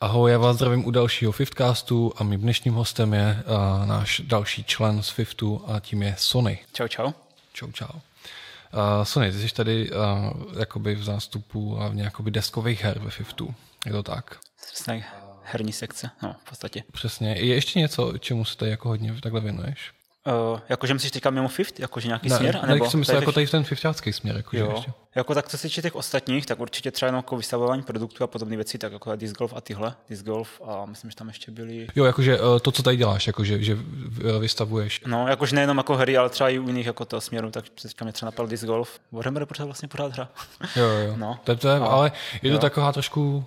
Ahoj, 0.00 0.32
já 0.32 0.38
vás 0.38 0.56
zdravím 0.56 0.86
u 0.86 0.90
dalšího 0.90 1.32
Fifthcastu 1.32 2.12
a 2.16 2.24
mým 2.24 2.40
dnešním 2.40 2.74
hostem 2.74 3.14
je 3.14 3.44
uh, 3.46 3.86
náš 3.86 4.20
další 4.24 4.64
člen 4.64 5.02
z 5.02 5.08
Fiftu 5.08 5.64
a 5.66 5.80
tím 5.80 6.02
je 6.02 6.14
Sony. 6.18 6.58
Čau, 6.72 6.88
čau. 6.88 7.12
Čau, 7.52 7.72
čau. 7.72 7.86
Uh, 7.92 8.00
Sony, 9.02 9.32
ty 9.32 9.38
jsi 9.48 9.54
tady 9.54 9.90
uh, 9.90 9.96
jakoby 10.58 10.94
v 10.94 11.04
zástupu 11.04 11.74
hlavně 11.74 12.02
jakoby 12.02 12.30
deskových 12.30 12.84
her 12.84 12.98
ve 12.98 13.10
Fiftu. 13.10 13.54
Je 13.86 13.92
to 13.92 14.02
tak? 14.02 14.38
Přesně 14.72 15.04
herní 15.44 15.72
sekce, 15.72 16.10
no 16.22 16.36
v 16.44 16.48
podstatě. 16.48 16.82
Přesně. 16.92 17.30
Je 17.38 17.54
ještě 17.54 17.78
něco, 17.78 18.18
čemu 18.18 18.44
se 18.44 18.56
tady 18.56 18.70
jako 18.70 18.88
hodně 18.88 19.20
takhle 19.20 19.40
věnuješ? 19.40 19.92
Uh, 20.28 20.60
jakože 20.68 20.94
myslíš 20.94 21.12
teďka 21.12 21.30
mimo 21.30 21.48
Fift, 21.48 21.80
jakože 21.80 22.08
nějaký 22.08 22.28
ne, 22.28 22.36
směr? 22.36 22.60
Ne, 22.66 22.90
jsem 22.90 23.00
myslel 23.00 23.18
jako 23.18 23.32
tady 23.32 23.46
v 23.46 23.50
ten 23.50 23.64
fiftácký 23.64 24.12
směr. 24.12 24.36
Jako, 24.36 24.56
jo. 24.56 24.72
ještě. 24.74 24.92
Jako 25.14 25.34
tak, 25.34 25.48
co 25.48 25.58
se 25.58 25.68
týče 25.68 25.82
těch 25.82 25.94
ostatních, 25.94 26.46
tak 26.46 26.60
určitě 26.60 26.90
třeba 26.90 27.06
jenom 27.06 27.18
jako 27.18 27.36
vystavování 27.36 27.82
produktů 27.82 28.24
a 28.24 28.26
podobné 28.26 28.56
věci, 28.56 28.78
tak 28.78 28.92
jako 28.92 29.16
disc 29.16 29.34
golf 29.34 29.52
a 29.56 29.60
tyhle, 29.60 29.94
disc 30.08 30.22
golf 30.22 30.60
a 30.64 30.86
myslím, 30.86 31.10
že 31.10 31.16
tam 31.16 31.28
ještě 31.28 31.50
byly... 31.50 31.86
Jo, 31.96 32.04
jakože 32.04 32.40
uh, 32.40 32.58
to, 32.58 32.72
co 32.72 32.82
tady 32.82 32.96
děláš, 32.96 33.26
jakože 33.26 33.62
že 33.62 33.78
vystavuješ. 34.40 35.00
No, 35.06 35.28
jakože 35.28 35.54
nejenom 35.54 35.76
jako 35.76 35.96
hry, 35.96 36.16
ale 36.16 36.28
třeba 36.30 36.50
i 36.50 36.58
u 36.58 36.66
jiných 36.66 36.86
jako 36.86 37.04
toho 37.04 37.20
směru, 37.20 37.50
tak 37.50 37.64
teďka 37.82 38.04
mě 38.04 38.12
třeba 38.12 38.26
napadl 38.26 38.48
disc 38.48 38.64
golf. 38.64 39.00
Warhammer 39.12 39.46
pořád 39.46 39.64
vlastně 39.64 39.88
pořád 39.88 40.12
hra. 40.12 40.28
jo, 40.76 40.84
jo. 40.86 41.14
No. 41.16 41.38
To, 41.44 41.56
to 41.56 41.68
je, 41.68 41.76
ale 41.76 42.12
je 42.42 42.52
to 42.52 42.58
taková 42.58 42.92
trošku 42.92 43.44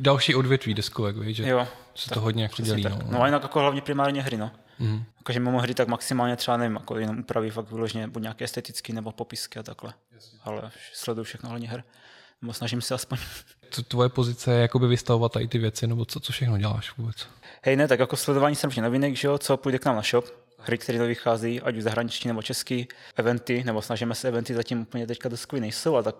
další 0.00 0.34
odvětví 0.34 0.74
deskovek, 0.74 1.16
víš, 1.16 1.36
že 1.36 1.48
jo, 1.48 1.66
se 1.94 2.10
to 2.10 2.20
hodně 2.20 2.42
jako 2.42 2.62
dělí. 2.62 2.84
No. 2.84 2.98
no 3.10 3.22
a 3.22 3.26
jinak 3.26 3.42
jako 3.42 3.60
hlavně 3.60 3.80
primárně 3.80 4.22
hry, 4.22 4.36
no. 4.36 4.50
Mm. 4.78 5.04
Jakože 5.18 5.40
mimo 5.40 5.60
hry 5.60 5.74
tak 5.74 5.88
maximálně 5.88 6.36
třeba 6.36 6.56
nevím, 6.56 6.76
jako 6.76 6.98
jenom 6.98 7.18
upraví 7.18 7.50
fakt 7.50 7.70
vyloženě 7.70 8.08
buď 8.08 8.22
nějaké 8.22 8.44
estetické 8.44 8.92
nebo 8.92 9.12
popisky 9.12 9.58
a 9.58 9.62
takhle. 9.62 9.94
Jasně. 10.12 10.38
Ale 10.44 10.70
sleduju 10.92 11.24
všechno 11.24 11.48
hlavně 11.48 11.68
her. 11.68 11.84
Nebo 12.42 12.52
snažím 12.52 12.80
se 12.80 12.94
aspoň. 12.94 13.18
Co 13.70 13.82
tvoje 13.82 14.08
pozice 14.08 14.52
je 14.52 14.60
jakoby 14.60 14.86
vystavovat 14.86 15.32
tady 15.32 15.48
ty 15.48 15.58
věci, 15.58 15.86
nebo 15.86 16.04
co, 16.04 16.20
co 16.20 16.32
všechno 16.32 16.58
děláš 16.58 16.96
vůbec? 16.96 17.28
Hej, 17.62 17.76
ne, 17.76 17.88
tak 17.88 18.00
jako 18.00 18.16
sledování 18.16 18.56
jsem 18.56 18.70
novinek, 18.80 19.16
že 19.16 19.28
jo, 19.28 19.38
co 19.38 19.56
půjde 19.56 19.78
k 19.78 19.84
nám 19.84 19.96
na 19.96 20.02
shop, 20.02 20.24
hry, 20.58 20.78
které 20.78 20.98
to 20.98 21.06
vychází, 21.06 21.60
ať 21.60 21.76
už 21.76 21.82
zahraniční 21.82 22.28
nebo 22.28 22.42
český, 22.42 22.88
eventy, 23.16 23.64
nebo 23.64 23.82
snažíme 23.82 24.14
se 24.14 24.28
eventy 24.28 24.54
zatím 24.54 24.80
úplně 24.80 25.06
teďka 25.06 25.28
doskvělý 25.28 25.60
nejsou, 25.60 25.94
ale 25.94 26.02
tak 26.02 26.14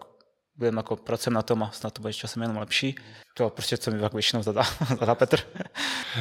budeme 0.56 0.78
jako 0.78 0.96
pracujeme 0.96 1.34
na 1.34 1.42
tom 1.42 1.62
a 1.62 1.70
snad 1.70 1.92
to 1.92 2.02
bude 2.02 2.12
časem 2.12 2.42
jenom 2.42 2.56
lepší. 2.56 2.94
To 3.34 3.50
prostě, 3.50 3.76
co 3.76 3.90
mi 3.90 4.02
jako 4.02 4.16
většinou 4.16 4.42
zadá, 4.42 4.62
zadá 4.98 5.14
Petr. 5.14 5.40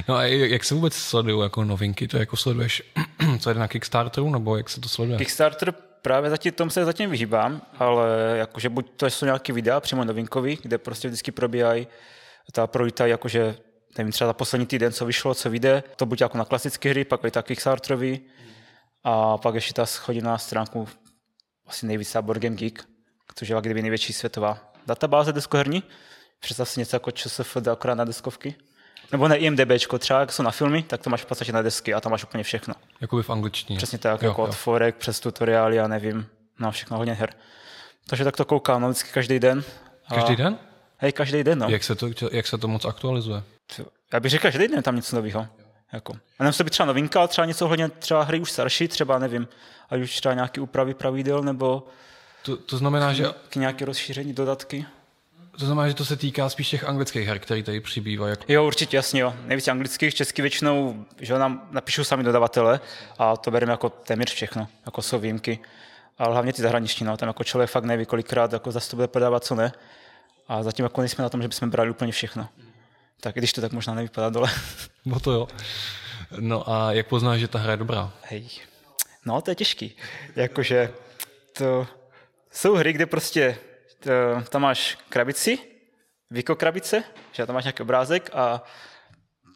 No 0.08 0.16
a 0.16 0.24
jak 0.24 0.64
se 0.64 0.76
vůbec 0.76 0.94
sledují 0.94 1.44
jako 1.44 1.64
novinky? 1.64 2.08
To 2.08 2.18
jako 2.18 2.38
sleduješ, 2.38 2.84
co 3.40 3.50
je 3.50 3.56
na 3.56 3.68
Kickstarteru, 3.68 4.30
nebo 4.30 4.58
jak 4.58 4.70
se 4.70 4.82
to 4.82 4.90
sleduje? 4.90 5.18
Kickstarter 5.18 5.74
právě 6.02 6.30
zatím, 6.30 6.52
tom 6.52 6.70
se 6.70 6.86
zatím 6.86 7.10
vyhýbám, 7.10 7.62
ale 7.80 8.08
jakože 8.38 8.70
buď 8.70 8.92
to 8.98 9.06
jsou 9.06 9.26
nějaké 9.26 9.54
videa 9.54 9.80
přímo 9.80 10.06
novinkový, 10.06 10.60
kde 10.62 10.78
prostě 10.78 11.08
vždycky 11.08 11.32
probíhají 11.32 11.88
ta 12.52 12.68
projita, 12.68 13.06
jakože 13.06 13.56
nevím, 13.98 14.12
třeba 14.12 14.28
za 14.28 14.34
poslední 14.34 14.66
týden, 14.68 14.92
co 14.92 15.06
vyšlo, 15.06 15.36
co 15.36 15.50
vyjde, 15.50 15.84
to 15.96 16.06
buď 16.06 16.22
jako 16.22 16.38
na 16.38 16.46
klasické 16.46 16.90
hry, 16.90 17.06
pak 17.06 17.26
i 17.26 17.32
tak 17.32 17.46
Kickstarterový 17.46 18.22
a 19.04 19.38
pak 19.38 19.56
ještě 19.56 19.74
ta 19.74 19.86
chodí 19.86 20.22
na 20.22 20.38
stránku 20.38 20.88
asi 21.68 21.86
nejvíc 21.86 22.18
Board 22.22 22.42
Game 22.42 22.56
Geek, 22.56 22.86
což 23.36 23.50
je 23.50 23.56
kdyby 23.62 23.82
největší 23.82 24.14
světová 24.14 24.60
databáze 24.88 25.34
deskoherní. 25.34 25.84
Představ 26.40 26.70
si 26.70 26.80
něco 26.80 26.96
jako 26.96 27.12
ČSFD 27.12 27.68
akorát 27.68 27.96
na 27.96 28.04
deskovky. 28.04 28.56
Nebo 29.12 29.28
na 29.28 29.36
IMDB, 29.36 29.72
třeba 30.00 30.20
jak 30.20 30.32
jsou 30.32 30.44
na 30.44 30.52
filmy, 30.52 30.84
tak 30.84 31.02
to 31.02 31.10
máš 31.10 31.22
v 31.22 31.26
podstatě 31.26 31.52
na 31.52 31.62
desky 31.62 31.94
a 31.94 32.02
tam 32.02 32.12
máš 32.12 32.24
úplně 32.24 32.44
všechno. 32.44 32.74
Jakoby 33.02 33.24
v 33.24 33.30
angličtině. 33.30 33.78
Přesně 33.78 33.98
tak, 33.98 34.22
jo, 34.22 34.30
jako 34.30 34.42
jo. 34.42 34.48
od 34.48 34.56
forek 34.56 34.96
přes 34.96 35.20
tutoriály, 35.20 35.76
já 35.76 35.88
nevím, 35.88 36.28
na 36.60 36.72
všechno 36.72 36.98
hodně 36.98 37.14
her. 37.14 37.34
Takže 38.08 38.24
tak 38.24 38.38
to 38.38 38.46
koukám, 38.46 38.82
no 38.82 38.88
vždycky 38.88 39.12
každý 39.12 39.40
den. 39.40 39.64
A... 40.08 40.16
Každý 40.16 40.36
den? 40.36 40.58
Hej, 40.98 41.12
každý 41.12 41.44
den, 41.44 41.60
no. 41.60 41.70
Jak 41.70 41.84
se 41.84 41.96
to, 41.96 42.10
jak 42.32 42.48
se 42.48 42.58
to 42.58 42.68
moc 42.68 42.86
aktualizuje? 42.86 43.44
Já 44.14 44.20
bych 44.20 44.32
řekl, 44.32 44.42
každý 44.42 44.68
den 44.68 44.84
tam 44.84 44.96
něco 44.96 45.16
nového. 45.16 45.48
Jako. 45.94 46.14
A 46.40 46.44
nemusí 46.44 46.58
to 46.58 46.64
být 46.64 46.70
třeba 46.70 46.88
novinka, 46.88 47.20
ale 47.20 47.28
třeba 47.28 47.46
něco 47.46 47.68
hodně, 47.68 47.90
třeba 47.90 48.24
hry 48.24 48.40
už 48.40 48.52
starší, 48.52 48.88
třeba 48.88 49.20
nevím, 49.20 49.48
ať 49.90 50.02
už 50.02 50.16
třeba 50.16 50.34
nějaký 50.34 50.60
úpravy 50.60 50.94
pravidel, 50.94 51.44
nebo 51.44 51.88
to, 52.44 52.58
to 52.58 52.78
znamená, 52.78 53.14
že... 53.14 53.26
K 53.50 53.56
nějaké 53.56 53.86
rozšíření 53.86 54.34
dodatky. 54.34 54.86
To 55.60 55.66
znamená, 55.66 55.88
že 55.88 55.94
to 55.94 56.06
se 56.06 56.16
týká 56.16 56.50
spíš 56.50 56.70
těch 56.70 56.84
anglických 56.84 57.28
her, 57.28 57.40
které 57.40 57.64
tady 57.64 57.80
přibývají. 57.80 58.30
Jako... 58.30 58.44
Jo, 58.48 58.66
určitě, 58.66 58.98
jasně, 58.98 59.22
jo. 59.22 59.34
Nejvíc 59.46 59.68
anglických, 59.68 60.16
česky 60.16 60.42
většinou, 60.42 61.06
že 61.20 61.34
nám 61.34 61.68
napíšou 61.72 62.04
sami 62.04 62.24
dodavatele 62.24 62.80
a 63.18 63.38
to 63.38 63.52
bereme 63.52 63.72
jako 63.72 63.90
téměř 63.90 64.34
všechno, 64.34 64.68
jako 64.86 65.02
jsou 65.02 65.20
výjimky. 65.20 65.60
Ale 66.18 66.34
hlavně 66.34 66.54
ty 66.54 66.62
zahraniční, 66.62 67.06
no, 67.06 67.18
tam 67.18 67.28
jako 67.28 67.44
člověk 67.44 67.70
fakt 67.70 67.84
neví, 67.84 68.06
kolikrát 68.06 68.54
jako 68.54 68.72
zase 68.72 68.90
to 68.90 68.96
bude 68.96 69.08
podávat, 69.08 69.44
co 69.44 69.56
ne. 69.56 69.72
A 70.48 70.64
zatím 70.64 70.84
jako 70.84 71.02
nejsme 71.02 71.22
na 71.22 71.30
tom, 71.30 71.42
že 71.42 71.48
bychom 71.48 71.70
brali 71.70 71.90
úplně 71.90 72.12
všechno. 72.12 72.50
Tak 73.22 73.38
i 73.38 73.40
když 73.40 73.54
to 73.54 73.62
tak 73.62 73.72
možná 73.72 73.94
nevypadá 73.94 74.30
dole. 74.30 74.52
No 75.06 75.20
to 75.20 75.32
jo. 75.32 75.48
No 76.40 76.70
a 76.70 76.92
jak 76.92 77.08
poznáš, 77.08 77.40
že 77.40 77.48
ta 77.48 77.60
hra 77.60 77.72
je 77.72 77.78
dobrá? 77.78 78.12
Hej, 78.22 78.50
no 79.26 79.42
to 79.42 79.52
je 79.52 79.56
těžký. 79.56 79.96
Jakože 80.36 80.94
to, 81.58 81.88
jsou 82.54 82.76
hry, 82.76 82.94
kde 82.94 83.06
prostě 83.06 83.58
to, 84.00 84.10
tam 84.50 84.62
máš 84.62 84.98
krabici, 85.10 85.58
výko 86.30 86.56
krabice, 86.56 87.04
že 87.32 87.46
tam 87.46 87.54
máš 87.54 87.64
nějaký 87.64 87.84
obrázek 87.84 88.30
a 88.34 88.64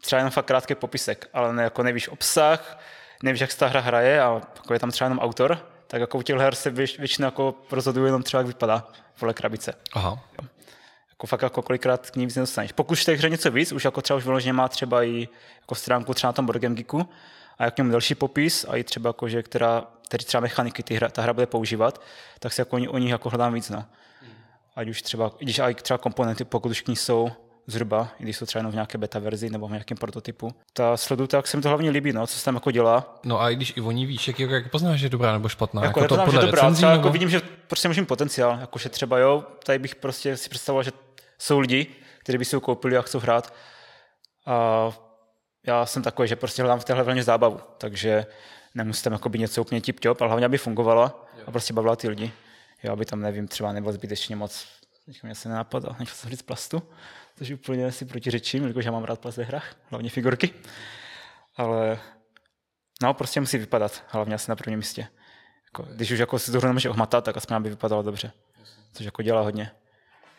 třeba 0.00 0.18
jenom 0.18 0.30
fakt 0.30 0.44
krátký 0.44 0.74
popisek, 0.74 1.28
ale 1.32 1.54
ne, 1.54 1.62
jako 1.62 1.82
nevíš 1.82 2.08
obsah, 2.08 2.80
nevíš, 3.22 3.40
jak 3.40 3.52
se 3.52 3.58
ta 3.58 3.66
hra 3.66 3.80
hraje 3.80 4.22
a 4.22 4.40
jako 4.56 4.72
je 4.72 4.80
tam 4.80 4.90
třeba 4.90 5.06
jenom 5.06 5.18
autor, 5.18 5.58
tak 5.86 6.00
jako 6.00 6.18
u 6.18 6.22
těch 6.22 6.36
her 6.36 6.54
se 6.54 6.70
věč, 6.70 6.98
většinou 6.98 7.26
jako 7.26 7.54
rozhoduje 7.70 8.08
jenom 8.08 8.22
třeba, 8.22 8.40
jak 8.40 8.46
vypadá 8.46 8.88
vole 9.20 9.34
krabice. 9.34 9.74
Aha. 9.92 10.24
Jako 11.10 11.26
fakt 11.26 11.42
jako 11.42 11.62
kolikrát 11.62 12.10
k 12.10 12.16
ní 12.16 12.26
víc 12.26 12.36
nedostaneš. 12.36 12.72
Pokud 12.72 12.98
v 12.98 13.04
té 13.04 13.12
hře 13.12 13.30
něco 13.30 13.50
víc, 13.50 13.72
už 13.72 13.84
jako 13.84 14.02
třeba 14.02 14.16
už 14.16 14.24
vyloženě 14.24 14.52
má 14.52 14.68
třeba 14.68 15.02
i 15.02 15.28
jako 15.60 15.74
stránku 15.74 16.14
třeba 16.14 16.28
na 16.28 16.32
tom 16.32 16.46
Board 16.46 16.62
Game 16.62 16.74
Geeku, 16.74 17.08
a 17.58 17.64
jak 17.64 17.78
němu 17.78 17.90
další 17.90 18.14
popis 18.14 18.66
a 18.68 18.76
i 18.76 18.84
třeba 18.84 19.08
jako, 19.08 19.28
že 19.28 19.42
která, 19.42 19.84
který 20.08 20.24
třeba 20.24 20.40
mechaniky 20.40 20.82
ty 20.82 20.94
hra, 20.94 21.08
ta 21.08 21.22
hra 21.22 21.32
bude 21.32 21.46
používat, 21.46 22.02
tak 22.38 22.52
se 22.52 22.62
jako 22.62 22.76
oni, 22.76 22.88
o 22.88 22.98
nich 22.98 23.10
jako 23.10 23.28
hledám 23.28 23.54
víc. 23.54 23.70
No. 23.70 23.84
Ať 24.76 24.88
už 24.88 25.02
třeba, 25.02 25.32
když 25.38 25.58
i 25.58 25.74
třeba 25.74 25.98
komponenty, 25.98 26.44
pokud 26.44 26.70
už 26.70 26.80
k 26.80 26.88
ní 26.88 26.96
jsou 26.96 27.30
zhruba, 27.66 28.08
i 28.20 28.22
když 28.22 28.36
jsou 28.36 28.46
třeba 28.46 28.60
jenom 28.60 28.72
v 28.72 28.74
nějaké 28.74 28.98
beta 28.98 29.18
verzi 29.18 29.50
nebo 29.50 29.68
v 29.68 29.70
nějakém 29.70 29.96
prototypu. 29.96 30.54
Ta 30.72 30.96
sledu, 30.96 31.26
tak 31.26 31.46
se 31.46 31.56
mi 31.56 31.62
to 31.62 31.68
hlavně 31.68 31.90
líbí, 31.90 32.12
no, 32.12 32.26
co 32.26 32.38
se 32.38 32.44
tam 32.44 32.54
jako 32.54 32.70
dělá. 32.70 33.18
No 33.24 33.40
a 33.40 33.50
i 33.50 33.56
když 33.56 33.76
i 33.76 33.80
oni 33.80 34.06
víš, 34.06 34.28
jak, 34.28 34.38
jak 34.38 34.70
poznáš, 34.70 35.00
že 35.00 35.06
je 35.06 35.10
dobrá 35.10 35.32
nebo 35.32 35.48
špatná? 35.48 35.84
Jako, 35.84 36.00
jako 36.00 36.16
to 36.16 36.24
podle 36.24 36.40
že 36.40 36.46
dobrá, 36.46 36.62
recenzí, 36.62 36.76
třeba 36.76 36.92
jako 36.92 36.98
nebo... 36.98 37.08
jako 37.08 37.12
vidím, 37.12 37.30
že 37.30 37.40
prostě 37.66 37.88
můžu 37.88 38.04
potenciál, 38.04 38.58
jako 38.60 38.78
že 38.78 38.88
třeba 38.88 39.18
jo, 39.18 39.44
tady 39.64 39.78
bych 39.78 39.94
prostě 39.94 40.36
si 40.36 40.48
představoval, 40.48 40.82
že 40.82 40.90
jsou 41.38 41.58
lidi, 41.58 41.86
kteří 42.18 42.38
by 42.38 42.44
si 42.44 42.56
ho 42.56 42.60
koupili 42.60 42.96
a 42.96 43.02
chcou 43.02 43.18
hrát. 43.18 43.54
A 44.46 44.90
já 45.66 45.86
jsem 45.86 46.02
takový, 46.02 46.28
že 46.28 46.36
prostě 46.36 46.62
hledám 46.62 46.80
v 46.80 46.84
téhle 46.84 47.04
vlně 47.04 47.22
zábavu, 47.22 47.60
takže 47.78 48.26
nemusím 48.74 49.04
tam 49.04 49.12
jako 49.12 49.28
něco 49.28 49.60
úplně 49.60 49.80
tip 49.80 50.00
ale 50.06 50.28
hlavně, 50.28 50.46
aby 50.46 50.58
fungovala 50.58 51.26
a 51.46 51.50
prostě 51.50 51.72
bavila 51.74 51.96
ty 51.96 52.08
lidi. 52.08 52.32
Jo, 52.82 52.92
aby 52.92 53.04
tam, 53.04 53.20
nevím, 53.20 53.48
třeba 53.48 53.72
nebylo 53.72 53.92
zbytečně 53.92 54.36
moc, 54.36 54.66
teďka 55.06 55.26
mě 55.26 55.34
se 55.34 55.48
nenapadlo, 55.48 55.96
nechtěl 55.98 56.16
jsem 56.16 56.30
říct 56.30 56.42
plastu, 56.42 56.82
což 57.36 57.50
úplně 57.50 57.92
si 57.92 58.04
protiřečím, 58.04 58.62
protože 58.62 58.88
já 58.88 58.92
mám 58.92 59.04
rád 59.04 59.20
plast 59.20 59.36
ve 59.38 59.44
hrách, 59.44 59.76
hlavně 59.90 60.10
figurky. 60.10 60.50
Ale 61.56 62.00
no, 63.02 63.14
prostě 63.14 63.40
musí 63.40 63.58
vypadat, 63.58 64.04
hlavně 64.08 64.34
asi 64.34 64.50
na 64.50 64.56
prvním 64.56 64.78
místě. 64.78 65.08
Jako, 65.64 65.82
když 65.82 66.10
už 66.10 66.18
jako 66.18 66.38
si 66.38 66.52
to 66.52 66.60
nemůže 66.60 66.90
ohmatat, 66.90 67.24
tak 67.24 67.36
aspoň 67.36 67.56
aby 67.56 67.70
vypadalo 67.70 68.02
dobře. 68.02 68.32
Což 68.92 69.06
jako 69.06 69.22
dělá 69.22 69.40
hodně. 69.40 69.70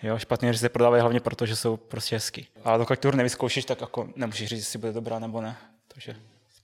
Jo, 0.04 0.18
špatné 0.18 0.48
hry 0.48 0.58
se 0.58 0.70
prodávají 0.70 1.02
hlavně 1.02 1.20
proto, 1.20 1.46
že 1.46 1.56
jsou 1.56 1.78
prostě 1.78 2.16
hezky. 2.16 2.48
A 2.64 2.78
dokud 2.78 3.00
tu 3.00 3.08
hru 3.08 3.18
nevyzkoušíš, 3.18 3.66
tak 3.66 3.82
jako 3.82 4.10
nemůžeš 4.16 4.50
říct, 4.50 4.60
jestli 4.60 4.80
bude 4.80 4.92
dobrá 4.92 5.20
nebo 5.20 5.42
ne. 5.42 5.58
Takže 5.88 6.16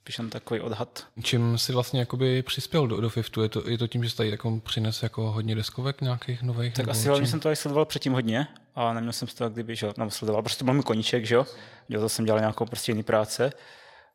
spíš 0.05 0.17
jen 0.17 0.29
takový 0.29 0.59
odhad. 0.59 1.05
Čím 1.23 1.57
jsi 1.57 1.73
vlastně 1.73 1.99
jakoby 1.99 2.41
přispěl 2.41 2.87
do, 2.87 3.01
do 3.01 3.09
Fiftu? 3.09 3.41
Je 3.41 3.49
to, 3.49 3.69
je 3.69 3.77
to 3.77 3.87
tím, 3.87 4.03
že 4.03 4.09
jsi 4.09 4.15
tady 4.15 4.29
jako 4.29 4.59
přines 4.63 5.03
jako 5.03 5.31
hodně 5.31 5.55
deskovek 5.55 6.01
nějakých 6.01 6.43
nových? 6.43 6.73
Tak 6.73 6.87
asi 6.87 7.07
hlavně 7.07 7.27
jsem 7.27 7.39
to 7.39 7.43
tady 7.43 7.55
sledoval 7.55 7.85
předtím 7.85 8.13
hodně 8.13 8.47
a 8.75 8.93
neměl 8.93 9.13
jsem 9.13 9.27
to 9.27 9.49
kdyby, 9.49 9.75
že 9.75 9.87
nebo 9.97 10.11
sledoval, 10.11 10.41
prostě 10.41 10.59
to 10.59 10.65
byl 10.65 10.73
můj 10.73 10.83
koníček, 10.83 11.25
že 11.25 11.35
jo. 11.35 11.45
to 11.91 12.09
jsem 12.09 12.25
dělal 12.25 12.39
nějakou 12.39 12.65
prostě 12.65 12.91
jiný 12.91 13.03
práce 13.03 13.53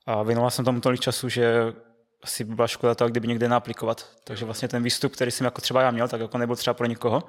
a 0.07 0.23
věnoval 0.23 0.51
jsem 0.51 0.65
tomu 0.65 0.81
tolik 0.81 1.01
času, 1.01 1.29
že 1.29 1.55
asi 2.23 2.45
by 2.45 2.55
byla 2.55 2.69
škoda 2.69 2.95
to, 2.95 3.09
kdyby 3.09 3.29
někde 3.29 3.49
naaplikovat. 3.49 4.07
Takže 4.25 4.45
vlastně 4.45 4.69
ten 4.69 4.83
výstup, 4.83 5.13
který 5.13 5.31
jsem 5.31 5.45
jako 5.45 5.61
třeba 5.61 5.83
já 5.83 5.91
měl, 5.91 6.09
tak 6.09 6.21
jako 6.21 6.39
nebyl 6.39 6.57
třeba 6.57 6.75
pro 6.75 6.87
nikoho 6.87 7.23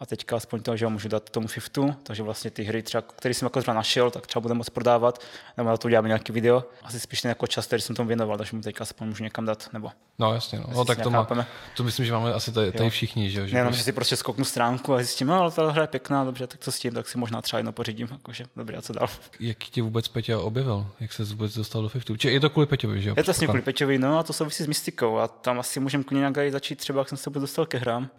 a 0.00 0.06
teďka 0.06 0.36
aspoň 0.36 0.62
to, 0.62 0.76
že 0.76 0.84
ho 0.84 0.90
můžu 0.90 1.08
dát 1.08 1.30
tomu 1.30 1.48
Fiftu, 1.48 1.94
takže 2.02 2.22
vlastně 2.22 2.50
ty 2.50 2.62
hry, 2.62 2.82
třeba, 2.82 3.02
které 3.02 3.34
jsem 3.34 3.46
jako 3.46 3.60
třeba 3.60 3.74
našel, 3.74 4.10
tak 4.10 4.26
třeba 4.26 4.40
budeme 4.40 4.58
moc 4.58 4.70
prodávat, 4.70 5.22
nebo 5.56 5.70
na 5.70 5.76
to 5.76 5.88
uděláme 5.88 6.08
nějaký 6.08 6.32
video. 6.32 6.64
Asi 6.82 7.00
spíš 7.00 7.22
ten 7.22 7.28
jako 7.28 7.46
čas, 7.46 7.66
který 7.66 7.82
jsem 7.82 7.96
tomu 7.96 8.06
věnoval, 8.06 8.38
takže 8.38 8.56
mu 8.56 8.62
teďka 8.62 8.82
aspoň 8.82 9.08
můžu 9.08 9.24
někam 9.24 9.44
dát, 9.44 9.68
nebo... 9.72 9.90
No 10.18 10.34
jasně, 10.34 10.58
no, 10.60 10.66
no 10.74 10.84
tak 10.84 11.02
to, 11.02 11.10
má, 11.10 11.28
to 11.76 11.82
myslím, 11.82 12.06
že 12.06 12.12
máme 12.12 12.34
asi 12.34 12.52
tady, 12.52 12.72
tady 12.72 12.90
všichni, 12.90 13.30
že 13.30 13.40
jo? 13.40 13.46
Jenom, 13.46 13.66
prostě... 13.66 13.78
že 13.78 13.84
si 13.84 13.92
prostě 13.92 14.16
skoknu 14.16 14.44
stránku 14.44 14.94
a 14.94 14.96
zjistím, 14.96 15.26
no, 15.26 15.40
ale 15.40 15.50
ta 15.50 15.70
hra 15.70 15.82
je 15.82 15.88
pěkná, 15.88 16.24
dobře, 16.24 16.46
tak 16.46 16.60
co 16.60 16.72
s 16.72 16.78
tím, 16.78 16.94
tak 16.94 17.08
si 17.08 17.18
možná 17.18 17.42
třeba 17.42 17.58
jedno 17.58 17.72
pořídím, 17.72 18.08
jakože 18.10 18.44
dobrý, 18.56 18.76
a 18.76 18.82
co 18.82 18.92
dál. 18.92 19.08
Jak 19.40 19.58
tě 19.58 19.82
vůbec 19.82 20.08
Petě 20.08 20.36
objevil? 20.36 20.86
Jak 21.00 21.12
se 21.12 21.24
vůbec 21.24 21.54
dostal 21.54 21.82
do 21.82 21.88
Fiftu? 21.88 22.16
Či 22.16 22.28
je 22.28 22.40
to 22.40 22.50
kvůli 22.50 22.66
Peťovi, 22.66 23.02
že 23.02 23.08
jo? 23.08 23.14
Je 23.16 23.22
to 23.22 23.28
vlastně 23.28 23.46
kvůli 23.46 23.62
Peťovi, 23.62 23.98
no 23.98 24.18
a 24.18 24.22
to 24.22 24.32
souvisí 24.32 24.64
s 24.64 24.66
mystikou 24.66 25.18
a 25.18 25.28
tam 25.28 25.58
asi 25.58 25.80
můžeme 25.80 26.04
klidně 26.04 26.20
nějak 26.20 26.52
začít 26.52 26.76
třeba, 26.76 26.98
jak 26.98 27.08
jsem 27.08 27.18
se 27.18 27.30
dostal 27.30 27.66
ke 27.66 27.78
hrám. 27.78 28.10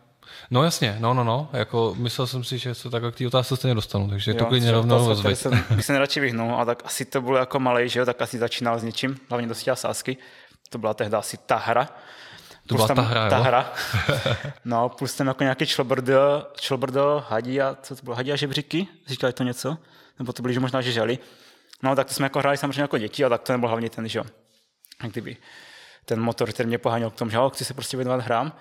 No 0.51 0.63
jasně, 0.63 0.97
no, 0.99 1.13
no, 1.13 1.23
no, 1.23 1.49
jako 1.53 1.95
myslel 1.97 2.27
jsem 2.27 2.43
si, 2.43 2.57
že 2.57 2.75
se 2.75 2.89
takhle 2.89 3.11
k 3.11 3.15
té 3.15 3.27
otázce 3.27 3.55
stejně 3.57 3.75
dostanu, 3.75 4.09
takže 4.09 4.31
jo, 4.31 4.37
to 4.37 4.45
klidně 4.45 4.71
rovnou 4.71 5.07
rozveď. 5.07 5.37
Jsem, 5.37 5.63
bych 5.69 5.85
se 5.85 5.93
nejradši 5.93 6.19
vyhnul, 6.19 6.55
a 6.55 6.65
tak 6.65 6.83
asi 6.85 7.05
to 7.05 7.21
bylo 7.21 7.37
jako 7.37 7.59
malý, 7.59 7.89
že 7.89 7.99
jo, 7.99 8.05
tak 8.05 8.21
asi 8.21 8.37
začínal 8.37 8.79
s 8.79 8.83
něčím, 8.83 9.17
hlavně 9.29 9.47
dostal 9.47 9.75
sásky. 9.75 10.17
To 10.69 10.77
byla 10.77 10.93
tehdy 10.93 11.17
asi 11.17 11.37
ta 11.37 11.55
hra. 11.55 11.89
To 12.67 12.75
byla 12.75 12.87
ta 12.87 13.01
hra, 13.01 13.29
ta 13.29 13.37
hra. 13.37 13.73
No, 14.65 14.89
plus 14.89 15.13
tam 15.13 15.27
jako 15.27 15.43
nějaký 15.43 15.65
člobrdo, 15.65 16.47
člobrdo, 16.59 17.23
hadí 17.29 17.61
a, 17.61 17.77
co 17.81 17.95
to 17.95 18.03
bylo, 18.03 18.15
hadí 18.15 18.31
a 18.31 18.35
žebříky, 18.35 18.87
říkali 19.07 19.33
to 19.33 19.43
něco? 19.43 19.77
Nebo 20.19 20.33
to 20.33 20.41
byli, 20.41 20.53
že 20.53 20.59
možná, 20.59 20.81
že 20.81 20.91
žali. 20.91 21.19
No, 21.83 21.95
tak 21.95 22.07
to 22.07 22.13
jsme 22.13 22.25
jako 22.25 22.39
hráli 22.39 22.57
samozřejmě 22.57 22.81
jako 22.81 22.97
děti, 22.97 23.25
a 23.25 23.29
tak 23.29 23.41
to 23.41 23.53
nebyl 23.53 23.69
hlavně 23.69 23.89
ten, 23.89 24.07
že 24.07 24.19
jo, 24.19 24.25
kdyby 25.07 25.37
ten 26.05 26.21
motor, 26.21 26.49
který 26.51 26.67
mě 26.67 26.77
poháněl 26.77 27.09
k 27.09 27.15
tomu, 27.15 27.31
že 27.31 27.37
chci 27.53 27.65
se 27.65 27.73
prostě 27.73 27.97
věnovat 27.97 28.21
hrám. 28.21 28.53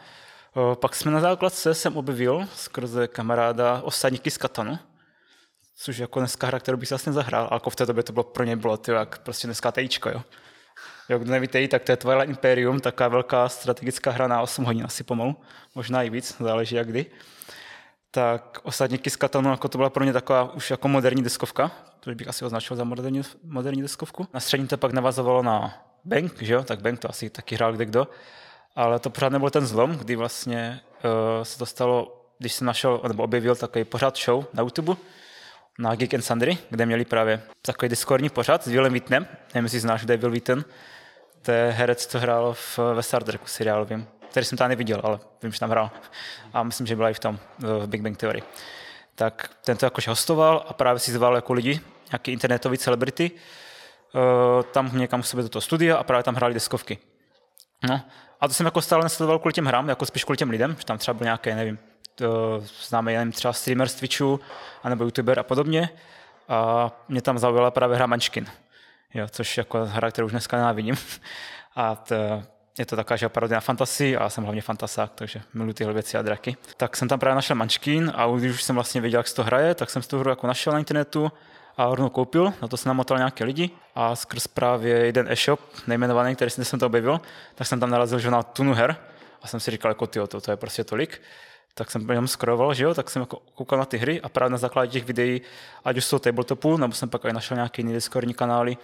Pak 0.75 0.95
jsme 0.95 1.11
na 1.11 1.21
základce 1.21 1.75
jsem 1.75 1.97
objevil 1.97 2.49
skrze 2.55 3.09
kamaráda 3.09 3.81
osadníky 3.83 4.31
z 4.31 4.39
Katanu, 4.39 4.79
což 5.77 5.99
je 5.99 6.03
jako 6.03 6.19
dneska 6.19 6.47
hra, 6.47 6.59
kterou 6.59 6.79
bych 6.79 6.89
si 6.89 6.95
vlastně 6.95 7.13
zahrál, 7.13 7.47
ale 7.51 7.57
jako 7.57 7.71
v 7.71 7.77
té 7.77 7.87
době 7.87 8.03
to 8.03 8.13
bylo 8.13 8.25
pro 8.25 8.45
ně 8.45 8.57
bylo 8.57 8.77
ty, 8.77 8.91
jak 8.91 9.19
prostě 9.19 9.47
dneska 9.47 9.73
tejíčko, 9.73 10.09
jo. 10.09 10.23
Jo, 11.09 11.19
kdo 11.19 11.31
nevíte, 11.31 11.69
tak 11.69 11.85
to 11.85 11.93
je 11.93 11.97
Twilight 11.97 12.29
Imperium, 12.29 12.81
taková 12.81 13.09
velká 13.09 13.49
strategická 13.49 14.11
hra 14.11 14.29
na 14.29 14.43
8 14.43 14.65
hodin 14.65 14.85
asi 14.85 15.05
pomalu, 15.05 15.37
možná 15.75 16.03
i 16.03 16.11
víc, 16.11 16.37
záleží 16.41 16.77
jak 16.77 16.89
kdy. 16.89 17.07
Tak 18.11 18.59
osadníky 18.63 19.11
z 19.11 19.17
Katanu, 19.17 19.51
jako 19.51 19.69
to 19.69 19.79
byla 19.79 19.91
pro 19.91 20.05
mě 20.05 20.13
taková 20.13 20.55
už 20.55 20.71
jako 20.71 20.89
moderní 20.89 21.23
deskovka, 21.23 21.71
což 22.01 22.15
bych 22.15 22.29
asi 22.29 22.45
označil 22.45 22.77
za 22.77 22.85
moderní, 22.85 23.23
moderní 23.45 23.83
deskovku. 23.83 24.29
Na 24.35 24.41
střední 24.41 24.67
to 24.69 24.77
pak 24.77 24.93
navazovalo 24.93 25.43
na 25.43 25.75
Bank, 26.05 26.43
že 26.43 26.55
jo, 26.55 26.63
tak 26.63 26.81
Bank 26.81 27.01
to 27.01 27.11
asi 27.11 27.31
taky 27.31 27.55
hrál 27.55 27.73
kde 27.73 27.85
kdo 27.85 28.09
ale 28.79 28.99
to 28.99 29.11
pořád 29.11 29.29
nebyl 29.29 29.51
ten 29.51 29.67
zlom, 29.67 29.97
kdy 29.97 30.17
vlastně 30.17 30.81
uh, 31.05 31.43
se 31.43 31.59
to 31.59 31.67
stalo, 31.67 32.25
když 32.39 32.53
jsem 32.53 32.67
našel, 32.67 33.01
nebo 33.09 33.23
objevil 33.23 33.57
takový 33.57 33.85
pořád 33.85 34.19
show 34.19 34.45
na 34.53 34.63
YouTube, 34.63 34.97
na 35.79 35.95
Geek 35.95 36.15
and 36.15 36.23
Sundry, 36.23 36.59
kde 36.71 36.87
měli 36.87 37.05
právě 37.05 37.43
takový 37.63 37.89
diskorní 37.89 38.29
pořád 38.29 38.65
s 38.65 38.67
Willem 38.67 38.93
Whitnem, 38.93 39.27
nevím, 39.55 39.65
jestli 39.65 39.81
znáš, 39.81 40.05
kde 40.05 40.15
je 40.15 40.19
Will 40.19 40.31
Witten, 40.31 40.65
to 41.43 41.51
je 41.51 41.71
herec, 41.71 42.07
co 42.07 42.19
hrál 42.19 42.55
v, 42.55 42.79
ve 42.95 43.03
Star 43.03 43.25
Treku 43.25 43.47
seriálu, 43.47 43.85
vím, 43.85 44.09
který 44.31 44.47
jsem 44.47 44.59
tam 44.59 44.69
neviděl, 44.69 45.01
ale 45.05 45.19
vím, 45.43 45.53
že 45.53 45.61
tam 45.61 45.71
hrál. 45.71 45.91
A 46.53 46.63
myslím, 46.63 46.87
že 46.87 46.97
byl 46.97 47.09
i 47.09 47.15
v 47.15 47.19
tom, 47.19 47.39
v 47.59 47.87
Big 47.87 48.03
Bang 48.03 48.17
Theory. 48.17 48.43
Tak 49.15 49.51
ten 49.65 49.77
to 49.77 49.87
jakož 49.87 50.09
hostoval 50.09 50.65
a 50.69 50.73
právě 50.73 51.01
si 51.01 51.13
zval 51.13 51.35
jako 51.35 51.53
lidi, 51.53 51.81
nějaký 52.13 52.33
internetový 52.33 52.79
celebrity, 52.79 53.31
uh, 53.31 54.63
tam 54.63 54.99
někam 54.99 55.23
k 55.23 55.27
sobě 55.27 55.43
do 55.43 55.49
toho 55.49 55.63
studia 55.63 55.97
a 55.97 56.05
právě 56.05 56.23
tam 56.23 56.35
hráli 56.35 56.55
deskovky. 56.55 56.99
No, 57.89 58.01
a 58.41 58.49
to 58.49 58.55
jsem 58.55 58.67
jako 58.67 58.83
stále 58.83 59.03
nesledoval 59.03 59.39
kvůli 59.39 59.53
těm 59.53 59.67
hrám, 59.67 59.89
jako 59.89 60.07
spíš 60.07 60.25
kvůli 60.25 60.37
těm 60.37 60.51
lidem, 60.51 60.77
že 60.79 60.85
tam 60.85 60.99
třeba 60.99 61.15
byl 61.15 61.25
nějaký, 61.25 61.55
nevím, 61.55 61.79
známe 62.89 63.13
jen 63.13 63.33
třeba 63.33 63.53
streamer 63.53 63.89
z 63.89 63.95
Twitchu, 63.95 64.41
anebo 64.83 65.05
youtuber 65.05 65.39
a 65.39 65.43
podobně. 65.43 65.91
A 66.49 66.91
mě 67.09 67.23
tam 67.23 67.39
zaujala 67.39 67.71
právě 67.71 67.97
hra 67.97 68.07
Mančkin, 68.07 68.47
jo, 69.15 69.27
což 69.31 69.59
jako 69.59 69.87
hra, 69.87 70.11
kterou 70.11 70.27
už 70.27 70.33
dneska 70.33 70.57
nenávidím. 70.57 70.97
A 71.77 71.97
to, 71.97 72.15
je 72.79 72.87
to 72.87 72.97
taková, 72.97 73.17
že 73.17 73.29
parodie 73.29 73.55
na 73.55 73.61
fantasy 73.61 74.17
a 74.17 74.23
já 74.23 74.31
jsem 74.31 74.45
hlavně 74.45 74.63
fantasák, 74.63 75.13
takže 75.15 75.43
miluji 75.55 75.75
tyhle 75.75 75.93
věci 75.93 76.19
a 76.19 76.23
draky. 76.23 76.57
Tak 76.77 76.97
jsem 76.97 77.09
tam 77.09 77.19
právě 77.19 77.35
našel 77.35 77.57
Mančkin 77.57 78.13
a 78.15 78.27
už 78.27 78.63
jsem 78.63 78.75
vlastně 78.75 79.01
věděl, 79.01 79.21
jak 79.21 79.29
se 79.29 79.35
to 79.35 79.45
hraje, 79.45 79.75
tak 79.75 79.91
jsem 79.91 80.03
si 80.03 80.09
tu 80.09 80.19
hru 80.19 80.31
jako 80.31 80.47
našel 80.47 80.73
na 80.73 80.79
internetu 80.79 81.33
a 81.79 81.87
rovnou 81.87 82.09
koupil, 82.09 82.53
na 82.63 82.69
to 82.69 82.77
se 82.77 82.89
namotal 82.89 83.17
nějaké 83.17 83.45
lidi 83.45 83.71
a 83.95 84.17
skrz 84.17 84.47
právě 84.47 85.07
jeden 85.07 85.29
e-shop 85.33 85.61
nejmenovaný, 85.87 86.35
který 86.35 86.51
jsem 86.51 86.79
to 86.79 86.87
objevil, 86.87 87.21
tak 87.55 87.67
jsem 87.67 87.81
tam 87.81 87.91
narazil 87.91 88.19
že 88.19 88.31
na 88.31 88.43
tunu 88.43 88.75
her 88.75 88.97
a 89.43 89.47
jsem 89.47 89.61
si 89.61 89.71
říkal, 89.71 89.91
jako 89.91 90.07
tyjo, 90.07 90.27
to, 90.27 90.41
to 90.41 90.51
je 90.51 90.57
prostě 90.57 90.85
tolik. 90.85 91.23
Tak 91.75 91.91
jsem 91.91 92.11
jenom 92.11 92.29
skroval, 92.29 92.75
že 92.75 92.85
jo, 92.85 92.95
tak 92.95 93.11
jsem 93.11 93.23
jako 93.23 93.37
koukal 93.55 93.79
na 93.79 93.85
ty 93.85 93.99
hry 93.99 94.21
a 94.21 94.29
právě 94.29 94.51
na 94.51 94.57
základě 94.57 94.93
těch 94.93 95.05
videí, 95.05 95.41
ať 95.85 95.97
už 95.97 96.05
jsou 96.05 96.19
tabletopu, 96.19 96.77
nebo 96.77 96.95
jsem 96.95 97.09
pak 97.09 97.25
i 97.25 97.33
našel 97.33 97.55
nějaké 97.55 97.83
jiné 97.83 97.93
Discordní 97.93 98.35
kanály, 98.35 98.77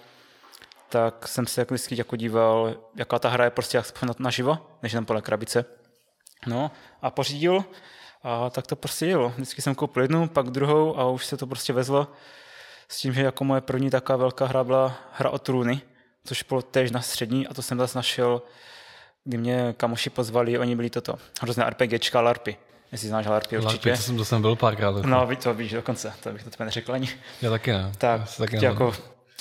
tak 0.88 1.28
jsem 1.28 1.46
se 1.46 1.60
jako 1.60 1.74
vždycky 1.74 1.98
jako 1.98 2.16
díval, 2.16 2.74
jaká 2.96 3.18
ta 3.18 3.28
hra 3.28 3.44
je 3.44 3.50
prostě 3.50 3.76
jak 3.76 4.18
naživo, 4.18 4.58
než 4.82 4.92
jenom 4.92 5.04
podle 5.04 5.22
krabice. 5.22 5.64
No 6.46 6.70
a 7.02 7.10
pořídil 7.10 7.64
a 8.22 8.50
tak 8.50 8.66
to 8.66 8.76
prostě 8.76 9.06
jelo. 9.06 9.28
Vždycky 9.28 9.62
jsem 9.62 9.74
koupil 9.74 10.02
jednu, 10.02 10.28
pak 10.28 10.50
druhou 10.50 10.98
a 10.98 11.08
už 11.08 11.26
se 11.26 11.36
to 11.36 11.46
prostě 11.46 11.72
vezlo 11.72 12.08
s 12.94 12.96
tím, 12.96 13.12
že 13.12 13.22
jako 13.22 13.44
moje 13.44 13.60
první 13.60 13.90
taková 13.90 14.16
velká 14.16 14.46
hra 14.46 14.64
byla 14.64 14.96
hra 15.12 15.30
o 15.30 15.38
trůny, 15.38 15.80
což 16.24 16.42
bylo 16.42 16.62
též 16.62 16.90
na 16.90 17.00
střední 17.00 17.46
a 17.46 17.54
to 17.54 17.62
jsem 17.62 17.78
zase 17.78 17.98
našel, 17.98 18.42
kdy 19.24 19.36
mě 19.36 19.74
kamoši 19.76 20.10
pozvali, 20.10 20.58
oni 20.58 20.76
byli 20.76 20.90
toto, 20.90 21.14
hrozné 21.40 21.70
RPGčka 21.70 22.20
LARPy. 22.20 22.56
Jestli 22.92 23.08
znáš 23.08 23.26
LARPy 23.26 23.58
určitě. 23.58 23.88
LARPy, 23.88 23.90
to 23.90 24.06
jsem, 24.06 24.16
to 24.16 24.24
jsem 24.24 24.42
byl 24.42 24.56
párkrát. 24.56 24.96
No, 25.06 25.26
víš, 25.26 25.38
to 25.42 25.54
víš 25.54 25.72
dokonce, 25.72 26.12
to 26.22 26.30
bych 26.30 26.44
to 26.44 26.50
tebe 26.50 26.64
neřekl 26.64 26.92
ani. 26.92 27.08
Já 27.42 27.50
taky 27.50 27.72
ne. 27.72 27.92
Tak, 27.98 28.36
taky 28.36 28.64
jako 28.64 28.92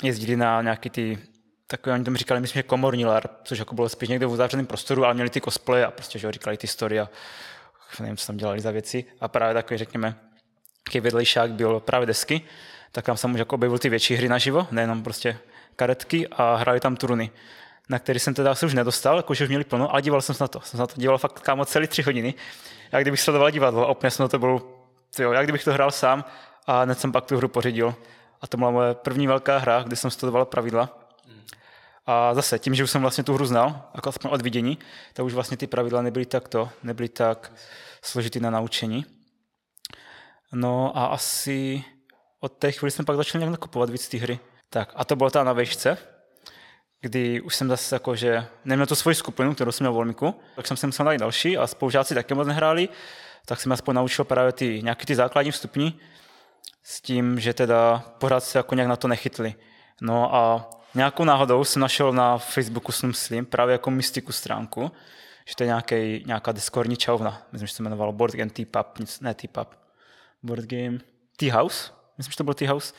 jezdili 0.02 0.36
na 0.36 0.62
nějaký 0.62 0.90
ty 0.90 1.18
takové, 1.66 1.94
oni 1.94 2.04
tomu 2.04 2.16
říkali, 2.16 2.40
myslím, 2.40 2.58
že 2.58 2.62
komorní 2.62 3.04
LARP, 3.04 3.32
což 3.44 3.58
jako 3.58 3.74
bylo 3.74 3.88
spíš 3.88 4.08
někde 4.08 4.26
v 4.26 4.30
uzavřeném 4.30 4.66
prostoru, 4.66 5.04
ale 5.04 5.14
měli 5.14 5.30
ty 5.30 5.40
cosplay 5.40 5.84
a 5.84 5.90
prostě, 5.90 6.18
že 6.18 6.32
říkali 6.32 6.56
ty 6.56 6.66
story 6.66 7.00
a 7.00 7.08
nevím, 8.00 8.16
co 8.16 8.26
tam 8.26 8.36
dělali 8.36 8.60
za 8.60 8.70
věci. 8.70 9.04
A 9.20 9.28
právě 9.28 9.54
takový, 9.54 9.78
řekněme, 9.78 10.14
takový 10.84 11.00
vedlejšák 11.00 11.52
byl 11.52 11.80
právě 11.80 12.06
desky, 12.06 12.42
tak 12.94 13.04
tam 13.04 13.16
jsem 13.16 13.32
už 13.32 13.38
jako 13.38 13.54
objevil 13.54 13.78
ty 13.78 13.88
větší 13.88 14.14
hry 14.14 14.28
naživo, 14.28 14.66
nejenom 14.70 15.02
prostě 15.02 15.38
karetky 15.76 16.28
a 16.28 16.54
hráli 16.56 16.80
tam 16.80 16.96
turuny 16.96 17.30
na 17.88 17.98
který 17.98 18.20
jsem 18.20 18.34
teda 18.34 18.54
se 18.54 18.66
už 18.66 18.74
nedostal, 18.74 19.16
jakože 19.16 19.44
už 19.44 19.48
měli 19.48 19.64
plno, 19.64 19.92
ale 19.92 20.02
díval 20.02 20.22
jsem 20.22 20.34
se 20.34 20.44
na 20.44 20.48
to. 20.48 20.60
Jsem 20.60 20.70
se 20.70 20.82
na 20.82 20.86
to 20.86 21.00
díval 21.00 21.18
fakt 21.18 21.40
kámo 21.40 21.64
celý 21.64 21.86
tři 21.86 22.02
hodiny. 22.02 22.34
Jak 22.92 23.02
kdybych 23.02 23.20
sledoval 23.20 23.50
divadlo 23.50 23.88
a 23.88 23.90
úplně 23.90 24.10
jsem 24.10 24.24
na 24.24 24.28
to 24.28 24.38
byl, 24.38 24.62
jo, 25.18 25.32
jak 25.32 25.46
kdybych 25.46 25.64
to 25.64 25.72
hrál 25.72 25.90
sám 25.90 26.24
a 26.66 26.82
hned 26.82 27.00
jsem 27.00 27.12
pak 27.12 27.24
tu 27.24 27.36
hru 27.36 27.48
pořídil. 27.48 27.94
A 28.40 28.46
to 28.46 28.56
byla 28.56 28.70
moje 28.70 28.94
první 28.94 29.26
velká 29.26 29.58
hra, 29.58 29.82
kdy 29.82 29.96
jsem 29.96 30.10
studoval 30.10 30.44
pravidla. 30.44 30.98
A 32.06 32.34
zase 32.34 32.58
tím, 32.58 32.74
že 32.74 32.84
už 32.84 32.90
jsem 32.90 33.00
vlastně 33.02 33.24
tu 33.24 33.34
hru 33.34 33.46
znal, 33.46 33.82
jako 33.94 34.08
aspoň 34.08 34.30
od 34.30 34.42
vidění, 34.42 34.78
tak 35.12 35.26
už 35.26 35.34
vlastně 35.34 35.56
ty 35.56 35.66
pravidla 35.66 36.02
nebyly 36.02 36.26
tak 36.26 36.48
to, 36.48 36.68
nebyly 36.82 37.08
tak 37.08 37.52
složitý 38.02 38.40
na 38.40 38.50
naučení. 38.50 39.06
No 40.52 40.98
a 40.98 41.06
asi 41.06 41.84
od 42.44 42.52
té 42.52 42.72
chvíli 42.72 42.90
jsme 42.90 43.04
pak 43.04 43.16
začali 43.16 43.40
nějak 43.42 43.50
nakupovat 43.50 43.90
víc 43.90 44.08
ty 44.08 44.18
hry. 44.18 44.38
Tak 44.70 44.92
a 44.96 45.04
to 45.04 45.16
bylo 45.16 45.30
ta 45.30 45.44
na 45.44 45.52
vejšce, 45.52 45.98
kdy 47.00 47.40
už 47.40 47.54
jsem 47.54 47.68
zase 47.68 47.94
jako, 47.94 48.16
že 48.16 48.46
neměl 48.64 48.86
tu 48.86 48.94
svoji 48.94 49.14
skupinu, 49.14 49.54
kterou 49.54 49.72
jsem 49.72 49.84
měl 49.84 49.92
volníku, 49.92 50.40
tak 50.56 50.66
jsem 50.66 50.76
se 50.76 50.86
musel 50.86 51.06
najít 51.06 51.20
další 51.20 51.58
a 51.58 51.66
spolužáci 51.66 52.14
také 52.14 52.34
moc 52.34 52.46
nehráli, 52.48 52.88
tak 53.46 53.60
jsem 53.60 53.72
aspoň 53.72 53.94
naučil 53.94 54.24
právě 54.24 54.52
ty, 54.52 54.82
nějaký 54.82 55.06
ty 55.06 55.14
základní 55.14 55.50
vstupní, 55.50 56.00
s 56.82 57.00
tím, 57.00 57.40
že 57.40 57.54
teda 57.54 58.04
pořád 58.18 58.44
se 58.44 58.58
jako 58.58 58.74
nějak 58.74 58.88
na 58.88 58.96
to 58.96 59.08
nechytli. 59.08 59.54
No 60.00 60.34
a 60.34 60.70
nějakou 60.94 61.24
náhodou 61.24 61.64
jsem 61.64 61.80
našel 61.80 62.12
na 62.12 62.38
Facebooku 62.38 62.92
s 62.92 63.12
Slim 63.12 63.46
právě 63.46 63.72
jako 63.72 63.90
mystiku 63.90 64.32
stránku, 64.32 64.90
že 65.44 65.56
to 65.56 65.62
je 65.62 65.66
nějaký, 65.66 66.24
nějaká 66.26 66.52
diskorní 66.52 66.96
čauvna. 66.96 67.42
Myslím, 67.52 67.66
že 67.66 67.74
se 67.74 67.82
jmenovalo 67.82 68.12
Board 68.12 68.34
Game 68.34 68.50
T-Pub, 68.50 68.86
ne 69.20 69.34
T-Pub, 69.34 69.68
Board 70.42 70.64
Game 70.64 70.98
T-House, 71.36 72.03
myslím, 72.18 72.32
že 72.32 72.36
to 72.36 72.44
byl 72.44 72.54
T-House, 72.54 72.94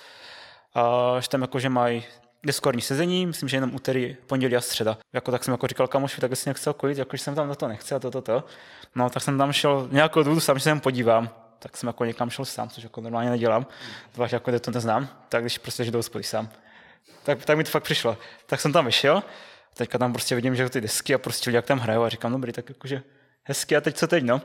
a 0.76 1.16
že 1.20 1.30
tam 1.30 1.42
jakože 1.42 1.70
mají 1.70 2.04
diskorní 2.44 2.82
sezení, 2.82 3.26
myslím, 3.26 3.50
že 3.50 3.58
jenom 3.58 3.76
úterý, 3.76 4.18
pondělí 4.28 4.56
a 4.56 4.62
středa. 4.62 4.98
Jako 5.14 5.32
tak 5.32 5.44
jsem 5.44 5.52
jako 5.52 5.68
říkal 5.68 5.88
kamoši, 5.88 6.22
tak 6.22 6.36
si 6.36 6.50
nechcel 6.50 6.74
kolit, 6.74 6.98
jakože 6.98 7.24
jsem 7.24 7.36
tam 7.36 7.48
na 7.48 7.56
to 7.56 7.68
nechci 7.68 7.96
a 7.96 8.00
to, 8.00 8.12
to, 8.12 8.22
to. 8.22 8.44
No, 8.96 9.10
tak 9.10 9.24
jsem 9.24 9.38
tam 9.38 9.54
šel 9.54 9.88
nějakou 9.92 10.24
důvodu 10.24 10.42
sám, 10.42 10.58
že 10.58 10.64
se 10.64 10.70
tam 10.70 10.80
podívám. 10.80 11.30
Tak 11.60 11.78
jsem 11.78 11.88
jako 11.88 12.06
někam 12.06 12.30
šel 12.30 12.46
sám, 12.46 12.70
což 12.70 12.84
jako 12.84 13.02
normálně 13.02 13.30
nedělám, 13.30 13.68
zvlášť 14.14 14.34
jako 14.34 14.60
to 14.60 14.72
neznám, 14.72 15.08
tak 15.30 15.44
když 15.44 15.58
prostě 15.58 15.84
jdou 15.84 16.02
spolu 16.02 16.24
sám. 16.24 16.50
Tak, 17.24 17.46
tak 17.46 17.58
mi 17.58 17.64
to 17.64 17.70
fakt 17.70 17.84
přišlo. 17.84 18.18
Tak 18.46 18.62
jsem 18.62 18.74
tam 18.74 18.86
vyšel, 18.86 19.24
teďka 19.74 19.98
tam 19.98 20.14
prostě 20.14 20.36
vidím, 20.36 20.56
že 20.56 20.70
ty 20.70 20.82
desky 20.82 21.14
a 21.14 21.18
prostě 21.18 21.52
jak 21.52 21.66
tam 21.66 21.80
hrajou 21.80 22.04
a 22.04 22.10
říkám, 22.10 22.32
dobrý, 22.32 22.54
tak 22.54 22.70
jakože 22.70 23.04
hezky 23.44 23.76
a 23.76 23.82
teď 23.82 23.98
co 23.98 24.08
teď, 24.08 24.24
no 24.24 24.42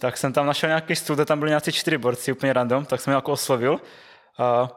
tak 0.00 0.16
jsem 0.16 0.32
tam 0.32 0.46
našel 0.46 0.68
nějaký 0.68 0.96
stůl, 0.96 1.16
kde 1.16 1.24
tam 1.24 1.38
byli 1.38 1.50
nějací 1.50 1.72
čtyři 1.72 1.98
borci, 1.98 2.32
úplně 2.32 2.52
random, 2.52 2.84
tak 2.84 3.00
jsem 3.00 3.10
je 3.10 3.14
jako 3.14 3.32
oslovil. 3.32 3.80
A 4.38 4.68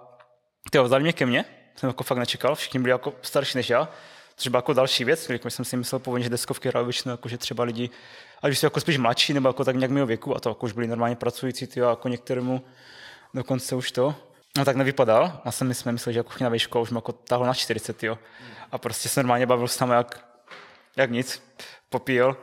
ty 0.71 0.79
vzali 0.79 1.03
mě 1.03 1.13
ke 1.13 1.25
mně, 1.25 1.45
jsem 1.75 1.87
jako 1.87 2.03
fakt 2.03 2.17
nečekal, 2.17 2.55
všichni 2.55 2.79
byli 2.79 2.91
jako 2.91 3.13
starší 3.21 3.57
než 3.57 3.69
já, 3.69 3.89
což 4.35 4.47
byla 4.47 4.57
jako 4.57 4.73
další 4.73 5.03
věc, 5.03 5.27
když 5.27 5.53
jsem 5.53 5.65
si 5.65 5.77
myslel 5.77 5.99
původně, 5.99 6.23
že 6.23 6.29
deskovky 6.29 6.69
hrajou 6.69 6.85
většinou, 6.85 7.13
jako, 7.13 7.29
že 7.29 7.37
třeba 7.37 7.63
lidi, 7.63 7.89
ať 8.41 8.51
už 8.51 8.59
jsou 8.59 8.65
jako 8.65 8.79
spíš 8.79 8.97
mladší, 8.97 9.33
nebo 9.33 9.49
jako 9.49 9.63
tak 9.65 9.75
nějak 9.75 9.91
mého 9.91 10.07
věku, 10.07 10.35
a 10.35 10.39
to 10.39 10.49
jako 10.49 10.65
už 10.65 10.71
byli 10.71 10.87
normálně 10.87 11.15
pracující, 11.15 11.67
ty, 11.67 11.79
jako 11.79 12.07
některému 12.07 12.65
dokonce 13.33 13.75
už 13.75 13.91
to. 13.91 14.15
No 14.57 14.65
tak 14.65 14.75
nevypadal, 14.75 15.41
a 15.45 15.51
jsem 15.51 15.73
jsme 15.73 15.91
mysleli, 15.91 16.13
že 16.13 16.19
jako 16.19 16.31
na 16.41 16.49
výšku 16.49 16.81
už 16.81 16.91
jako 16.91 17.11
tahlo 17.11 17.45
na 17.45 17.53
40, 17.53 18.03
jo. 18.03 18.19
A 18.71 18.77
prostě 18.77 19.09
se 19.09 19.19
normálně 19.19 19.45
bavil 19.45 19.67
s 19.67 19.79
námi 19.79 19.93
jak, 19.93 20.25
jak 20.97 21.11
nic, 21.11 21.43
popíjel. 21.89 22.37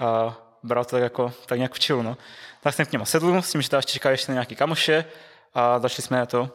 A 0.00 0.36
bral 0.62 0.84
to 0.84 0.90
tak, 0.90 1.02
jako, 1.02 1.32
tak 1.46 1.58
nějak 1.58 1.74
v 1.74 1.78
chill, 1.78 2.02
no. 2.02 2.16
Tak 2.60 2.74
jsem 2.74 2.86
k 2.86 2.92
němu 2.92 3.04
sedl, 3.04 3.42
s 3.42 3.52
tím, 3.52 3.62
že 3.62 3.68
ještě 3.76 3.92
čeká 3.92 4.10
ještě 4.10 4.32
na 4.32 4.34
nějaký 4.34 4.56
kamoše 4.56 5.04
a 5.54 5.78
začali 5.78 6.02
jsme 6.02 6.18
na 6.18 6.26
to, 6.26 6.50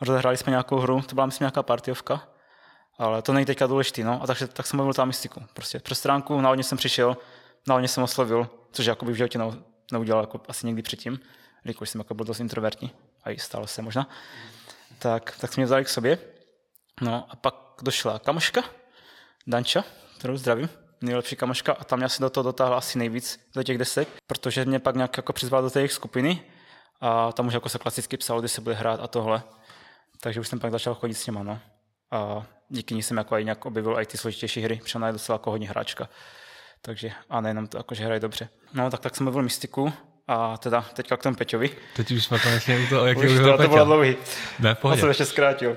rozehráli 0.00 0.36
jsme 0.36 0.50
nějakou 0.50 0.76
hru, 0.76 1.02
to 1.02 1.14
byla 1.14 1.26
myslím 1.26 1.44
nějaká 1.44 1.62
partiovka, 1.62 2.28
ale 2.98 3.22
to 3.22 3.32
není 3.32 3.46
teďka 3.46 3.66
důležitý, 3.66 4.02
no. 4.02 4.22
A 4.22 4.26
takže 4.26 4.46
tak 4.46 4.66
jsem 4.66 4.76
mluvil 4.76 4.94
tam 4.94 5.08
mystiku. 5.08 5.42
Prostě 5.54 5.78
přes 5.78 5.98
stránku 5.98 6.40
náhodně 6.40 6.64
jsem 6.64 6.78
přišel, 6.78 7.16
náhodně 7.66 7.88
jsem 7.88 8.02
oslovil, 8.02 8.48
což 8.72 8.86
jakoby 8.86 9.12
v 9.12 9.16
životě 9.16 9.38
neudělal 9.92 10.22
jako 10.22 10.40
asi 10.48 10.66
někdy 10.66 10.82
předtím, 10.82 11.20
když 11.62 11.90
jsem 11.90 12.00
jako 12.00 12.14
byl 12.14 12.24
dost 12.24 12.40
introvertní, 12.40 12.92
a 13.24 13.30
i 13.30 13.38
stále 13.38 13.66
se 13.66 13.82
možná, 13.82 14.08
tak, 14.98 15.36
tak 15.40 15.52
jsme 15.52 15.60
mě 15.60 15.64
vzali 15.66 15.84
k 15.84 15.88
sobě. 15.88 16.18
No 17.00 17.26
a 17.30 17.36
pak 17.36 17.54
došla 17.82 18.18
kamoška, 18.18 18.62
Danča, 19.46 19.84
kterou 20.18 20.36
zdravím, 20.36 20.68
nejlepší 21.04 21.36
kamoška 21.36 21.72
a 21.72 21.84
tam 21.84 21.98
mě 21.98 22.06
asi 22.06 22.22
do 22.22 22.30
toho 22.30 22.44
dotáhla 22.44 22.76
asi 22.76 22.98
nejvíc, 22.98 23.40
do 23.54 23.62
těch 23.62 23.78
desek, 23.78 24.08
protože 24.26 24.64
mě 24.64 24.78
pak 24.78 24.96
nějak 24.96 25.16
jako 25.16 25.32
přizval 25.32 25.62
do 25.62 25.70
té 25.70 25.80
jejich 25.80 25.92
skupiny 25.92 26.42
a 27.00 27.32
tam 27.32 27.46
už 27.46 27.54
jako 27.54 27.68
se 27.68 27.78
klasicky 27.78 28.16
psalo, 28.16 28.40
kdy 28.40 28.48
se 28.48 28.60
bude 28.60 28.74
hrát 28.74 29.00
a 29.02 29.06
tohle. 29.06 29.42
Takže 30.20 30.40
už 30.40 30.48
jsem 30.48 30.60
pak 30.60 30.70
začal 30.70 30.94
chodit 30.94 31.14
s 31.14 31.26
něma, 31.26 31.42
no. 31.42 31.58
A 32.10 32.46
díky 32.68 32.94
ní 32.94 33.02
jsem 33.02 33.16
jako 33.16 33.38
i 33.38 33.44
nějak 33.44 33.66
objevil 33.66 34.00
i 34.00 34.06
ty 34.06 34.18
složitější 34.18 34.60
hry, 34.60 34.80
protože 34.82 34.98
ona 34.98 35.06
je 35.06 35.12
docela 35.12 35.34
jako 35.34 35.50
hodně 35.50 35.68
hráčka. 35.68 36.08
Takže 36.82 37.10
a 37.30 37.40
nejenom 37.40 37.66
to, 37.66 37.76
jako, 37.76 37.94
že 37.94 38.04
hraje 38.04 38.20
dobře. 38.20 38.48
No 38.72 38.90
tak 38.90 39.00
tak 39.00 39.16
jsem 39.16 39.24
mluvil 39.24 39.42
mystiku 39.42 39.92
a 40.28 40.58
teda 40.58 40.82
teďka 40.82 41.16
k 41.16 41.22
tomu 41.22 41.36
Peťovi. 41.36 41.70
Teď 41.96 42.10
už 42.10 42.24
jsme 42.24 42.38
konečně 42.38 42.78
u 42.78 42.88
toho, 42.88 43.06
jak 43.06 43.18
už 43.18 43.24
to, 43.24 43.56
to 43.56 43.68
bylo 43.68 43.84
dlouhý. 43.84 44.16
Ne, 44.58 44.74
pohodě. 44.74 45.00
Jsem 45.00 45.08
ještě 45.08 45.24
zkrátil 45.24 45.76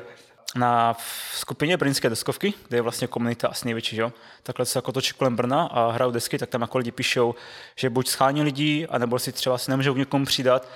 na 0.56 0.98
skupině 1.34 1.78
Brnské 1.78 2.10
deskovky, 2.10 2.54
kde 2.68 2.78
je 2.78 2.82
vlastně 2.82 3.08
komunita 3.08 3.48
asi 3.48 3.66
největší, 3.66 3.98
jo? 3.98 4.14
takhle 4.44 4.66
se 4.66 4.78
jako 4.78 4.92
točí 4.92 5.14
kolem 5.14 5.36
Brna 5.36 5.64
a 5.64 5.92
hrajou 5.92 6.12
desky, 6.12 6.38
tak 6.38 6.50
tam 6.50 6.62
jako 6.62 6.78
lidi 6.78 6.92
píšou, 6.92 7.36
že 7.76 7.90
buď 7.90 8.08
schání 8.08 8.44
lidí, 8.44 8.88
anebo 8.88 9.20
si 9.20 9.32
třeba 9.32 9.58
si 9.58 9.72
nemůžou 9.72 9.94
k 9.94 9.98
někomu 9.98 10.26
přidat 10.26 10.68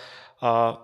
a 0.42 0.78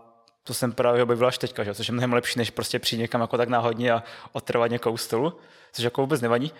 to 0.43 0.53
jsem 0.53 0.71
právě 0.71 1.03
objevil 1.03 1.27
až 1.27 1.37
teďka, 1.37 1.63
že? 1.63 1.75
což 1.75 1.87
je 1.87 1.91
mnohem 1.91 2.13
lepší, 2.13 2.39
než 2.39 2.49
prostě 2.49 2.79
přijít 2.79 2.99
někam 2.99 3.21
jako 3.21 3.37
tak 3.37 3.49
náhodně 3.49 3.91
a 3.91 4.03
otrvat 4.31 4.71
někoho 4.71 4.93
u 4.93 4.97
stolu, 4.97 5.37
což 5.73 5.83
jako 5.83 6.01
vůbec 6.01 6.21
nevadí, 6.21 6.51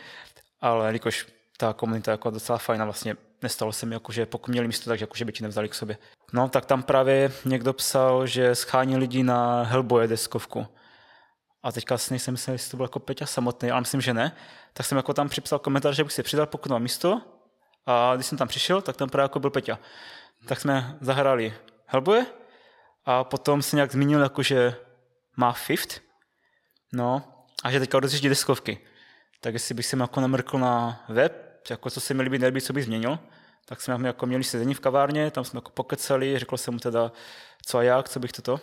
ale 0.61 0.87
jelikož 0.87 1.27
ta 1.57 1.73
komunita 1.73 2.11
jako 2.11 2.29
docela 2.29 2.57
fajná, 2.57 2.85
vlastně 2.85 3.15
nestalo 3.41 3.71
se 3.71 3.85
mi, 3.85 3.95
jako, 3.95 4.11
že 4.11 4.25
pokud 4.25 4.51
měli 4.51 4.67
místo, 4.67 4.89
takže 4.89 5.03
jako, 5.03 5.15
že 5.15 5.25
by 5.25 5.31
ti 5.31 5.43
nevzali 5.43 5.69
k 5.69 5.73
sobě. 5.73 5.97
No, 6.33 6.49
tak 6.49 6.65
tam 6.65 6.83
právě 6.83 7.31
někdo 7.45 7.73
psal, 7.73 8.27
že 8.27 8.55
schání 8.55 8.97
lidi 8.97 9.23
na 9.23 9.63
Hellboye 9.63 10.07
deskovku. 10.07 10.67
A 11.67 11.71
teďka 11.71 11.97
si 11.97 12.13
nejsem 12.13 12.31
myslel, 12.31 12.53
jestli 12.53 12.71
to 12.71 12.77
byl 12.77 12.83
jako 12.83 12.99
Peťa 12.99 13.25
samotný, 13.25 13.71
ale 13.71 13.81
myslím, 13.81 14.01
že 14.01 14.13
ne. 14.13 14.35
Tak 14.73 14.85
jsem 14.85 14.97
jako 14.97 15.13
tam 15.13 15.29
připsal 15.29 15.59
komentář, 15.59 15.95
že 15.95 16.03
bych 16.03 16.13
si 16.13 16.23
přidal, 16.23 16.45
pokud 16.45 16.71
mám 16.71 16.81
místo. 16.81 17.21
A 17.85 18.15
když 18.15 18.27
jsem 18.27 18.37
tam 18.37 18.47
přišel, 18.47 18.81
tak 18.81 18.97
tam 18.97 19.09
právě 19.09 19.23
jako 19.23 19.39
byl 19.39 19.49
Peťa. 19.49 19.79
Tak 20.45 20.59
jsme 20.59 20.97
zahrali 21.01 21.53
Hellboye 21.85 22.25
a 23.05 23.23
potom 23.23 23.61
se 23.61 23.75
nějak 23.75 23.91
zmínil, 23.91 24.21
jako, 24.21 24.43
že 24.43 24.75
má 25.37 25.51
Fifth. 25.51 26.01
No, 26.93 27.23
a 27.63 27.71
že 27.71 27.79
teďka 27.79 27.99
rozjíždí 27.99 28.29
deskovky. 28.29 28.79
Tak 29.41 29.53
jestli 29.53 29.75
bych 29.75 29.85
se 29.85 29.97
jako 29.97 30.21
namrkl 30.21 30.59
na 30.59 31.05
web, 31.09 31.63
jako 31.69 31.89
co 31.89 32.01
se 32.01 32.13
mi 32.13 32.23
líbí, 32.23 32.39
nelíbí, 32.39 32.61
co 32.61 32.73
bych 32.73 32.85
změnil, 32.85 33.19
tak 33.65 33.81
jsme 33.81 34.07
jako 34.07 34.25
měli 34.25 34.43
sezení 34.43 34.73
v 34.73 34.79
kavárně, 34.79 35.31
tam 35.31 35.43
jsme 35.43 35.57
jako 35.57 35.71
pokecali, 35.71 36.39
řekl 36.39 36.57
jsem 36.57 36.73
mu 36.73 36.79
teda 36.79 37.11
co 37.65 37.77
a 37.77 37.83
jak, 37.83 38.09
co 38.09 38.19
bych 38.19 38.31
toto 38.31 38.59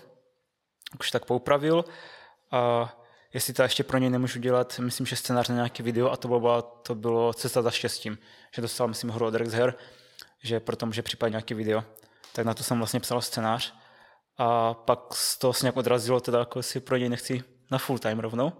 už 1.01 1.11
tak 1.11 1.25
poupravil 1.25 1.85
a 2.55 2.93
jestli 3.33 3.55
to 3.55 3.63
ještě 3.63 3.85
pro 3.85 3.99
něj 3.99 4.11
nemůžu 4.11 4.39
dělat, 4.39 4.79
myslím, 4.79 5.07
že 5.07 5.17
scénář 5.17 5.49
na 5.49 5.55
nějaké 5.55 5.83
video 5.83 6.11
a 6.11 6.17
to 6.17 6.29
bylo, 6.29 6.63
to 6.63 6.95
bylo 6.95 7.33
Cesta 7.33 7.63
za 7.63 7.71
štěstím, 7.71 8.19
že 8.55 8.63
dostal, 8.63 8.89
myslím, 8.89 9.11
hru 9.11 9.27
od 9.27 9.35
Her, 9.35 9.75
že 10.43 10.61
proto 10.61 10.87
může 10.87 11.03
připadat 11.03 11.31
nějaký 11.31 11.55
video. 11.55 11.85
Tak 12.33 12.47
na 12.47 12.55
to 12.55 12.63
jsem 12.63 12.79
vlastně 12.79 13.01
psal 13.01 13.21
scénář 13.21 13.75
a 14.39 14.75
pak 14.75 15.15
z 15.15 15.39
toho 15.39 15.53
se 15.53 15.67
nějak 15.67 15.77
odrazilo, 15.77 16.21
teda 16.21 16.39
jako 16.39 16.63
si 16.63 16.81
pro 16.81 16.97
něj 16.97 17.09
nechci 17.09 17.43
na 17.71 17.79
full 17.79 17.99
time 17.99 18.21
rovnou. 18.21 18.53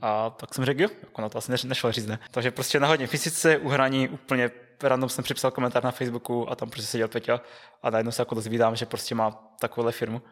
A 0.00 0.30
tak 0.30 0.54
jsem 0.54 0.64
řekl, 0.64 0.82
jo, 0.82 0.88
jako 1.02 1.22
na 1.22 1.28
to 1.28 1.38
asi 1.38 1.52
nešlo 1.66 1.92
říct, 1.92 2.06
ne. 2.06 2.18
Takže 2.30 2.50
prostě 2.50 2.80
na 2.80 2.88
hodně 2.88 3.06
fyzice, 3.06 3.58
uhraní, 3.58 4.08
úplně 4.08 4.50
random 4.82 5.08
jsem 5.08 5.24
připsal 5.24 5.50
komentář 5.50 5.82
na 5.82 5.90
Facebooku 5.90 6.50
a 6.50 6.54
tam 6.54 6.70
prostě 6.70 6.86
seděl 6.86 7.08
Peťa 7.08 7.40
a 7.82 7.90
najednou 7.90 8.12
se 8.12 8.22
jako 8.22 8.34
dozvídám, 8.34 8.76
že 8.76 8.86
prostě 8.86 9.14
má 9.14 9.30
takovouhle 9.60 9.92
firmu 9.92 10.22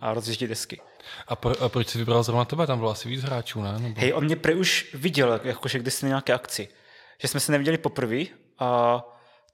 a 0.00 0.14
rozjíždí 0.14 0.46
desky. 0.46 0.80
A, 1.28 1.36
pro, 1.36 1.62
a 1.62 1.68
proč 1.68 1.88
jsi 1.88 1.98
vybral 1.98 2.22
zrovna 2.22 2.44
tebe? 2.44 2.66
Tam 2.66 2.78
bylo 2.78 2.90
asi 2.90 3.08
víc 3.08 3.22
hráčů, 3.22 3.62
ne? 3.62 3.78
Nebo... 3.78 4.00
Hej, 4.00 4.12
on 4.14 4.24
mě 4.24 4.36
pre 4.36 4.54
už 4.54 4.94
viděl, 4.94 5.40
jakože 5.44 5.78
když 5.78 6.02
na 6.02 6.08
nějaké 6.08 6.32
akci. 6.32 6.68
Že 7.18 7.28
jsme 7.28 7.40
se 7.40 7.52
neviděli 7.52 7.78
poprvé 7.78 8.22
a 8.58 9.02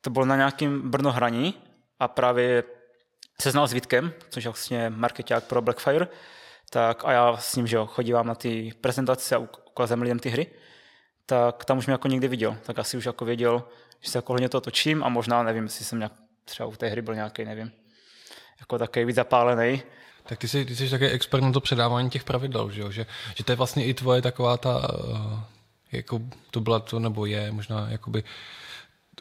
to 0.01 0.11
bylo 0.11 0.25
na 0.25 0.37
nějakém 0.37 0.91
Brno 0.91 1.13
hraní 1.13 1.55
a 2.01 2.09
právě 2.09 2.65
se 3.41 3.51
znal 3.51 3.69
s 3.69 3.73
Vítkem, 3.73 4.13
což 4.29 4.45
je 4.45 4.51
vlastně 4.51 4.91
marketák 4.91 5.45
pro 5.45 5.63
Blackfire, 5.63 6.09
tak 6.71 7.05
a 7.05 7.13
já 7.13 7.37
s 7.37 7.57
ním, 7.57 7.67
že 7.67 7.77
jo, 7.77 7.87
chodívám 7.87 8.27
na 8.27 8.35
ty 8.35 8.73
prezentace 8.81 9.37
a 9.37 9.39
ukázám 9.39 10.03
lidem 10.03 10.19
ty 10.19 10.29
hry, 10.29 10.47
tak 11.27 11.65
tam 11.65 11.79
už 11.79 11.87
mě 11.87 11.93
jako 11.93 12.09
někdy 12.09 12.29
viděl, 12.29 12.57
tak 12.63 12.79
asi 12.79 12.97
už 12.97 13.05
jako 13.05 13.25
věděl, 13.25 13.65
že 14.01 14.11
se 14.11 14.19
jako 14.19 14.33
hodně 14.33 14.49
to 14.49 14.61
točím 14.61 15.05
a 15.05 15.09
možná, 15.09 15.43
nevím, 15.43 15.65
jestli 15.65 15.85
jsem 15.85 15.99
nějak, 15.99 16.13
třeba 16.45 16.67
u 16.67 16.73
té 16.77 16.89
hry 16.89 17.03
byl 17.03 17.15
nějaký, 17.15 17.45
nevím, 17.45 17.73
jako 18.61 18.79
takový 18.79 19.05
víc 19.05 19.17
zapálený, 19.17 19.83
tak 20.29 20.39
ty 20.39 20.49
jsi, 20.49 20.65
ty 20.65 20.77
jsi 20.77 20.91
takový 20.91 21.11
expert 21.11 21.43
na 21.43 21.53
to 21.53 21.61
předávání 21.61 22.11
těch 22.11 22.25
pravidel, 22.25 22.71
že, 22.71 22.81
jo? 22.81 22.91
Že, 22.91 23.07
že 23.35 23.45
to 23.45 23.53
je 23.53 23.57
vlastně 23.57 23.87
i 23.87 23.95
tvoje 23.95 24.23
taková 24.23 24.57
ta, 24.57 24.95
uh, 24.95 25.41
jako 25.93 26.21
to 26.51 26.61
byla 26.61 26.81
to, 26.81 26.99
nebo 26.99 27.27
je 27.27 27.53
možná 27.53 27.87
jakoby 27.89 28.25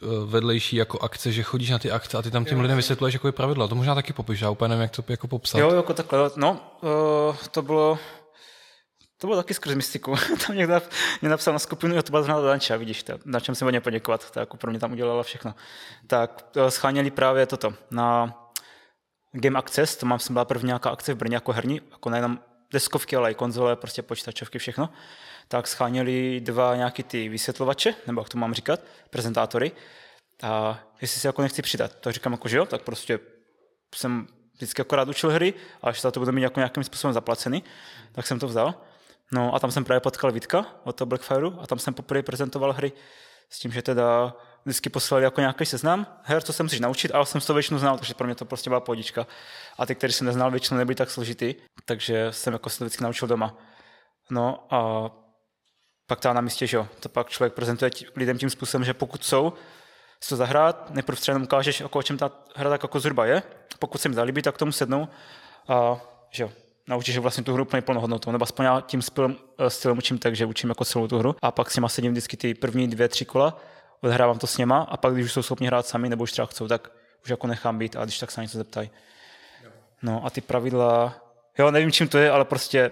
uh, 0.02 0.30
vedlejší 0.30 0.76
jako 0.76 0.98
akce, 0.98 1.32
že 1.32 1.42
chodíš 1.42 1.70
na 1.70 1.78
ty 1.78 1.90
akce 1.90 2.18
a 2.18 2.22
ty 2.22 2.30
tam 2.30 2.44
těm 2.44 2.56
jo, 2.56 2.62
lidem 2.62 2.76
vysvětluješ 2.76 3.14
jako 3.14 3.28
je 3.28 3.32
pravidla. 3.32 3.68
To 3.68 3.74
možná 3.74 3.94
taky 3.94 4.12
popiš, 4.12 4.40
já 4.40 4.50
úplně 4.50 4.68
nevím, 4.68 4.82
jak 4.82 4.90
to 4.90 5.04
jako 5.08 5.28
popsat. 5.28 5.58
Jo, 5.58 5.74
jako 5.74 5.94
takhle, 5.94 6.30
no, 6.36 6.60
uh, 6.80 7.36
to 7.50 7.62
bylo, 7.62 7.98
to 9.18 9.26
bylo 9.26 9.36
taky 9.36 9.54
skrz 9.54 9.74
mystiku. 9.74 10.14
tam 10.46 10.56
někdo 10.56 10.80
mě 11.20 11.30
napsal 11.30 11.52
na 11.52 11.58
skupinu, 11.58 12.02
to 12.02 12.10
byla 12.10 12.22
zrovna 12.22 12.48
Danča, 12.48 12.76
vidíš, 12.76 13.02
to, 13.02 13.12
na 13.24 13.40
čem 13.40 13.54
jsem 13.54 13.66
hodně 13.66 13.80
poděkovat, 13.80 14.30
to 14.30 14.40
jako 14.40 14.56
pro 14.56 14.70
mě 14.70 14.80
tam 14.80 14.92
udělala 14.92 15.22
všechno. 15.22 15.54
Tak 16.06 16.44
scháněli 16.68 17.10
právě 17.10 17.46
toto 17.46 17.74
na 17.90 18.34
Game 19.34 19.58
Access, 19.58 19.96
to 19.96 20.06
mám, 20.06 20.18
jsem 20.18 20.34
byla 20.34 20.44
první 20.44 20.66
nějaká 20.66 20.90
akce 20.90 21.14
v 21.14 21.16
Brně 21.16 21.36
jako 21.36 21.52
herní, 21.52 21.80
jako 21.90 22.10
nejenom 22.10 22.38
deskovky, 22.72 23.16
ale 23.16 23.30
i 23.30 23.34
konzole, 23.34 23.76
prostě 23.76 24.02
počítačovky, 24.02 24.58
všechno, 24.58 24.90
tak 25.48 25.66
scháněli 25.66 26.40
dva 26.40 26.76
nějaký 26.76 27.02
ty 27.02 27.28
vysvětlovače, 27.28 27.94
nebo 28.06 28.20
jak 28.20 28.28
to 28.28 28.38
mám 28.38 28.54
říkat, 28.54 28.80
prezentátory, 29.10 29.72
a 30.42 30.80
jestli 31.00 31.20
si 31.20 31.26
jako 31.26 31.42
nechci 31.42 31.62
přidat, 31.62 31.94
tak 32.00 32.12
říkám 32.12 32.32
jako, 32.32 32.48
že 32.48 32.56
jo, 32.56 32.66
tak 32.66 32.82
prostě 32.82 33.18
jsem 33.94 34.26
vždycky 34.54 34.82
akorát 34.82 35.08
učil 35.08 35.30
hry, 35.30 35.54
a 35.82 35.88
až 35.88 36.00
za 36.00 36.10
to 36.10 36.20
budu 36.20 36.32
mít 36.32 36.42
jako 36.42 36.60
nějakým 36.60 36.84
způsobem 36.84 37.14
zaplacený, 37.14 37.64
tak 38.12 38.26
jsem 38.26 38.38
to 38.38 38.46
vzal. 38.46 38.74
No 39.32 39.54
a 39.54 39.58
tam 39.58 39.70
jsem 39.70 39.84
právě 39.84 40.00
potkal 40.00 40.32
Vítka 40.32 40.66
od 40.84 40.96
toho 40.96 41.06
Blackfireu 41.06 41.52
a 41.60 41.66
tam 41.66 41.78
jsem 41.78 41.94
poprvé 41.94 42.22
prezentoval 42.22 42.72
hry 42.72 42.92
s 43.50 43.58
tím, 43.58 43.72
že 43.72 43.82
teda 43.82 44.36
vždycky 44.64 44.90
poslali 44.90 45.24
jako 45.24 45.40
nějaký 45.40 45.66
seznam 45.66 46.06
her, 46.22 46.42
co 46.42 46.52
se 46.52 46.62
musíš 46.62 46.80
naučit, 46.80 47.14
ale 47.14 47.26
jsem 47.26 47.40
to 47.40 47.54
většinu 47.54 47.78
znal, 47.78 47.98
takže 47.98 48.14
pro 48.14 48.26
mě 48.26 48.34
to 48.34 48.44
prostě 48.44 48.70
byla 48.70 48.80
pohodička. 48.80 49.26
A 49.78 49.86
ty, 49.86 49.94
který 49.94 50.12
jsem 50.12 50.26
neznal, 50.26 50.50
většinou 50.50 50.78
nebyly 50.78 50.94
tak 50.94 51.10
složitý, 51.10 51.54
takže 51.84 52.28
jsem 52.30 52.52
jako 52.52 52.70
se 52.70 52.78
to 52.78 52.84
vždycky 52.84 53.04
naučil 53.04 53.28
doma. 53.28 53.56
No 54.30 54.66
a 54.70 55.10
pak 56.06 56.20
to 56.20 56.32
na 56.32 56.40
místě, 56.40 56.66
že 56.66 56.76
jo, 56.76 56.88
to 57.00 57.08
pak 57.08 57.28
člověk 57.28 57.54
prezentuje 57.54 57.90
lidem 58.16 58.38
tím 58.38 58.50
způsobem, 58.50 58.84
že 58.84 58.94
pokud 58.94 59.24
jsou, 59.24 59.52
si 60.20 60.28
to 60.28 60.36
zahrát, 60.36 60.90
nejprve 60.90 61.20
třeba 61.20 61.38
ukážeš, 61.38 61.80
jako 61.80 61.98
o 61.98 62.02
čem 62.02 62.18
ta 62.18 62.30
hra 62.56 62.70
tak 62.70 62.82
jako 62.82 63.00
zhruba 63.00 63.26
je, 63.26 63.42
pokud 63.78 64.00
se 64.00 64.08
jim 64.08 64.14
zalíbí, 64.14 64.42
tak 64.42 64.58
tomu 64.58 64.72
sednou 64.72 65.08
a 65.68 66.00
že 66.30 66.42
jo, 66.42 66.50
naučíš 66.88 67.18
vlastně 67.18 67.44
tu 67.44 67.52
hru 67.54 67.62
úplně 67.62 67.82
plnohodnotou, 67.82 68.32
nebo 68.32 68.42
aspoň 68.42 68.64
já 68.64 68.80
tím 68.80 69.02
stylem, 69.02 69.36
eh, 69.58 69.70
stylem 69.70 69.98
učím 69.98 70.18
tak, 70.18 70.36
že 70.36 70.46
učím 70.46 70.68
jako 70.68 70.84
celou 70.84 71.08
tu 71.08 71.18
hru 71.18 71.36
a 71.42 71.50
pak 71.50 71.70
s 71.70 71.76
nima 71.76 71.88
sedím 71.88 72.12
vždycky 72.12 72.36
ty 72.36 72.54
první 72.54 72.88
dvě, 72.88 73.08
tři 73.08 73.24
kola 73.24 73.60
odhrávám 74.00 74.38
to 74.38 74.46
s 74.46 74.58
něma 74.58 74.78
a 74.78 74.96
pak, 74.96 75.14
když 75.14 75.26
už 75.26 75.32
jsou 75.32 75.42
schopni 75.42 75.66
hrát 75.66 75.86
sami 75.86 76.08
nebo 76.08 76.22
už 76.22 76.32
třeba 76.32 76.46
chcou, 76.46 76.68
tak 76.68 76.90
už 77.24 77.30
jako 77.30 77.46
nechám 77.46 77.78
být 77.78 77.96
a 77.96 78.04
když 78.04 78.18
tak 78.18 78.30
se 78.30 78.40
na 78.40 78.42
něco 78.42 78.58
zeptají. 78.58 78.90
No 80.02 80.26
a 80.26 80.30
ty 80.30 80.40
pravidla, 80.40 81.14
jo, 81.58 81.70
nevím, 81.70 81.92
čím 81.92 82.08
to 82.08 82.18
je, 82.18 82.30
ale 82.30 82.44
prostě 82.44 82.90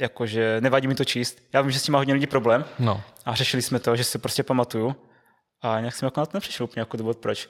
jakože 0.00 0.60
nevadí 0.60 0.88
mi 0.88 0.94
to 0.94 1.04
číst. 1.04 1.38
Já 1.52 1.60
vím, 1.60 1.70
že 1.70 1.78
s 1.78 1.82
tím 1.82 1.92
má 1.92 1.98
hodně 1.98 2.14
lidí 2.14 2.26
problém 2.26 2.64
no. 2.78 3.02
a 3.24 3.34
řešili 3.34 3.62
jsme 3.62 3.80
to, 3.80 3.96
že 3.96 4.04
si 4.04 4.18
prostě 4.18 4.42
pamatuju 4.42 4.96
a 5.62 5.80
nějak 5.80 5.94
jsem 5.94 6.06
jako 6.06 6.20
na 6.20 6.26
to 6.26 6.36
nepřišel 6.36 6.64
úplně 6.64 6.80
jako 6.80 6.96
důvod, 6.96 7.18
proč. 7.18 7.48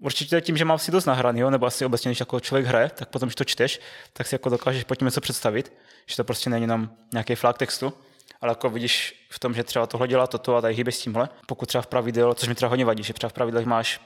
Určitě 0.00 0.40
tím, 0.40 0.56
že 0.56 0.64
mám 0.64 0.78
si 0.78 0.90
dost 0.90 1.04
nahraný, 1.04 1.40
jo, 1.40 1.50
nebo 1.50 1.66
asi 1.66 1.84
obecně, 1.84 2.08
když 2.08 2.20
jako 2.20 2.40
člověk 2.40 2.66
hraje, 2.66 2.90
tak 2.90 3.08
potom, 3.08 3.26
když 3.26 3.34
to 3.34 3.44
čteš, 3.44 3.80
tak 4.12 4.26
si 4.26 4.34
jako 4.34 4.48
dokážeš 4.48 4.84
pod 4.84 4.94
tím 4.94 5.06
něco 5.06 5.20
představit, 5.20 5.72
že 6.06 6.16
to 6.16 6.24
prostě 6.24 6.50
není 6.50 6.62
jenom 6.62 6.90
nějaký 7.12 7.34
flag 7.34 7.58
textu 7.58 7.92
ale 8.40 8.50
jako 8.50 8.70
vidíš 8.70 9.26
v 9.30 9.38
tom, 9.38 9.54
že 9.54 9.64
třeba 9.64 9.86
tohle 9.86 10.08
dělá 10.08 10.26
toto 10.26 10.56
a 10.56 10.60
tady 10.60 10.74
hýbe 10.74 10.92
s 10.92 10.98
tímhle. 10.98 11.28
Pokud 11.46 11.66
třeba 11.66 11.82
v 11.82 11.86
pravidel, 11.86 12.34
což 12.34 12.48
mi 12.48 12.54
třeba 12.54 12.68
hodně 12.68 12.84
vadí, 12.84 13.02
že 13.02 13.12
třeba 13.12 13.28
v 13.28 13.32
pravidlech 13.32 13.66
máš, 13.66 14.00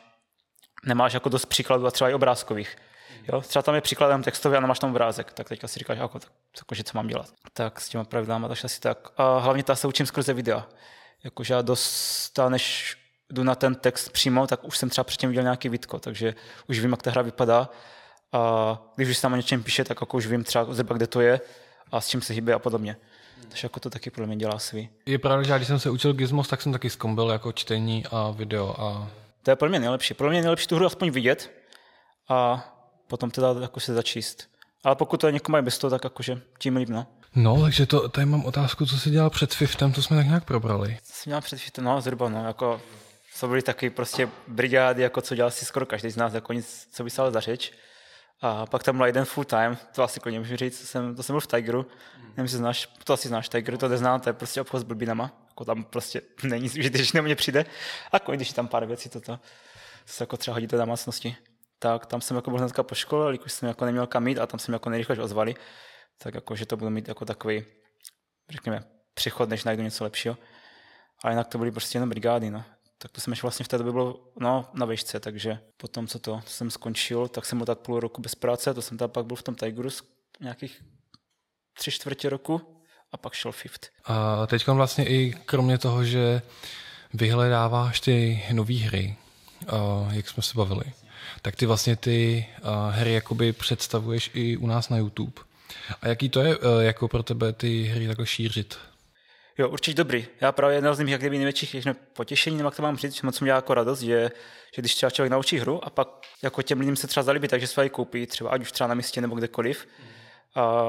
nemáš 0.85 1.13
jako 1.13 1.29
dost 1.29 1.47
příkladů 1.47 1.87
a 1.87 1.91
třeba 1.91 2.11
i 2.11 2.15
obrázkových. 2.15 2.77
Jo? 3.33 3.41
Třeba 3.41 3.63
tam 3.63 3.75
je 3.75 3.81
příkladem 3.81 4.23
textový 4.23 4.57
a 4.57 4.61
nemáš 4.61 4.79
tam 4.79 4.91
obrázek, 4.91 5.33
tak 5.33 5.49
teďka 5.49 5.69
si 5.69 5.79
říkáš, 5.79 5.99
jako, 5.99 6.19
tak, 6.19 6.31
jako, 6.59 6.75
že 6.75 6.85
co 6.85 6.99
mám 6.99 7.07
dělat. 7.07 7.27
Tak 7.53 7.81
s 7.81 7.89
těma 7.89 8.05
pravidlama, 8.05 8.49
takže 8.49 8.65
asi 8.65 8.81
tak. 8.81 8.99
A 9.17 9.39
hlavně 9.39 9.63
ta 9.63 9.75
se 9.75 9.87
učím 9.89 10.07
skrze 10.07 10.33
videa. 10.33 10.69
Jakože 11.25 11.55
já 11.55 11.63
dost, 11.63 12.39
než 12.49 12.97
jdu 13.31 13.43
na 13.43 13.55
ten 13.55 13.75
text 13.75 14.09
přímo, 14.09 14.47
tak 14.47 14.65
už 14.65 14.79
jsem 14.79 14.91
třeba 14.91 15.05
předtím 15.05 15.29
viděl 15.29 15.43
nějaký 15.43 15.69
vidko, 15.69 15.99
takže 15.99 16.35
už 16.69 16.79
vím, 16.79 16.91
jak 16.91 17.03
ta 17.03 17.11
hra 17.11 17.23
vypadá. 17.23 17.69
A 18.33 18.79
když 18.97 19.09
už 19.09 19.21
tam 19.21 19.33
o 19.33 19.37
něčem 19.37 19.63
píše, 19.63 19.85
tak 19.85 19.99
jako 20.01 20.17
už 20.17 20.27
vím 20.27 20.45
třeba 20.45 20.65
kde 20.65 21.07
to 21.07 21.21
je 21.21 21.41
a 21.93 22.01
s 22.01 22.09
čím 22.09 22.23
se 22.23 22.33
hýbe 22.33 22.55
a 22.55 22.59
podobně. 22.59 22.97
Takže 23.49 23.65
jako 23.65 23.81
to 23.81 23.91
taky 23.91 24.11
podle 24.11 24.27
mě 24.27 24.37
dělá 24.37 24.59
svý. 24.59 24.89
Je 25.07 25.19
pravda, 25.19 25.43
že 25.43 25.57
když 25.57 25.69
jsem 25.69 25.79
se 25.79 25.91
učil 25.91 26.13
Gizmos, 26.13 26.49
tak 26.49 26.63
jsem 26.63 26.73
taky 26.73 26.91
zkombil 26.91 27.29
jako 27.29 27.53
čtení 27.53 28.05
a 28.11 28.31
video. 28.31 28.81
A... 28.81 29.11
To 29.43 29.51
je 29.51 29.57
pro 29.57 29.69
mě 29.69 29.81
nejlepší. 29.81 30.15
Pro 30.15 30.31
mě 30.31 30.41
nejlepší 30.41 30.67
tu 30.67 30.77
hru 30.77 30.87
aspoň 30.87 31.11
vidět 31.11 31.51
a 32.29 32.69
potom 33.07 33.31
teda 33.31 33.55
jako 33.61 33.81
se 33.81 33.95
začíst. 33.95 34.49
Ale 34.85 34.97
pokud 34.97 35.21
to 35.21 35.27
je 35.27 35.33
někomu 35.33 35.53
mají 35.53 35.65
bez 35.65 35.79
toho, 35.79 35.91
tak 35.91 36.05
jakože 36.05 36.41
tím 36.59 36.77
líp, 36.77 36.89
no. 36.89 37.07
No, 37.35 37.63
takže 37.63 37.87
to, 37.87 38.09
tady 38.09 38.27
mám 38.27 38.45
otázku, 38.45 38.87
co 38.87 38.99
jsi 38.99 39.11
dělal 39.11 39.31
před 39.31 39.55
Fiftem, 39.55 39.93
to 39.93 40.03
jsme 40.03 40.17
tak 40.17 40.27
nějak 40.27 40.45
probrali. 40.45 40.99
Co 41.03 41.13
jsem 41.13 41.31
dělal 41.31 41.41
před 41.43 41.59
Fiftem, 41.59 41.85
no, 41.85 42.01
zhruba, 42.01 42.29
no, 42.29 42.45
jako 42.45 42.81
to 43.41 43.49
byly 43.49 43.63
taky 43.63 43.91
prostě 43.91 44.29
brigády, 44.49 45.03
jako 45.03 45.21
co 45.21 45.35
dělal 45.35 45.51
si 45.51 45.65
skoro 45.65 45.87
každý 45.87 46.11
z 46.11 46.17
nás, 46.17 46.35
jako 46.35 46.53
nic, 46.53 46.89
co 46.93 47.05
by 47.05 47.11
se 47.11 47.23
za 47.31 47.41
řeč. 47.41 47.73
A 48.43 48.67
pak 48.67 48.83
tam 48.83 48.97
byl 48.97 49.07
jeden 49.07 49.25
full 49.25 49.45
time, 49.45 49.79
to 49.95 50.03
asi 50.03 50.21
klidně 50.21 50.39
můžu 50.39 50.57
říct, 50.57 50.89
jsem, 50.89 51.17
to 51.17 51.23
jsem 51.23 51.33
byl 51.33 51.41
v 51.41 51.47
Tigeru, 51.47 51.87
mm. 52.19 52.23
nevím, 52.23 52.43
jestli 52.43 52.59
znáš, 52.59 52.89
to 53.05 53.13
asi 53.13 53.29
znáš 53.29 53.49
Tigeru, 53.49 53.79
to 53.79 53.89
neznám, 53.89 54.21
to 54.21 54.29
je 54.29 54.33
prostě 54.33 54.61
obchod 54.61 54.81
s 54.81 54.85
blbinama, 54.85 55.33
jako 55.49 55.65
tam 55.65 55.85
prostě 55.85 56.23
není, 56.43 56.69
když 56.69 57.13
na 57.13 57.23
mě 57.23 57.35
přijde, 57.35 57.65
a 58.13 58.19
když 58.19 58.49
je 58.49 58.55
tam 58.55 58.69
pár 58.69 58.87
věcí, 58.87 59.09
toto, 59.09 59.37
to 59.37 60.13
se 60.13 60.23
jako 60.23 60.37
třeba 60.37 60.55
hodí 60.55 60.67
do 60.67 60.79
domácnosti. 60.79 61.37
Tak 61.79 62.07
tam 62.07 62.21
jsem 62.21 62.37
jako 62.37 62.51
byl 62.51 62.59
hnedka 62.59 62.83
po 62.83 62.95
škole, 62.95 63.27
ale 63.27 63.39
už 63.39 63.53
jsem 63.53 63.69
jako 63.69 63.85
neměl 63.85 64.07
kam 64.07 64.29
jít 64.29 64.39
a 64.39 64.47
tam 64.47 64.61
jsem 64.61 64.73
jako 64.73 64.91
nejrychleji 64.91 65.21
ozvali, 65.21 65.55
tak 66.19 66.35
jako, 66.35 66.57
že 66.57 66.67
to 66.67 66.77
budu 66.77 66.91
mít 66.91 67.09
jako 67.09 67.25
takový, 67.25 67.65
řekněme, 68.51 68.85
přechod, 69.15 69.49
než 69.49 69.65
najdu 69.65 69.83
něco 69.83 70.05
lepšího. 70.05 70.37
Ale 71.25 71.33
jinak 71.33 71.49
to 71.49 71.59
byly 71.59 71.71
prostě 71.71 71.97
jenom 71.97 72.09
brigády, 72.09 72.51
no 72.51 72.65
tak 73.03 73.11
to 73.11 73.21
jsem 73.21 73.33
ještě 73.33 73.43
vlastně 73.43 73.65
v 73.65 73.69
té 73.69 73.79
době 73.79 73.93
byl 73.93 74.17
no, 74.41 74.65
na 74.75 74.87
výšce, 74.87 75.21
takže 75.21 75.59
potom, 75.77 76.07
co 76.07 76.19
to 76.19 76.41
jsem 76.47 76.71
skončil, 76.71 77.29
tak 77.29 77.47
jsem 77.47 77.59
byl 77.59 77.67
tak 77.67 77.79
půl 77.79 78.01
roku 78.01 78.23
bez 78.23 78.35
práce, 78.35 78.75
to 78.75 78.83
jsem 78.83 78.99
tam 78.99 79.11
pak 79.11 79.27
byl 79.27 79.37
v 79.37 79.43
tom 79.43 79.55
Tigeru 79.55 79.89
nějakých 80.41 80.83
tři 81.79 81.91
čtvrtě 81.91 82.31
roku 82.31 82.81
a 83.13 83.17
pak 83.17 83.35
šel 83.35 83.53
Fifth. 83.53 83.89
A 84.05 84.47
teď 84.47 84.67
vlastně 84.67 85.09
i 85.09 85.35
kromě 85.45 85.79
toho, 85.79 86.05
že 86.05 86.43
vyhledáváš 87.15 88.01
ty 88.01 88.45
nové 88.53 88.75
hry, 88.75 89.17
jak 90.11 90.29
jsme 90.29 90.43
se 90.43 90.53
bavili, 90.57 90.85
tak 91.43 91.57
ty 91.57 91.67
vlastně 91.67 91.97
ty 91.97 92.47
hry 92.91 93.13
jakoby 93.13 93.53
představuješ 93.53 94.31
i 94.35 94.57
u 94.57 94.67
nás 94.67 94.89
na 94.89 94.97
YouTube. 94.97 95.43
A 96.03 96.09
jaký 96.09 96.29
to 96.29 96.41
je 96.41 96.59
jako 96.81 97.09
pro 97.09 97.23
tebe 97.23 97.53
ty 97.53 97.85
hry 97.85 98.07
takhle 98.07 98.27
šířit? 98.27 98.79
Jo, 99.59 99.69
určitě 99.69 99.97
dobrý. 99.97 100.27
Já 100.41 100.53
právě 100.53 100.77
jedno 100.77 100.95
z 100.95 100.99
nich 100.99 101.09
jak 101.09 101.21
kdyby 101.21 101.37
největších 101.37 101.87
potěšení, 102.13 102.57
nebo 102.57 102.67
jak 102.67 102.77
to 102.77 102.83
mám 102.83 102.97
říct, 102.97 103.23
moc 103.23 103.41
mi 103.41 103.45
dělá 103.45 103.57
jako 103.57 103.75
radost, 103.75 104.01
že, 104.01 104.31
že 104.75 104.83
když 104.83 104.95
třeba 104.95 105.11
člověk 105.11 105.33
naučí 105.33 105.59
hru 105.59 105.85
a 105.85 105.91
pak 105.91 106.09
jako 106.43 106.63
těm 106.63 106.81
lidem 106.81 106.97
se 106.97 107.07
třeba 107.07 107.25
zalíbí, 107.25 107.49
takže 107.49 107.67
se 107.67 107.89
koupí, 107.89 108.27
třeba 108.27 108.51
ať 108.51 108.61
už 108.61 108.73
třeba 108.73 108.89
na 108.89 108.95
místě 108.95 109.21
nebo 109.21 109.35
kdekoliv. 109.35 109.89
A 110.55 110.83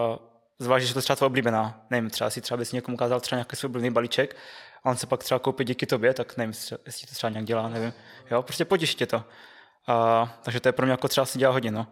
zvlášť, 0.60 0.86
že 0.86 0.94
to 0.94 1.02
třeba 1.02 1.16
tvoje 1.16 1.28
oblíbená. 1.28 1.86
Nevím, 1.90 2.10
třeba 2.10 2.30
si 2.30 2.42
třeba 2.42 2.58
bys 2.58 2.72
někomu 2.72 2.96
ukázal 2.96 3.20
třeba 3.20 3.38
nějaký 3.38 3.56
svůj 3.56 3.70
oblíbený 3.70 3.94
balíček 3.94 4.36
a 4.84 4.90
on 4.90 4.98
se 4.98 5.08
pak 5.08 5.24
třeba 5.24 5.40
koupí 5.40 5.64
díky 5.64 5.86
tobě, 5.86 6.14
tak 6.14 6.38
nevím, 6.38 6.54
jestli 6.86 7.08
to 7.08 7.16
třeba 7.16 7.30
nějak 7.30 7.46
dělá, 7.46 7.70
nevím. 7.70 7.94
Jo, 8.32 8.42
prostě 8.42 8.66
potěší 8.66 8.96
tě 8.96 9.06
to. 9.06 9.24
A, 9.88 10.38
takže 10.44 10.60
to 10.60 10.70
je 10.70 10.74
pro 10.74 10.86
mě 10.86 10.92
jako 10.92 11.08
třeba 11.08 11.26
si 11.26 11.40
dělá 11.40 11.54
hodně, 11.54 11.72
no. 11.72 11.88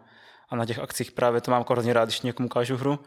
A 0.48 0.56
na 0.56 0.66
těch 0.66 0.78
akcích 0.78 1.12
právě 1.12 1.40
to 1.40 1.50
mám 1.50 1.60
jako 1.60 1.72
hrozně 1.72 1.92
rád, 1.92 2.04
když 2.04 2.20
někomu 2.20 2.46
ukážu 2.46 2.76
hru 2.76 2.98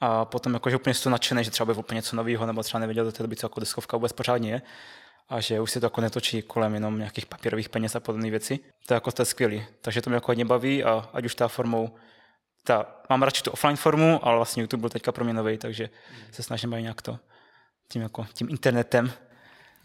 a 0.00 0.24
potom 0.24 0.54
jakože 0.54 0.76
úplně 0.76 0.94
to 0.94 1.10
nadšený, 1.10 1.44
že 1.44 1.50
třeba 1.50 1.64
bude 1.64 1.78
úplně 1.78 1.96
něco 1.96 2.16
nového, 2.16 2.46
nebo 2.46 2.62
třeba 2.62 2.80
nevěděl 2.80 3.04
do 3.04 3.12
té 3.12 3.22
doby, 3.22 3.36
co 3.36 3.44
jako 3.44 3.60
diskovka 3.60 3.96
vůbec 3.96 4.12
pořádně 4.12 4.52
je 4.52 4.62
a 5.28 5.40
že 5.40 5.60
už 5.60 5.70
se 5.70 5.80
to 5.80 5.86
jako 5.86 6.00
netočí 6.00 6.42
kolem 6.42 6.74
jenom 6.74 6.98
nějakých 6.98 7.26
papírových 7.26 7.68
peněz 7.68 7.96
a 7.96 8.00
podobné 8.00 8.30
věci. 8.30 8.58
To 8.86 8.94
je 8.94 8.96
jako 8.96 9.12
to 9.12 9.22
je 9.22 9.26
skvělý. 9.26 9.66
Takže 9.80 10.02
to 10.02 10.10
mě 10.10 10.14
jako 10.14 10.26
hodně 10.26 10.44
baví 10.44 10.84
a 10.84 11.08
ať 11.12 11.24
už 11.24 11.34
ta 11.34 11.48
formou, 11.48 11.94
ta, 12.64 12.86
mám 13.10 13.22
radši 13.22 13.42
tu 13.42 13.50
offline 13.50 13.76
formu, 13.76 14.26
ale 14.26 14.36
vlastně 14.36 14.60
YouTube 14.60 14.80
byl 14.80 14.90
teďka 14.90 15.12
pro 15.12 15.24
mě 15.24 15.34
nový, 15.34 15.58
takže 15.58 15.90
se 16.30 16.42
snažím 16.42 16.70
být 16.70 16.82
nějak 16.82 17.02
to 17.02 17.18
tím, 17.92 18.02
jako, 18.02 18.26
tím 18.34 18.48
internetem. 18.50 19.12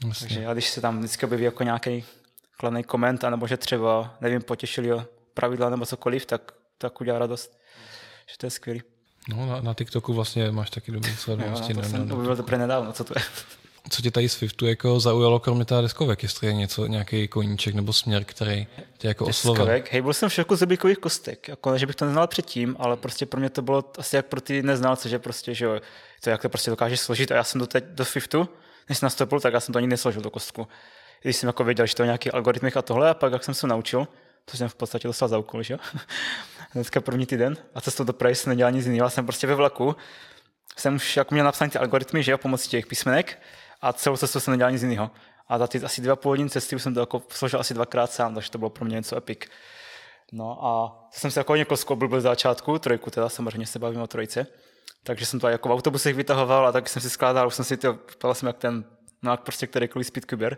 Vlastně. 0.06 0.28
Takže 0.28 0.42
já 0.42 0.54
když 0.54 0.70
se 0.70 0.82
tam 0.82 1.00
vždycky 1.00 1.26
objeví 1.26 1.44
jako 1.44 1.64
nějaký 1.64 2.06
kladný 2.58 2.84
koment, 2.84 3.24
anebo 3.24 3.48
že 3.48 3.58
třeba, 3.58 4.18
nevím, 4.22 4.42
potěšili 4.42 4.94
o 4.94 5.06
pravidla 5.34 5.70
nebo 5.70 5.86
cokoliv, 5.86 6.26
tak 6.26 6.52
to 6.78 6.86
jako 6.86 7.04
udělá 7.04 7.20
radost. 7.20 7.60
Že 8.32 8.38
to 8.38 8.46
je 8.46 8.50
skvělý. 8.50 8.82
No, 9.30 9.46
na, 9.46 9.62
na 9.62 9.74
TikToku 9.74 10.14
vlastně 10.14 10.52
máš 10.52 10.70
taky 10.70 10.92
dobrý 10.92 11.16
sledovanosti. 11.18 11.74
No, 11.74 11.82
to, 11.82 11.90
jsem, 11.90 12.10
to 12.10 12.16
bylo 12.16 12.36
teprve 12.36 12.58
nedávno, 12.58 12.94
co 12.94 13.04
to 13.04 13.14
je. 13.18 13.24
Co 13.90 14.02
tě 14.02 14.12
tady 14.12 14.30
z 14.30 14.34
Swiftu 14.34 14.66
jako 14.66 15.00
zaujalo, 15.00 15.40
kromě 15.40 15.66
té 15.66 15.82
deskovek, 15.82 16.24
jestli 16.24 16.48
je 16.48 16.54
něco, 16.54 16.86
nějaký 16.86 17.28
koníček 17.28 17.76
nebo 17.76 17.94
směr, 17.94 18.24
který 18.24 18.68
tě 18.98 19.08
jako 19.08 19.26
oslovil? 19.26 19.66
Deskovek? 19.66 19.92
Hej, 19.92 20.02
byl 20.02 20.14
jsem 20.14 20.30
v 20.30 20.34
šoku 20.34 20.56
z 20.56 20.66
kostek, 21.00 21.48
jako, 21.48 21.78
že 21.78 21.86
bych 21.86 21.96
to 21.96 22.06
neznal 22.06 22.28
předtím, 22.28 22.76
ale 22.80 22.98
prostě 22.98 23.26
pro 23.26 23.40
mě 23.40 23.50
to 23.50 23.62
bylo 23.62 23.84
asi 23.98 24.16
jak 24.16 24.26
pro 24.26 24.42
ty 24.42 24.64
neznalce, 24.64 25.10
že 25.10 25.20
prostě, 25.20 25.54
že 25.54 25.66
jo, 25.66 25.80
to 26.24 26.30
jak 26.30 26.42
to 26.42 26.50
prostě 26.50 26.72
dokážeš 26.72 27.00
složit 27.00 27.32
a 27.32 27.36
já 27.36 27.44
jsem 27.44 27.60
do, 27.60 27.68
teď, 27.68 27.84
do 27.84 28.06
Swiftu, 28.06 28.50
než 28.90 28.98
jsem 28.98 29.06
nastoupil, 29.06 29.40
tak 29.40 29.54
já 29.54 29.60
jsem 29.60 29.74
to 29.74 29.78
ani 29.78 29.88
nesložil 29.88 30.22
do 30.22 30.30
kostku. 30.30 30.68
Když 31.22 31.36
jsem 31.36 31.48
jako 31.48 31.64
věděl, 31.64 31.86
že 31.86 31.96
to 31.96 32.04
je 32.04 32.08
nějaký 32.08 32.32
algoritmik 32.32 32.78
a 32.78 32.82
tohle, 32.82 33.10
a 33.10 33.14
pak 33.14 33.34
jak 33.34 33.44
jsem 33.44 33.54
se 33.54 33.68
naučil, 33.68 34.08
to 34.46 34.58
jsem 34.58 34.70
v 34.70 34.76
podstatě 34.76 35.08
dostal 35.08 35.28
za 35.28 35.38
úkol, 35.38 35.64
že 35.64 35.74
jo? 35.74 35.80
Dneska 36.74 37.02
první 37.02 37.26
týden 37.26 37.58
a 37.76 37.82
cestou 37.82 38.04
do 38.04 38.14
Prahy 38.14 38.36
jsem 38.36 38.50
nedělal 38.50 38.72
nic 38.72 38.86
jiného, 38.86 39.10
jsem 39.10 39.26
prostě 39.26 39.48
ve 39.48 39.56
vlaku, 39.56 39.96
jsem 40.78 40.96
už 40.96 41.18
jako 41.18 41.36
měl 41.36 41.46
napsané 41.46 41.70
ty 41.72 41.78
algoritmy, 41.78 42.24
že 42.24 42.32
jo, 42.32 42.38
pomocí 42.38 42.70
těch 42.70 42.88
písmenek 42.88 43.42
a 43.82 43.94
celou 43.94 44.18
cestu 44.18 44.40
jsem 44.40 44.52
nedělal 44.52 44.72
nic 44.72 44.82
jiného. 44.82 45.12
A 45.48 45.58
za 45.58 45.68
ty 45.68 45.80
asi 45.80 46.02
dva 46.02 46.16
půl 46.16 46.32
hodiny 46.32 46.50
cesty 46.50 46.76
už 46.76 46.84
jsem 46.84 46.94
to 46.94 47.00
jako 47.00 47.24
složil 47.30 47.60
asi 47.60 47.74
dvakrát 47.74 48.12
sám, 48.12 48.34
takže 48.34 48.52
to 48.52 48.58
bylo 48.58 48.70
pro 48.70 48.86
mě 48.86 48.96
něco 48.96 49.18
epic. 49.18 49.40
No 50.32 50.66
a 50.66 51.00
jsem 51.12 51.32
se 51.32 51.40
jako 51.40 51.56
někoho 51.56 51.78
zkobil 51.78 52.08
byl 52.08 52.18
v 52.18 52.22
začátku, 52.22 52.80
trojku 52.80 53.10
teda, 53.10 53.30
samozřejmě 53.30 53.68
se 53.68 53.80
bavím 53.80 54.02
o 54.02 54.08
trojce. 54.08 54.48
Takže 55.04 55.26
jsem 55.26 55.40
to 55.40 55.48
jako 55.48 55.70
v 55.70 55.72
autobusech 55.72 56.16
vytahoval 56.16 56.68
a 56.68 56.72
tak 56.72 56.90
jsem 56.90 57.02
si 57.02 57.10
skládal, 57.10 57.48
už 57.48 57.56
jsem 57.56 57.66
si 57.66 57.78
to, 57.78 57.94
vypadal 57.94 58.36
jsem 58.36 58.48
jak 58.48 58.58
ten, 58.58 58.86
no 59.22 59.32
jak 59.32 59.42
prostě 59.42 59.68
kterýkoliv 59.68 60.08
speedcuber, 60.08 60.58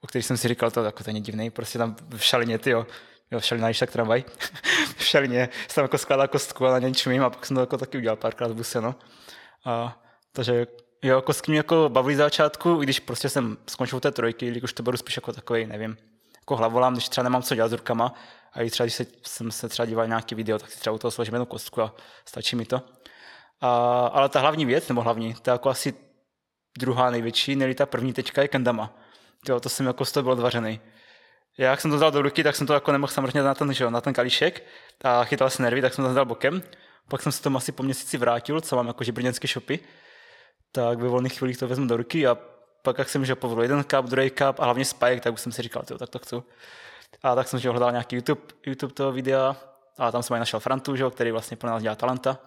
o 0.00 0.06
který 0.06 0.22
jsem 0.22 0.36
si 0.36 0.48
říkal, 0.48 0.70
to 0.70 0.84
jako 0.84 1.04
to 1.04 1.10
není 1.10 1.20
divný, 1.20 1.50
prostě 1.50 1.78
tam 1.78 1.96
v 2.16 2.24
šalině, 2.24 2.58
ty 2.58 2.70
jo, 2.70 2.86
jo, 3.32 3.40
šalina, 3.40 3.68
když 3.68 3.78
tak 3.78 3.90
tramvaj, 3.90 4.24
v 4.96 5.04
šalině 5.04 5.48
jsem 5.68 5.82
jako 5.82 5.98
skládal 5.98 6.28
kostku 6.28 6.66
a 6.66 6.70
na 6.70 6.78
něj 6.78 6.94
čumím 6.94 7.24
a 7.24 7.30
pak 7.30 7.46
jsem 7.46 7.54
to 7.54 7.60
jako 7.60 7.78
taky 7.78 7.98
udělal 7.98 8.16
párkrát 8.16 8.50
v 8.50 8.54
buse, 8.54 8.80
no. 8.80 8.94
A, 9.64 10.02
takže 10.32 10.66
jo, 11.02 11.22
kostky 11.22 11.50
mě 11.50 11.58
jako 11.58 11.88
baví 11.88 12.14
začátku, 12.14 12.78
i 12.82 12.84
když 12.84 13.00
prostě 13.00 13.28
jsem 13.28 13.56
skončil 13.68 14.00
té 14.00 14.10
trojky, 14.10 14.60
už 14.62 14.72
to 14.72 14.82
beru 14.82 14.96
spíš 14.96 15.16
jako 15.16 15.32
takový, 15.32 15.66
nevím, 15.66 15.96
jako 16.40 16.56
hlavolám, 16.56 16.92
když 16.92 17.08
třeba 17.08 17.22
nemám 17.22 17.42
co 17.42 17.54
dělat 17.54 17.68
s 17.68 17.72
rukama, 17.72 18.14
a 18.52 18.62
i 18.62 18.70
třeba, 18.70 18.84
když 18.84 18.94
se, 18.94 19.06
jsem 19.26 19.50
se 19.50 19.68
třeba 19.68 19.86
díval 19.86 20.06
nějaký 20.06 20.34
video, 20.34 20.58
tak 20.58 20.70
si 20.70 20.80
třeba 20.80 20.94
u 20.94 20.98
toho 20.98 21.10
složím 21.10 21.34
jednu 21.34 21.46
kostku 21.46 21.82
a 21.82 21.94
stačí 22.24 22.56
mi 22.56 22.64
to. 22.64 22.82
A, 23.60 24.06
ale 24.06 24.28
ta 24.28 24.40
hlavní 24.40 24.66
věc, 24.66 24.88
nebo 24.88 25.02
hlavní, 25.02 25.34
to 25.34 25.50
je 25.50 25.52
jako 25.52 25.68
asi 25.70 25.94
druhá 26.78 27.10
největší, 27.10 27.56
nebo 27.56 27.74
ta 27.74 27.86
první 27.86 28.12
tečka 28.12 28.42
je 28.42 28.48
kendama. 28.48 28.94
Jo, 29.48 29.60
to 29.60 29.68
jsem 29.68 29.86
jako 29.86 30.04
z 30.04 30.12
toho 30.12 30.22
byl 30.22 30.32
odvařený. 30.32 30.80
Já, 31.58 31.70
jak 31.70 31.80
jsem 31.80 31.90
to 31.90 31.98
dal 31.98 32.10
do 32.10 32.22
ruky, 32.22 32.44
tak 32.44 32.56
jsem 32.56 32.66
to 32.66 32.74
jako 32.74 32.92
nemohl 32.92 33.12
samozřejmě 33.12 33.42
na 33.42 33.54
ten, 33.54 33.72
že, 33.72 33.90
na 33.90 34.00
ten 34.00 34.14
kalíšek 34.14 34.64
a 35.04 35.24
chytal 35.24 35.50
se 35.50 35.62
nervy, 35.62 35.82
tak 35.82 35.94
jsem 35.94 36.04
to 36.04 36.14
dal 36.14 36.24
bokem. 36.24 36.62
Pak 37.08 37.22
jsem 37.22 37.32
se 37.32 37.42
tomu 37.42 37.56
asi 37.56 37.72
po 37.72 37.82
měsíci 37.82 38.16
vrátil, 38.16 38.60
co 38.60 38.76
mám 38.76 38.86
jako 38.86 39.04
brněnské 39.12 39.48
shopy, 39.48 39.80
tak 40.72 40.98
ve 40.98 41.08
volných 41.08 41.38
chvílích 41.38 41.58
to 41.58 41.68
vezmu 41.68 41.86
do 41.86 41.96
ruky 41.96 42.26
a 42.26 42.38
pak, 42.82 42.98
jak 42.98 43.08
jsem 43.08 43.24
že 43.24 43.34
povolil 43.34 43.62
jeden 43.62 43.84
cup, 43.84 44.06
druhý 44.06 44.30
cup 44.30 44.60
a 44.60 44.64
hlavně 44.64 44.84
spike, 44.84 45.20
tak 45.20 45.34
už 45.34 45.40
jsem 45.40 45.52
si 45.52 45.62
říkal, 45.62 45.82
tak 45.98 46.08
to 46.08 46.18
chci. 46.18 46.36
A 47.22 47.34
tak 47.34 47.48
jsem 47.48 47.58
že 47.58 47.70
hledal 47.70 47.90
nějaký 47.90 48.16
YouTube, 48.16 48.40
YouTube 48.66 48.94
toho 48.94 49.12
videa 49.12 49.56
a 49.98 50.12
tam 50.12 50.22
jsem 50.22 50.34
aj 50.34 50.40
našel 50.40 50.60
Frantu, 50.60 50.96
že, 50.96 51.10
který 51.10 51.30
vlastně 51.30 51.56
pro 51.56 51.70
nás 51.70 51.82
dělá 51.82 51.94
talenta. 51.94 52.38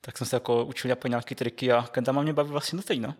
Tak 0.00 0.18
jsem 0.18 0.26
se 0.26 0.36
jako 0.36 0.64
učil 0.64 0.96
po 0.96 1.08
nějaké 1.08 1.34
triky 1.34 1.72
a 1.72 1.82
Kendama 1.82 2.22
mě 2.22 2.32
baví 2.32 2.50
vlastně 2.50 2.76
doteď, 2.76 3.00
no. 3.00 3.14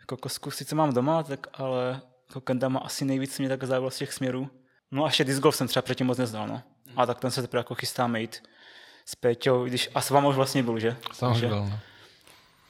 Jako 0.00 0.16
kosku 0.16 0.50
sice 0.50 0.74
mám 0.74 0.94
doma, 0.94 1.22
tak 1.22 1.46
ale 1.52 2.02
jako 2.30 2.40
Kendama 2.40 2.80
asi 2.80 3.04
nejvíc 3.04 3.38
mě 3.38 3.48
tak 3.48 3.64
zaujalo 3.64 3.90
z 3.90 3.96
těch 3.96 4.12
směrů. 4.12 4.50
No 4.90 5.04
a 5.04 5.06
ještě 5.06 5.24
disc 5.24 5.40
golf 5.40 5.56
jsem 5.56 5.68
třeba 5.68 5.82
předtím 5.82 6.06
moc 6.06 6.18
neznal, 6.18 6.48
no. 6.48 6.62
A 6.96 7.06
tak 7.06 7.20
ten 7.20 7.30
se 7.30 7.42
teprve 7.42 7.60
jako 7.60 7.74
chystá 7.74 8.16
jít 8.16 8.42
s 9.04 9.14
Péťou, 9.14 9.64
když, 9.64 9.90
a 9.94 10.00
s 10.00 10.10
vámi 10.10 10.28
už 10.28 10.36
vlastně 10.36 10.62
byl, 10.62 10.78
že? 10.78 10.96
Sám 11.12 11.32
už 11.32 11.40
byl, 11.40 11.66
no. 11.66 11.78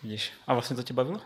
Vidíš. 0.03 0.33
A 0.47 0.55
vlastně 0.55 0.77
to 0.77 0.83
tě 0.83 0.95
bavilo? 0.95 1.21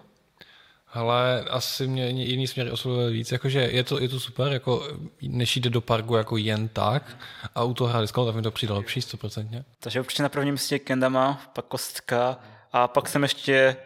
Ale 0.92 1.44
asi 1.51 1.87
mě 1.87 2.09
jiný 2.09 2.47
směr 2.47 2.73
oslovuje 2.73 3.11
víc, 3.11 3.33
jakože 3.33 3.61
je 3.61 3.85
to, 3.85 4.01
je 4.01 4.09
to 4.09 4.20
super, 4.20 4.53
jako 4.53 4.88
než 5.23 5.57
jde 5.57 5.70
do 5.70 5.81
parku 5.81 6.16
jako 6.16 6.37
jen 6.37 6.68
tak 6.68 7.18
a 7.55 7.64
u 7.64 7.75
toho 7.75 7.90
hrát 7.90 8.12
tak 8.12 8.35
mi 8.35 8.42
to 8.42 8.51
přijde 8.51 8.75
lepší, 8.75 9.03
stoprocentně. 9.03 9.64
Takže 9.81 10.01
určitě 10.01 10.23
na 10.23 10.29
prvním 10.29 10.55
místě 10.55 10.79
Kendama, 10.79 11.51
pak 11.53 11.64
Kostka 11.64 12.38
a 12.73 12.88
pak 12.88 13.09
jsem 13.09 13.23
ještě, 13.23 13.77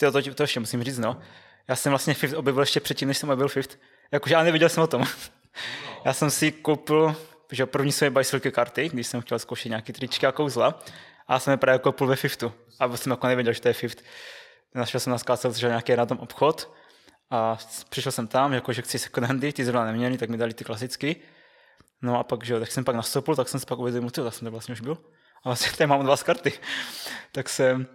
to, 0.00 0.12
to, 0.12 0.34
to 0.34 0.42
ještě 0.42 0.60
musím 0.60 0.84
říct, 0.84 0.98
no, 0.98 1.20
já 1.68 1.76
jsem 1.76 1.90
vlastně 1.90 2.14
Fifth 2.14 2.34
objevil 2.34 2.62
ještě 2.62 2.80
předtím, 2.80 3.08
než 3.08 3.18
jsem 3.18 3.28
objevil 3.28 3.48
Fifth, 3.48 3.78
jakože 4.12 4.34
já 4.34 4.42
nevěděl 4.42 4.68
jsem 4.68 4.82
o 4.82 4.86
tom. 4.86 5.04
já 6.04 6.12
jsem 6.12 6.30
si 6.30 6.52
koupil 6.52 7.16
že 7.52 7.66
první 7.66 7.92
své 7.92 8.10
bajsilky 8.10 8.50
karty, 8.50 8.88
když 8.88 9.06
jsem 9.06 9.20
chtěl 9.20 9.38
zkoušet 9.38 9.68
nějaký 9.68 9.92
tričky 9.92 10.26
a 10.26 10.32
kouzla 10.32 10.82
a 11.28 11.38
jsem 11.38 11.50
je 11.50 11.56
právě 11.56 11.78
koupil 11.78 12.06
ve 12.06 12.16
Fiftu 12.16 12.52
a 12.80 12.96
jsem 12.96 13.10
jako 13.10 13.26
nevěděl, 13.26 13.52
že 13.52 13.60
to 13.60 13.68
je 13.68 13.74
Fift 13.74 14.02
našel 14.74 15.00
jsem 15.00 15.10
na 15.10 15.18
skáce 15.18 15.52
že 15.52 15.68
nějaký 15.68 15.94
random 15.94 16.18
obchod 16.18 16.72
a 17.30 17.58
přišel 17.88 18.12
jsem 18.12 18.26
tam, 18.26 18.52
jako, 18.52 18.72
že 18.72 18.82
chci 18.82 18.98
second 18.98 19.26
handy, 19.26 19.52
ty 19.52 19.64
zrovna 19.64 19.84
neměli, 19.84 20.18
tak 20.18 20.28
mi 20.28 20.36
dali 20.36 20.54
ty 20.54 20.64
klasicky. 20.64 21.16
No 22.02 22.18
a 22.18 22.24
pak, 22.24 22.44
že 22.44 22.60
tak 22.60 22.72
jsem 22.72 22.84
pak 22.84 22.96
nastoupil, 22.96 23.36
tak 23.36 23.48
jsem 23.48 23.60
si 23.60 23.66
pak 23.66 23.78
uvědomil, 23.78 24.10
tak 24.10 24.34
jsem 24.34 24.46
to 24.46 24.50
vlastně 24.50 24.72
už 24.72 24.80
byl. 24.80 24.98
A 25.44 25.48
vlastně 25.48 25.72
tady 25.72 25.86
mám 25.86 26.04
dva 26.04 26.16
z 26.16 26.22
karty. 26.22 26.52
tak 27.32 27.48
jsem 27.48 27.86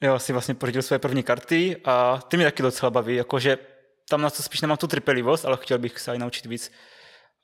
jo, 0.00 0.18
si 0.18 0.32
vlastně 0.32 0.54
pořídil 0.54 0.82
své 0.82 0.98
první 0.98 1.22
karty 1.22 1.76
a 1.84 2.20
ty 2.28 2.36
mi 2.36 2.44
taky 2.44 2.62
docela 2.62 2.90
baví, 2.90 3.16
jakože 3.16 3.58
tam 4.10 4.22
na 4.22 4.30
to 4.30 4.42
spíš 4.42 4.60
nemám 4.60 4.76
tu 4.76 4.86
trpělivost, 4.86 5.44
ale 5.44 5.58
chtěl 5.60 5.78
bych 5.78 6.00
se 6.00 6.14
i 6.14 6.18
naučit 6.18 6.46
víc. 6.46 6.72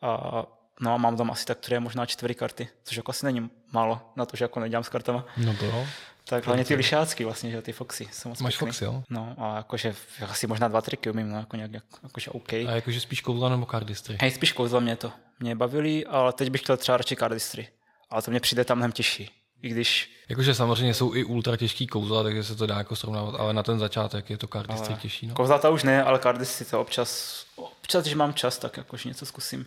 A 0.02 0.46
No 0.80 0.94
a 0.94 0.96
mám 0.96 1.16
tam 1.16 1.30
asi 1.30 1.46
tak 1.46 1.58
tři, 1.58 1.80
možná 1.80 2.06
čtyři 2.06 2.34
karty, 2.34 2.68
což 2.84 2.96
jako 2.96 3.10
asi 3.10 3.26
není 3.26 3.50
málo 3.72 4.00
na 4.16 4.26
to, 4.26 4.36
že 4.36 4.44
jako 4.44 4.60
nedělám 4.60 4.84
s 4.84 4.88
kartama. 4.88 5.26
No 5.36 5.54
to 5.54 5.64
jo. 5.64 5.86
Tak 6.28 6.46
hlavně 6.46 6.64
ty 6.64 6.74
lišácky 6.74 7.24
vlastně, 7.24 7.50
že 7.50 7.62
ty 7.62 7.72
Foxy 7.72 8.08
jsou 8.12 8.28
moc 8.28 8.40
Máš 8.40 8.52
pěkný. 8.52 8.66
Foxy, 8.66 8.84
jo? 8.84 9.02
No 9.10 9.34
a 9.38 9.56
jakože 9.56 9.94
asi 10.28 10.46
možná 10.46 10.68
dva 10.68 10.80
triky 10.80 11.10
umím, 11.10 11.30
no 11.30 11.38
jako 11.38 11.56
nějak, 11.56 11.70
jakože 12.02 12.30
OK. 12.30 12.52
A 12.52 12.70
jakože 12.70 13.00
spíš 13.00 13.20
kouzla 13.20 13.48
nebo 13.48 13.66
cardistry? 13.66 14.18
Hej, 14.20 14.30
spíš 14.30 14.52
kouzla 14.52 14.80
mě 14.80 14.96
to. 14.96 15.12
Mě 15.40 15.54
bavili, 15.54 16.06
ale 16.06 16.32
teď 16.32 16.50
bych 16.50 16.60
chtěl 16.60 16.76
třeba 16.76 16.96
radši 16.96 17.16
cardistry. 17.16 17.68
Ale 18.10 18.22
to 18.22 18.30
mě 18.30 18.40
přijde 18.40 18.64
tam 18.64 18.78
mnohem 18.78 18.92
těžší. 18.92 19.30
I 19.62 19.68
když... 19.68 20.12
Jakože 20.28 20.54
samozřejmě 20.54 20.94
jsou 20.94 21.14
i 21.14 21.24
ultra 21.24 21.56
těžký 21.56 21.86
kouzla, 21.86 22.22
takže 22.22 22.44
se 22.44 22.56
to 22.56 22.66
dá 22.66 22.78
jako 22.78 22.96
srovnávat, 22.96 23.34
ale 23.40 23.54
na 23.54 23.62
ten 23.62 23.78
začátek 23.78 24.30
je 24.30 24.38
to 24.38 24.46
cardistry 24.46 24.92
ale... 24.92 25.02
těžší. 25.02 25.26
No. 25.26 25.34
Kouzla 25.34 25.58
to 25.58 25.72
už 25.72 25.82
ne, 25.82 26.04
ale 26.04 26.18
cardistry 26.18 26.66
to 26.66 26.80
občas, 26.80 27.44
občas, 27.56 28.04
když 28.04 28.14
mám 28.14 28.34
čas, 28.34 28.58
tak 28.58 28.76
jakože 28.76 29.08
něco 29.08 29.26
zkusím. 29.26 29.66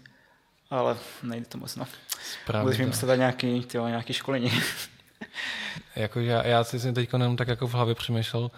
Ale 0.69 0.97
nejde 1.23 1.45
to 1.45 1.57
moc, 1.57 1.75
no. 1.75 1.87
Správně 2.43 2.63
Budeš 2.63 2.79
mi 2.79 2.85
myslet 2.85 3.17
nějaký, 3.17 3.61
tyjo, 3.61 3.87
nějaký 3.87 4.13
školení. 4.13 4.51
Jakože 5.95 6.27
já, 6.27 6.47
já 6.47 6.63
si 6.63 6.93
teď 6.93 7.09
jenom 7.13 7.37
tak 7.37 7.47
jako 7.47 7.67
v 7.67 7.73
hlavě 7.73 7.95
přemýšlel, 7.95 8.41
uh, 8.41 8.51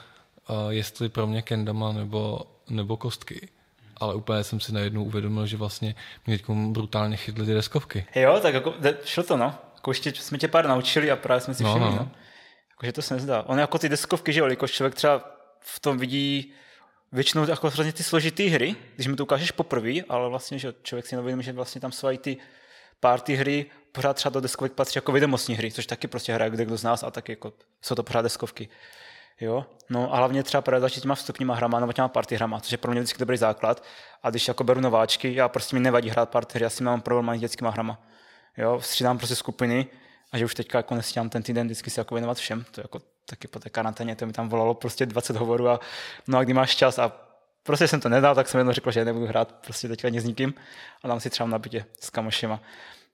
jestli 0.70 1.10
pro 1.10 1.28
mě 1.28 1.42
kendama 1.42 1.92
nebo, 1.92 2.42
nebo 2.70 2.98
kostky. 2.98 3.50
Ale 3.98 4.16
úplně 4.16 4.44
jsem 4.44 4.60
si 4.60 4.74
najednou 4.74 5.04
uvědomil, 5.04 5.46
že 5.46 5.58
vlastně 5.58 5.96
mě 6.26 6.38
teď 6.38 6.50
brutálně 6.50 7.18
chytly 7.18 7.46
ty 7.46 7.54
deskovky. 7.54 8.06
Jo, 8.16 8.40
tak 8.42 8.54
jako, 8.54 8.74
šlo 9.06 9.24
to, 9.24 9.38
no. 9.38 9.56
Jako 9.82 9.92
ještě 9.92 10.14
jsme 10.14 10.38
tě 10.38 10.48
pár 10.48 10.68
naučili 10.68 11.12
a 11.12 11.16
právě 11.16 11.42
jsme 11.42 11.54
si 11.54 11.64
no, 11.64 11.70
všimli, 11.70 11.90
no. 11.90 11.96
no. 11.96 12.12
Jakože 12.70 12.92
to 12.92 13.02
se 13.02 13.14
nezdá. 13.14 13.44
On 13.44 13.60
jako 13.60 13.78
ty 13.78 13.90
deskovky, 13.90 14.34
že 14.34 14.40
jo, 14.40 14.48
jako 14.48 14.68
člověk 14.68 14.96
třeba 14.96 15.22
v 15.60 15.80
tom 15.80 15.98
vidí 15.98 16.54
většinou 17.12 17.50
jako 17.50 17.70
hrozně 17.70 17.94
ty 17.94 18.04
složitý 18.04 18.48
hry, 18.48 18.76
když 18.96 19.08
mi 19.08 19.16
to 19.16 19.24
ukážeš 19.24 19.52
poprvé, 19.52 19.94
ale 20.10 20.30
vlastně, 20.30 20.60
že 20.60 20.74
člověk 20.84 21.08
si 21.08 21.16
neuvědomí, 21.16 21.44
že 21.44 21.54
vlastně 21.54 21.82
tam 21.82 21.92
jsou 21.92 22.08
i 22.08 22.18
ty 22.18 22.38
party 23.00 23.36
hry, 23.36 23.66
pořád 23.92 24.14
třeba 24.14 24.34
do 24.34 24.42
deskovek 24.42 24.72
patří 24.72 24.98
jako 24.98 25.12
vědomostní 25.12 25.56
hry, 25.56 25.72
což 25.72 25.86
taky 25.86 26.08
prostě 26.08 26.34
hraje 26.34 26.52
kde 26.52 26.66
kdo 26.66 26.78
z 26.78 26.84
nás 26.84 27.04
a 27.04 27.12
taky 27.12 27.32
jako 27.32 27.54
jsou 27.82 27.96
to 27.96 28.04
pořád 28.04 28.22
deskovky. 28.22 28.70
Jo? 29.40 29.66
No 29.90 30.14
a 30.14 30.18
hlavně 30.18 30.44
třeba 30.44 30.62
právě 30.62 30.82
začít 30.82 31.02
těma 31.02 31.16
vstupníma 31.16 31.56
hrama 31.56 31.80
nebo 31.80 31.94
těma 31.94 32.08
party 32.08 32.36
hrama, 32.36 32.60
což 32.60 32.72
je 32.72 32.78
pro 32.78 32.92
mě 32.92 33.02
vždycky 33.02 33.20
dobrý 33.20 33.38
základ. 33.38 33.84
A 34.24 34.30
když 34.30 34.48
jako 34.48 34.64
beru 34.64 34.82
nováčky, 34.82 35.36
já 35.36 35.50
prostě 35.50 35.76
mi 35.76 35.80
nevadí 35.80 36.10
hrát 36.10 36.30
party 36.30 36.58
hry, 36.58 36.64
já 36.64 36.70
si 36.70 36.84
mám 36.84 37.02
problém 37.02 37.38
s 37.38 37.42
dětskýma 37.42 37.70
hrama. 37.70 38.00
Jo? 38.58 38.82
Střídám 38.82 39.18
prostě 39.18 39.36
skupiny 39.36 39.88
a 40.32 40.38
že 40.38 40.46
už 40.46 40.56
teďka 40.56 40.78
jako 40.78 40.96
nestíhám 40.96 41.30
ten 41.30 41.44
týden 41.44 41.68
vždycky 41.68 41.90
si 41.90 42.00
jako 42.00 42.16
věnovat 42.16 42.38
všem. 42.38 42.66
To 42.72 42.82
jako 42.82 43.02
taky 43.26 43.48
po 43.48 43.60
té 43.60 43.70
karanténě, 43.70 44.16
to 44.16 44.26
mi 44.26 44.34
tam 44.34 44.50
volalo 44.50 44.74
prostě 44.74 45.06
20 45.06 45.36
hovorů 45.36 45.70
a 45.70 45.80
no 46.28 46.38
a 46.38 46.44
kdy 46.44 46.54
máš 46.54 46.76
čas 46.76 47.00
a 47.00 47.12
prostě 47.64 47.88
jsem 47.88 48.02
to 48.02 48.10
nedal, 48.10 48.36
tak 48.36 48.48
jsem 48.48 48.58
jednou 48.58 48.74
řekl, 48.74 48.92
že 48.92 49.06
nebudu 49.06 49.26
hrát 49.26 49.52
prostě 49.52 49.88
teďka 49.88 50.08
ani 50.08 50.22
s 50.22 50.26
nikým 50.26 50.54
a 51.04 51.08
dám 51.08 51.20
si 51.20 51.30
třeba 51.30 51.50
na 51.50 51.60
bytě 51.60 51.86
s 52.00 52.10
kamošema. 52.10 52.62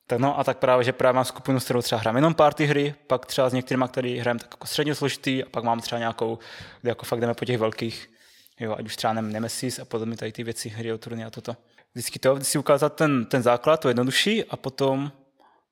Tak 0.08 0.20
no 0.20 0.40
a 0.40 0.44
tak 0.44 0.58
právě, 0.58 0.84
že 0.84 0.94
právě 0.94 1.16
mám 1.16 1.26
skupinu, 1.26 1.60
s 1.60 1.64
kterou 1.64 1.82
třeba 1.82 2.02
hrám 2.02 2.16
jenom 2.16 2.34
party 2.34 2.66
hry, 2.66 2.96
pak 3.08 3.26
třeba 3.26 3.50
s 3.50 3.54
některými, 3.54 3.86
který 3.88 4.20
hrajeme 4.20 4.40
tak 4.40 4.52
jako 4.52 4.68
středně 4.68 4.96
složitý 4.96 5.44
a 5.44 5.50
pak 5.50 5.64
mám 5.64 5.80
třeba 5.80 6.00
nějakou, 6.00 6.40
kde 6.82 6.92
jako 6.92 7.06
fakt 7.06 7.20
jdeme 7.20 7.34
po 7.34 7.46
těch 7.46 7.58
velkých, 7.58 8.10
jo, 8.60 8.76
ať 8.78 8.86
už 8.86 8.96
třeba 8.96 9.14
Nemesis 9.14 9.80
a 9.80 9.86
podobně 9.86 10.18
tady 10.18 10.32
ty 10.32 10.44
věci, 10.44 10.70
hry 10.70 10.94
o 10.94 10.98
turny 10.98 11.26
a 11.26 11.30
toto. 11.30 11.56
Vždycky 11.94 12.20
to, 12.20 12.36
vždycky 12.36 12.58
ukázat 12.58 12.96
ten, 12.96 13.26
ten 13.26 13.44
základ, 13.44 13.78
to 13.78 13.88
jednodušší 13.88 14.46
a 14.46 14.58
potom 14.58 15.12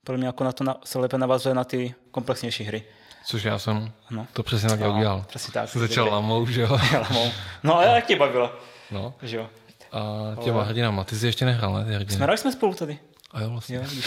pro 0.06 0.18
mě 0.18 0.28
jako 0.28 0.44
na 0.44 0.52
to 0.52 0.64
na, 0.64 0.78
se 0.84 1.00
lépe 1.00 1.18
navazuje 1.18 1.56
na 1.56 1.64
ty 1.64 1.96
komplexnější 2.12 2.64
hry. 2.64 2.84
Což 3.26 3.44
já 3.44 3.60
jsem 3.60 3.92
no. 4.10 4.28
to 4.34 4.44
přesně 4.44 4.70
tak 4.70 4.80
no, 4.80 4.94
udělal. 4.94 5.26
Přesně 5.28 5.54
tak. 5.54 5.70
Začal 5.70 6.10
lamou, 6.10 6.46
že 6.46 6.62
jo? 6.62 6.70
lamou. 6.94 7.32
No 7.64 7.78
a 7.78 7.84
jak 7.84 8.06
tě 8.06 8.16
bavilo? 8.16 8.54
No. 8.92 9.14
Že 9.22 9.38
jo. 9.38 9.50
A 9.92 10.02
těma 10.44 10.58
Ale... 10.58 10.66
hrdinama, 10.66 11.04
ty 11.04 11.16
jsi 11.16 11.26
ještě 11.26 11.46
nehrál, 11.46 11.74
ne? 11.74 11.86
Ty 11.86 11.92
hrdiny. 11.92 12.26
Jsme 12.26 12.38
jsme 12.38 12.52
spolu 12.52 12.74
tady. 12.74 13.00
A 13.32 13.42
jo, 13.42 13.50
vlastně. 13.50 13.76
Jo, 13.76 13.84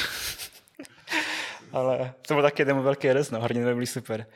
Ale 1.73 2.13
to 2.27 2.35
byl 2.35 2.43
taky 2.43 2.63
jeden 2.63 2.83
velký 2.83 3.13
rez, 3.13 3.31
no, 3.31 3.41
hrdiny 3.41 3.75
byly 3.75 3.87
super. 3.87 4.27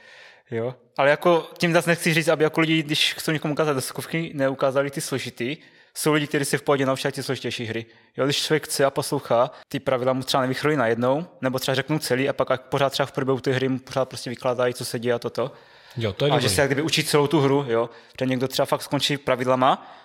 Jo. 0.50 0.74
Ale 0.98 1.10
jako 1.10 1.50
tím 1.58 1.72
zase 1.72 1.90
nechci 1.90 2.14
říct, 2.14 2.28
aby 2.28 2.44
jako 2.44 2.60
lidi, 2.60 2.82
když 2.82 3.14
chcou 3.14 3.32
někomu 3.32 3.54
ukázat 3.54 3.72
deskovky, 3.72 4.32
neukázali 4.34 4.90
ty 4.90 5.00
složitý, 5.00 5.56
jsou 5.94 6.12
lidi, 6.12 6.26
kteří 6.26 6.44
si 6.44 6.58
v 6.58 6.62
pohodě 6.62 6.86
naučí 6.86 7.08
ty 7.12 7.22
složitější 7.22 7.64
hry. 7.64 7.86
Jo, 8.16 8.24
když 8.24 8.36
člověk 8.36 8.64
chce 8.64 8.84
a 8.84 8.90
poslouchá, 8.90 9.50
ty 9.68 9.80
pravidla 9.80 10.12
mu 10.12 10.22
třeba 10.22 10.40
nevychrolí 10.40 10.76
najednou, 10.76 11.26
nebo 11.40 11.58
třeba 11.58 11.74
řeknou 11.74 11.98
celý 11.98 12.28
a 12.28 12.32
pak 12.32 12.62
pořád 12.62 12.90
třeba 12.90 13.06
v 13.06 13.12
průběhu 13.12 13.40
té 13.40 13.52
hry 13.52 13.68
mu 13.68 13.78
pořád 13.78 14.08
prostě 14.08 14.30
vykládají, 14.30 14.74
co 14.74 14.84
se 14.84 14.98
děje 14.98 15.14
a 15.14 15.18
toto. 15.18 15.52
Jo, 15.96 16.12
to 16.12 16.24
je 16.24 16.30
a 16.30 16.34
dobrý. 16.34 16.48
že 16.48 16.54
se 16.54 16.60
jak 16.60 16.68
kdyby 16.68 16.82
učí 16.82 17.04
celou 17.04 17.26
tu 17.26 17.40
hru, 17.40 17.64
jo. 17.68 17.90
Že 18.20 18.26
někdo 18.26 18.48
třeba 18.48 18.66
fakt 18.66 18.82
skončí 18.82 19.16
pravidlama 19.16 19.96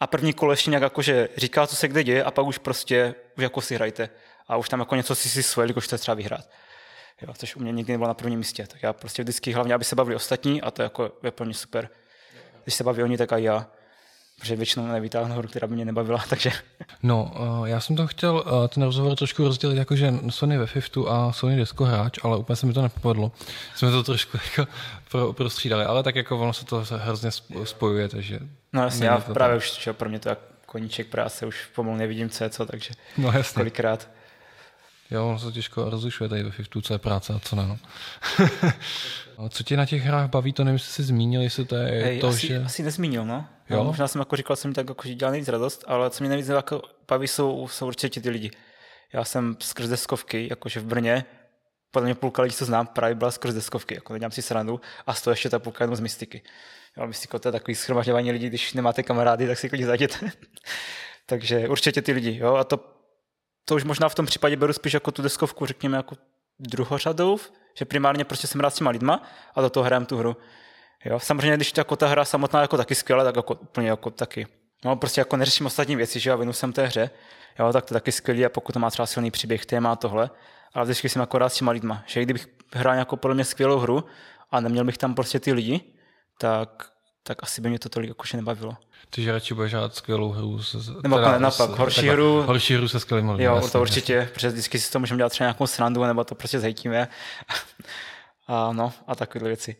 a 0.00 0.06
první 0.06 0.32
kolo 0.32 0.52
ještě 0.52 0.70
nějak 0.70 0.82
jakože 0.82 1.28
říká, 1.36 1.66
co 1.66 1.76
se 1.76 1.88
kde 1.88 2.04
děje 2.04 2.24
a 2.24 2.30
pak 2.30 2.46
už 2.46 2.58
prostě 2.58 3.14
už 3.36 3.42
jako 3.42 3.60
si 3.60 3.74
hrajte. 3.74 4.08
A 4.48 4.56
už 4.56 4.68
tam 4.68 4.80
jako 4.80 4.96
něco 4.96 5.14
si 5.14 5.28
si 5.28 5.42
svoje, 5.42 5.68
když 5.68 5.84
chcete 5.84 5.98
třeba 5.98 6.14
vyhrát. 6.14 6.48
Jo, 7.22 7.34
což 7.38 7.56
u 7.56 7.60
mě 7.60 7.72
nikdy 7.72 7.92
nebylo 7.92 8.08
na 8.08 8.14
prvním 8.14 8.38
místě. 8.38 8.66
Tak 8.66 8.82
já 8.82 8.92
prostě 8.92 9.22
vždycky 9.22 9.52
hlavně, 9.52 9.74
aby 9.74 9.84
se 9.84 9.96
bavili 9.96 10.16
ostatní 10.16 10.62
a 10.62 10.70
to 10.70 10.82
jako 10.82 11.12
je 11.22 11.32
mě 11.44 11.54
super. 11.54 11.88
Když 12.64 12.74
se 12.74 12.84
baví 12.84 13.02
oni, 13.02 13.18
tak 13.18 13.32
a 13.32 13.38
já 13.38 13.66
protože 14.40 14.56
většinou 14.56 14.86
nevytáhnu 14.86 15.34
hru, 15.34 15.48
která 15.48 15.66
by 15.66 15.74
mě 15.74 15.84
nebavila, 15.84 16.24
takže... 16.30 16.50
No, 17.02 17.32
uh, 17.38 17.68
já 17.68 17.80
jsem 17.80 17.96
to 17.96 18.06
chtěl 18.06 18.34
uh, 18.34 18.66
ten 18.66 18.82
rozhovor 18.82 19.16
trošku 19.16 19.44
rozdělit, 19.44 19.76
jakože 19.76 20.14
Sony 20.30 20.58
ve 20.58 20.66
Fiftu 20.66 21.10
a 21.10 21.32
Sony 21.32 21.56
Desko 21.56 21.84
hráč, 21.84 22.18
ale 22.22 22.36
úplně 22.36 22.56
se 22.56 22.66
mi 22.66 22.72
to 22.72 22.82
nepovedlo. 22.82 23.32
Jsme 23.74 23.90
to 23.90 24.02
trošku 24.02 24.38
jako 24.56 24.72
pro, 25.10 25.32
prostřídali, 25.32 25.84
ale 25.84 26.02
tak 26.02 26.16
jako 26.16 26.38
ono 26.38 26.52
se 26.52 26.64
to 26.64 26.84
hrozně 26.90 27.30
spojuje, 27.64 28.08
takže... 28.08 28.38
No 28.72 28.82
jasně, 28.82 29.06
já 29.06 29.18
právě 29.18 29.54
tam. 29.54 29.58
už, 29.58 29.82
že 29.82 29.92
pro 29.92 30.08
mě 30.08 30.18
to 30.18 30.28
jako 30.28 30.42
koníček 30.66 31.06
práce, 31.06 31.46
už 31.46 31.66
pomalu 31.74 31.96
nevidím, 31.96 32.30
co 32.30 32.44
je 32.44 32.50
co, 32.50 32.66
takže 32.66 32.90
no, 33.18 33.32
jasně. 33.32 33.54
kolikrát. 33.54 34.08
Jo, 35.10 35.28
ono 35.28 35.38
se 35.38 35.52
těžko 35.52 35.90
rozlišuje 35.90 36.28
tady 36.28 36.42
ve 36.42 36.50
Fiftu, 36.50 36.80
co 36.80 36.92
je 36.92 36.98
práce 36.98 37.32
a 37.32 37.38
co 37.38 37.56
ne. 37.56 37.66
No. 37.66 37.78
co 39.48 39.62
tě 39.62 39.76
na 39.76 39.86
těch 39.86 40.02
hrách 40.02 40.30
baví, 40.30 40.52
to 40.52 40.64
nevím, 40.64 40.74
jestli 40.74 40.92
jsi 40.92 41.02
zmínil, 41.02 41.42
jestli 41.42 41.64
to 41.64 41.76
je 41.76 42.04
Hej, 42.04 42.20
to, 42.20 42.28
asi, 42.28 42.46
že... 42.46 42.62
Asi 42.64 42.82
nezmínil, 42.82 43.24
no. 43.24 43.46
Jo? 43.70 43.76
no. 43.76 43.84
Možná 43.84 44.08
jsem 44.08 44.18
jako 44.18 44.36
říkal, 44.36 44.56
jsem 44.56 44.70
mi 44.70 44.74
tak 44.74 44.88
jako, 44.88 45.08
že 45.08 45.14
dělal 45.14 45.32
nejvíc 45.32 45.48
radost, 45.48 45.84
ale 45.86 46.10
co 46.10 46.24
mě 46.24 46.28
nejvíc 46.28 46.48
jako 46.48 46.82
baví, 47.08 47.28
jsou, 47.28 47.68
jsou 47.68 47.86
určitě 47.86 48.20
ty 48.20 48.30
lidi. 48.30 48.50
Já 49.12 49.24
jsem 49.24 49.56
skrz 49.60 49.88
deskovky, 49.88 50.46
jakože 50.50 50.80
v 50.80 50.84
Brně, 50.84 51.24
podle 51.90 52.06
mě 52.06 52.14
půlka 52.14 52.42
lidí, 52.42 52.54
co 52.54 52.64
znám, 52.64 52.86
právě 52.86 53.14
byla 53.14 53.30
skrz 53.30 53.54
deskovky, 53.54 53.94
jako 53.94 54.12
nedělám 54.12 54.30
si 54.30 54.42
srandu, 54.42 54.80
a 55.06 55.14
z 55.14 55.22
toho 55.22 55.32
ještě 55.32 55.50
ta 55.50 55.58
půlka 55.58 55.84
jenom 55.84 55.96
z 55.96 56.00
mystiky. 56.00 56.42
Jo, 56.96 57.06
mystiko 57.06 57.38
to 57.38 57.48
je 57.48 57.52
takový 57.52 57.74
schromažďování 57.74 58.32
lidí, 58.32 58.48
když 58.48 58.72
nemáte 58.72 59.02
kamarády, 59.02 59.46
tak 59.46 59.58
si 59.58 59.68
klidně 59.68 59.86
zajděte. 59.86 60.30
Takže 61.26 61.68
určitě 61.68 62.02
ty 62.02 62.12
lidi, 62.12 62.38
jo, 62.38 62.54
a 62.54 62.64
to 62.64 62.95
to 63.68 63.74
už 63.74 63.84
možná 63.84 64.08
v 64.08 64.14
tom 64.14 64.26
případě 64.26 64.56
beru 64.56 64.72
spíš 64.72 64.94
jako 64.94 65.10
tu 65.10 65.22
deskovku, 65.22 65.66
řekněme, 65.66 65.96
jako 65.96 66.16
druhořadou, 66.58 67.38
že 67.78 67.84
primárně 67.84 68.24
prostě 68.24 68.46
jsem 68.46 68.60
rád 68.60 68.70
s 68.70 68.74
těma 68.74 68.90
lidma 68.90 69.22
a 69.54 69.60
do 69.60 69.70
toho 69.70 69.84
hrám 69.84 70.06
tu 70.06 70.16
hru. 70.16 70.36
Jo, 71.04 71.20
samozřejmě, 71.20 71.56
když 71.56 71.72
jako 71.76 71.96
ta 71.96 72.06
hra 72.06 72.24
samotná 72.24 72.60
jako 72.60 72.76
taky 72.76 72.94
skvěle, 72.94 73.24
tak 73.24 73.36
jako 73.36 73.54
úplně 73.54 73.88
jako 73.88 74.10
taky. 74.10 74.46
No, 74.84 74.96
prostě 74.96 75.20
jako 75.20 75.36
neřeším 75.36 75.66
ostatní 75.66 75.96
věci, 75.96 76.20
že 76.20 76.30
já 76.30 76.36
věnu 76.36 76.52
jsem 76.52 76.72
té 76.72 76.86
hře, 76.86 77.10
jo, 77.58 77.72
tak 77.72 77.84
to 77.84 77.94
taky 77.94 78.12
skvělé 78.12 78.44
a 78.44 78.48
pokud 78.48 78.72
to 78.72 78.78
má 78.78 78.90
třeba 78.90 79.06
silný 79.06 79.30
příběh, 79.30 79.66
téma 79.66 79.96
tohle, 79.96 80.30
ale 80.74 80.84
vždycky 80.84 81.08
jsem 81.08 81.20
jako 81.20 81.38
rád 81.38 81.48
s 81.48 81.54
těma 81.54 81.72
lidma, 81.72 82.02
že 82.06 82.22
kdybych 82.22 82.46
hrál 82.72 82.94
nějakou 82.94 83.16
podle 83.16 83.34
mě 83.34 83.44
skvělou 83.44 83.78
hru 83.78 84.04
a 84.50 84.60
neměl 84.60 84.84
bych 84.84 84.98
tam 84.98 85.14
prostě 85.14 85.40
ty 85.40 85.52
lidi, 85.52 85.80
tak, 86.38 86.95
tak 87.26 87.42
asi 87.42 87.60
by 87.60 87.68
mě 87.68 87.78
to 87.78 87.88
tolik 87.88 88.08
jakože 88.08 88.36
nebavilo. 88.36 88.76
Takže 89.10 89.32
radši 89.32 89.54
budeš 89.54 89.74
hrát 89.74 89.94
skvělou 89.94 90.30
hru. 90.30 90.62
Se, 90.62 90.78
nebo 91.02 91.16
teda, 91.16 91.38
naopak, 91.38 91.70
horší 91.70 91.96
takhle, 91.96 92.12
hru. 92.12 92.42
Horší 92.42 92.74
hru 92.74 92.88
se 92.88 93.00
skvělým 93.00 93.30
lidmi. 93.30 93.44
Jo, 93.44 93.54
jasný, 93.54 93.70
to 93.70 93.80
určitě, 93.80 94.14
jasný. 94.14 94.32
protože 94.34 94.48
vždycky 94.48 94.78
si 94.78 94.92
to 94.92 94.98
můžeme 94.98 95.18
dělat 95.18 95.28
třeba 95.28 95.46
nějakou 95.46 95.66
srandu, 95.66 96.04
nebo 96.04 96.24
to 96.24 96.34
prostě 96.34 96.60
zhejtíme. 96.60 97.08
a 98.46 98.72
no, 98.72 98.92
a 99.06 99.14
takové 99.14 99.48
věci. 99.48 99.76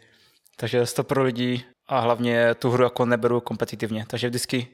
Takže 0.56 0.84
to 0.96 1.04
pro 1.04 1.22
lidi 1.22 1.64
a 1.88 2.00
hlavně 2.00 2.54
tu 2.54 2.70
hru 2.70 2.84
jako 2.84 3.04
neberu 3.04 3.40
kompetitivně. 3.40 4.04
Takže 4.08 4.28
vždycky 4.28 4.68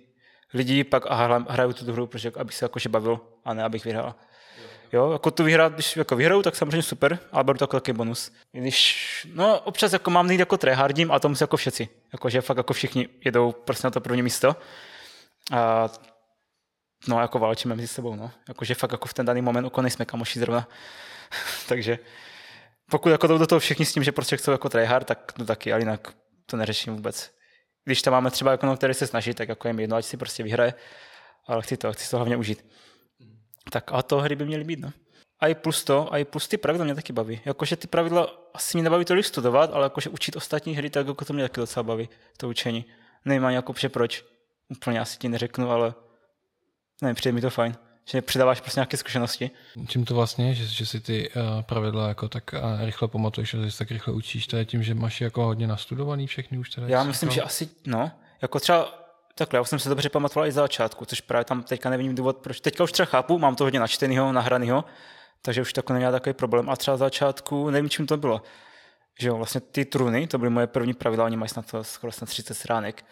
lidi 0.55 0.85
pak 0.85 1.07
a 1.09 1.45
hraju 1.49 1.73
tu 1.73 1.93
hru, 1.93 2.07
protože 2.07 2.33
abych 2.37 2.55
se 2.55 2.65
jakože 2.65 2.89
bavil 2.89 3.21
a 3.45 3.55
ne 3.55 3.63
abych 3.65 3.85
vyhrál. 3.85 4.15
Jo, 4.93 5.13
jako 5.13 5.31
tu 5.31 5.45
vyhrát, 5.45 5.73
když 5.73 5.97
jako 5.97 6.17
vyhraju, 6.17 6.43
tak 6.43 6.57
samozřejmě 6.57 6.83
super, 6.83 7.19
ale 7.33 7.45
beru 7.45 7.59
to 7.59 7.63
jako 7.63 7.77
takový 7.81 7.97
bonus. 7.97 8.33
Když, 8.53 9.27
no 9.35 9.61
občas 9.61 9.93
jako 9.93 10.11
mám 10.11 10.27
nejít 10.27 10.41
jako 10.41 10.57
tryhardím 10.57 11.13
a 11.13 11.19
to 11.19 11.29
musí 11.29 11.43
jako 11.43 11.57
všetci. 11.57 11.89
Jakože 12.13 12.41
fakt 12.41 12.57
jako 12.57 12.73
všichni 12.73 13.09
jedou 13.25 13.53
prostě 13.53 13.87
na 13.87 13.91
to 13.91 14.01
první 14.01 14.23
místo. 14.23 14.57
A 15.53 15.89
no 17.09 17.21
jako 17.21 17.39
válčíme 17.39 17.75
mezi 17.75 17.89
sebou, 17.89 18.15
no. 18.15 18.31
Jakože 18.49 18.75
fakt 18.75 18.93
jako 18.93 19.09
v 19.09 19.15
ten 19.15 19.27
daný 19.27 19.43
moment 19.43 19.65
jako 19.65 19.83
nejsme 19.83 20.05
kamoši 20.05 20.39
zrovna. 20.39 20.69
Takže 21.69 21.99
pokud 22.91 23.09
jako 23.09 23.27
jdou 23.27 23.39
do 23.39 23.47
toho 23.47 23.61
všichni 23.61 23.87
s 23.87 23.93
tím, 23.93 24.05
že 24.05 24.13
prostě 24.13 24.37
chcou 24.37 24.53
jako 24.53 24.69
tryhard, 24.69 25.07
tak 25.07 25.33
to 25.33 25.45
taky, 25.45 25.73
ale 25.73 25.81
jinak 25.81 26.15
to 26.47 26.57
neřeším 26.57 26.95
vůbec. 26.95 27.31
Když 27.85 28.03
tam 28.03 28.13
máme 28.13 28.31
třeba 28.31 28.51
jako 28.51 28.67
no, 28.67 28.77
který 28.77 28.95
se 28.95 29.07
snaží, 29.07 29.35
tak 29.35 29.49
jako 29.49 29.69
je 29.69 29.75
jedno, 29.79 29.97
ať 29.97 30.05
si 30.05 30.17
prostě 30.17 30.43
vyhraje, 30.43 30.75
ale 31.47 31.63
chci 31.63 31.77
to, 31.77 31.93
chci 31.93 32.11
to 32.11 32.17
hlavně 32.17 32.37
užít. 32.37 32.65
Tak 33.73 33.93
a 33.93 34.03
to 34.03 34.19
hry 34.19 34.37
by 34.37 34.45
měly 34.45 34.65
být, 34.65 34.79
no. 34.79 34.93
A 35.41 35.49
i 35.49 35.55
plus 35.55 35.85
to, 35.85 36.13
a 36.13 36.19
i 36.19 36.25
plus 36.25 36.49
ty 36.49 36.57
pravidla 36.57 36.85
mě 36.85 36.95
taky 36.95 37.13
baví. 37.13 37.41
Jakože 37.45 37.77
ty 37.77 37.87
pravidla 37.87 38.35
asi 38.55 38.77
mě 38.77 38.83
nebaví 38.83 39.05
tolik 39.05 39.27
studovat, 39.27 39.71
ale 39.73 39.85
jakože 39.85 40.11
učit 40.11 40.37
ostatní 40.37 40.77
hry, 40.77 40.91
tak 40.91 41.07
jako 41.07 41.25
to 41.25 41.33
mě 41.33 41.43
taky 41.43 41.61
docela 41.61 41.83
baví, 41.83 42.09
to 42.37 42.49
učení. 42.49 42.85
Nevím 43.25 43.45
ani 43.45 43.57
jako 43.57 43.75
proč. 43.89 44.25
Úplně 44.69 45.01
asi 45.01 45.19
ti 45.19 45.29
neřeknu, 45.29 45.71
ale 45.71 45.95
nevím, 47.03 47.15
přijde 47.15 47.33
mi 47.33 47.41
to 47.41 47.51
fajn. 47.51 47.75
že 48.05 48.23
přidáváš 48.23 48.61
prostě 48.61 48.81
nějaké 48.81 48.97
zkušenosti. 48.97 49.51
Čím 49.89 50.05
to 50.05 50.15
vlastně 50.15 50.49
je, 50.49 50.55
že, 50.55 50.67
že 50.67 50.87
si 50.87 51.01
ty 51.01 51.31
uh, 51.31 51.63
pravidla 51.63 52.09
jako 52.09 52.29
tak 52.29 52.55
uh, 52.55 52.85
rychle 52.85 53.09
pamatuješ 53.09 53.55
a 53.55 53.59
že 53.59 53.71
se 53.71 53.79
tak 53.79 53.91
rychle 53.91 54.15
učíš, 54.15 54.47
to 54.47 54.57
je 54.57 54.65
tím, 54.65 54.83
že 54.83 54.95
máš 54.95 55.21
jako 55.21 55.45
hodně 55.45 55.67
nastudovaný 55.67 56.27
všechny 56.27 56.59
už 56.59 56.71
teda? 56.71 56.89
Já 56.89 57.05
myslím, 57.05 57.29
to... 57.29 57.35
že 57.35 57.43
asi, 57.43 57.69
no, 57.87 58.11
jako 58.43 58.61
třeba 58.61 59.02
Takhle, 59.35 59.59
já 59.59 59.65
jsem 59.65 59.79
se 59.79 59.89
dobře 59.89 60.09
pamatoval 60.09 60.49
i 60.49 60.53
za 60.53 60.63
začátku, 60.63 61.05
což 61.05 61.21
právě 61.21 61.45
tam 61.45 61.63
teďka 61.63 61.91
nevím 61.91 62.15
důvod, 62.15 62.37
proč. 62.37 62.61
Teďka 62.61 62.85
už 62.85 62.93
třeba 62.93 63.07
chápu, 63.07 63.39
mám 63.39 63.57
to 63.57 63.65
hodně 63.65 63.81
načtenýho, 63.81 64.33
nahranýho, 64.33 64.85
takže 65.43 65.63
už 65.63 65.73
to 65.73 65.93
není 65.93 66.05
takový 66.11 66.33
problém. 66.35 66.71
A 66.71 66.77
třeba 66.77 66.97
za 66.97 67.07
začátku, 67.07 67.71
nevím, 67.71 67.91
čím 67.91 68.07
to 68.07 68.17
bylo. 68.17 68.43
Že 69.19 69.29
jo, 69.29 69.37
vlastně 69.37 69.61
ty 69.61 69.85
truny, 69.85 70.27
to 70.27 70.39
byly 70.39 70.51
moje 70.51 70.67
první 70.67 70.95
pravidla, 70.95 71.25
oni 71.25 71.37
mají 71.37 71.49
snad 71.49 71.71
to 71.71 71.85
skoro 71.85 72.13
snad 72.13 72.29
30 72.29 72.55
stránek 72.55 73.05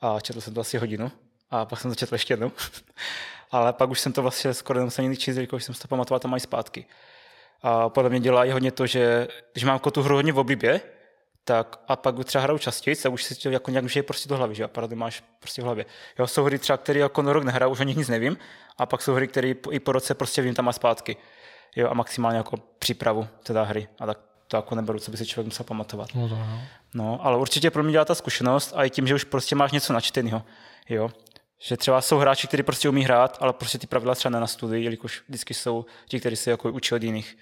a 0.00 0.20
četl 0.20 0.40
jsem 0.40 0.54
to 0.54 0.60
asi 0.60 0.78
hodinu 0.78 1.12
a 1.50 1.64
pak 1.64 1.80
jsem 1.80 1.94
to 1.94 2.14
ještě 2.14 2.32
jednou. 2.32 2.52
Ale 3.50 3.72
pak 3.72 3.90
už 3.90 4.00
jsem 4.00 4.12
to 4.12 4.22
vlastně 4.22 4.54
skoro 4.54 4.78
nemusel 4.78 5.02
nikdy 5.02 5.16
číst, 5.16 5.36
když 5.36 5.64
jsem 5.64 5.74
si 5.74 5.82
to 5.82 5.88
pamatoval, 5.88 6.20
to 6.20 6.28
mají 6.28 6.40
zpátky. 6.40 6.86
A 7.62 7.88
podle 7.88 8.10
mě 8.10 8.20
dělá 8.20 8.44
i 8.44 8.50
hodně 8.50 8.72
to, 8.72 8.86
že 8.86 9.28
když 9.52 9.64
mám 9.64 9.74
jako 9.74 9.90
tu 9.90 10.02
hru 10.02 10.14
hodně 10.14 10.32
v 10.32 10.38
oblibě, 10.38 10.80
tak 11.46 11.80
a 11.88 11.96
pak 11.96 12.24
třeba 12.24 12.42
hraju 12.42 12.58
častěji, 12.58 12.96
a 13.06 13.08
už 13.08 13.24
si 13.24 13.34
to 13.34 13.50
jako 13.50 13.70
nějak 13.70 13.96
je 13.96 14.02
prostě 14.02 14.28
do 14.28 14.36
hlavy, 14.36 14.54
že 14.54 14.64
a 14.64 14.68
máš 14.94 15.24
prostě 15.38 15.62
v 15.62 15.64
hlavě. 15.64 15.86
Jo, 16.18 16.26
jsou 16.26 16.44
hry 16.44 16.58
třeba, 16.58 16.76
které 16.76 17.00
jako 17.00 17.22
na 17.22 17.32
rok 17.32 17.44
nehraju, 17.44 17.72
už 17.72 17.80
o 17.80 17.82
nich 17.82 17.96
nic 17.96 18.08
nevím, 18.08 18.36
a 18.78 18.86
pak 18.86 19.02
jsou 19.02 19.14
hry, 19.14 19.28
které 19.28 19.54
i 19.70 19.80
po 19.80 19.92
roce 19.92 20.14
prostě 20.14 20.42
vím 20.42 20.54
tam 20.54 20.64
má 20.64 20.72
zpátky. 20.72 21.16
Jo, 21.76 21.88
a 21.90 21.94
maximálně 21.94 22.36
jako 22.36 22.56
přípravu 22.78 23.28
teda 23.42 23.62
hry. 23.62 23.88
A 23.98 24.06
tak 24.06 24.18
to 24.48 24.56
jako 24.56 24.74
neberu, 24.74 24.98
co 24.98 25.10
by 25.10 25.16
si 25.16 25.26
člověk 25.26 25.46
musel 25.46 25.64
pamatovat. 25.64 26.08
No, 26.14 26.28
to, 26.28 26.36
no. 26.36 26.60
no, 26.94 27.18
ale 27.22 27.36
určitě 27.36 27.70
pro 27.70 27.82
mě 27.82 27.92
dělá 27.92 28.04
ta 28.04 28.14
zkušenost 28.14 28.72
a 28.76 28.84
i 28.84 28.90
tím, 28.90 29.06
že 29.06 29.14
už 29.14 29.24
prostě 29.24 29.56
máš 29.56 29.72
něco 29.72 29.92
načteného. 29.92 30.42
Jo. 30.88 31.10
Že 31.58 31.76
třeba 31.76 32.00
jsou 32.00 32.18
hráči, 32.18 32.46
kteří 32.46 32.62
prostě 32.62 32.88
umí 32.88 33.04
hrát, 33.04 33.38
ale 33.40 33.52
prostě 33.52 33.78
ty 33.78 33.86
pravidla 33.86 34.14
třeba 34.14 34.30
nenastudují, 34.30 34.84
jelikož 34.84 35.22
vždycky 35.28 35.54
jsou 35.54 35.86
ti, 36.08 36.20
kteří 36.20 36.36
se 36.36 36.50
jako 36.50 36.70
učí 36.70 36.94
od 36.94 37.02
jiných. 37.02 37.38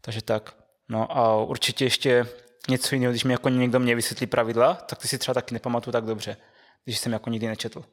Takže 0.00 0.22
tak. 0.22 0.54
No 0.88 1.18
a 1.18 1.36
určitě 1.44 1.84
ještě 1.84 2.26
něco 2.70 2.94
jiného, 2.94 3.12
když 3.12 3.24
mi 3.24 3.32
jako 3.32 3.48
někdo 3.48 3.80
mě 3.80 3.94
vysvětlí 3.94 4.26
pravidla, 4.26 4.74
tak 4.74 4.98
ty 4.98 5.08
si 5.08 5.18
třeba 5.18 5.34
taky 5.34 5.54
nepamatuju 5.54 5.92
tak 5.92 6.04
dobře, 6.04 6.36
když 6.84 6.98
jsem 6.98 7.12
jako 7.12 7.30
nikdy 7.30 7.46
nečetl. 7.46 7.84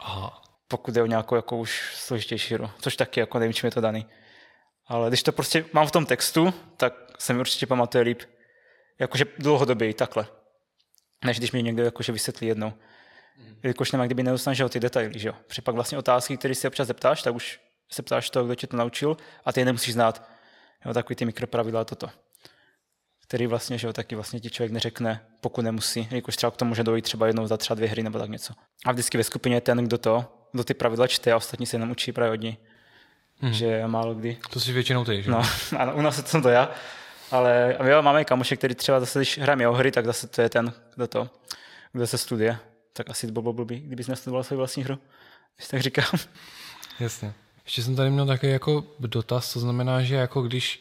Aha. 0.00 0.42
Pokud 0.68 0.96
je 0.96 1.02
o 1.02 1.06
nějakou 1.06 1.34
jako 1.34 1.56
už 1.56 1.94
složitější 1.96 2.54
hru, 2.54 2.70
což 2.80 2.96
taky 2.96 3.20
jako 3.20 3.38
nevím, 3.38 3.52
čím 3.54 3.66
je 3.66 3.70
to 3.70 3.80
daný. 3.80 4.06
Ale 4.86 5.08
když 5.08 5.22
to 5.22 5.32
prostě 5.32 5.64
mám 5.72 5.86
v 5.86 5.90
tom 5.90 6.06
textu, 6.06 6.54
tak 6.76 6.94
se 7.18 7.32
mi 7.32 7.40
určitě 7.40 7.66
pamatuje 7.66 8.04
líp. 8.04 8.22
Jakože 8.98 9.24
dlouhodobě 9.38 9.94
takhle. 9.94 10.26
Než 11.24 11.38
když 11.38 11.52
mi 11.52 11.62
někdo 11.62 11.82
jakože 11.82 12.12
vysvětlí 12.12 12.46
jednou. 12.46 12.72
Mm. 13.36 13.56
Jakož 13.62 13.92
nemá 13.92 14.06
kdyby 14.06 14.22
neusnažil 14.22 14.68
ty 14.68 14.80
detaily, 14.80 15.18
že 15.18 15.28
jo. 15.28 15.34
Protože 15.46 15.62
pak 15.62 15.74
vlastně 15.74 15.98
otázky, 15.98 16.36
které 16.36 16.54
si 16.54 16.68
občas 16.68 16.88
zeptáš, 16.88 17.22
tak 17.22 17.34
už 17.34 17.60
se 17.90 18.02
ptáš 18.02 18.30
toho, 18.30 18.44
kdo 18.44 18.54
tě 18.54 18.66
to 18.66 18.76
naučil 18.76 19.16
a 19.44 19.52
ty 19.52 19.60
je 19.60 19.64
nemusíš 19.64 19.94
znát. 19.94 20.28
Jo, 20.84 20.94
takový 20.94 21.16
ty 21.16 21.24
mikropravidla 21.24 21.84
toto 21.84 22.10
který 23.28 23.46
vlastně, 23.46 23.78
že 23.78 23.86
jo, 23.86 23.92
taky 23.92 24.14
vlastně 24.14 24.40
ti 24.40 24.50
člověk 24.50 24.72
neřekne, 24.72 25.20
pokud 25.40 25.62
nemusí, 25.62 26.08
jakož 26.10 26.36
třeba 26.36 26.50
k 26.50 26.56
tomu 26.56 26.68
může 26.68 26.84
dojít 26.84 27.02
třeba 27.02 27.26
jednou 27.26 27.46
za 27.46 27.56
třeba 27.56 27.74
dvě 27.74 27.88
hry 27.88 28.02
nebo 28.02 28.18
tak 28.18 28.30
něco. 28.30 28.54
A 28.86 28.92
vždycky 28.92 29.18
ve 29.18 29.24
skupině 29.24 29.56
je 29.56 29.60
ten, 29.60 29.78
kdo 29.78 29.98
to, 29.98 30.24
kdo 30.52 30.64
ty 30.64 30.74
pravidla 30.74 31.06
čte 31.06 31.32
a 31.32 31.36
ostatní 31.36 31.66
se 31.66 31.76
jenom 31.76 31.90
učí 31.90 32.12
právě 32.12 32.32
od 32.32 32.40
ní. 32.40 32.58
Hmm. 33.38 33.52
Že 33.52 33.86
málo 33.86 34.14
kdy. 34.14 34.38
To 34.50 34.60
si 34.60 34.72
většinou 34.72 35.04
ty, 35.04 35.22
že? 35.22 35.30
No, 35.30 35.42
ano, 35.78 35.94
u 35.94 36.00
nás 36.00 36.26
jsem 36.26 36.42
to 36.42 36.48
já. 36.48 36.70
Ale 37.30 37.76
jo, 37.90 38.02
máme 38.02 38.24
kamoše, 38.24 38.56
který 38.56 38.74
třeba 38.74 39.00
zase, 39.00 39.18
když 39.18 39.38
hrajeme 39.38 39.68
o 39.68 39.72
hry, 39.72 39.92
tak 39.92 40.06
zase 40.06 40.26
to 40.26 40.42
je 40.42 40.48
ten, 40.48 40.72
kdo 40.94 41.06
to, 41.06 41.30
kdo 41.92 42.06
se 42.06 42.18
studuje. 42.18 42.58
Tak 42.92 43.10
asi 43.10 43.26
to 43.26 43.32
bylo 43.32 43.52
blbý, 43.52 43.80
kdybys 43.80 44.06
nestudoval 44.06 44.44
svou 44.44 44.56
vlastní 44.56 44.84
hru, 44.84 44.98
když 45.56 45.68
tak 45.68 45.82
říkám. 45.82 46.18
Jasně. 47.00 47.32
Ještě 47.64 47.82
jsem 47.82 47.96
tady 47.96 48.10
měl 48.10 48.26
takový 48.26 48.52
jako 48.52 48.84
dotaz, 49.00 49.52
to 49.52 49.60
znamená, 49.60 50.02
že 50.02 50.14
jako 50.14 50.42
když 50.42 50.80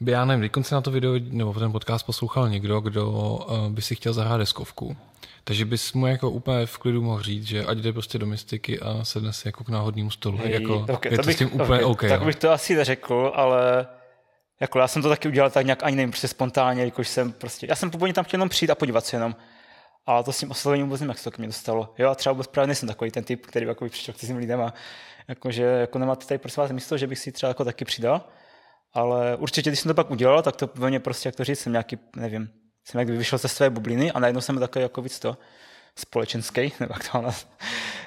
by, 0.00 0.12
já 0.12 0.24
nevím, 0.24 0.50
když 0.50 0.70
na 0.70 0.80
to 0.80 0.90
video 0.90 1.12
nebo 1.18 1.54
ten 1.54 1.72
podcast 1.72 2.06
poslouchal 2.06 2.48
někdo, 2.48 2.80
kdo 2.80 3.10
uh, 3.10 3.68
by 3.68 3.82
si 3.82 3.94
chtěl 3.94 4.12
zahrát 4.12 4.40
deskovku, 4.40 4.96
takže 5.44 5.64
bys 5.64 5.92
mu 5.92 6.06
jako 6.06 6.30
úplně 6.30 6.66
v 6.66 6.78
klidu 6.78 7.02
mohl 7.02 7.22
říct, 7.22 7.46
že 7.46 7.64
ať 7.64 7.78
jde 7.78 7.92
prostě 7.92 8.18
do 8.18 8.26
mystiky 8.26 8.80
a 8.80 9.04
sedne 9.04 9.32
si 9.32 9.48
jako 9.48 9.64
k 9.64 9.68
náhodnému 9.68 10.10
stolu. 10.10 10.38
Hej, 10.38 10.52
jako, 10.52 10.86
okay, 10.92 11.12
je 11.12 11.16
to, 11.16 11.22
to 11.22 11.26
bych, 11.26 11.36
s 11.36 11.38
tím 11.38 11.52
úplně 11.52 11.84
okay, 11.84 11.84
OK. 11.84 12.00
Tak 12.00 12.20
jo. 12.20 12.26
bych 12.26 12.36
to 12.36 12.50
asi 12.50 12.74
neřekl, 12.74 13.32
ale 13.34 13.86
jako 14.60 14.78
já 14.78 14.88
jsem 14.88 15.02
to 15.02 15.08
taky 15.08 15.28
udělal 15.28 15.50
tak 15.50 15.66
nějak 15.66 15.82
ani 15.82 15.96
nevím, 15.96 16.10
prostě 16.10 16.28
spontánně, 16.28 16.84
jakož 16.84 17.08
jsem 17.08 17.32
prostě, 17.32 17.66
já 17.70 17.76
jsem 17.76 17.90
původně 17.90 18.14
tam 18.14 18.24
chtěl 18.24 18.38
jenom 18.38 18.48
přijít 18.48 18.70
a 18.70 18.74
podívat 18.74 19.06
se 19.06 19.16
jenom. 19.16 19.36
A 20.06 20.22
to 20.22 20.32
s 20.32 20.38
tím 20.38 20.50
oslovením 20.50 20.86
vůbec 20.86 21.00
nevím, 21.00 21.10
jak 21.10 21.18
se 21.18 21.24
to 21.24 21.30
k 21.30 21.38
mě 21.38 21.46
dostalo. 21.46 21.94
Jo, 21.98 22.10
a 22.10 22.14
třeba 22.14 22.32
vůbec 22.32 22.46
právě 22.46 22.66
nejsem 22.66 22.88
takový 22.88 23.10
ten 23.10 23.24
typ, 23.24 23.46
který 23.46 23.66
jako 23.66 23.84
by 23.84 23.90
přišel 23.90 24.14
k 24.14 24.16
cizím 24.16 24.36
lidem 24.36 24.60
a 24.60 24.74
jakože 25.28 25.62
jako 25.62 25.98
nemáte 25.98 26.26
tady 26.26 26.38
prosím 26.38 26.60
vás 26.60 26.70
místo, 26.70 26.98
že 26.98 27.06
bych 27.06 27.18
si 27.18 27.32
třeba 27.32 27.48
jako 27.48 27.64
taky 27.64 27.84
přidal. 27.84 28.20
Ale 28.92 29.36
určitě, 29.36 29.70
když 29.70 29.80
jsem 29.80 29.88
to 29.88 29.94
pak 29.94 30.10
udělal, 30.10 30.42
tak 30.42 30.56
to 30.56 30.70
ve 30.74 30.98
prostě, 30.98 31.28
jak 31.28 31.36
to 31.36 31.44
říct, 31.44 31.60
jsem 31.60 31.72
nějaký, 31.72 31.98
nevím, 32.16 32.50
jsem 32.84 33.00
jak 33.00 33.08
vyšel 33.08 33.38
ze 33.38 33.48
své 33.48 33.70
bubliny 33.70 34.12
a 34.12 34.18
najednou 34.18 34.40
jsem 34.40 34.58
takový 34.58 34.82
jako 34.82 35.02
víc 35.02 35.18
to 35.18 35.36
společenský, 35.96 36.72
nebo 36.80 36.94
jak 36.94 37.12
to 37.12 37.22
mám 37.22 37.32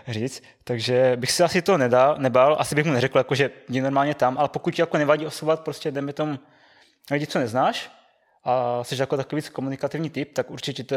říct. 0.07 0.43
Takže 0.63 1.13
bych 1.15 1.31
si 1.31 1.43
asi 1.43 1.61
to 1.61 1.77
nedal, 1.77 2.15
nebal, 2.17 2.55
asi 2.59 2.75
bych 2.75 2.85
mu 2.85 2.93
neřekl, 2.93 3.17
jako, 3.17 3.35
že 3.35 3.51
jdi 3.69 3.81
normálně 3.81 4.15
tam, 4.15 4.37
ale 4.37 4.49
pokud 4.49 4.75
ti 4.75 4.81
jako 4.81 4.97
nevadí 4.97 5.25
osovat, 5.25 5.59
prostě 5.59 5.91
jdeme 5.91 6.13
tomu 6.13 6.39
lidi, 7.11 7.27
co 7.27 7.39
neznáš 7.39 7.91
a 8.43 8.83
jsi 8.83 8.95
jako 8.99 9.17
takový 9.17 9.41
víc 9.41 9.49
komunikativní 9.49 10.09
typ, 10.09 10.33
tak 10.33 10.51
určitě 10.51 10.83
to 10.83 10.95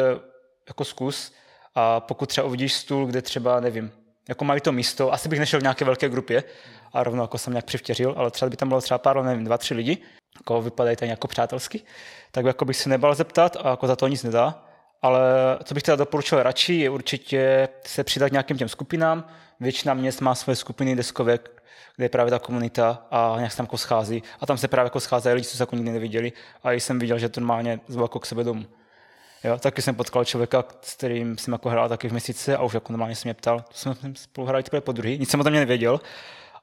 jako 0.68 0.84
zkus. 0.84 1.32
A 1.74 2.00
pokud 2.00 2.28
třeba 2.28 2.46
uvidíš 2.46 2.72
stůl, 2.72 3.06
kde 3.06 3.22
třeba, 3.22 3.60
nevím, 3.60 3.92
jako 4.28 4.44
mají 4.44 4.60
to 4.60 4.72
místo, 4.72 5.12
asi 5.12 5.28
bych 5.28 5.38
nešel 5.38 5.60
v 5.60 5.62
nějaké 5.62 5.84
velké 5.84 6.08
grupě 6.08 6.44
a 6.92 7.02
rovno 7.02 7.22
jako 7.22 7.38
jsem 7.38 7.52
nějak 7.52 7.64
přivtěřil, 7.64 8.14
ale 8.16 8.30
třeba 8.30 8.50
by 8.50 8.56
tam 8.56 8.68
bylo 8.68 8.80
třeba 8.80 8.98
pár, 8.98 9.22
nevím, 9.22 9.44
dva, 9.44 9.58
tři 9.58 9.74
lidi, 9.74 9.98
jako 10.40 10.62
vypadají 10.62 10.96
tady 10.96 11.10
jako 11.10 11.28
přátelsky, 11.28 11.80
tak 12.30 12.44
jako 12.44 12.64
bych 12.64 12.76
si 12.76 12.88
nebal 12.88 13.14
zeptat 13.14 13.56
a 13.64 13.70
jako 13.70 13.86
za 13.86 13.96
to 13.96 14.08
nic 14.08 14.22
nedá. 14.22 14.62
Ale 15.02 15.20
co 15.64 15.74
bych 15.74 15.82
teda 15.82 15.96
doporučil 15.96 16.42
radši, 16.42 16.74
je 16.74 16.90
určitě 16.90 17.68
se 17.84 18.04
přidat 18.04 18.32
nějakým 18.32 18.58
těm 18.58 18.68
skupinám. 18.68 19.26
Většina 19.60 19.94
měst 19.94 20.20
má 20.20 20.34
svoje 20.34 20.56
skupiny 20.56 20.96
deskovek, 20.96 21.62
kde 21.96 22.04
je 22.04 22.08
právě 22.08 22.30
ta 22.30 22.38
komunita 22.38 23.06
a 23.10 23.34
nějak 23.36 23.52
se 23.52 23.56
tam 23.56 23.64
jako 23.64 23.78
schází. 23.78 24.22
A 24.40 24.46
tam 24.46 24.58
se 24.58 24.68
právě 24.68 24.86
jako 24.86 25.00
scházejí 25.00 25.34
lidi, 25.34 25.46
co 25.46 25.56
se 25.56 25.62
jako 25.62 25.76
nikdy 25.76 25.90
neviděli. 25.90 26.32
A 26.64 26.72
jsem 26.72 26.98
viděl, 26.98 27.18
že 27.18 27.28
to 27.28 27.40
normálně 27.40 27.80
zvou 27.88 28.02
jako 28.04 28.18
k 28.20 28.26
sebe 28.26 28.44
domů. 28.44 28.66
Jo, 29.46 29.58
taky 29.58 29.82
jsem 29.82 29.94
potkal 29.94 30.24
člověka, 30.24 30.64
s 30.82 30.94
kterým 30.94 31.38
jsem 31.38 31.52
jako 31.52 31.68
hrál 31.68 31.88
taky 31.88 32.08
v 32.08 32.12
měsíce 32.12 32.56
a 32.56 32.62
už 32.62 32.74
jako 32.74 32.92
normálně 32.92 33.14
se 33.14 33.28
mě 33.28 33.34
ptal, 33.34 33.60
to 33.60 33.74
jsme 33.74 33.94
spolu 34.14 34.46
hráli 34.46 34.62
teprve 34.62 34.80
po 34.80 34.92
druhý, 34.92 35.18
nic 35.18 35.30
jsem 35.30 35.40
o 35.40 35.44
tom 35.44 35.52
nevěděl. 35.52 36.00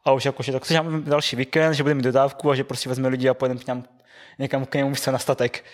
A 0.06 0.12
už 0.12 0.26
jako, 0.26 0.44
že 0.44 0.52
tak 0.52 0.66
si 0.66 0.76
další 1.00 1.36
víkend, 1.36 1.74
že 1.74 1.84
budeme 1.84 1.98
mít 1.98 2.04
dodávku 2.04 2.52
a 2.52 2.56
že 2.56 2.64
prostě 2.64 2.90
vezme 2.90 3.08
lidi 3.08 3.30
a 3.30 3.34
pojedeme 3.34 3.62
k 3.62 3.68
něm, 3.68 3.84
někam 4.40 4.66
k 4.66 4.76
němu 4.76 4.96
se 4.96 5.12
na 5.12 5.18
statek. 5.18 5.66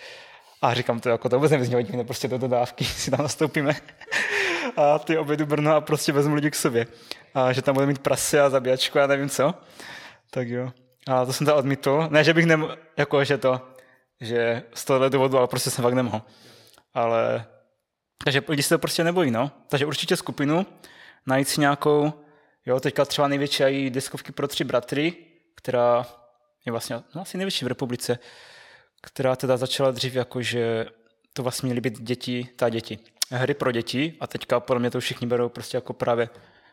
A 0.62 0.74
říkám 0.74 1.00
to, 1.00 1.08
jako 1.08 1.28
to 1.28 1.36
vůbec 1.36 1.52
nevyznělo 1.52 1.82
divně, 1.82 2.04
prostě 2.04 2.28
do 2.28 2.38
dodávky 2.38 2.84
si 3.02 3.10
tam 3.10 3.22
nastoupíme. 3.22 3.76
a 4.76 4.98
ty 4.98 5.18
obědu 5.18 5.46
Brno 5.46 5.74
a 5.74 5.80
prostě 5.80 6.12
vezmu 6.12 6.34
lidi 6.34 6.50
k 6.50 6.54
sobě. 6.54 6.86
A 7.34 7.52
že 7.52 7.62
tam 7.62 7.74
bude 7.74 7.86
mít 7.86 7.98
prasy 7.98 8.40
a 8.40 8.50
zabíjačku 8.50 9.00
a 9.00 9.06
nevím 9.06 9.28
co. 9.28 9.54
Tak 10.30 10.48
jo. 10.48 10.72
A 11.08 11.24
to 11.24 11.32
jsem 11.32 11.46
to 11.46 11.56
odmítl. 11.56 12.08
Ne, 12.10 12.24
že 12.24 12.34
bych 12.34 12.46
nemohl, 12.46 12.76
jako 12.96 13.24
že 13.24 13.38
to, 13.38 13.60
že 14.20 14.62
z 14.74 14.84
tohohle 14.84 15.10
důvodu, 15.10 15.38
ale 15.38 15.46
prostě 15.46 15.70
jsem 15.70 15.82
fakt 15.82 15.94
nemohl 15.94 16.22
ale 16.94 17.46
takže 18.24 18.42
lidi 18.48 18.62
se 18.62 18.74
to 18.74 18.78
prostě 18.78 19.04
nebojí, 19.04 19.30
no. 19.30 19.50
Takže 19.68 19.86
určitě 19.86 20.16
skupinu, 20.16 20.66
najít 21.26 21.48
si 21.48 21.60
nějakou, 21.60 22.12
jo, 22.66 22.80
teďka 22.80 23.04
třeba 23.04 23.28
největší 23.28 23.62
i 23.62 23.90
deskovky 23.90 24.32
pro 24.32 24.48
tři 24.48 24.64
bratry, 24.64 25.14
která 25.56 26.06
je 26.66 26.72
vlastně 26.72 26.96
no, 27.14 27.22
asi 27.22 27.38
největší 27.38 27.64
v 27.64 27.68
republice, 27.68 28.18
která 29.02 29.36
teda 29.36 29.56
začala 29.56 29.90
dřív 29.90 30.14
jako, 30.14 30.42
že 30.42 30.86
to 31.32 31.42
vlastně 31.42 31.66
měly 31.66 31.80
být 31.80 32.00
děti, 32.00 32.48
ta 32.56 32.68
děti, 32.68 32.98
hry 33.30 33.54
pro 33.54 33.72
děti 33.72 34.16
a 34.20 34.26
teďka 34.26 34.60
podle 34.60 34.80
mě 34.80 34.90
to 34.90 35.00
všichni 35.00 35.26
berou 35.26 35.48
prostě 35.48 35.76
jako 35.76 35.92
právě 35.92 36.28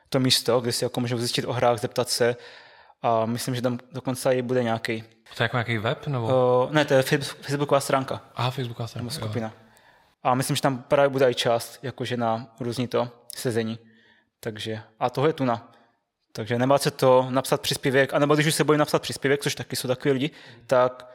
to 0.09 0.19
místo, 0.19 0.59
kde 0.61 0.71
si 0.71 0.85
jako 0.85 0.99
můžou 0.99 1.17
zjistit 1.17 1.45
o 1.45 1.53
hrách, 1.53 1.79
zeptat 1.79 2.09
se 2.09 2.35
a 3.01 3.25
myslím, 3.25 3.55
že 3.55 3.61
tam 3.61 3.79
dokonce 3.91 4.35
i 4.35 4.41
bude 4.41 4.63
nějaký. 4.63 5.01
To 5.37 5.43
je 5.43 5.45
jako 5.45 5.57
nějaký 5.57 5.77
web? 5.77 6.07
Nebo? 6.07 6.27
O, 6.27 6.69
ne, 6.71 6.85
to 6.85 6.93
je 6.93 7.01
Facebooková 7.01 7.79
stránka. 7.79 8.21
Aha, 8.35 8.51
Facebooková 8.51 8.87
stránka. 8.87 9.03
Nebo 9.03 9.11
skupina. 9.11 9.47
Jo. 9.47 9.66
A 10.27 10.35
myslím, 10.35 10.55
že 10.55 10.61
tam 10.61 10.83
právě 10.83 11.09
bude 11.09 11.31
i 11.31 11.35
část, 11.35 11.79
jakože 11.81 12.17
na 12.17 12.55
různý 12.59 12.87
to 12.87 13.09
sezení. 13.35 13.79
Takže, 14.39 14.81
a 14.99 15.09
toho 15.09 15.27
je 15.27 15.33
tuna. 15.33 15.71
Takže 16.31 16.59
nebát 16.59 16.81
se 16.81 16.91
to 16.91 17.27
napsat 17.29 17.61
příspěvek, 17.61 18.13
anebo 18.13 18.35
když 18.35 18.47
už 18.47 18.55
se 18.55 18.63
bojím 18.63 18.79
napsat 18.79 19.01
příspěvek, 19.01 19.43
což 19.43 19.55
taky 19.55 19.75
jsou 19.75 19.87
takový 19.87 20.11
lidi, 20.11 20.31
tak 20.65 21.11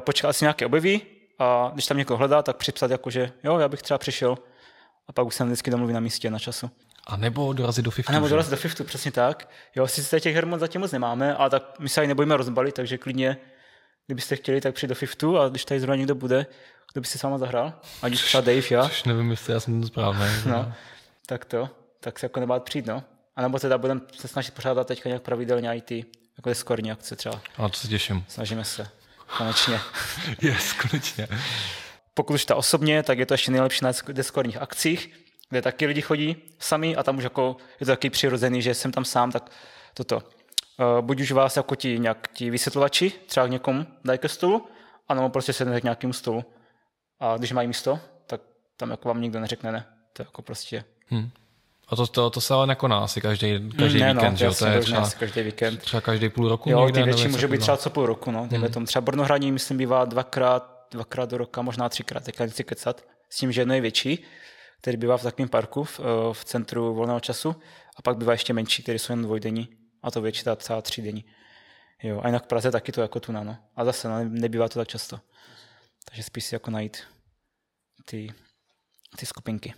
počkat 0.00 0.32
si 0.32 0.44
nějaké 0.44 0.66
objeví 0.66 1.02
a 1.38 1.70
když 1.74 1.86
tam 1.86 1.96
někoho 1.96 2.16
hledá, 2.16 2.42
tak 2.42 2.56
připsat 2.56 2.90
jakože 2.90 3.32
jo, 3.44 3.58
já 3.58 3.68
bych 3.68 3.82
třeba 3.82 3.98
přišel 3.98 4.38
a 5.08 5.12
pak 5.12 5.26
už 5.26 5.34
se 5.34 5.44
vždycky 5.44 5.70
domluví 5.70 5.92
na 5.92 6.00
místě, 6.00 6.30
na 6.30 6.38
času. 6.38 6.70
A 7.06 7.16
nebo 7.16 7.52
dorazit 7.52 7.84
do 7.84 7.90
Fiftu. 7.90 8.10
A 8.10 8.12
nebo 8.12 8.28
dorazit 8.28 8.50
do 8.50 8.56
Fiftu, 8.56 8.84
přesně 8.84 9.12
tak. 9.12 9.48
Jo, 9.76 9.86
sice 9.86 10.20
těch 10.20 10.34
her 10.34 10.46
moc 10.46 10.60
zatím 10.60 10.80
moc 10.80 10.92
nemáme, 10.92 11.34
ale 11.34 11.50
tak 11.50 11.78
my 11.78 11.88
se 11.88 12.00
ani 12.00 12.08
nebojíme 12.08 12.36
rozbalit, 12.36 12.74
takže 12.74 12.98
klidně, 12.98 13.36
kdybyste 14.06 14.36
chtěli, 14.36 14.60
tak 14.60 14.74
přijít 14.74 14.88
do 14.88 14.94
Fiftu 14.94 15.38
a 15.38 15.48
když 15.48 15.64
tady 15.64 15.80
zrovna 15.80 15.96
někdo 15.96 16.14
bude, 16.14 16.46
kdo 16.92 17.00
by 17.00 17.06
si 17.06 17.18
s 17.18 17.22
váma 17.22 17.38
zahrál? 17.38 17.72
Ať 18.02 18.12
už 18.12 18.22
třeba 18.22 18.40
Dave, 18.40 18.62
já. 18.70 18.82
Což 18.82 19.04
nevím, 19.04 19.30
jestli 19.30 19.52
já 19.52 19.60
jsem 19.60 19.80
to 19.80 19.86
správný. 19.86 20.26
no, 20.46 20.72
tak 21.26 21.44
to, 21.44 21.70
tak 22.00 22.18
se 22.18 22.26
jako 22.26 22.40
nebát 22.40 22.62
přijít, 22.62 22.86
no. 22.86 23.04
A 23.36 23.42
nebo 23.42 23.58
teda 23.58 23.78
budeme 23.78 24.00
se 24.18 24.28
snažit 24.28 24.54
pořádat 24.54 24.86
teďka 24.86 25.08
nějak 25.08 25.22
pravidelně 25.22 25.70
i 25.70 25.80
ty 25.80 26.04
jako 26.36 26.54
skorní 26.54 26.92
akce 26.92 27.16
třeba. 27.16 27.40
A 27.56 27.68
to 27.68 27.76
se 27.76 27.88
těším. 27.88 28.24
Snažíme 28.28 28.64
se. 28.64 28.88
Konečně. 29.36 29.80
yes, 30.40 30.72
konečně. 30.72 31.28
Pokud 32.14 32.34
už 32.34 32.44
ta 32.44 32.56
osobně, 32.56 33.02
tak 33.02 33.18
je 33.18 33.26
to 33.26 33.34
ještě 33.34 33.50
nejlepší 33.50 33.84
na 33.84 33.92
deskorních 34.08 34.56
akcích, 34.56 35.12
kde 35.50 35.62
taky 35.62 35.86
lidi 35.86 36.00
chodí 36.00 36.36
sami 36.58 36.96
a 36.96 37.02
tam 37.02 37.16
už 37.16 37.24
jako 37.24 37.56
je 37.80 37.86
to 37.86 37.92
taky 37.92 38.10
přirozený, 38.10 38.62
že 38.62 38.74
jsem 38.74 38.92
tam 38.92 39.04
sám, 39.04 39.32
tak 39.32 39.50
toto. 39.94 40.16
Uh, 40.16 41.00
buď 41.00 41.20
už 41.20 41.32
vás 41.32 41.56
jako 41.56 41.74
ti, 41.74 41.98
nějak 41.98 42.28
ti 42.32 42.50
vysvětlovači 42.50 43.12
třeba 43.26 43.46
k 43.46 43.50
někomu 43.50 43.86
dají 44.04 44.18
ke 44.18 44.28
stolu, 44.28 44.68
anebo 45.08 45.28
prostě 45.28 45.52
sednete 45.52 45.80
k 45.80 45.84
nějakému 45.84 46.12
stolu. 46.12 46.44
A 47.20 47.36
když 47.36 47.52
mají 47.52 47.68
místo, 47.68 48.00
tak 48.26 48.40
tam 48.76 48.90
jako 48.90 49.08
vám 49.08 49.20
nikdo 49.20 49.40
neřekne 49.40 49.72
ne. 49.72 49.86
To 50.12 50.22
je 50.22 50.24
jako 50.24 50.42
prostě... 50.42 50.84
Hmm. 51.06 51.30
A 51.88 51.96
to, 51.96 52.06
to, 52.06 52.30
to 52.30 52.40
se 52.40 52.54
ale 52.54 52.66
nekoná 52.66 52.98
asi 52.98 53.20
každý, 53.20 53.70
každý 53.78 54.00
ne, 54.00 54.14
no, 54.14 54.20
víkend, 54.20 54.40
no, 54.40 54.52
že 54.52 54.58
To 54.58 54.66
je 54.66 54.80
třeba, 54.80 55.10
každý 55.18 55.42
víkend. 55.42 55.78
Třeba 55.78 56.00
každý 56.00 56.28
půl 56.28 56.48
roku 56.48 56.70
jo, 56.70 56.80
někde? 56.80 57.00
ty 57.00 57.04
větší 57.04 57.28
může 57.28 57.48
být 57.48 57.60
třeba 57.60 57.76
co 57.76 57.90
půl 57.90 58.06
roku, 58.06 58.30
no. 58.30 58.48
Hmm. 58.52 58.68
Tom, 58.68 58.86
třeba 58.86 59.00
Brnohraní, 59.00 59.52
myslím, 59.52 59.78
bývá 59.78 60.04
dvakrát, 60.04 60.86
dvakrát 60.90 61.30
do 61.30 61.38
roka, 61.38 61.62
možná 61.62 61.88
třikrát, 61.88 62.24
teďka 62.24 62.44
nechci 62.44 62.64
kecat, 62.64 63.04
s 63.30 63.36
tím, 63.36 63.52
že 63.52 63.60
jedno 63.60 63.74
je 63.74 63.80
větší, 63.80 64.24
který 64.80 64.96
bývá 64.96 65.16
v 65.16 65.22
takovém 65.22 65.48
parku 65.48 65.84
v, 65.84 66.00
eh, 66.00 66.04
v 66.32 66.44
centru 66.44 66.94
volného 66.94 67.20
času, 67.20 67.56
a 67.96 68.02
pak 68.02 68.16
bývá 68.16 68.32
ještě 68.32 68.52
menší, 68.52 68.82
který 68.82 68.98
jsou 68.98 69.12
jen 69.12 69.22
dvojdenní, 69.22 69.68
a 70.02 70.10
to 70.10 70.20
větší, 70.20 70.44
třeba 70.56 70.82
tři 70.82 71.02
denní. 71.02 71.24
Jo, 72.02 72.20
a 72.22 72.26
jinak 72.26 72.44
v 72.44 72.46
Praze 72.46 72.70
taky 72.70 72.92
to 72.92 73.00
jako 73.02 73.20
tu 73.20 73.32
no. 73.32 73.56
A 73.76 73.84
zase 73.84 74.08
no, 74.08 74.14
nebývá 74.24 74.68
to 74.68 74.78
tak 74.78 74.88
často. 74.88 75.20
Takže 76.08 76.22
spíš 76.22 76.44
si 76.44 76.54
jako 76.54 76.70
najít 76.70 77.02
ty, 78.04 78.34
ty 79.16 79.26
skupinky. 79.26 79.74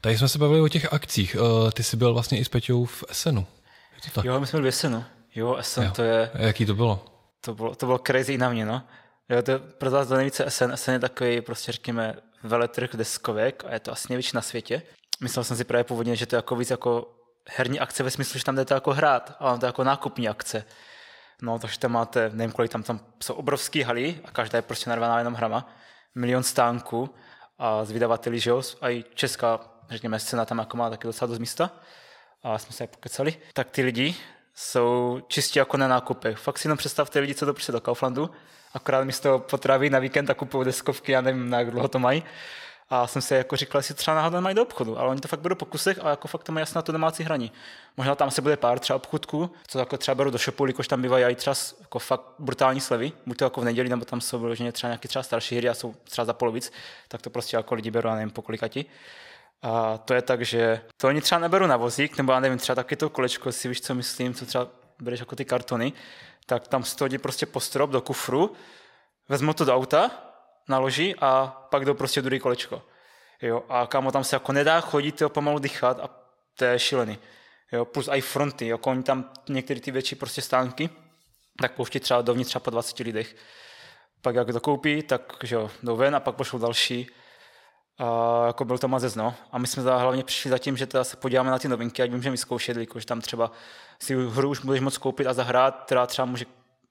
Tady 0.00 0.18
jsme 0.18 0.28
se 0.28 0.38
bavili 0.38 0.60
o 0.60 0.68
těch 0.68 0.92
akcích. 0.92 1.36
Eh, 1.36 1.72
ty 1.72 1.82
jsi 1.82 1.96
byl 1.96 2.12
vlastně 2.12 2.38
i 2.38 2.44
s 2.44 2.48
Peťou 2.48 2.84
v 2.84 3.04
tak? 4.14 4.24
Jo, 4.24 4.40
my 4.40 4.46
jsme 4.46 4.56
byli 4.56 4.70
v 4.70 4.74
Esenu. 4.74 5.04
Jo, 5.34 5.54
Esen 5.54 5.84
jo. 5.84 5.90
to 5.96 6.02
je... 6.02 6.30
A 6.34 6.38
jaký 6.42 6.66
to 6.66 6.74
bylo? 6.74 7.04
To 7.40 7.54
bylo, 7.54 7.74
to 7.74 7.86
bylo 7.86 7.98
crazy 7.98 8.38
na 8.38 8.50
mě, 8.50 8.66
no. 8.66 8.82
Jo, 9.28 9.42
to 9.42 9.50
je 9.50 9.58
pro 9.58 9.90
vás 9.90 10.08
to 10.08 10.14
nejvíce 10.14 10.46
Esen. 10.46 10.72
Esen 10.72 10.94
je 10.94 11.00
takový, 11.00 11.40
prostě 11.40 11.72
řekněme, 11.72 12.14
veletrh 12.42 12.90
deskovek 12.94 13.64
a 13.66 13.72
je 13.72 13.80
to 13.80 13.92
asi 13.92 14.06
největší 14.10 14.30
na 14.34 14.42
světě. 14.42 14.82
Myslel 15.20 15.44
jsem 15.44 15.56
si 15.56 15.64
právě 15.64 15.84
původně, 15.84 16.16
že 16.16 16.26
to 16.26 16.36
je 16.36 16.38
jako 16.38 16.56
víc 16.56 16.70
jako 16.70 17.14
herní 17.48 17.80
akce 17.80 18.02
ve 18.02 18.10
smyslu, 18.10 18.38
že 18.38 18.44
tam 18.44 18.56
jdete 18.56 18.74
jako 18.74 18.92
hrát, 18.92 19.36
ale 19.38 19.58
to 19.58 19.66
je 19.66 19.68
jako 19.68 19.84
nákupní 19.84 20.28
akce. 20.28 20.64
No, 21.42 21.58
takže 21.58 21.78
tam 21.78 21.92
máte, 21.92 22.30
nevím 22.34 22.52
kolik, 22.52 22.72
tam, 22.72 22.82
tam 22.82 23.00
jsou 23.22 23.34
obrovský 23.34 23.82
haly 23.82 24.20
a 24.24 24.30
každá 24.30 24.58
je 24.58 24.62
prostě 24.62 24.90
narvaná 24.90 25.18
jenom 25.18 25.34
hrama. 25.34 25.68
Milion 26.14 26.42
stánků 26.42 27.14
a 27.58 27.84
z 27.84 27.90
vydavateli, 27.90 28.40
že 28.40 28.50
jo, 28.50 28.62
a 28.80 28.90
i 28.90 29.04
česká, 29.14 29.60
řekněme, 29.90 30.18
scéna 30.18 30.44
tam 30.44 30.58
jako 30.58 30.76
má 30.76 30.90
taky 30.90 31.06
docela 31.06 31.28
dost 31.28 31.38
místa. 31.38 31.70
A 32.42 32.58
jsme 32.58 32.72
se 32.72 32.86
pokecali. 32.86 33.36
Tak 33.52 33.70
ty 33.70 33.82
lidi 33.82 34.14
jsou 34.54 35.20
čistě 35.28 35.58
jako 35.58 35.76
na 35.76 35.88
nákupech. 35.88 36.38
Fakt 36.38 36.58
si 36.58 36.66
jenom 36.66 36.78
představte 36.78 37.18
lidi, 37.18 37.34
co 37.34 37.46
to 37.46 37.54
přijde 37.54 37.76
do 37.76 37.80
Kauflandu, 37.80 38.30
akorát 38.74 39.04
místo 39.04 39.38
potravy 39.38 39.90
na 39.90 39.98
víkend 39.98 40.30
a 40.30 40.34
kupují 40.34 40.64
deskovky, 40.64 41.12
já 41.12 41.20
nevím, 41.20 41.50
na 41.50 41.58
jak 41.58 41.70
dlouho 41.70 41.88
to 41.88 41.98
mají. 41.98 42.24
A 42.88 43.06
jsem 43.06 43.22
si 43.22 43.34
jako 43.34 43.56
říkal, 43.56 43.78
jestli 43.78 43.94
třeba 43.94 44.14
náhodou 44.14 44.40
mají 44.40 44.54
do 44.54 44.62
obchodu, 44.62 44.98
ale 44.98 45.08
oni 45.08 45.20
to 45.20 45.28
fakt 45.28 45.40
berou 45.40 45.54
po 45.54 45.64
kusech 45.64 45.98
a 46.04 46.10
jako 46.10 46.28
fakt 46.28 46.44
to 46.44 46.52
mají 46.52 46.62
jasně 46.62 46.78
na 46.78 46.82
to 46.82 46.92
domácí 46.92 47.22
hraní. 47.22 47.52
Možná 47.96 48.14
tam 48.14 48.30
se 48.30 48.42
bude 48.42 48.56
pár 48.56 48.78
třeba 48.78 48.96
obchodků, 48.96 49.50
co 49.66 49.78
jako 49.78 49.96
třeba 49.96 50.14
berou 50.14 50.30
do 50.30 50.38
shopu, 50.38 50.66
jakož 50.66 50.88
tam 50.88 51.02
bývají 51.02 51.24
i 51.24 51.34
třeba 51.34 51.56
jako 51.80 51.98
fakt 51.98 52.22
brutální 52.38 52.80
slevy, 52.80 53.12
buď 53.26 53.36
to 53.36 53.44
jako 53.44 53.60
v 53.60 53.64
neděli, 53.64 53.88
nebo 53.88 54.04
tam 54.04 54.20
jsou 54.20 54.38
vyloženě 54.38 54.72
třeba 54.72 54.88
nějaké 54.88 55.08
třeba 55.08 55.22
starší 55.22 55.56
hry 55.56 55.68
a 55.68 55.74
jsou 55.74 55.94
třeba 56.04 56.24
za 56.24 56.32
polovic, 56.32 56.72
tak 57.08 57.22
to 57.22 57.30
prostě 57.30 57.56
jako 57.56 57.74
lidi 57.74 57.90
berou, 57.90 58.10
a 58.10 58.14
nevím 58.14 58.30
po 58.30 58.42
kolikati. 58.42 58.84
A 59.62 59.98
to 59.98 60.14
je 60.14 60.22
tak, 60.22 60.42
že 60.42 60.80
to 60.96 61.08
oni 61.08 61.20
třeba 61.20 61.38
neberou 61.38 61.66
na 61.66 61.76
vozík, 61.76 62.16
nebo 62.16 62.32
já 62.32 62.40
nevím, 62.40 62.58
třeba 62.58 62.76
taky 62.76 62.96
to 62.96 63.10
kolečko, 63.10 63.52
si 63.52 63.68
víš, 63.68 63.80
co 63.80 63.94
myslím, 63.94 64.34
co 64.34 64.46
třeba 64.46 64.68
bereš 65.02 65.20
jako 65.20 65.36
ty 65.36 65.44
kartony, 65.44 65.92
tak 66.46 66.68
tam 66.68 66.84
stojí 66.84 67.18
prostě 67.18 67.46
postrop 67.46 67.90
do 67.90 68.00
kufru, 68.00 68.52
vezmu 69.28 69.54
to 69.54 69.64
do 69.64 69.74
auta, 69.74 70.10
naloží 70.68 71.14
a 71.20 71.46
pak 71.70 71.84
jdou 71.84 71.94
prostě 71.94 72.22
druhý 72.22 72.40
kolečko. 72.40 72.82
Jo, 73.42 73.62
a 73.68 73.86
kámo, 73.86 74.12
tam 74.12 74.24
se 74.24 74.36
jako 74.36 74.52
nedá 74.52 74.80
chodit, 74.80 75.20
jo, 75.20 75.28
pomalu 75.28 75.58
dýchat 75.58 76.00
a 76.00 76.10
to 76.58 76.64
je 76.64 76.78
šílený. 76.78 77.18
Jo, 77.72 77.84
plus 77.84 78.08
i 78.08 78.20
fronty, 78.20 78.66
jako 78.66 78.90
oni 78.90 79.02
tam 79.02 79.30
některé 79.48 79.80
ty 79.80 79.90
větší 79.90 80.14
prostě 80.14 80.42
stánky, 80.42 80.90
tak 81.60 81.72
pouští 81.72 82.00
třeba 82.00 82.22
dovnitř 82.22 82.48
třeba 82.48 82.60
po 82.60 82.70
20 82.70 82.98
lidech. 82.98 83.36
Pak 84.22 84.34
jak 84.34 84.52
dokoupí, 84.52 85.02
tak 85.02 85.32
že 85.42 85.54
jo, 85.54 85.70
jdou 85.82 85.96
ven 85.96 86.16
a 86.16 86.20
pak 86.20 86.34
pošlou 86.34 86.58
další. 86.58 87.10
A 87.98 88.46
jako 88.46 88.64
byl 88.64 88.78
to 88.78 88.88
mazec, 88.88 89.14
no. 89.14 89.34
A 89.52 89.58
my 89.58 89.66
jsme 89.66 89.82
teda 89.82 89.96
hlavně 89.96 90.24
přišli 90.24 90.50
za 90.50 90.58
tím, 90.58 90.76
že 90.76 90.86
teda 90.86 91.04
se 91.04 91.16
podíváme 91.16 91.50
na 91.50 91.58
ty 91.58 91.68
novinky, 91.68 92.02
ať 92.02 92.10
můžeme 92.10 92.30
vyzkoušet, 92.30 92.76
že 92.76 93.06
tam 93.06 93.20
třeba 93.20 93.52
si 94.02 94.14
hru 94.14 94.50
už 94.50 94.58
budeš 94.58 94.80
moc 94.80 94.98
koupit 94.98 95.26
a 95.26 95.32
zahrát, 95.32 95.82
která 95.86 96.06
třeba 96.06 96.26
může, 96.26 96.44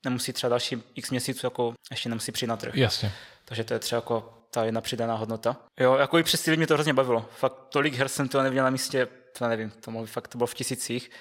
nemusí 0.06 0.34
třeba 0.34 0.50
další 0.50 0.84
x 0.96 1.10
měsíců, 1.10 1.46
jako 1.46 1.74
ještě 1.92 2.10
nemusí 2.10 2.32
přijít 2.32 2.48
na 2.48 2.58
trh. 2.58 2.76
Jasně. 2.76 3.12
Takže 3.54 3.64
to 3.64 3.74
je 3.74 3.80
třeba 3.80 3.98
jako 3.98 4.34
ta 4.50 4.64
jedna 4.64 4.82
přidaná 4.82 5.16
hodnota. 5.16 5.58
Jo, 5.80 5.96
jako 5.96 6.18
i 6.18 6.24
přes 6.24 6.42
ty 6.42 6.58
mě 6.58 6.68
to 6.68 6.74
hrozně 6.74 6.94
bavilo. 6.94 7.26
Fakt 7.38 7.56
tolik 7.70 7.94
her 7.94 8.08
jsem 8.08 8.30
to 8.30 8.42
neviděl 8.42 8.64
na 8.64 8.70
místě, 8.70 9.08
to 9.38 9.48
nevím, 9.48 9.70
to 9.70 9.92
mohlo, 9.92 10.08
fakt 10.08 10.28
to 10.28 10.38
bylo 10.38 10.48
v 10.48 10.54
tisících. 10.54 11.12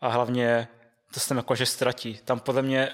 A 0.00 0.08
hlavně 0.08 0.68
to 1.14 1.20
jsem 1.20 1.36
jako, 1.36 1.54
že 1.54 1.66
ztratí. 1.66 2.20
Tam 2.24 2.40
podle 2.40 2.62
mě, 2.62 2.88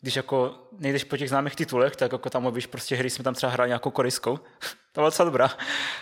když 0.00 0.16
jako 0.16 0.54
nejdeš 0.78 1.04
po 1.04 1.16
těch 1.16 1.28
známých 1.28 1.56
titulech, 1.56 1.96
tak 1.96 2.12
jako 2.12 2.30
tam 2.30 2.46
objíš 2.46 2.66
prostě 2.66 2.96
hry, 2.96 3.10
jsme 3.10 3.24
tam 3.24 3.34
třeba 3.34 3.52
hráli 3.52 3.68
nějakou 3.68 3.90
korejskou. 3.90 4.36
to 4.92 5.00
byla 5.00 5.06
docela 5.06 5.24
dobrá. 5.24 5.50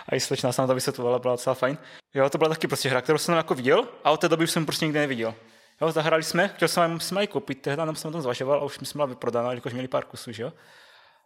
A 0.09 0.15
i 0.15 0.19
slečná 0.19 0.51
se 0.51 0.61
na 0.61 0.67
to 0.67 0.75
vysvětlovala, 0.75 1.19
byla 1.19 1.33
docela 1.33 1.53
fajn. 1.53 1.77
Jo, 2.13 2.29
to 2.29 2.37
byla 2.37 2.49
taky 2.49 2.67
prostě 2.67 2.89
hra, 2.89 3.01
kterou 3.01 3.17
jsem 3.17 3.35
jako 3.35 3.55
viděl 3.55 3.87
a 4.03 4.11
od 4.11 4.21
té 4.21 4.29
doby 4.29 4.43
už 4.43 4.51
jsem 4.51 4.65
prostě 4.65 4.85
nikdy 4.85 4.99
neviděl. 4.99 5.35
Jo, 5.81 5.91
zahrali 5.91 6.23
jsme, 6.23 6.47
chtěl 6.47 6.67
jsem, 6.67 6.99
jsme 6.99 7.21
ji 7.23 7.27
koupit, 7.27 7.61
tehdy 7.61 7.81
jsem 7.93 8.11
to 8.11 8.21
zvažoval 8.21 8.59
a 8.59 8.63
už 8.63 8.73
jsme 8.73 8.97
byla 8.97 9.05
vyprodaná, 9.05 9.53
jakož 9.53 9.73
měli 9.73 9.87
pár 9.87 10.05
kusů, 10.05 10.31
že 10.31 10.43
jo 10.43 10.51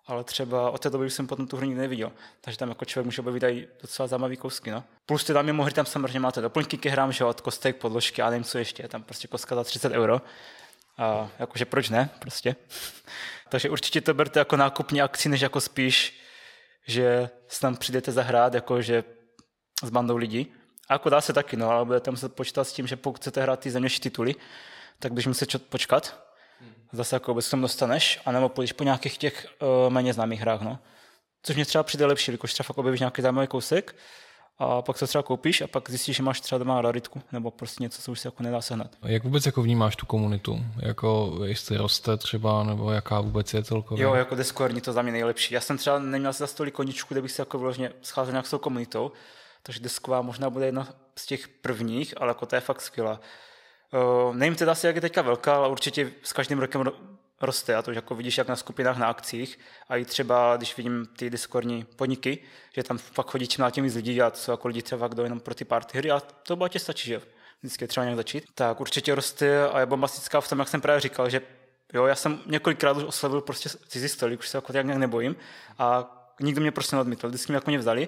ale 0.08 0.24
třeba 0.24 0.72
od 0.72 0.82
té 0.82 0.90
doby 0.90 1.10
jsem 1.10 1.28
potom 1.28 1.48
tu 1.48 1.58
hru 1.58 1.66
nikdy 1.66 1.82
neviděl. 1.82 2.12
Takže 2.42 2.58
tam 2.58 2.70
jako 2.70 2.86
člověk 2.86 3.06
může 3.06 3.22
objevit 3.22 3.44
i 3.44 3.68
docela 3.82 4.08
zajímavý 4.08 4.38
kousky. 4.38 4.72
No. 4.72 4.84
Plus 5.06 5.24
ty 5.24 5.34
tam 5.34 5.46
mimo 5.46 5.64
hry 5.64 5.74
tam 5.74 5.86
samozřejmě 5.86 6.20
máte 6.20 6.42
doplňky 6.42 6.78
ke 6.78 6.90
hrám, 6.90 7.12
že 7.12 7.26
od 7.26 7.42
kostek, 7.42 7.76
podložky 7.76 8.22
a 8.22 8.30
nevím 8.30 8.44
co 8.44 8.58
ještě, 8.58 8.88
tam 8.88 9.04
prostě 9.04 9.28
kostka 9.28 9.56
za 9.56 9.64
30 9.64 9.92
euro. 9.92 10.22
A 10.98 11.30
jakože 11.40 11.66
proč 11.66 11.90
ne, 11.90 12.10
prostě. 12.20 12.56
Takže 13.50 13.70
určitě 13.70 14.02
to 14.02 14.14
berte 14.14 14.40
jako 14.40 14.58
nákupní 14.58 15.02
akci, 15.02 15.30
než 15.30 15.42
jako 15.42 15.62
spíš, 15.62 16.20
že 16.88 17.30
s 17.48 17.60
tam 17.60 17.76
přijdete 17.76 18.12
zahrát, 18.12 18.54
jakože 18.54 19.04
s 19.84 19.90
bandou 19.90 20.18
lidí. 20.18 20.54
A 20.90 20.94
jako 20.94 21.10
dá 21.10 21.22
se 21.22 21.34
taky, 21.34 21.58
no, 21.58 21.70
ale 21.70 21.86
budete 21.86 22.12
muset 22.12 22.36
počítat 22.36 22.64
s 22.64 22.74
tím, 22.74 22.88
že 22.88 22.96
pokud 22.96 23.20
chcete 23.20 23.42
hrát 23.42 23.60
ty 23.60 23.72
zemější 23.72 24.00
tituly, 24.00 24.36
tak 25.00 25.12
budeš 25.12 25.28
muset 25.28 25.70
počkat, 25.70 26.24
zase 26.94 27.16
jako 27.16 27.32
vůbec 27.32 27.54
dostaneš, 27.54 28.20
anebo 28.26 28.50
půjdeš 28.50 28.74
po 28.74 28.84
nějakých 28.84 29.18
těch 29.18 29.48
uh, 29.62 29.94
méně 29.94 30.14
známých 30.14 30.42
hrách, 30.42 30.62
no. 30.62 30.80
Což 31.44 31.56
mě 31.56 31.66
třeba 31.66 31.84
přijde 31.84 32.06
lepší, 32.06 32.32
když 32.32 32.54
třeba 32.54 32.66
fakt 32.68 32.78
objevíš 32.78 33.00
nějaký 33.00 33.22
zajímavý 33.22 33.48
kousek 33.48 33.96
a 34.58 34.82
pak 34.82 34.98
se 34.98 35.08
třeba 35.08 35.24
koupíš 35.24 35.62
a 35.62 35.68
pak 35.68 35.90
zjistíš, 35.90 36.16
že 36.16 36.24
máš 36.24 36.42
třeba 36.42 36.60
doma 36.60 36.82
raritku 36.82 37.22
nebo 37.32 37.52
prostě 37.52 37.84
něco, 37.84 38.02
co 38.02 38.12
už 38.12 38.20
se 38.20 38.28
jako 38.28 38.44
nedá 38.44 38.62
sehnat. 38.62 38.92
Jak 39.06 39.24
vůbec 39.24 39.46
jako 39.46 39.62
vnímáš 39.62 39.96
tu 39.96 40.06
komunitu? 40.06 40.66
Jako 40.80 41.40
jestli 41.44 41.78
roste 41.78 42.18
třeba, 42.18 42.64
nebo 42.64 42.92
jaká 42.92 43.22
vůbec 43.22 43.54
je 43.54 43.64
celkově? 43.64 44.04
Jo, 44.04 44.14
jako 44.14 44.36
Discordi 44.36 44.82
to 44.82 44.94
za 44.94 45.02
mě 45.02 45.12
nejlepší. 45.12 45.54
Já 45.54 45.62
jsem 45.62 45.78
třeba 45.78 46.00
neměl 46.00 46.34
za 46.34 46.48
stolik 46.48 46.74
koničku, 46.74 47.14
kde 47.14 47.22
bych 47.22 47.32
se 47.32 47.42
jako 47.42 47.60
vložně 47.60 47.92
scházel 48.02 48.32
nějak 48.32 48.48
s 48.48 48.50
tou 48.50 48.58
komunitou, 48.58 49.12
takže 49.64 49.80
desková 49.80 50.22
možná 50.22 50.50
bude 50.50 50.66
jedna 50.66 50.88
z 51.16 51.26
těch 51.26 51.48
prvních, 51.48 52.22
ale 52.22 52.30
jako 52.30 52.46
to 52.46 52.56
je 52.56 52.62
fakt 52.62 52.82
skvělá. 52.82 53.20
Uh, 53.94 54.36
nevím 54.36 54.56
teda 54.56 54.72
asi, 54.72 54.88
jak 54.88 54.96
je 54.96 55.02
teďka 55.02 55.22
velká, 55.22 55.56
ale 55.56 55.68
určitě 55.68 56.12
s 56.24 56.34
každým 56.34 56.60
rokem 56.60 56.84
roste. 57.42 57.76
A 57.76 57.82
to 57.82 57.92
jako 57.92 58.16
vidíš 58.16 58.38
jak 58.38 58.48
na 58.48 58.56
skupinách, 58.56 58.98
na 58.98 59.08
akcích. 59.08 59.60
A 59.90 59.98
i 59.98 60.06
třeba, 60.06 60.58
když 60.58 60.78
vidím 60.78 61.06
ty 61.18 61.30
diskorní 61.30 61.86
podniky, 61.96 62.38
že 62.76 62.84
tam 62.84 62.98
fakt 62.98 63.30
chodí 63.32 63.48
čím 63.48 63.66
tím 63.72 63.84
víc 63.84 63.96
lidí 63.96 64.22
a 64.22 64.32
co 64.32 64.52
jako 64.52 64.68
lidi 64.68 64.82
třeba 64.82 65.08
kdo 65.08 65.24
jenom 65.24 65.40
pro 65.40 65.56
ty 65.56 65.66
party 65.66 65.98
hry 65.98 66.12
a 66.12 66.20
to 66.20 66.56
bohatě 66.56 66.80
stačí, 66.80 67.08
že 67.08 67.22
vždycky 67.60 67.88
třeba 67.88 68.04
nějak 68.04 68.18
začít. 68.18 68.46
Tak 68.56 68.82
určitě 68.82 69.16
roste 69.16 69.68
a 69.70 69.80
je 69.80 69.86
bombastická 69.86 70.42
v 70.42 70.50
tom, 70.50 70.60
jak 70.60 70.68
jsem 70.68 70.82
právě 70.82 71.02
říkal, 71.02 71.30
že 71.30 71.42
jo, 71.94 72.06
já 72.06 72.16
jsem 72.16 72.40
několikrát 72.46 72.98
už 72.98 73.04
oslavil 73.04 73.42
prostě 73.42 73.70
cizí 73.88 74.10
stolik, 74.10 74.40
už 74.40 74.50
se 74.50 74.58
jako 74.58 74.72
nějak 74.72 74.88
nebojím 74.88 75.36
a 75.78 76.10
nikdo 76.40 76.62
mě 76.62 76.72
prostě 76.72 76.96
neodmítl, 76.96 77.28
vždycky 77.28 77.52
mě 77.52 77.58
jako 77.58 77.72
mě 77.72 77.78
vzali 77.78 78.08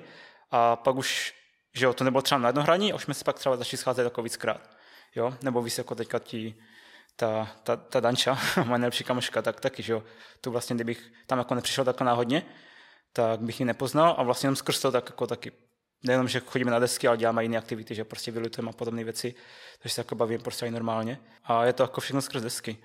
a 0.51 0.75
pak 0.75 0.95
už, 0.95 1.33
že 1.73 1.85
jo, 1.85 1.93
to 1.93 2.03
nebylo 2.03 2.21
třeba 2.21 2.39
na 2.39 2.49
jedno 2.49 2.63
hraní 2.63 2.91
a 2.91 2.95
už 2.95 3.03
jsme 3.03 3.13
se 3.13 3.23
pak 3.23 3.39
třeba 3.39 3.57
začali 3.57 3.77
scházet 3.77 4.03
jako 4.03 4.21
víckrát 4.21 4.74
jo, 5.15 5.37
nebo 5.41 5.61
víš, 5.61 5.77
jako 5.77 5.95
teďka 5.95 6.19
ti, 6.19 6.55
ta, 7.15 7.55
ta, 7.63 7.75
ta 7.75 7.99
Danča, 7.99 8.39
moje 8.65 8.79
nejlepší 8.79 9.03
kamoška, 9.03 9.41
tak 9.41 9.59
taky, 9.59 9.83
že 9.83 9.93
jo, 9.93 10.03
tu 10.41 10.51
vlastně, 10.51 10.75
kdybych 10.75 11.11
tam 11.27 11.39
jako 11.39 11.55
nepřišel 11.55 11.85
takhle 11.85 12.05
náhodně, 12.05 12.45
tak 13.13 13.39
bych 13.39 13.59
ji 13.59 13.65
nepoznal 13.65 14.15
a 14.17 14.23
vlastně 14.23 14.47
jenom 14.47 14.55
skrz 14.55 14.79
to 14.79 14.91
tak 14.91 15.05
jako 15.09 15.27
taky 15.27 15.51
nejenom, 16.03 16.27
že 16.27 16.39
chodíme 16.39 16.71
na 16.71 16.79
desky, 16.79 17.07
ale 17.07 17.17
děláme 17.17 17.43
jiné 17.43 17.57
aktivity, 17.57 17.95
že 17.95 18.03
prostě 18.03 18.31
vylutujeme 18.31 18.69
a 18.69 18.73
podobné 18.73 19.03
věci, 19.03 19.35
takže 19.79 19.95
se 19.95 20.01
jako 20.01 20.15
bavím 20.15 20.41
prostě 20.41 20.65
i 20.65 20.71
normálně. 20.71 21.19
A 21.43 21.65
je 21.65 21.73
to 21.73 21.83
jako 21.83 22.01
všechno 22.01 22.21
skrz 22.21 22.43
desky. 22.43 22.77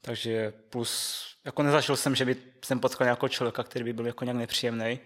Takže 0.00 0.52
plus, 0.70 1.24
jako 1.44 1.62
nezažil 1.62 1.96
jsem, 1.96 2.14
že 2.14 2.24
by 2.24 2.36
jsem 2.64 2.80
potkal 2.80 3.04
nějakého 3.04 3.28
člověka, 3.28 3.62
který 3.62 3.84
by 3.84 3.92
byl 3.92 4.06
jako 4.06 4.24
nějak 4.24 4.38
nepříjemný, 4.38 5.00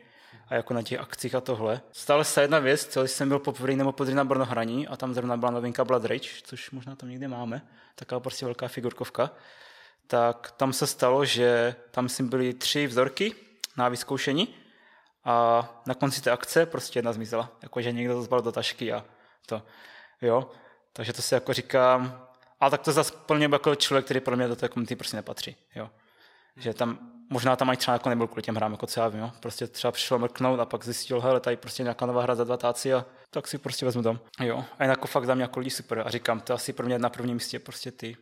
a 0.48 0.54
jako 0.54 0.74
na 0.74 0.82
těch 0.82 1.00
akcích 1.00 1.34
a 1.34 1.40
tohle. 1.40 1.80
Stala 1.92 2.24
se 2.24 2.40
jedna 2.40 2.58
věc, 2.58 2.86
co 2.86 3.02
jsem 3.02 3.28
byl 3.28 3.38
poprvé 3.38 3.76
nebo 3.76 3.92
podry 3.92 4.14
na 4.14 4.24
Brnohraní 4.24 4.88
a 4.88 4.96
tam 4.96 5.14
zrovna 5.14 5.36
byla 5.36 5.50
novinka 5.50 5.84
Blood 5.84 6.04
Rage, 6.04 6.28
což 6.42 6.70
možná 6.70 6.96
tam 6.96 7.10
někde 7.10 7.28
máme, 7.28 7.62
taková 7.94 8.20
prostě 8.20 8.44
velká 8.44 8.68
figurkovka. 8.68 9.30
Tak 10.06 10.54
tam 10.56 10.72
se 10.72 10.86
stalo, 10.86 11.24
že 11.24 11.76
tam 11.90 12.08
si 12.08 12.22
byly 12.22 12.54
tři 12.54 12.86
vzorky 12.86 13.34
na 13.76 13.88
vyzkoušení 13.88 14.54
a 15.24 15.68
na 15.86 15.94
konci 15.94 16.20
té 16.22 16.30
akce 16.30 16.66
prostě 16.66 16.98
jedna 16.98 17.12
zmizela, 17.12 17.52
jakože 17.62 17.92
někdo 17.92 18.14
to 18.14 18.22
zbal 18.22 18.42
do 18.42 18.52
tašky 18.52 18.92
a 18.92 19.04
to, 19.46 19.62
jo. 20.22 20.50
Takže 20.92 21.12
to 21.12 21.22
si 21.22 21.34
jako 21.34 21.52
říkám, 21.52 22.28
a 22.60 22.70
tak 22.70 22.82
to 22.82 22.92
zase 22.92 23.12
plně 23.26 23.48
jako 23.52 23.74
člověk, 23.74 24.04
který 24.04 24.20
pro 24.20 24.36
mě 24.36 24.48
do 24.48 24.56
té 24.56 24.68
komunity 24.68 24.96
prostě 24.96 25.16
nepatří, 25.16 25.56
jo. 25.74 25.90
Že 26.56 26.74
tam, 26.74 27.12
možná 27.30 27.56
tam 27.56 27.70
ani 27.70 27.76
třeba 27.76 27.92
jako 27.92 28.08
nebyl 28.08 28.26
kvůli 28.26 28.42
těm 28.42 28.54
hrám, 28.54 28.72
jako 28.72 28.86
co 28.86 29.00
já 29.00 29.08
vím, 29.08 29.20
jo. 29.20 29.30
Prostě 29.40 29.66
třeba 29.66 29.92
přišel 29.92 30.18
mrknout 30.18 30.60
a 30.60 30.64
pak 30.64 30.84
zjistil, 30.84 31.20
hele, 31.20 31.40
tady 31.40 31.56
prostě 31.56 31.82
nějaká 31.82 32.06
nová 32.06 32.22
hra 32.22 32.34
za 32.34 32.44
dva 32.44 32.56
táci 32.56 32.94
a 32.94 33.04
tak 33.30 33.48
si 33.48 33.58
prostě 33.58 33.86
vezmu 33.86 34.02
tam. 34.02 34.20
Jo. 34.40 34.64
A 34.78 34.84
jinak 34.84 34.98
jako 34.98 35.06
fakt 35.06 35.26
za 35.26 35.34
mě 35.34 35.42
jako 35.42 35.58
lidi 35.58 35.70
super. 35.70 36.02
A 36.06 36.10
říkám, 36.10 36.40
to 36.40 36.54
asi 36.54 36.72
pro 36.72 36.86
mě 36.86 36.98
na 36.98 37.08
prvním 37.08 37.34
místě 37.34 37.58
prostě 37.58 37.90
ty 37.90 38.16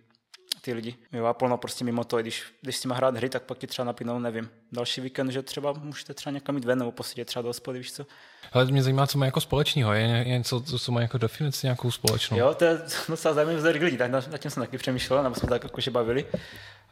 ty 0.61 0.73
lidi. 0.73 0.95
Jo, 1.13 1.25
a 1.25 1.35
plno 1.35 1.57
prostě 1.57 1.85
mimo 1.85 2.05
to, 2.05 2.19
když, 2.19 2.45
když 2.61 2.77
s 2.77 2.81
tím 2.81 2.91
hrát 2.91 3.17
hry, 3.17 3.29
tak 3.29 3.43
pak 3.43 3.59
ti 3.59 3.67
třeba 3.67 3.87
napínou, 3.87 4.19
nevím, 4.19 4.51
další 4.73 5.01
víkend, 5.01 5.31
že 5.31 5.43
třeba 5.43 5.73
můžete 5.73 6.15
třeba 6.15 6.33
někam 6.35 6.57
jít 6.57 6.65
ven 6.65 6.79
nebo 6.79 6.93
posedět 6.93 7.25
třeba 7.25 7.43
do 7.43 7.49
hospody, 7.49 7.79
víš 7.79 7.93
co. 7.93 8.07
Ale 8.53 8.65
mě 8.65 8.83
zajímá, 8.83 9.07
co 9.07 9.19
má 9.19 9.27
jako 9.27 9.41
společného, 9.41 9.93
je, 9.93 10.03
je 10.03 10.39
něco, 10.39 10.61
co 10.61 10.93
má 10.93 11.01
jako 11.01 11.19
definici 11.19 11.67
nějakou 11.67 11.91
společnou. 11.91 12.39
Jo, 12.39 12.55
to 12.55 12.65
je 12.65 12.79
docela 13.09 13.35
zajímavý 13.35 13.59
vzorek 13.59 13.83
lidí, 13.83 13.97
tak 13.97 14.11
nad 14.11 14.39
tím 14.39 14.51
jsem 14.51 14.63
taky 14.63 14.79
přemýšlel, 14.79 15.23
nebo 15.23 15.35
jsme 15.35 15.49
tak 15.49 15.65
jakože 15.65 15.91
bavili. 15.91 16.27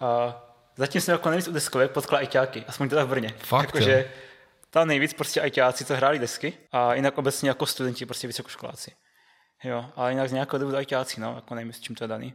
A 0.00 0.40
zatím 0.76 1.00
jsem 1.00 1.12
jako 1.12 1.30
nejvíc 1.30 1.48
u 1.48 1.52
deskovek 1.52 1.90
potkal 1.90 2.18
ajťáky, 2.18 2.64
aspoň 2.68 2.88
teda 2.88 3.04
v 3.04 3.08
Brně. 3.08 3.34
Fakt, 3.38 3.64
jakože, 3.64 4.10
ta 4.70 4.84
nejvíc 4.84 5.12
prostě 5.14 5.40
ajťáci, 5.40 5.84
co 5.84 5.94
hráli 5.94 6.18
desky 6.18 6.52
a 6.72 6.94
jinak 6.94 7.18
obecně 7.18 7.48
jako 7.48 7.66
studenti, 7.66 8.06
prostě 8.06 8.26
vysokoškoláci. 8.26 8.90
Jo, 9.64 9.90
ale 9.96 10.12
jinak 10.12 10.28
z 10.28 10.32
nějakého 10.32 10.58
důvodu 10.58 10.76
ajťáci, 10.76 11.20
no, 11.20 11.34
jako 11.34 11.54
nevím, 11.54 11.72
s 11.72 11.80
čím 11.80 11.96
to 11.96 12.04
je 12.04 12.08
daný. 12.08 12.34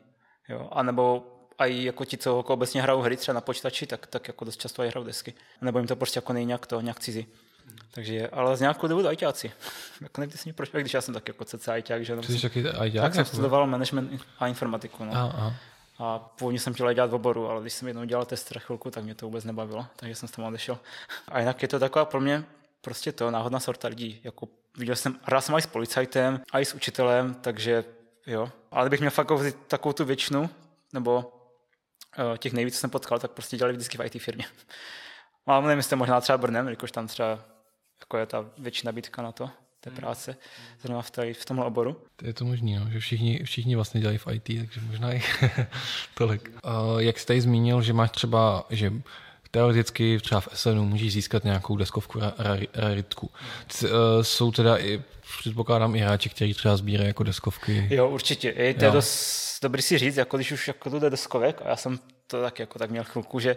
Jo, 0.49 0.69
a 0.71 0.83
nebo 0.83 1.35
a 1.57 1.65
i 1.65 1.83
jako 1.83 2.05
ti, 2.05 2.17
co 2.17 2.37
jako 2.37 2.53
obecně 2.53 2.81
hrajou 2.81 3.01
hry 3.01 3.17
třeba 3.17 3.33
na 3.33 3.41
počítači, 3.41 3.85
tak, 3.85 4.07
tak 4.07 4.27
jako 4.27 4.45
dost 4.45 4.61
často 4.61 4.83
i 4.83 4.87
hrajou 4.87 5.05
desky. 5.05 5.33
Nebo 5.61 5.79
jim 5.79 5.87
to 5.87 5.95
prostě 5.95 6.17
jako 6.17 6.33
nejnějak 6.33 6.67
to, 6.67 6.81
nějak 6.81 6.99
cizí. 6.99 7.27
Takže, 7.91 8.27
ale 8.27 8.57
z 8.57 8.59
nějakou 8.59 8.87
důvodu 8.87 9.07
ajťáci. 9.07 9.51
jako 10.01 10.21
nevím, 10.21 10.37
si 10.37 10.53
proč, 10.53 10.69
když 10.71 10.93
já 10.93 11.01
jsem 11.01 11.13
tak 11.13 11.27
jako 11.27 11.45
CC 11.45 11.67
ajťák, 11.67 12.05
že? 12.05 12.23
Jsi 12.23 12.41
taky 12.41 12.69
ajťák? 12.69 13.03
Tak 13.03 13.15
jsem 13.15 13.25
studoval 13.25 13.67
management 13.67 14.21
a 14.39 14.47
informatiku. 14.47 15.05
No. 15.05 15.11
Aha. 15.13 15.53
A 15.99 16.19
původně 16.19 16.59
jsem 16.59 16.73
chtěl 16.73 16.93
dělat 16.93 17.11
v 17.11 17.13
oboru, 17.13 17.49
ale 17.49 17.61
když 17.61 17.73
jsem 17.73 17.87
jednou 17.87 18.03
dělal 18.03 18.25
test 18.25 18.53
chvilku, 18.57 18.91
tak 18.91 19.03
mě 19.03 19.15
to 19.15 19.25
vůbec 19.25 19.43
nebavilo, 19.43 19.85
takže 19.95 20.15
jsem 20.15 20.29
s 20.29 20.31
tam 20.31 20.45
odešel. 20.45 20.79
A 21.27 21.39
jinak 21.39 21.61
je 21.61 21.67
to 21.67 21.79
taková 21.79 22.05
pro 22.05 22.21
mě 22.21 22.45
prostě 22.81 23.11
to 23.11 23.31
náhodná 23.31 23.59
sorta 23.59 23.87
lidí. 23.87 24.21
Jako 24.23 24.47
viděl 24.77 24.95
jsem, 24.95 25.19
hrál 25.23 25.41
jsem 25.41 25.55
i 25.55 25.61
s 25.61 25.65
policajtem, 25.65 26.41
i 26.53 26.65
s 26.65 26.73
učitelem, 26.73 27.33
takže 27.33 27.83
jo. 28.27 28.51
Ale 28.71 28.89
bych 28.89 28.99
měl 28.99 29.11
fakt 29.11 29.31
takovou 29.67 29.93
tu 29.93 30.05
většinu, 30.05 30.49
nebo 30.93 31.39
Eh, 32.17 32.37
těch 32.37 32.53
nejvíc, 32.53 32.73
co 32.73 32.79
jsem 32.79 32.89
potkal, 32.89 33.19
tak 33.19 33.31
prostě 33.31 33.57
dělali 33.57 33.73
vždycky 33.73 33.97
v 33.97 34.05
IT 34.05 34.21
firmě. 34.21 34.45
Ale 35.45 35.61
nevím, 35.61 35.77
jestli 35.77 35.95
možná 35.95 36.21
třeba 36.21 36.37
Brnem, 36.37 36.67
jakož 36.67 36.91
tam 36.91 37.07
třeba 37.07 37.39
jako 37.99 38.17
je 38.17 38.25
ta 38.25 38.45
větší 38.57 38.85
nabídka 38.85 39.21
na 39.21 39.31
to, 39.31 39.49
té 39.81 39.89
hmm. 39.89 39.97
práce, 39.97 40.35
zrovna 40.81 41.01
v, 41.01 41.11
tady, 41.11 41.33
v 41.33 41.45
tomhle 41.45 41.65
oboru. 41.65 42.01
Je 42.21 42.33
to 42.33 42.45
možné, 42.45 42.79
no, 42.79 42.89
že 42.89 42.99
všichni, 42.99 43.43
všichni 43.43 43.75
vlastně 43.75 44.01
dělají 44.01 44.17
v 44.17 44.27
IT, 44.31 44.43
takže 44.43 44.81
možná 44.87 45.13
i 45.13 45.21
tolik. 46.13 46.51
Uh, 46.65 46.99
jak 46.99 47.25
tady 47.25 47.41
zmínil, 47.41 47.81
že 47.81 47.93
máš 47.93 48.11
třeba, 48.11 48.65
že 48.69 48.93
teoreticky 49.51 50.19
třeba 50.19 50.41
v 50.41 50.49
SNu 50.53 50.85
můžeš 50.85 51.13
získat 51.13 51.43
nějakou 51.43 51.77
deskovku 51.77 52.19
raritku. 52.73 53.31
Uh, 53.83 53.89
jsou 54.21 54.51
teda 54.51 54.77
i, 54.77 55.01
předpokládám, 55.39 55.95
i 55.95 55.99
hráči, 55.99 56.29
kteří 56.29 56.53
třeba 56.53 56.77
sbírají 56.77 57.07
jako 57.07 57.23
deskovky. 57.23 57.87
Jo, 57.89 58.09
určitě. 58.09 58.53
Je, 58.57 58.73
to 58.73 58.85
je 58.85 58.91
dost 58.91 59.49
dobrý 59.61 59.81
si 59.81 59.97
říct, 59.97 60.17
jako 60.17 60.37
když 60.37 60.51
už 60.51 60.67
jako 60.67 60.89
to 60.89 60.99
jde 60.99 61.09
deskovek, 61.09 61.61
a 61.65 61.69
já 61.69 61.75
jsem 61.75 61.99
to 62.27 62.41
tak 62.41 62.59
jako 62.59 62.79
tak 62.79 62.91
měl 62.91 63.03
chvilku, 63.03 63.39
že 63.39 63.55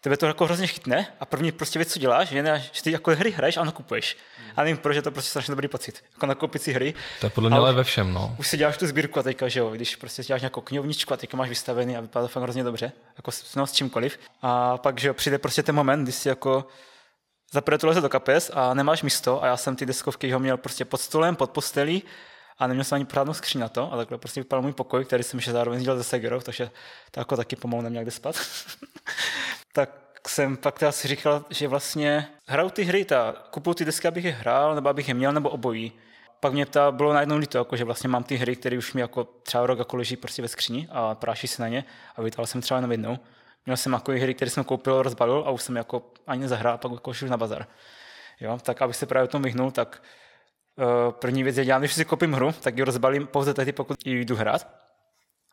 tebe 0.00 0.16
to 0.16 0.26
jako 0.26 0.44
hrozně 0.44 0.66
chytne 0.66 1.06
a 1.20 1.24
první 1.24 1.52
prostě 1.52 1.78
věc, 1.78 1.92
co 1.92 1.98
děláš, 1.98 2.30
ne, 2.30 2.68
že 2.72 2.82
ty 2.82 2.90
jako 2.90 3.10
hry 3.10 3.30
hraješ 3.30 3.56
a 3.56 3.64
nakupuješ. 3.64 4.16
Hmm. 4.38 4.50
A 4.56 4.60
nevím, 4.60 4.76
proč 4.76 4.96
je 4.96 5.02
to 5.02 5.10
prostě 5.10 5.30
strašně 5.30 5.52
dobrý 5.52 5.68
pocit. 5.68 6.04
Jako 6.12 6.26
nakoupit 6.26 6.62
si 6.62 6.72
hry. 6.72 6.94
To 7.20 7.26
je 7.26 7.30
podle 7.30 7.50
mě 7.50 7.58
ale 7.58 7.72
ve 7.72 7.84
všem, 7.84 8.12
no. 8.12 8.36
Už 8.38 8.48
si 8.48 8.56
děláš 8.56 8.76
tu 8.76 8.86
sbírku 8.86 9.20
a 9.20 9.22
teďka, 9.22 9.48
že 9.48 9.60
jo, 9.60 9.70
když 9.70 9.96
prostě 9.96 10.22
děláš 10.22 10.42
nějakou 10.42 10.60
knihovničku 10.60 11.14
a 11.14 11.16
teďka 11.16 11.36
máš 11.36 11.48
vystavený 11.48 11.96
a 11.96 12.00
vypadá 12.00 12.24
to 12.24 12.28
fakt 12.28 12.42
hrozně 12.42 12.64
dobře, 12.64 12.92
jako 13.16 13.32
s, 13.32 13.54
no, 13.54 13.66
s 13.66 13.72
čímkoliv. 13.72 14.18
A 14.42 14.78
pak, 14.78 15.00
že 15.00 15.08
jo, 15.08 15.14
přijde 15.14 15.38
prostě 15.38 15.62
ten 15.62 15.74
moment, 15.74 16.02
kdy 16.02 16.12
si 16.12 16.28
jako 16.28 16.66
zaprvé 17.52 17.78
to 17.78 17.86
leze 17.86 18.00
do 18.00 18.08
kapes 18.08 18.50
a 18.54 18.74
nemáš 18.74 19.02
místo 19.02 19.42
a 19.42 19.46
já 19.46 19.56
jsem 19.56 19.76
ty 19.76 19.86
deskovky 19.86 20.32
ho 20.32 20.38
měl 20.38 20.56
prostě 20.56 20.84
pod 20.84 21.00
stolem, 21.00 21.36
pod 21.36 21.50
postelí 21.50 22.02
a 22.58 22.66
neměl 22.66 22.84
jsem 22.84 22.96
ani 22.96 23.04
pořádnou 23.04 23.34
skříň 23.34 23.60
na 23.60 23.68
to 23.68 23.92
a 23.92 23.96
takhle 23.96 24.18
prostě 24.18 24.40
vypadal 24.40 24.62
můj 24.62 24.72
pokoj, 24.72 25.04
který 25.04 25.22
jsem 25.22 25.38
ještě 25.38 25.52
zároveň 25.52 25.82
dělal 25.82 25.98
ze 25.98 26.04
Segerov, 26.04 26.44
takže 26.44 26.70
to 27.10 27.20
jako 27.20 27.36
taky 27.36 27.56
pomalu 27.56 27.82
neměl 27.82 28.02
kde 28.02 28.10
spát. 28.10 28.36
tak 29.72 30.00
jsem 30.28 30.56
pak 30.56 30.74
si 30.90 31.08
říkal, 31.08 31.44
že 31.50 31.68
vlastně 31.68 32.28
hraju 32.46 32.70
ty 32.70 32.84
hry, 32.84 33.04
ta, 33.04 33.34
kupuju 33.50 33.74
ty 33.74 33.84
desky, 33.84 34.08
abych 34.08 34.24
je 34.24 34.32
hrál, 34.32 34.74
nebo 34.74 34.88
abych 34.88 35.08
je 35.08 35.14
měl, 35.14 35.32
nebo 35.32 35.50
obojí. 35.50 35.92
Pak 36.40 36.52
mě 36.52 36.66
to 36.66 36.92
bylo 36.92 37.12
najednou 37.12 37.36
líto, 37.36 37.58
jako, 37.58 37.76
že 37.76 37.84
vlastně 37.84 38.08
mám 38.08 38.24
ty 38.24 38.36
hry, 38.36 38.56
které 38.56 38.78
už 38.78 38.92
mi 38.92 39.00
jako 39.00 39.24
třeba 39.24 39.66
rok 39.66 39.78
jako 39.78 39.96
leží 39.96 40.16
prostě 40.16 40.42
ve 40.42 40.48
skříni 40.48 40.88
a 40.90 41.14
práší 41.14 41.46
se 41.46 41.62
na 41.62 41.68
ně 41.68 41.84
a 42.16 42.22
vytáhl 42.22 42.46
jsem 42.46 42.60
třeba 42.60 42.78
jenom 42.78 42.90
jednou. 42.90 43.18
Měl 43.66 43.76
jsem 43.76 43.92
jako 43.92 44.12
hry, 44.12 44.34
které 44.34 44.50
jsem 44.50 44.64
koupil, 44.64 45.02
rozbalil 45.02 45.44
a 45.46 45.50
už 45.50 45.62
jsem 45.62 45.76
jako 45.76 46.02
ani 46.26 46.40
nezahrál, 46.40 46.78
pak 46.78 46.92
jako 46.92 47.12
šel 47.12 47.28
na 47.28 47.36
bazar. 47.36 47.66
Jo, 48.40 48.58
tak 48.62 48.82
abych 48.82 48.96
se 48.96 49.06
právě 49.06 49.28
tomu 49.28 49.44
vyhnul, 49.44 49.70
tak 49.70 50.02
uh, 50.76 51.12
první 51.12 51.42
věc 51.42 51.56
je 51.56 51.64
dělám, 51.64 51.80
když 51.80 51.94
si 51.94 52.04
koupím 52.04 52.32
hru, 52.32 52.52
tak 52.52 52.76
ji 52.76 52.84
rozbalím 52.84 53.26
pouze 53.26 53.54
tehdy, 53.54 53.72
pokud 53.72 54.06
ji 54.06 54.24
jdu 54.24 54.36
hrát 54.36 54.79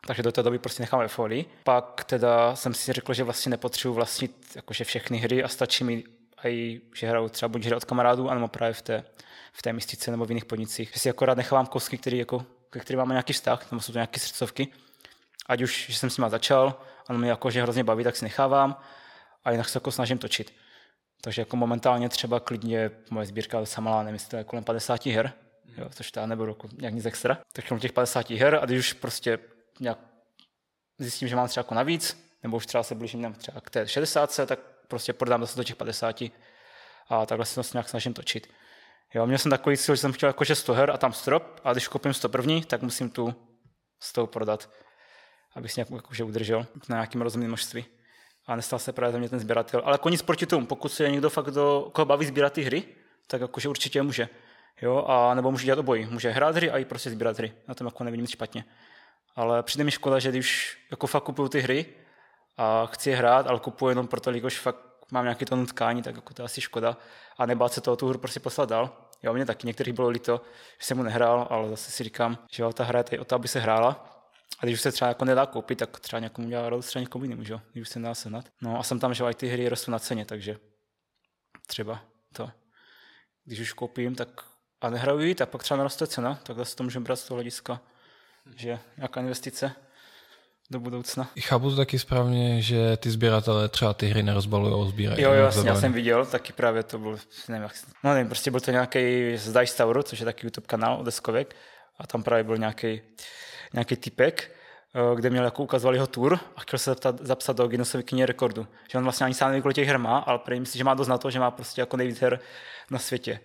takže 0.08 0.22
do 0.22 0.32
té 0.32 0.42
doby 0.42 0.58
prostě 0.58 0.82
nechám 0.82 1.00
ve 1.00 1.08
folii. 1.08 1.44
Pak 1.64 2.04
teda 2.04 2.56
jsem 2.56 2.74
si 2.74 2.92
řekl, 2.92 3.14
že 3.14 3.24
vlastně 3.24 3.50
nepotřebuji 3.50 3.94
vlastnit 3.94 4.52
jakože 4.56 4.84
všechny 4.84 5.18
hry 5.18 5.44
a 5.44 5.48
stačí 5.48 5.84
mi 5.84 6.04
i, 6.44 6.80
že 6.94 7.08
hraju 7.08 7.28
třeba 7.28 7.48
buď 7.48 7.64
hry 7.64 7.76
od 7.76 7.84
kamarádů, 7.84 8.30
anebo 8.30 8.48
právě 8.48 8.74
v 8.74 8.82
té, 8.82 9.04
v 9.52 9.62
té 9.62 9.72
místice 9.72 10.10
nebo 10.10 10.24
v 10.24 10.30
jiných 10.30 10.44
podnicích. 10.44 10.90
Že 10.94 11.00
si 11.00 11.10
akorát 11.10 11.36
nechávám 11.36 11.66
kousky, 11.66 11.98
který, 11.98 12.18
jako, 12.18 12.46
ke 12.70 12.80
kterým 12.80 12.98
máme 12.98 13.14
nějaký 13.14 13.32
vztah, 13.32 13.70
nebo 13.70 13.80
jsou 13.80 13.92
to 13.92 13.98
nějaké 13.98 14.20
srdcovky. 14.20 14.68
Ať 15.46 15.62
už, 15.62 15.86
že 15.88 15.98
jsem 15.98 16.10
s 16.10 16.16
nimi 16.16 16.30
začal, 16.30 16.80
a 17.08 17.12
mě 17.12 17.30
jako, 17.30 17.50
že 17.50 17.62
hrozně 17.62 17.84
baví, 17.84 18.04
tak 18.04 18.16
si 18.16 18.24
nechávám 18.24 18.76
a 19.44 19.50
jinak 19.50 19.68
se 19.68 19.76
jako 19.76 19.90
snažím 19.90 20.18
točit. 20.18 20.54
Takže 21.20 21.42
jako 21.42 21.56
momentálně 21.56 22.08
třeba 22.08 22.40
klidně 22.40 22.90
moje 23.10 23.26
sbírka 23.26 23.66
sama 23.66 23.90
malá, 23.90 24.02
nevím, 24.02 24.14
jestli 24.14 24.28
to 24.28 24.36
je 24.36 24.44
kolem 24.44 24.64
50 24.64 25.06
her, 25.06 25.32
jo, 25.78 25.88
což 25.90 26.10
teda 26.10 26.26
nebudu 26.26 26.50
jako 26.50 26.68
nějak 26.80 26.94
nic 26.94 27.06
extra. 27.06 27.38
Tak 27.52 27.68
kolem 27.68 27.80
těch 27.80 27.92
50 27.92 28.30
her 28.30 28.58
a 28.62 28.64
když 28.64 28.78
už 28.78 28.92
prostě 28.92 29.38
nějak 29.80 29.98
zjistím, 30.98 31.28
že 31.28 31.36
mám 31.36 31.48
třeba 31.48 31.60
jako 31.60 31.74
navíc, 31.74 32.28
nebo 32.42 32.56
už 32.56 32.66
třeba 32.66 32.82
se 32.82 32.94
blížím 32.94 33.34
třeba 33.34 33.60
k 33.60 33.70
té 33.70 33.88
60, 33.88 34.40
tak 34.46 34.58
prostě 34.88 35.12
prodám 35.12 35.40
zase 35.40 35.56
do 35.56 35.64
těch 35.64 35.76
50 35.76 36.22
a 37.08 37.26
takhle 37.26 37.46
se 37.46 37.54
to 37.54 37.68
nějak 37.72 37.88
snažím 37.88 38.14
točit. 38.14 38.50
Jo, 39.14 39.26
měl 39.26 39.38
jsem 39.38 39.50
takový 39.50 39.76
cíl, 39.76 39.94
že 39.94 40.00
jsem 40.00 40.12
chtěl 40.12 40.28
jakože 40.28 40.54
100 40.54 40.74
her 40.74 40.90
a 40.90 40.98
tam 40.98 41.12
strop, 41.12 41.60
a 41.64 41.72
když 41.72 41.88
koupím 41.88 42.14
100 42.14 42.28
první, 42.28 42.64
tak 42.64 42.82
musím 42.82 43.10
tu 43.10 43.34
100 44.00 44.26
prodat, 44.26 44.70
abych 45.54 45.72
si 45.72 45.80
nějak 45.80 45.90
jakože 45.90 46.24
udržel 46.24 46.66
na 46.88 46.96
nějakým 46.96 47.22
rozumném 47.22 47.48
množství. 47.48 47.84
A 48.46 48.56
nestal 48.56 48.78
se 48.78 48.92
právě 48.92 49.18
mě 49.18 49.28
ten 49.28 49.40
sběratel. 49.40 49.82
Ale 49.84 49.94
jako 49.94 50.08
nic 50.08 50.22
proti 50.22 50.46
tomu, 50.46 50.66
pokud 50.66 50.92
se 50.92 51.10
někdo 51.10 51.30
fakt 51.30 51.50
do, 51.50 51.90
koho 51.94 52.06
baví 52.06 52.26
sbírat 52.26 52.52
ty 52.52 52.62
hry, 52.62 52.82
tak 53.26 53.40
jakože 53.40 53.68
určitě 53.68 54.02
může. 54.02 54.28
Jo, 54.82 55.04
a 55.08 55.34
nebo 55.34 55.50
může 55.50 55.64
dělat 55.64 55.78
obojí. 55.78 56.06
Může 56.06 56.30
hrát 56.30 56.56
hry 56.56 56.70
a 56.70 56.78
i 56.78 56.84
prostě 56.84 57.10
sbírat 57.10 57.38
hry. 57.38 57.52
Na 57.68 57.74
tom 57.74 57.86
jako 57.86 58.04
nevidím 58.04 58.22
nic 58.22 58.30
špatně 58.30 58.64
ale 59.36 59.62
přijde 59.62 59.84
mi 59.84 59.90
škoda, 59.90 60.18
že 60.18 60.30
když 60.30 60.78
jako 60.90 61.06
fakt 61.06 61.24
kupuju 61.24 61.48
ty 61.48 61.60
hry 61.60 61.86
a 62.56 62.86
chci 62.86 63.10
je 63.10 63.16
hrát, 63.16 63.46
ale 63.46 63.60
kupuju 63.60 63.88
jenom 63.88 64.06
proto, 64.06 64.32
že 64.32 64.58
fakt 64.58 64.76
mám 65.12 65.24
nějaký 65.24 65.44
ton 65.44 65.66
tkání, 65.66 66.02
tak 66.02 66.14
jako 66.14 66.34
to 66.34 66.42
je 66.42 66.44
asi 66.44 66.60
škoda. 66.60 66.96
A 67.38 67.46
nebát 67.46 67.72
se 67.72 67.80
toho 67.80 67.96
tu 67.96 68.08
hru 68.08 68.18
prostě 68.18 68.40
poslat 68.40 68.68
dál. 68.68 69.08
Jo, 69.22 69.32
mě 69.34 69.46
taky 69.46 69.66
některých 69.66 69.94
bylo 69.94 70.08
líto, 70.08 70.40
že 70.80 70.86
jsem 70.86 70.96
mu 70.96 71.02
nehrál, 71.02 71.46
ale 71.50 71.68
zase 71.68 71.90
si 71.90 72.04
říkám, 72.04 72.38
že 72.50 72.62
jo, 72.62 72.72
ta 72.72 72.84
hra 72.84 73.04
je 73.10 73.20
o 73.20 73.24
to, 73.24 73.34
aby 73.34 73.48
se 73.48 73.60
hrála. 73.60 74.14
A 74.60 74.66
když 74.66 74.74
už 74.74 74.80
se 74.80 74.92
třeba 74.92 75.08
jako 75.08 75.24
nedá 75.24 75.46
koupit, 75.46 75.78
tak 75.78 76.00
třeba 76.00 76.20
někomu 76.20 76.48
dělá 76.48 76.62
radost, 76.62 76.86
třeba 76.86 77.00
někomu 77.00 77.24
jinému, 77.24 77.44
že 77.44 77.52
jo, 77.52 77.60
když 77.72 77.82
už 77.82 77.88
se 77.88 77.98
nedá 77.98 78.14
sehnat. 78.14 78.44
No 78.62 78.78
a 78.78 78.82
jsem 78.82 79.00
tam, 79.00 79.14
že 79.14 79.24
i 79.24 79.34
ty 79.34 79.48
hry 79.48 79.68
rostou 79.68 79.90
na 79.90 79.98
ceně, 79.98 80.24
takže 80.24 80.58
třeba 81.66 82.00
to. 82.32 82.50
Když 83.44 83.60
už 83.60 83.72
koupím, 83.72 84.14
tak 84.14 84.28
a 84.80 84.90
nehraju 84.90 85.34
tak 85.34 85.48
pak 85.48 85.62
třeba 85.62 85.78
naroste 85.78 86.06
cena, 86.06 86.40
tak 86.42 86.56
zase 86.56 86.76
to 86.76 86.84
můžeme 86.84 87.04
brát 87.04 87.16
z 87.16 87.24
toho 87.24 87.36
hlediska 87.36 87.80
že 88.56 88.78
nějaká 88.96 89.20
investice 89.20 89.72
do 90.70 90.80
budoucna. 90.80 91.30
Chápu 91.40 91.70
to 91.70 91.76
taky 91.76 91.98
správně, 91.98 92.62
že 92.62 92.96
ty 92.96 93.10
sběratelé 93.10 93.68
třeba 93.68 93.94
ty 93.94 94.06
hry 94.06 94.22
nerozbalují, 94.22 94.86
a 94.86 94.90
sbírají. 94.90 95.22
Jo, 95.22 95.32
jo, 95.32 95.44
jasně, 95.44 95.68
já 95.68 95.74
jsem 95.74 95.92
viděl, 95.92 96.26
taky 96.26 96.52
právě 96.52 96.82
to 96.82 96.98
byl, 96.98 97.18
nevím, 97.48 97.62
jak, 97.62 97.72
no 98.04 98.14
nevím, 98.14 98.28
prostě 98.28 98.50
byl 98.50 98.60
to 98.60 98.70
nějaký 98.70 99.32
z 99.36 99.52
Dice 99.52 99.84
což 100.02 100.18
je 100.18 100.24
taky 100.24 100.46
YouTube 100.46 100.66
kanál 100.66 101.00
o 101.00 101.04
deskovek, 101.04 101.56
a 101.98 102.06
tam 102.06 102.22
právě 102.22 102.44
byl 102.44 102.56
nějaký, 102.56 103.00
nějaký 103.72 103.96
typek, 103.96 104.50
eh, 104.94 105.16
kde 105.16 105.30
měl 105.30 105.44
jako 105.44 105.62
ukazoval 105.62 105.94
jeho 105.94 106.06
tour 106.06 106.38
a 106.56 106.60
chtěl 106.60 106.78
se 106.78 106.90
zapsat, 106.90 107.20
zapsat 107.20 107.56
do 107.56 107.68
Guinnessovy 107.68 108.04
knihy 108.04 108.26
rekordu. 108.26 108.66
Že 108.90 108.98
on 108.98 109.04
vlastně 109.04 109.24
ani 109.24 109.34
sám 109.34 109.50
neví, 109.50 109.74
těch 109.74 109.88
her 109.88 109.98
má, 109.98 110.18
ale 110.18 110.38
prý 110.38 110.60
myslí, 110.60 110.78
že 110.78 110.84
má 110.84 110.94
dost 110.94 111.08
na 111.08 111.18
to, 111.18 111.30
že 111.30 111.40
má 111.40 111.50
prostě 111.50 111.80
jako 111.80 111.96
nejvíc 111.96 112.20
her 112.20 112.40
na 112.90 112.98
světě. 112.98 113.40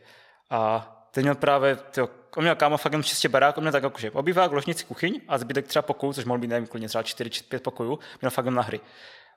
A 0.49 0.89
ten 1.11 1.23
měl 1.23 1.35
právě, 1.35 1.75
tyjo, 1.75 2.09
on 2.37 2.43
měl 2.43 2.55
kámo 2.55 2.77
fakt 2.77 3.05
čistě 3.05 3.29
barák, 3.29 3.57
on 3.57 3.63
měl 3.63 3.71
tak 3.71 3.83
jakože 3.83 4.11
obývák, 4.11 4.51
ložnici, 4.51 4.85
kuchyň 4.85 5.21
a 5.27 5.37
zbytek 5.37 5.67
třeba 5.67 5.81
pokojů, 5.81 6.13
což 6.13 6.25
mohl 6.25 6.39
být 6.39 6.47
nevím, 6.47 6.67
klidně 6.67 6.87
třeba 6.87 7.03
4 7.03 7.29
či 7.29 7.43
5 7.43 7.63
pokojů, 7.63 7.99
měl 8.21 8.31
fakt 8.31 8.45
na 8.45 8.61
hry. 8.61 8.79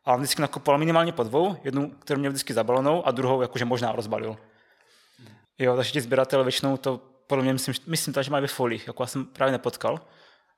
A 0.04 0.14
on 0.14 0.20
vždycky 0.20 0.42
nakupoval 0.42 0.78
minimálně 0.78 1.12
po 1.12 1.22
dvou, 1.22 1.56
jednu, 1.64 1.90
kterou 1.90 2.20
měl 2.20 2.32
vždycky 2.32 2.54
zabalenou 2.54 3.06
a 3.06 3.10
druhou 3.10 3.42
jakože 3.42 3.64
možná 3.64 3.92
rozbalil. 3.92 4.36
Jo, 5.58 5.76
takže 5.76 5.92
ti 5.92 6.00
sběratel 6.00 6.44
většinou 6.44 6.76
to, 6.76 7.00
podle 7.26 7.42
mě 7.44 7.52
myslím, 7.52 7.74
myslím 7.86 8.14
to, 8.14 8.22
že 8.22 8.30
mají 8.30 8.42
ve 8.42 8.48
folích, 8.48 8.86
jako 8.86 9.02
já 9.02 9.06
jsem 9.06 9.24
právě 9.24 9.52
nepotkal, 9.52 10.00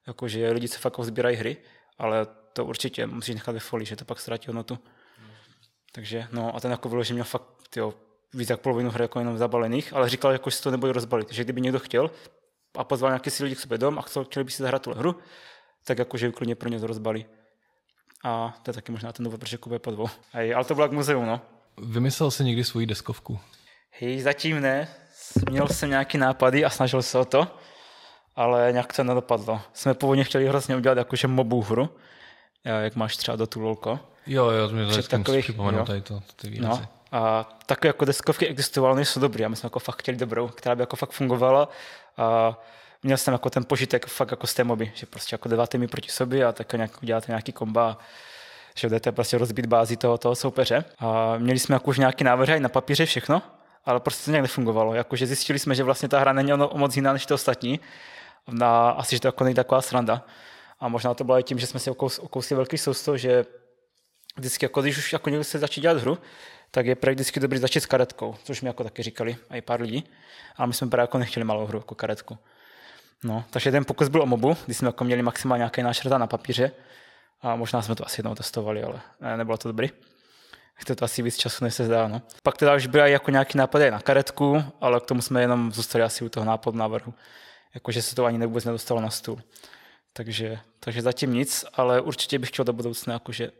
jakože 0.07 0.51
lidi 0.51 0.68
se 0.68 0.78
fakt 0.78 1.01
sbírají 1.01 1.36
hry, 1.36 1.57
ale 1.99 2.26
to 2.53 2.64
určitě 2.64 3.07
musíš 3.07 3.34
nechat 3.34 3.53
ve 3.53 3.61
folii, 3.61 3.86
že 3.86 3.97
to 3.97 4.05
pak 4.05 4.20
ztratí 4.20 4.47
hodnotu. 4.47 4.78
Takže, 5.93 6.28
no 6.32 6.57
a 6.57 6.61
ten 6.61 6.70
jako 6.70 6.89
vyloženě 6.89 7.14
měl 7.14 7.24
fakt, 7.24 7.45
tyjo, 7.70 7.95
víc 8.35 8.51
jak 8.51 8.61
polovinu 8.61 8.91
hry 8.91 9.05
jako 9.05 9.18
jenom 9.18 9.39
zabalených, 9.39 9.93
ale 9.93 10.09
říkal, 10.09 10.33
jako, 10.33 10.51
že 10.51 10.57
si 10.57 10.62
to 10.62 10.70
nebude 10.70 10.93
rozbalit. 10.93 11.33
Že 11.33 11.45
kdyby 11.45 11.61
někdo 11.61 11.79
chtěl 11.79 12.11
a 12.76 12.85
pozval 12.85 13.11
nějaký 13.11 13.31
si 13.31 13.45
lidi 13.45 13.57
k 13.57 13.61
sobě 13.61 13.79
dom 13.79 13.99
a 13.99 14.03
chtěli 14.22 14.45
by 14.45 14.51
si 14.51 14.62
zahrát 14.62 14.83
tu 14.83 14.95
hru, 14.95 15.16
tak 15.85 15.99
jakože 15.99 16.33
klidně 16.33 16.55
pro 16.55 16.68
ně 16.68 16.81
to 16.81 16.87
rozbalí. 16.87 17.26
A 18.24 18.59
to 18.62 18.70
je 18.70 18.74
taky 18.74 18.93
možná 18.93 19.12
ten 19.12 19.24
důvod, 19.24 19.41
proč 19.41 19.55
kupuje 19.55 19.79
po 19.79 19.91
dvou. 19.91 20.09
Hej, 20.33 20.55
ale 20.55 20.64
to 20.64 20.74
bylo 20.74 20.85
jak 20.85 20.93
muzeum, 20.93 21.26
no. 21.26 21.41
Vymyslel 21.83 22.31
jsi 22.31 22.45
někdy 22.45 22.64
svoji 22.64 22.87
deskovku? 22.87 23.41
Hej, 23.91 24.20
zatím 24.20 24.61
ne. 24.61 24.89
Měl 25.51 25.68
jsem 25.68 25.91
nějaký 25.91 26.18
nápady 26.18 26.64
a 26.64 26.70
snažil 26.70 27.03
se 27.03 27.18
o 27.18 27.24
to, 27.24 27.47
ale 28.37 28.68
nějak 28.72 28.97
to 28.97 29.05
nedopadlo. 29.05 29.61
Jsme 29.72 29.95
původně 29.95 30.24
chtěli 30.24 30.49
hrozně 30.49 30.76
udělat 30.76 30.99
jakože 30.99 31.29
mobu 31.29 31.62
hru, 31.62 31.89
jak 32.64 32.97
máš 32.97 33.16
třeba 33.16 33.37
do 33.37 33.47
tu 33.47 33.61
lolko. 33.61 34.01
Jo, 34.26 34.51
jo, 34.51 34.68
to 34.68 34.74
mě 34.74 35.03
takových, 35.03 35.45
připomenu 35.45 35.85
tady 35.85 36.01
to, 36.01 36.22
ty 36.37 36.51
věci. 36.51 36.62
No, 36.62 36.89
a 37.12 37.48
takové 37.66 37.88
jako 37.88 38.04
deskovky 38.04 38.46
existovaly, 38.46 38.96
nejsou 38.96 39.20
dobré. 39.20 39.44
A 39.44 39.48
my 39.48 39.56
jsme 39.56 39.66
jako 39.66 39.78
fakt 39.78 39.98
chtěli 39.98 40.16
dobrou, 40.16 40.48
která 40.48 40.74
by 40.74 40.82
jako 40.82 40.96
fakt 40.96 41.11
fungovala. 41.11 41.68
A 42.16 42.59
měl 43.02 43.16
jsem 43.16 43.32
jako 43.32 43.50
ten 43.50 43.64
požitek 43.64 44.06
fakt 44.06 44.30
jako 44.30 44.46
z 44.46 44.54
té 44.54 44.64
moby, 44.64 44.92
že 44.94 45.06
prostě 45.06 45.34
jako 45.34 45.48
dáváte 45.48 45.78
mi 45.78 45.88
proti 45.88 46.11
sobě 46.11 46.44
a 46.44 46.52
tak 46.52 46.72
nějak 46.72 47.02
uděláte 47.02 47.26
nějaký 47.28 47.52
komba 47.52 47.98
že 48.78 48.88
jdete 48.88 49.12
prostě 49.12 49.38
rozbít 49.38 49.66
bázi 49.66 49.96
toho, 49.96 50.18
toho 50.18 50.34
soupeře. 50.34 50.84
A 50.98 51.38
měli 51.38 51.59
jsme 51.59 51.74
jako 51.74 51.90
už 51.90 51.98
nějaký 51.98 52.24
návrhy 52.24 52.61
na 52.61 52.68
papíře 52.68 53.06
všechno, 53.06 53.42
ale 53.84 54.00
prostě 54.00 54.24
to 54.24 54.30
nějak 54.30 54.42
nefungovalo. 54.42 54.94
Jakože 54.94 55.26
zjistili 55.26 55.59
jsme, 55.59 55.74
že 55.74 55.82
vlastně 55.82 56.09
ta 56.09 56.18
hra 56.18 56.32
není 56.32 56.52
o 56.52 56.78
moc 56.78 56.96
jiná 56.96 57.12
než 57.12 57.26
to 57.26 57.34
ostatní. 57.34 57.80
Na, 58.50 58.90
asi, 58.90 59.16
že 59.16 59.20
to 59.20 59.28
jako 59.28 59.44
není 59.44 59.54
taková 59.54 59.80
sranda. 59.82 60.24
A 60.80 60.88
možná 60.88 61.14
to 61.14 61.24
bylo 61.24 61.38
i 61.38 61.42
tím, 61.42 61.59
že 61.59 61.66
jsme 61.66 61.80
si 61.80 61.90
okousli 61.90 62.56
velký 62.56 62.78
sousto, 62.78 63.16
že 63.16 63.44
vždycky, 64.36 64.64
jako 64.64 64.82
když 64.82 64.98
už 64.98 65.12
jako 65.12 65.30
někdo 65.30 65.44
se 65.44 65.59
začít 65.59 65.80
dělat 65.80 65.98
hru, 65.98 66.18
tak 66.70 66.86
je 66.86 66.94
prakticky 66.94 67.40
dobrý 67.40 67.58
začít 67.58 67.80
s 67.80 67.86
karetkou, 67.86 68.34
což 68.44 68.62
mi 68.62 68.68
jako 68.68 68.84
taky 68.84 69.02
říkali 69.02 69.36
a 69.50 69.56
i 69.56 69.60
pár 69.60 69.80
lidí. 69.80 70.04
Ale 70.56 70.66
my 70.66 70.74
jsme 70.74 70.90
právě 70.90 71.02
jako 71.02 71.18
nechtěli 71.18 71.44
malou 71.44 71.66
hru, 71.66 71.78
jako 71.78 71.94
karetku. 71.94 72.38
No, 73.24 73.44
takže 73.50 73.70
ten 73.70 73.84
pokus 73.84 74.08
byl 74.08 74.22
o 74.22 74.26
mobu, 74.26 74.56
kdy 74.66 74.74
jsme 74.74 74.88
jako 74.88 75.04
měli 75.04 75.22
maximálně 75.22 75.60
nějaké 75.60 75.82
nášrta 75.82 76.18
na 76.18 76.26
papíře 76.26 76.70
a 77.42 77.56
možná 77.56 77.82
jsme 77.82 77.94
to 77.94 78.06
asi 78.06 78.20
jednou 78.20 78.34
testovali, 78.34 78.82
ale 78.82 79.00
ne, 79.20 79.36
nebylo 79.36 79.58
to 79.58 79.68
dobrý. 79.68 79.90
Chce 80.74 80.94
to 80.94 81.04
asi 81.04 81.22
víc 81.22 81.36
času, 81.36 81.64
než 81.64 81.74
se 81.74 81.84
zdá. 81.84 82.08
No. 82.08 82.22
Pak 82.42 82.56
teda 82.56 82.74
už 82.74 82.86
byly 82.86 83.12
jako 83.12 83.30
nějaký 83.30 83.58
nápady 83.58 83.90
na 83.90 84.00
karetku, 84.00 84.64
ale 84.80 85.00
k 85.00 85.06
tomu 85.06 85.22
jsme 85.22 85.40
jenom 85.40 85.72
zůstali 85.72 86.04
asi 86.04 86.24
u 86.24 86.28
toho 86.28 86.46
nápadu 86.46 86.78
návrhu. 86.78 87.14
Jakože 87.74 88.02
se 88.02 88.14
to 88.14 88.24
ani 88.24 88.46
vůbec 88.46 88.64
nedostalo 88.64 89.00
na 89.00 89.10
stůl. 89.10 89.40
Takže, 90.12 90.58
takže 90.80 91.02
zatím 91.02 91.34
nic, 91.34 91.64
ale 91.74 92.00
určitě 92.00 92.38
bych 92.38 92.48
chtěl 92.48 92.64
do 92.64 92.72
budoucna 92.72 93.12
jakože 93.12 93.50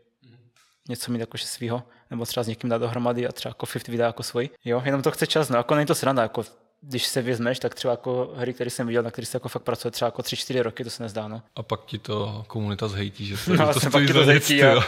něco 0.89 1.11
mít 1.11 1.19
jakože 1.19 1.45
svýho, 1.45 1.83
nebo 2.09 2.25
třeba 2.25 2.43
s 2.43 2.47
někým 2.47 2.69
dát 2.69 2.77
dohromady 2.77 3.27
a 3.27 3.31
třeba 3.31 3.49
jako 3.49 3.65
50 3.65 3.87
vydá 3.87 4.05
jako 4.05 4.23
svůj. 4.23 4.49
Jo, 4.65 4.81
jenom 4.85 5.01
to 5.01 5.11
chce 5.11 5.27
čas, 5.27 5.49
no 5.49 5.57
jako 5.57 5.75
není 5.75 5.87
to 5.87 5.95
sranda, 5.95 6.21
jako 6.21 6.43
když 6.81 7.07
se 7.07 7.21
vezmeš, 7.21 7.59
tak 7.59 7.75
třeba 7.75 7.91
jako 7.91 8.33
hry, 8.35 8.53
které 8.53 8.69
jsem 8.69 8.87
viděl, 8.87 9.03
na 9.03 9.11
které 9.11 9.25
se 9.25 9.35
jako 9.35 9.49
fakt 9.49 9.63
pracuje 9.63 9.91
třeba 9.91 10.07
jako 10.07 10.21
3-4 10.21 10.61
roky, 10.61 10.83
to 10.83 10.89
se 10.89 11.03
nezdá, 11.03 11.27
no. 11.27 11.41
A 11.55 11.63
pak 11.63 11.85
ti 11.85 11.97
to 11.97 12.43
komunita 12.47 12.87
zhejtí, 12.87 13.25
že 13.25 13.35
to, 13.45 13.53
no, 13.53 13.73
to 13.73 13.79
stojí 13.79 14.07
to 14.07 14.23
zhejtí 14.23 14.63
a 14.63 14.83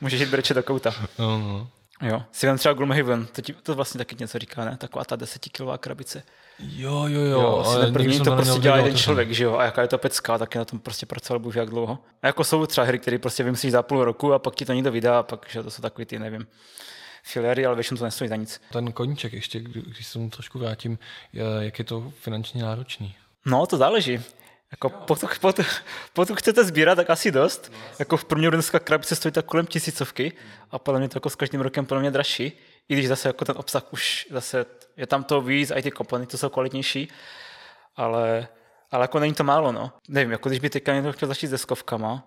můžeš 0.00 0.20
jít 0.20 0.28
breče 0.28 0.54
do 0.54 0.62
kouta. 0.62 0.94
No, 1.18 1.38
no. 1.38 1.68
Jo, 2.02 2.22
si 2.32 2.46
vem 2.46 2.58
třeba 2.58 2.74
Gloomhaven, 2.74 3.26
to, 3.26 3.42
ti, 3.42 3.52
to 3.52 3.74
vlastně 3.74 3.98
taky 3.98 4.16
něco 4.18 4.38
říká, 4.38 4.64
ne? 4.64 4.76
Taková 4.76 5.04
ta 5.04 5.16
10 5.16 5.42
kilová 5.42 5.78
krabice. 5.78 6.22
Jo, 6.58 7.04
jo, 7.06 7.20
jo. 7.20 7.40
jo 7.40 7.64
ale 7.66 7.92
první 7.92 8.20
to 8.20 8.36
prostě 8.36 8.60
dělá 8.60 8.76
jeden 8.76 8.96
člověk, 8.96 9.30
že 9.30 9.44
jo, 9.44 9.56
a 9.56 9.64
jaká 9.64 9.82
je 9.82 9.88
to 9.88 9.98
pecka, 9.98 10.38
taky 10.38 10.58
na 10.58 10.64
tom 10.64 10.78
prostě 10.78 11.06
pracoval 11.06 11.38
bůh 11.38 11.56
jak 11.56 11.70
dlouho. 11.70 11.98
A 12.22 12.26
jako 12.26 12.44
jsou 12.44 12.66
třeba 12.66 12.86
hry, 12.86 12.98
které 12.98 13.18
prostě 13.18 13.42
vymyslíš 13.42 13.72
za 13.72 13.82
půl 13.82 14.04
roku 14.04 14.32
a 14.32 14.38
pak 14.38 14.54
ti 14.54 14.64
to 14.64 14.72
někdo 14.72 14.92
vydá 14.92 15.18
a 15.18 15.22
pak, 15.22 15.46
že 15.50 15.62
to 15.62 15.70
jsou 15.70 15.82
takový 15.82 16.04
ty, 16.04 16.18
nevím, 16.18 16.46
filery, 17.22 17.66
ale 17.66 17.74
většinou 17.74 17.98
to 17.98 18.04
nestojí 18.04 18.28
za 18.28 18.36
nic. 18.36 18.60
Ten 18.72 18.92
koníček 18.92 19.32
ještě, 19.32 19.60
když 19.60 20.06
se 20.06 20.18
mu 20.18 20.30
trošku 20.30 20.58
vrátím, 20.58 20.98
jak 21.60 21.78
je 21.78 21.84
to 21.84 22.12
finančně 22.20 22.62
náročný? 22.62 23.14
No, 23.46 23.66
to 23.66 23.76
záleží. 23.76 24.20
Jako 24.72 24.90
pokud, 24.90 25.30
pokud, 25.40 25.60
pokud 26.12 26.38
chcete 26.38 26.64
sbírat, 26.64 26.94
tak 26.94 27.10
asi 27.10 27.30
dost. 27.30 27.72
Jako 27.98 28.16
v 28.16 28.24
průměru 28.24 28.56
dneska 28.56 28.78
krabice 28.78 29.16
stojí 29.16 29.32
tak 29.32 29.44
kolem 29.44 29.66
tisícovky 29.66 30.32
a 30.70 30.78
podle 30.78 31.00
mě 31.00 31.08
to 31.08 31.16
jako 31.16 31.30
s 31.30 31.34
každým 31.34 31.60
rokem 31.60 31.86
podle 31.86 32.00
mě 32.00 32.10
dražší. 32.10 32.52
I 32.88 32.94
když 32.94 33.08
zase 33.08 33.28
jako 33.28 33.44
ten 33.44 33.54
obsah 33.58 33.92
už 33.92 34.26
zase 34.30 34.66
je 34.96 35.06
tam 35.06 35.24
to 35.24 35.40
víc, 35.40 35.70
a 35.70 35.74
i 35.74 35.82
ty 35.82 35.90
komponenty 35.90 36.38
jsou 36.38 36.48
kvalitnější, 36.48 37.08
ale, 37.96 38.48
ale 38.90 39.04
jako 39.04 39.18
není 39.18 39.34
to 39.34 39.44
málo, 39.44 39.72
no. 39.72 39.92
Nevím, 40.08 40.32
jako 40.32 40.48
když 40.48 40.60
by 40.60 40.70
teďka 40.70 40.94
někdo 40.94 41.12
chtěl 41.12 41.28
začít 41.28 41.46
s 41.46 41.50
deskovkama 41.50 42.24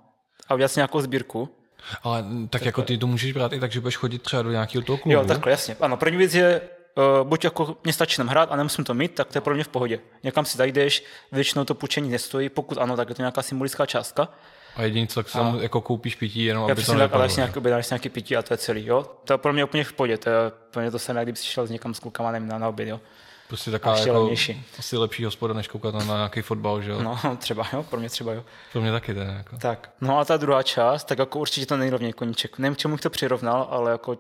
a 0.48 0.54
udělat 0.54 0.72
si 0.72 0.80
nějakou 0.80 1.02
sbírku, 1.02 1.56
ale 2.04 2.22
tak, 2.22 2.50
tak 2.50 2.66
jako 2.66 2.82
ty 2.82 2.98
to 2.98 3.08
můžeš 3.08 3.32
brát 3.32 3.54
i 3.54 3.60
tak, 3.60 3.72
že 3.72 3.80
budeš 3.80 3.98
chodit 3.98 4.22
třeba 4.22 4.42
do 4.42 4.52
nějakého 4.52 4.84
toho 4.84 4.98
klubu. 4.98 5.14
Jo, 5.14 5.26
takhle, 5.26 5.52
jasně. 5.52 5.76
Ano, 5.82 5.98
první 5.98 6.18
věc 6.18 6.34
je, 6.34 6.62
uh, 6.96 7.28
buď 7.28 7.44
jako 7.44 7.78
mě 7.84 7.94
stačí 7.94 8.22
nám 8.22 8.28
hrát 8.28 8.52
a 8.52 8.56
nemusím 8.56 8.86
to 8.86 8.94
mít, 8.94 9.16
tak 9.16 9.28
to 9.28 9.38
je 9.38 9.42
pro 9.42 9.56
mě 9.56 9.64
v 9.64 9.68
pohodě. 9.68 10.00
Někam 10.24 10.46
si 10.46 10.58
zajdeš, 10.58 11.04
většinou 11.32 11.66
to 11.66 11.76
půjčení 11.76 12.10
nestojí, 12.10 12.50
pokud 12.50 12.78
ano, 12.78 12.98
tak 12.98 13.10
je 13.10 13.16
to 13.16 13.22
nějaká 13.22 13.42
symbolická 13.42 13.86
částka. 13.86 14.28
A 14.76 14.82
jediný, 14.82 15.08
co 15.08 15.24
tak 15.24 15.32
tam 15.32 15.60
jako 15.62 15.82
koupíš 15.82 16.16
pití, 16.16 16.44
jenom 16.44 16.72
aby 16.72 16.84
to 16.84 16.94
tak, 16.94 17.14
ale 17.14 17.28
nějak 17.36 17.58
objednáš 17.58 17.90
nějaký 17.90 18.10
pití 18.10 18.38
a 18.38 18.42
to 18.42 18.54
je 18.54 18.58
celý, 18.58 18.86
jo. 18.86 19.06
To 19.24 19.34
je 19.34 19.38
pro 19.38 19.54
mě 19.54 19.64
úplně 19.64 19.84
v 19.84 19.94
pohodě, 19.94 20.18
to 20.18 20.30
je 20.30 20.36
pro 20.72 20.82
mě 20.82 20.92
to 20.92 21.00
samé, 21.00 21.24
kdyby 21.24 21.38
si 21.38 21.46
šel 21.46 21.68
s 21.68 21.70
někam 21.70 21.94
s 21.94 22.00
klukama 22.00 22.32
nevím, 22.32 22.50
na, 22.50 22.58
na 22.58 22.70
oběd, 22.70 22.90
jo. 22.90 23.00
Prostě 23.48 23.72
taková 23.72 23.98
jako 23.98 24.32
asi 24.80 24.98
lepší 24.98 25.26
hospoda, 25.26 25.54
než 25.54 25.68
koukat 25.68 25.94
na 25.94 26.16
nějaký 26.16 26.42
fotbal, 26.42 26.82
že 26.82 26.92
jo? 26.92 27.04
No, 27.04 27.20
třeba 27.38 27.68
jo, 27.74 27.84
pro 27.84 28.00
mě 28.00 28.10
třeba 28.10 28.34
jo. 28.34 28.44
Pro 28.72 28.82
mě 28.82 28.92
taky 28.92 29.14
ten, 29.14 29.28
jako. 29.38 29.58
Tak, 29.58 29.90
no 30.02 30.20
a 30.20 30.26
ta 30.26 30.38
druhá 30.38 30.64
část, 30.64 31.04
tak 31.04 31.20
jako 31.20 31.40
určitě 31.40 31.66
to 31.66 31.78
nejrovněji 31.78 32.14
koníček. 32.14 32.58
Nevím, 32.58 32.76
čemu 32.76 32.94
bych 32.94 33.02
to 33.02 33.10
přirovnal, 33.10 33.68
ale 33.70 33.92
jako 33.92 34.18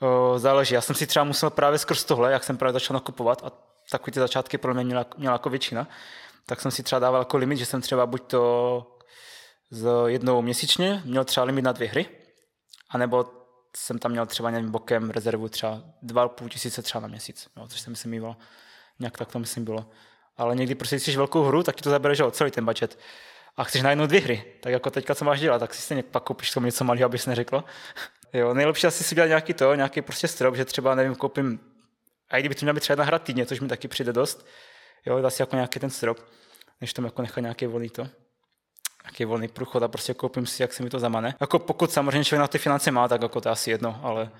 o, 0.00 0.38
záleží. 0.38 0.74
Já 0.74 0.80
jsem 0.80 0.94
si 0.96 1.06
třeba 1.06 1.24
musel 1.24 1.50
právě 1.50 1.78
skrz 1.78 2.04
tohle, 2.04 2.32
jak 2.32 2.44
jsem 2.44 2.56
právě 2.56 2.72
začal 2.72 2.94
nakupovat 2.94 3.42
a 3.44 3.52
takový 3.90 4.12
ty 4.12 4.20
začátky 4.20 4.58
pro 4.58 4.74
mě 4.74 4.84
měla, 4.84 5.06
měla 5.16 5.32
jako 5.32 5.50
většina, 5.50 5.88
tak 6.46 6.60
jsem 6.60 6.70
si 6.70 6.82
třeba 6.82 6.98
dával 6.98 7.20
jako 7.20 7.36
limit, 7.36 7.58
že 7.58 7.66
jsem 7.66 7.80
třeba 7.80 8.06
buď 8.06 8.22
to 8.22 8.86
z 9.70 9.88
jednou 10.06 10.42
měsíčně 10.42 11.02
měl 11.04 11.24
třeba 11.24 11.46
limit 11.46 11.62
na 11.62 11.72
dvě 11.72 11.88
hry, 11.88 12.06
anebo 12.90 13.26
jsem 13.76 13.98
tam 13.98 14.10
měl 14.10 14.26
třeba 14.26 14.50
nevím, 14.50 14.70
bokem 14.70 15.10
rezervu 15.10 15.48
třeba 15.48 15.82
2,5 16.02 16.48
tisíce 16.48 16.82
třeba 16.82 17.02
na 17.02 17.08
měsíc, 17.08 17.48
jo, 17.56 17.68
což 17.68 17.80
jsem 17.80 17.90
myslím 17.90 18.10
mýval. 18.10 18.36
Nějak 18.98 19.18
tak 19.18 19.32
to 19.32 19.38
myslím 19.38 19.64
bylo. 19.64 19.86
Ale 20.36 20.56
někdy 20.56 20.74
prostě, 20.74 20.98
chceš 20.98 21.16
velkou 21.16 21.42
hru, 21.42 21.62
tak 21.62 21.76
ti 21.76 21.82
to 21.82 21.90
zabere, 21.90 22.14
že 22.14 22.24
celý 22.30 22.50
ten 22.50 22.64
budget. 22.64 22.98
A 23.56 23.64
chceš 23.64 23.82
najednou 23.82 24.06
dvě 24.06 24.20
hry, 24.20 24.44
tak 24.62 24.72
jako 24.72 24.90
teďka 24.90 25.14
co 25.14 25.24
máš 25.24 25.40
dělat, 25.40 25.58
tak 25.58 25.74
si 25.74 25.82
stejně 25.82 26.02
pak 26.02 26.22
koupíš 26.22 26.50
tomu 26.50 26.66
něco 26.66 26.84
malého, 26.84 27.06
abys 27.06 27.26
neřekl. 27.26 27.64
Jo, 28.32 28.54
nejlepší 28.54 28.86
asi 28.86 29.04
si 29.04 29.14
dělat 29.14 29.26
nějaký 29.26 29.54
to, 29.54 29.74
nějaký 29.74 30.02
prostě 30.02 30.28
strop, 30.28 30.56
že 30.56 30.64
třeba 30.64 30.94
nevím, 30.94 31.14
koupím, 31.14 31.60
a 32.30 32.36
i 32.36 32.40
kdyby 32.40 32.54
to 32.54 32.64
měla 32.64 32.74
být 32.74 32.80
třeba 32.80 32.94
jedna 32.94 33.04
hra 33.04 33.18
týdně, 33.18 33.46
což 33.46 33.60
mi 33.60 33.68
taky 33.68 33.88
přijde 33.88 34.12
dost, 34.12 34.46
jo, 35.06 35.24
asi 35.24 35.42
jako 35.42 35.56
nějaký 35.56 35.80
ten 35.80 35.90
strop, 35.90 36.18
než 36.80 36.92
tam 36.92 37.04
jako 37.04 37.22
nechat 37.22 37.40
nějaký 37.40 37.66
volný 37.66 37.90
to 37.90 38.08
nějaký 39.06 39.24
volný 39.24 39.48
průchod 39.48 39.82
a 39.82 39.88
prostě 39.88 40.14
koupím 40.14 40.46
si, 40.46 40.62
jak 40.62 40.72
se 40.72 40.82
mi 40.82 40.90
to 40.90 40.98
zamane. 40.98 41.34
Jako 41.40 41.58
pokud 41.58 41.92
samozřejmě 41.92 42.24
člověk 42.24 42.40
na 42.40 42.48
ty 42.48 42.58
finance 42.58 42.90
má, 42.90 43.08
tak 43.08 43.22
jako 43.22 43.40
to 43.40 43.50
asi 43.50 43.70
jedno, 43.70 44.00
ale 44.02 44.30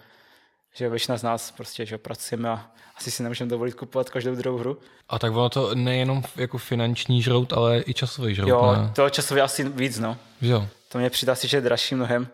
že 0.74 0.88
většina 0.88 1.18
z 1.18 1.22
nás 1.22 1.50
prostě, 1.50 1.86
že 1.86 1.98
pracujeme 1.98 2.48
a 2.50 2.70
asi 2.96 3.10
si 3.10 3.22
nemůžeme 3.22 3.50
dovolit 3.50 3.74
kupovat 3.74 4.10
každou 4.10 4.34
druhou 4.34 4.58
hru. 4.58 4.78
A 5.08 5.18
tak 5.18 5.32
ono 5.32 5.48
to 5.48 5.74
nejenom 5.74 6.22
jako 6.36 6.58
finanční 6.58 7.22
žrout, 7.22 7.52
ale 7.52 7.82
i 7.86 7.94
časový 7.94 8.34
žrout. 8.34 8.48
Jo, 8.48 8.74
ne? 8.76 8.92
to 8.94 9.10
časově 9.10 9.42
asi 9.42 9.68
víc, 9.68 9.98
no. 9.98 10.16
Jo. 10.40 10.68
To 10.88 10.98
mě 10.98 11.10
přidá 11.10 11.34
si, 11.34 11.48
že 11.48 11.56
je 11.56 11.60
dražší 11.60 11.94
mnohem. 11.94 12.28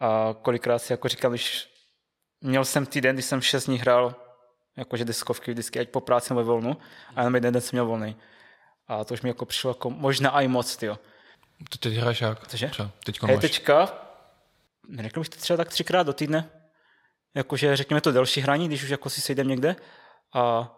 A 0.00 0.34
kolikrát 0.42 0.78
si 0.78 0.92
jako 0.92 1.08
říkal, 1.08 1.30
když 1.30 1.68
měl 2.40 2.64
jsem 2.64 2.86
týden, 2.86 3.16
když 3.16 3.24
jsem 3.24 3.40
šest 3.40 3.66
dní 3.66 3.78
hrál 3.78 4.14
jakože 4.76 5.04
deskovky 5.04 5.50
vždycky, 5.50 5.80
ať 5.80 5.88
po 5.88 6.00
práci 6.00 6.32
nebo 6.34 6.44
volnu, 6.44 6.76
a 7.16 7.20
jenom 7.20 7.34
jeden 7.34 7.52
den 7.52 7.62
jsem 7.62 7.76
měl 7.76 7.86
volný. 7.86 8.16
A 8.88 9.04
to 9.04 9.14
už 9.14 9.22
mi 9.22 9.28
jako 9.28 9.44
přišlo 9.44 9.70
jako 9.70 9.90
možná 9.90 10.40
i 10.40 10.48
moc, 10.48 10.76
tyjo. 10.76 10.98
Ty 11.70 11.78
teď 11.78 11.94
hraješ 11.94 12.20
jak? 12.20 12.48
Cože? 12.48 12.68
Třeba 12.68 12.90
teďka 13.04 13.26
máš. 13.26 13.40
teďka, 13.40 13.92
řekl 15.00 15.20
bych 15.20 15.28
to 15.28 15.36
třeba 15.36 15.56
tak 15.56 15.68
třikrát 15.68 16.02
do 16.02 16.12
týdne. 16.12 16.50
Jakože 17.34 17.76
řekněme 17.76 18.00
to 18.00 18.12
delší 18.12 18.40
hraní, 18.40 18.68
když 18.68 18.82
už 18.82 18.88
jako 18.88 19.10
si 19.10 19.20
sejdem 19.20 19.48
někde. 19.48 19.76
A 20.34 20.72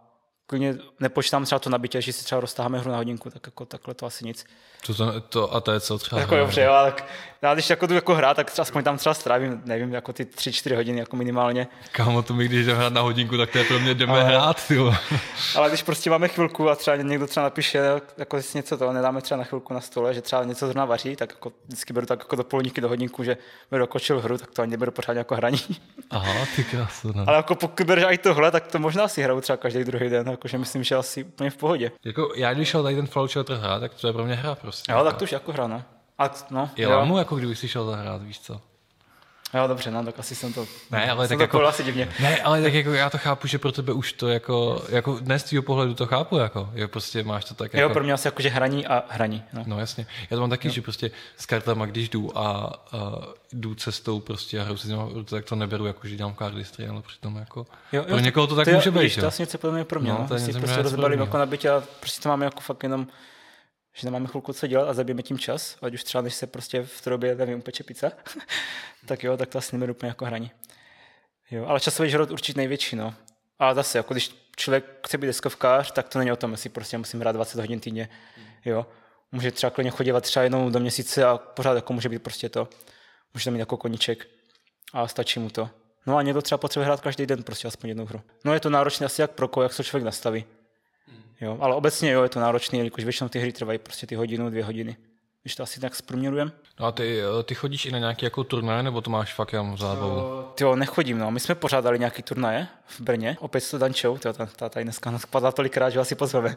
klidně 0.49 0.75
nepočítám 1.01 1.45
třeba 1.45 1.59
to 1.59 1.71
nabitě, 1.71 2.03
že 2.03 2.13
si 2.13 2.25
třeba 2.25 2.41
roztáháme 2.41 2.79
hru 2.79 2.91
na 2.91 2.97
hodinku, 2.97 3.31
tak 3.31 3.47
jako 3.47 3.65
takhle 3.65 3.95
to 3.95 4.07
asi 4.07 4.25
nic. 4.25 4.45
To, 4.87 4.95
to, 4.95 5.21
to 5.21 5.55
a 5.55 5.61
to 5.61 5.73
je 5.73 5.81
co 5.81 5.99
třeba? 5.99 6.21
Jako 6.21 6.37
dobře, 6.37 6.63
jo, 6.63 6.73
tak 6.85 7.07
já 7.43 7.55
když 7.55 7.71
jako 7.71 7.87
jdu 7.87 7.95
jako 7.95 8.15
hrát, 8.15 8.35
tak 8.35 8.51
třeba 8.51 8.63
aspoň 8.63 8.85
tam 8.85 8.99
třeba 8.99 9.15
strávím, 9.15 9.63
nevím, 9.65 9.93
jako 9.95 10.13
ty 10.13 10.25
3-4 10.25 10.77
hodiny 10.77 10.99
jako 10.99 11.17
minimálně. 11.17 11.69
Kámo, 11.93 12.23
to 12.23 12.35
mi 12.35 12.45
když 12.45 12.67
jdeme 12.67 12.79
hrát 12.79 12.93
na 12.93 13.01
hodinku, 13.01 13.37
tak 13.37 13.51
to 13.51 13.59
je 13.59 13.65
pro 13.65 13.79
mě 13.79 13.95
jdeme 13.95 14.13
ale, 14.13 14.25
hrát, 14.25 14.71
jo. 14.71 14.95
Ale 15.57 15.69
když 15.69 15.83
prostě 15.83 16.11
máme 16.11 16.29
chvilku 16.29 16.71
a 16.71 16.77
třeba 16.77 16.97
někdo 16.97 17.27
třeba 17.27 17.45
napíše, 17.45 17.81
jako 18.19 18.37
jestli 18.37 18.59
něco 18.59 18.79
to 18.79 18.93
nedáme 18.93 19.21
třeba 19.23 19.39
na 19.39 19.45
chvilku 19.45 19.75
na 19.75 19.81
stole, 19.81 20.15
že 20.15 20.23
třeba 20.23 20.45
něco 20.45 20.67
zrovna 20.67 20.85
vaří, 20.85 21.17
tak 21.17 21.31
jako 21.31 21.53
vždycky 21.67 21.93
beru 21.93 22.07
tak 22.07 22.19
jako 22.19 22.37
do 22.37 22.45
polníky 22.45 22.81
do 22.81 22.89
hodinku, 22.89 23.25
že 23.25 23.37
beru 23.71 23.83
dokočil 23.83 24.21
hru, 24.21 24.39
tak 24.39 24.51
to 24.51 24.63
ani 24.63 24.71
neberu 24.71 24.93
pořád 24.93 25.13
jako 25.17 25.35
hraní. 25.35 25.61
Aha, 26.11 26.47
ty 26.57 26.65
krásno. 26.65 27.13
Ale 27.27 27.37
jako 27.37 27.55
pokud 27.55 27.87
bereš 27.87 28.05
i 28.09 28.19
tohle, 28.19 28.51
tak 28.51 28.67
to 28.67 28.79
možná 28.79 29.09
si 29.09 29.23
hraju 29.23 29.41
třeba 29.41 29.57
každý 29.57 29.85
druhý 29.85 30.09
den, 30.09 30.29
jakože 30.39 30.59
myslím, 30.59 30.85
že 30.85 30.95
asi 30.95 31.25
úplně 31.25 31.51
v 31.51 31.57
pohodě. 31.57 31.93
Jako 32.05 32.33
já 32.37 32.55
když 32.55 32.69
šel 32.69 32.83
tady 32.83 32.97
ten 32.97 33.07
Fallout 33.07 33.31
Shelter 33.31 33.57
hrát, 33.57 33.81
tak 33.81 33.95
to 33.95 34.07
je 34.07 34.13
pro 34.13 34.25
mě 34.25 34.35
hra 34.35 34.55
prostě. 34.55 34.93
Jo, 34.93 35.05
tak 35.05 35.17
to 35.17 35.25
už 35.25 35.33
jako 35.33 35.53
hra, 35.53 35.67
no. 35.67 35.83
A, 36.19 36.31
no, 36.51 36.71
je 36.77 36.85
jo. 36.85 37.17
jako 37.19 37.37
kdybych 37.37 37.59
si 37.59 37.69
šel 37.69 37.87
zahrát, 37.87 38.23
víš 38.23 38.41
co. 38.41 38.61
Jo, 39.55 39.67
dobře, 39.67 39.91
no, 39.91 40.05
tak 40.05 40.19
asi 40.19 40.35
jsem 40.35 40.53
to... 40.53 40.67
Ne, 40.91 41.11
ale 41.11 41.29
jsem 41.29 41.39
tak 41.39 41.51
to 41.51 41.57
jako, 41.57 41.69
asi 41.69 41.85
divně. 41.85 42.09
Ne, 42.21 42.43
ale 42.43 42.63
tak 42.63 42.75
jako 42.75 42.93
já 42.93 43.11
to 43.11 43.19
chápu, 43.19 43.47
že 43.47 43.59
pro 43.59 43.73
tebe 43.73 43.93
už 43.93 44.13
to 44.13 44.29
jako, 44.29 44.85
jako 44.89 45.19
dnes 45.21 45.45
tvýho 45.45 45.63
pohledu 45.63 45.95
to 45.95 46.07
chápu, 46.07 46.37
jako, 46.37 46.71
že 46.75 46.89
prostě 46.89 47.23
máš 47.23 47.45
to 47.45 47.55
tak 47.55 47.75
jako... 47.75 47.83
Jo, 47.83 47.91
pro 47.91 48.05
mě 48.05 48.13
asi 48.13 48.29
jako, 48.29 48.43
že 48.43 48.49
hraní 48.49 48.87
a 48.87 49.05
hraní. 49.09 49.43
No, 49.53 49.63
no 49.67 49.81
jasně. 49.81 50.07
Já 50.31 50.37
to 50.37 50.41
mám 50.41 50.51
taky, 50.51 50.69
jo. 50.69 50.75
že 50.75 50.83
prostě 50.83 51.11
s 51.37 51.47
kartama, 51.47 51.87
když 51.87 52.09
jdu 52.09 52.39
a, 52.39 52.43
a 52.43 52.73
jdu 53.53 53.75
cestou 53.75 54.21
prostě 54.21 54.61
a 54.61 54.63
hraju 54.63 54.77
si 54.77 54.89
tak 55.25 55.45
to 55.45 55.57
neberu 55.57 55.87
jako, 55.87 56.09
že 56.09 56.17
dělám 56.17 56.35
cardistry, 56.35 56.89
ale 56.89 57.03
přitom 57.03 57.37
jako... 57.37 57.67
Jo, 57.93 58.01
jo, 58.01 58.05
pro 58.09 58.19
někoho 58.19 58.47
to 58.47 58.57
tak 58.57 58.65
to 58.65 58.71
může 58.71 58.91
být, 58.91 59.15
To 59.15 59.27
je 59.27 59.33
něco 59.39 59.59
pro 59.85 60.01
mě, 60.01 60.13
no, 60.13 60.19
no. 60.19 60.29
To 60.29 60.35
je 60.35 60.53
prostě 60.61 60.83
rozbalím 60.83 61.21
jako 61.21 61.39
nabitě 61.39 61.71
a 61.71 61.83
prostě 62.01 62.23
to 62.23 62.29
máme 62.29 62.45
jako 62.45 62.61
fakt 62.61 62.83
jenom 62.83 63.07
že 63.99 64.07
nemáme 64.07 64.27
chvilku 64.27 64.53
co 64.53 64.67
dělat 64.67 64.89
a 64.89 64.95
zabijeme 64.95 65.23
tím 65.23 65.39
čas, 65.39 65.77
ať 65.83 65.95
už 65.95 66.05
třeba 66.05 66.23
než 66.23 66.35
se 66.35 66.47
prostě 66.47 66.83
v 66.83 67.01
trobě, 67.01 67.35
nevím, 67.35 67.59
upeče 67.59 67.85
pizza, 67.85 68.13
tak 69.07 69.25
jo, 69.25 69.37
tak 69.37 69.49
to 69.49 69.59
asi 69.59 69.77
neberu 69.77 69.93
úplně 69.93 70.09
jako 70.09 70.25
hraní. 70.25 70.51
Jo, 71.51 71.67
ale 71.67 71.81
časový 71.81 72.11
žrot 72.11 72.31
určitě 72.31 72.59
největší, 72.59 72.97
no. 72.97 73.15
A 73.59 73.75
zase, 73.75 73.99
jako 73.99 74.15
když 74.15 74.49
člověk 74.57 74.85
chce 75.07 75.19
být 75.19 75.27
deskovkář, 75.27 75.93
tak 75.93 76.09
to 76.09 76.19
není 76.19 76.33
o 76.33 76.37
tom, 76.37 76.51
jestli 76.53 76.71
prostě 76.71 76.99
musím 76.99 77.21
hrát 77.21 77.33
20 77.33 77.61
hodin 77.61 77.81
týdně, 77.81 78.09
jo. 78.65 78.87
Může 79.33 79.53
třeba 79.53 79.71
klidně 79.71 79.91
chodit 79.91 80.21
třeba 80.21 80.43
jednou 80.43 80.71
do 80.71 80.81
měsíce 80.81 81.25
a 81.25 81.39
pořád 81.39 81.75
jako 81.75 81.93
může 81.93 82.09
být 82.09 82.23
prostě 82.23 82.49
to. 82.49 82.69
Může 83.35 83.45
to 83.45 83.51
mít 83.51 83.59
jako 83.59 83.77
koníček 83.77 84.27
a 84.93 85.09
stačí 85.09 85.41
mu 85.41 85.51
to. 85.51 85.71
No 86.07 86.17
a 86.17 86.23
někdo 86.23 86.43
třeba 86.43 86.59
potřebuje 86.59 86.87
hrát 86.87 87.01
každý 87.01 87.27
den 87.27 87.43
prostě 87.43 87.69
aspoň 87.69 87.89
jednu 87.89 88.07
hru. 88.07 88.23
No 88.45 88.55
je 88.55 88.61
to 88.61 88.71
náročné 88.71 89.07
asi 89.07 89.21
jak 89.21 89.31
pro 89.31 89.49
koho, 89.49 89.63
jak 89.63 89.73
se 89.73 89.85
člověk 89.85 90.05
nastaví. 90.05 90.45
Jo, 91.41 91.59
ale 91.61 91.75
obecně 91.75 92.11
jo, 92.11 92.23
je 92.23 92.29
to 92.29 92.41
náročné, 92.41 92.79
jelikož 92.79 93.05
většinou 93.05 93.29
ty 93.29 93.39
hry 93.39 93.53
trvají 93.53 93.79
prostě 93.79 94.07
ty 94.07 94.15
hodinu, 94.15 94.51
dvě 94.51 94.65
hodiny. 94.65 94.97
Když 95.43 95.57
to 95.57 95.63
asi 95.63 95.81
tak 95.81 95.95
zprůměrujeme. 95.95 96.51
No 96.81 96.87
a 96.87 96.93
ty, 96.93 97.21
eh, 97.21 97.43
ty 97.43 97.55
chodíš 97.55 97.87
i 97.87 97.91
na 97.91 97.99
nějaký 97.99 98.25
jako 98.25 98.45
turnaj, 98.45 98.83
nebo 98.83 99.01
to 99.01 99.11
máš 99.11 99.35
fakt 99.35 99.53
jenom 99.53 99.79
zábavu? 99.79 100.43
Ty 100.55 100.65
jo, 100.65 100.77
nechodím, 100.77 101.19
no. 101.19 101.31
My 101.31 101.41
jsme 101.41 101.55
pořádali 101.55 101.99
nějaký 101.99 102.23
turnaje 102.23 102.69
v 102.87 103.01
Brně, 103.01 103.37
opět 103.41 103.61
s 103.61 103.71
to 103.71 103.79
Dančou, 103.79 104.19
to, 104.19 104.33
ta, 104.33 104.47
ta 104.47 104.69
tady 104.69 104.85
dneska 104.85 105.19
spadla 105.19 105.53
tolikrát, 105.53 105.91
že 105.91 106.01
asi 106.01 106.15
pozveme. 106.15 106.57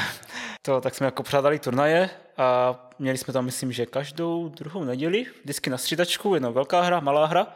to, 0.62 0.80
tak 0.80 0.94
jsme 0.94 1.06
jako 1.06 1.22
pořádali 1.22 1.58
turnaje 1.58 2.10
a 2.36 2.78
měli 2.98 3.18
jsme 3.18 3.32
tam, 3.32 3.44
myslím, 3.44 3.72
že 3.72 3.86
každou 3.86 4.48
druhou 4.48 4.84
neděli, 4.84 5.26
vždycky 5.42 5.70
na 5.70 5.78
střídačku, 5.78 6.34
jedna 6.34 6.50
velká 6.50 6.80
hra, 6.80 7.00
malá 7.00 7.26
hra. 7.26 7.46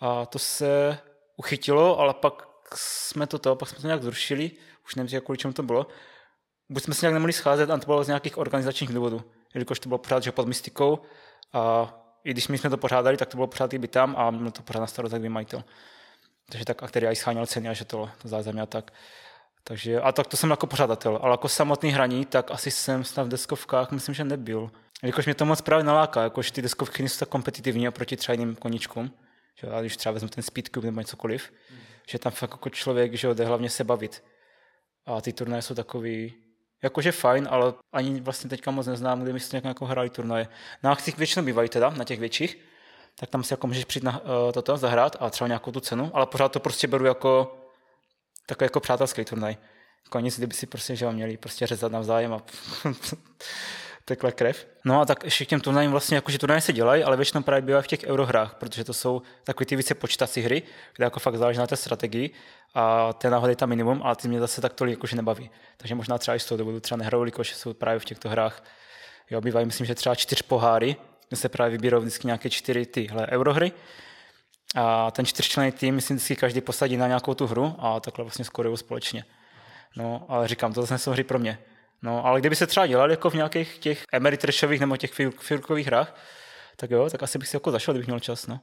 A 0.00 0.26
to 0.26 0.38
se 0.38 0.98
uchytilo, 1.36 1.98
ale 1.98 2.14
pak 2.14 2.48
jsme 2.74 3.26
to, 3.26 3.38
to 3.38 3.56
pak 3.56 3.68
jsme 3.68 3.78
to 3.78 3.86
nějak 3.86 4.02
zrušili 4.02 4.50
už 4.86 4.94
nevím, 4.94 5.20
kvůli 5.20 5.38
čemu 5.38 5.52
to 5.52 5.62
bylo. 5.62 5.86
Buď 6.68 6.82
jsme 6.82 6.94
se 6.94 7.06
nějak 7.06 7.14
nemohli 7.14 7.32
scházet, 7.32 7.70
a 7.70 7.78
to 7.78 7.86
bylo 7.86 8.04
z 8.04 8.06
nějakých 8.06 8.38
organizačních 8.38 8.92
důvodů, 8.92 9.24
jelikož 9.54 9.80
to 9.80 9.88
bylo 9.88 9.98
pořád 9.98 10.22
že 10.22 10.32
pod 10.32 10.48
mystikou 10.48 10.98
a 11.52 11.94
i 12.24 12.30
když 12.30 12.48
my 12.48 12.58
jsme 12.58 12.70
to 12.70 12.76
pořádali, 12.76 13.16
tak 13.16 13.28
to 13.28 13.36
bylo 13.36 13.46
pořád 13.46 13.74
i 13.74 13.78
tam 13.78 14.14
a 14.18 14.30
měl 14.30 14.50
to 14.50 14.62
pořád 14.62 14.80
na 14.80 14.86
starost 14.86 15.12
jakby 15.12 15.28
majitel. 15.28 15.64
Takže 16.50 16.64
tak, 16.64 16.82
a 16.82 16.88
který 16.88 17.06
i 17.06 17.16
scháněl 17.16 17.46
ceny 17.46 17.68
a 17.68 17.72
že 17.72 17.84
to, 17.84 18.10
to 18.22 18.28
zázemí 18.28 18.60
a 18.60 18.66
tak. 18.66 18.92
Takže, 19.64 20.00
a 20.00 20.12
tak 20.12 20.26
to 20.26 20.36
jsem 20.36 20.50
jako 20.50 20.66
pořadatel, 20.66 21.18
ale 21.22 21.30
jako 21.32 21.48
samotný 21.48 21.90
hraní, 21.90 22.24
tak 22.24 22.50
asi 22.50 22.70
jsem 22.70 23.04
snad 23.04 23.26
v 23.26 23.28
deskovkách, 23.28 23.90
myslím, 23.90 24.14
že 24.14 24.24
nebyl. 24.24 24.70
Jelikož 25.02 25.24
mě 25.24 25.34
to 25.34 25.44
moc 25.44 25.60
právě 25.60 25.84
naláká, 25.84 26.22
jakož 26.22 26.50
ty 26.50 26.62
deskovky 26.62 27.02
nejsou 27.02 27.18
tak 27.18 27.28
kompetitivní 27.28 27.88
oproti 27.88 28.16
třeba 28.16 28.34
jiným 28.34 28.56
koničkům. 28.56 29.10
Že, 29.60 29.66
a 29.66 29.80
když 29.80 29.96
třeba 29.96 30.12
vezmu 30.12 30.28
ten 30.28 30.42
Speedcube 30.42 30.86
nebo 30.86 31.00
něcokoliv, 31.00 31.52
mm. 31.70 31.78
Že 32.08 32.18
tam 32.18 32.32
fakt 32.32 32.50
jako 32.50 32.70
člověk, 32.70 33.14
že 33.14 33.34
jde 33.34 33.44
hlavně 33.44 33.70
se 33.70 33.84
bavit. 33.84 34.24
A 35.06 35.20
ty 35.20 35.32
turnaje 35.32 35.62
jsou 35.62 35.74
takový, 35.74 36.34
jakože 36.82 37.12
fajn, 37.12 37.48
ale 37.50 37.74
ani 37.92 38.20
vlastně 38.20 38.50
teďka 38.50 38.70
moc 38.70 38.86
neznám, 38.86 39.22
kde 39.22 39.32
my 39.32 39.40
jsme 39.40 39.60
jako 39.64 39.86
hráli 39.86 40.10
turnaje. 40.10 40.48
Na 40.82 40.92
akcích 40.92 41.18
většinou 41.18 41.44
bývají 41.44 41.68
teda, 41.68 41.90
na 41.90 42.04
těch 42.04 42.20
větších, 42.20 42.58
tak 43.14 43.30
tam 43.30 43.44
si 43.44 43.52
jako 43.52 43.66
můžeš 43.66 43.84
přijít 43.84 44.04
na 44.04 44.20
uh, 44.20 44.52
toto, 44.52 44.76
zahrát 44.76 45.16
a 45.20 45.30
třeba 45.30 45.48
nějakou 45.48 45.72
tu 45.72 45.80
cenu, 45.80 46.10
ale 46.14 46.26
pořád 46.26 46.52
to 46.52 46.60
prostě 46.60 46.88
beru 46.88 47.04
jako 47.04 47.56
takový 48.46 48.64
jako 48.64 48.80
přátelský 48.80 49.24
turnaj. 49.24 49.56
Jako 50.04 50.20
nic, 50.20 50.38
kdyby 50.38 50.54
si 50.54 50.66
prostě, 50.66 50.96
že 50.96 51.10
měli 51.10 51.36
prostě 51.36 51.66
řezat 51.66 51.92
navzájem 51.92 52.32
a 52.32 52.42
tekle 54.08 54.32
krev. 54.32 54.66
No 54.84 55.00
a 55.00 55.04
tak 55.04 55.24
ještě 55.24 55.44
k 55.44 55.48
těm 55.48 55.60
turnajím 55.60 55.90
vlastně, 55.90 56.14
jakože 56.14 56.38
turnaje 56.38 56.60
se 56.60 56.72
dělají, 56.72 57.04
ale 57.04 57.16
většinou 57.16 57.42
právě 57.42 57.62
bývají 57.62 57.84
v 57.84 57.86
těch 57.86 58.04
eurohrách, 58.04 58.54
protože 58.54 58.84
to 58.84 58.92
jsou 58.92 59.22
takové 59.44 59.66
ty 59.66 59.76
více 59.76 59.94
počítací 59.94 60.40
hry, 60.40 60.62
kde 60.96 61.04
jako 61.04 61.20
fakt 61.20 61.36
záleží 61.36 61.58
na 61.58 61.66
té 61.66 61.76
strategii 61.76 62.30
a 62.74 63.12
té 63.12 63.30
náhody 63.30 63.52
je 63.52 63.56
tam 63.56 63.68
minimum, 63.68 64.00
ale 64.04 64.16
ty 64.16 64.28
mě 64.28 64.40
zase 64.40 64.60
tak 64.60 64.72
tolik 64.72 64.92
jakože 64.92 65.16
nebaví. 65.16 65.50
Takže 65.76 65.94
možná 65.94 66.18
třeba 66.18 66.34
i 66.34 66.40
z 66.40 66.44
toho 66.44 66.58
důvodu 66.58 66.80
třeba 66.80 66.98
nehraju, 66.98 67.24
jakože 67.24 67.54
jsou 67.54 67.74
právě 67.74 68.00
v 68.00 68.04
těchto 68.04 68.28
hrách. 68.28 68.64
Jo, 69.30 69.40
bývají, 69.40 69.66
myslím, 69.66 69.86
že 69.86 69.94
třeba 69.94 70.14
čtyř 70.14 70.42
poháry, 70.42 70.96
kde 71.28 71.36
se 71.36 71.48
právě 71.48 71.70
vybírou 71.70 72.00
vždycky 72.00 72.26
nějaké 72.26 72.50
čtyři 72.50 72.86
tyhle 72.86 73.26
eurohry. 73.26 73.72
A 74.74 75.10
ten 75.10 75.26
čtyřčlenný 75.26 75.72
tým, 75.72 75.94
myslím, 75.94 76.16
vždycky 76.16 76.36
každý 76.36 76.60
posadí 76.60 76.96
na 76.96 77.06
nějakou 77.06 77.34
tu 77.34 77.46
hru 77.46 77.76
a 77.78 78.00
takhle 78.00 78.24
vlastně 78.24 78.44
skorují 78.44 78.76
společně. 78.76 79.24
No, 79.96 80.26
ale 80.28 80.48
říkám, 80.48 80.72
to 80.72 80.80
zase 80.80 80.98
jsou 80.98 81.10
hry 81.10 81.24
pro 81.24 81.38
mě. 81.38 81.58
No, 82.02 82.26
ale 82.26 82.40
kdyby 82.40 82.56
se 82.56 82.66
třeba 82.66 82.86
dělali 82.86 83.12
jako 83.12 83.30
v 83.30 83.34
nějakých 83.34 83.78
těch 83.78 84.04
Ameritrashových 84.12 84.80
nebo 84.80 84.96
těch 84.96 85.12
filkových 85.40 85.86
hrách, 85.86 86.16
tak 86.76 86.90
jo, 86.90 87.10
tak 87.10 87.22
asi 87.22 87.38
bych 87.38 87.48
si 87.48 87.56
jako 87.56 87.70
zašel, 87.70 87.94
kdybych 87.94 88.06
měl 88.06 88.20
čas, 88.20 88.46
no. 88.46 88.60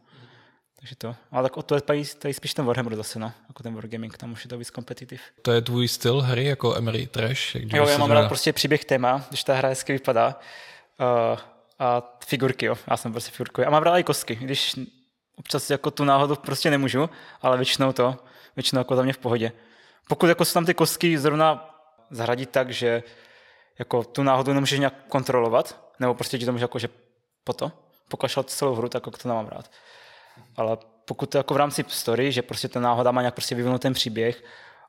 Takže 0.80 0.96
to. 0.96 1.16
Ale 1.32 1.44
tak 1.44 1.58
o 1.58 1.62
to 1.62 1.76
je 1.76 1.82
tady, 1.82 2.06
tady 2.06 2.34
spíš 2.34 2.54
ten 2.54 2.66
Warhammer 2.66 2.96
zase, 2.96 3.20
no. 3.20 3.32
Jako 3.48 3.64
ten 3.64 3.76
Wargaming, 3.76 4.18
tam 4.18 4.32
už 4.32 4.44
je 4.44 4.50
to 4.50 4.58
víc 4.58 4.70
kompetitiv. 4.70 5.22
To 5.42 5.52
je 5.52 5.62
tvůj 5.62 5.88
styl 5.88 6.22
hry, 6.22 6.46
jako 6.46 6.76
Emery 6.76 7.08
Trash? 7.08 7.56
Jak 7.56 7.74
jo, 7.74 7.88
já 7.88 7.98
mám 7.98 8.12
rád 8.12 8.28
prostě 8.28 8.54
příběh 8.54 8.86
téma, 8.86 9.26
když 9.30 9.44
ta 9.44 9.54
hra 9.54 9.70
hezky 9.70 9.94
vypadá. 9.94 10.40
Uh, 11.00 11.40
a 11.80 12.18
figurky, 12.26 12.66
jo. 12.66 12.76
Já 12.88 12.98
jsem 12.98 13.12
prostě 13.12 13.32
figurkový. 13.32 13.68
A 13.68 13.70
mám 13.70 13.84
rád 13.84 13.98
i 13.98 14.04
kostky, 14.04 14.36
když 14.36 14.76
občas 15.36 15.70
jako 15.70 15.92
tu 15.92 16.04
náhodu 16.04 16.36
prostě 16.36 16.70
nemůžu, 16.70 17.10
ale 17.42 17.58
většinou 17.58 17.92
to, 17.92 18.16
většinou 18.56 18.80
jako 18.80 18.96
za 18.96 19.04
mě 19.04 19.14
v 19.14 19.18
pohodě. 19.18 19.52
Pokud 20.08 20.28
jako 20.28 20.46
jsou 20.46 20.54
tam 20.54 20.66
ty 20.66 20.74
kostky 20.74 21.18
zrovna 21.18 21.73
zaradit 22.10 22.50
tak, 22.50 22.72
že 22.72 23.04
jako 23.80 24.04
tu 24.04 24.24
náhodu 24.24 24.54
nemůžeš 24.54 24.80
nějak 24.80 24.94
kontrolovat, 25.08 25.92
nebo 26.00 26.14
prostě 26.14 26.38
ti 26.38 26.46
to 26.46 26.52
může 26.52 26.64
jako, 26.64 26.80
že 26.80 26.90
po 27.44 27.54
to, 27.54 27.72
pokašlat 28.10 28.50
celou 28.50 28.76
hru, 28.76 28.90
tak 28.90 29.08
jako 29.08 29.18
to 29.18 29.28
nemám 29.28 29.48
rád. 29.48 29.72
Ale 30.56 30.78
pokud 31.06 31.30
to 31.30 31.38
jako 31.38 31.54
v 31.54 31.58
rámci 31.58 31.86
story, 31.88 32.32
že 32.32 32.42
prostě 32.42 32.68
ta 32.68 32.80
náhoda 32.80 33.12
má 33.12 33.22
nějak 33.22 33.34
prostě 33.34 33.56
vyvinut 33.56 33.82
ten 33.82 33.94
příběh, 33.94 34.44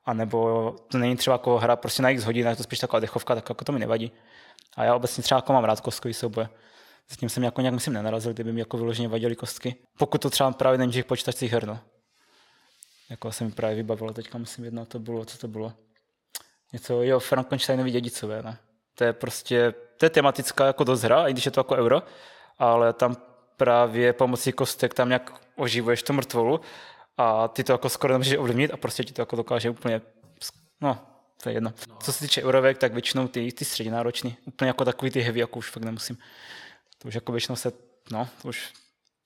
anebo 0.04 0.70
to 0.90 0.98
není 0.98 1.16
třeba 1.16 1.34
jako 1.34 1.58
hra 1.58 1.76
prostě 1.76 2.02
na 2.02 2.10
x 2.10 2.24
hodin, 2.24 2.46
je 2.46 2.56
to 2.56 2.62
spíš 2.62 2.78
taková 2.78 3.00
dechovka, 3.00 3.34
tak 3.34 3.48
jako 3.48 3.64
to 3.64 3.72
mi 3.72 3.78
nevadí. 3.78 4.12
A 4.76 4.84
já 4.84 4.94
obecně 4.94 5.22
třeba 5.22 5.38
jako 5.38 5.52
mám 5.52 5.64
rád 5.64 5.80
kostkový 5.80 6.14
souboje. 6.14 6.48
Zatím 7.10 7.28
jsem 7.28 7.42
jako 7.42 7.60
nějak 7.60 7.74
myslím 7.74 7.94
nenarazil, 7.94 8.32
kdyby 8.32 8.52
mi 8.52 8.60
jako 8.60 8.76
vyloženě 8.76 9.08
vadily 9.08 9.36
kostky. 9.36 9.76
Pokud 9.98 10.22
to 10.22 10.30
třeba 10.30 10.52
právě 10.52 10.78
není 10.78 10.92
těch 10.92 11.04
počítačích 11.04 11.52
her, 11.52 11.66
no. 11.66 11.80
Jako 13.10 13.32
se 13.32 13.44
mi 13.44 13.50
právě 13.50 13.76
vybavilo, 13.76 14.12
teďka 14.12 14.38
myslím 14.38 14.64
jedno 14.64 14.86
to 14.86 14.98
bylo, 14.98 15.24
co 15.24 15.38
to 15.38 15.48
bylo. 15.48 15.72
Něco, 16.72 17.02
jo, 17.02 17.20
Frankensteinový 17.20 17.90
dědicové, 17.90 18.42
ne? 18.42 18.58
To 18.94 19.04
je 19.04 19.12
prostě, 19.12 19.74
to 19.96 20.06
je 20.06 20.10
tematická 20.10 20.66
jako 20.66 20.84
dost 20.84 21.02
hra, 21.02 21.28
i 21.28 21.32
když 21.32 21.44
je 21.44 21.50
to 21.50 21.60
jako 21.60 21.76
euro, 21.76 22.02
ale 22.58 22.92
tam 22.92 23.16
právě 23.56 24.12
pomocí 24.12 24.52
kostek 24.52 24.94
tam 24.94 25.08
nějak 25.08 25.32
oživuješ 25.56 26.02
tu 26.02 26.12
mrtvolu 26.12 26.60
a 27.16 27.48
ty 27.48 27.64
to 27.64 27.72
jako 27.72 27.88
skoro 27.88 28.14
nemůžeš 28.14 28.38
ovlivnit 28.38 28.70
a 28.70 28.76
prostě 28.76 29.04
ti 29.04 29.12
to 29.12 29.22
jako 29.22 29.36
dokáže 29.36 29.70
úplně, 29.70 30.00
no, 30.80 30.98
to 31.42 31.48
je 31.48 31.54
jedno. 31.54 31.72
No. 31.88 31.96
Co 32.00 32.12
se 32.12 32.18
týče 32.18 32.42
eurovek, 32.42 32.78
tak 32.78 32.92
většinou 32.92 33.28
ty, 33.28 33.52
ty 33.52 33.64
středně 33.64 33.92
náročný, 33.92 34.36
úplně 34.44 34.68
jako 34.68 34.84
takový 34.84 35.10
ty 35.10 35.20
heavy, 35.20 35.40
jako 35.40 35.58
už 35.58 35.70
fakt 35.70 35.84
nemusím. 35.84 36.18
To 36.98 37.08
už 37.08 37.14
jako 37.14 37.32
většinou 37.32 37.56
se, 37.56 37.72
no, 38.10 38.28
to 38.42 38.48
už 38.48 38.72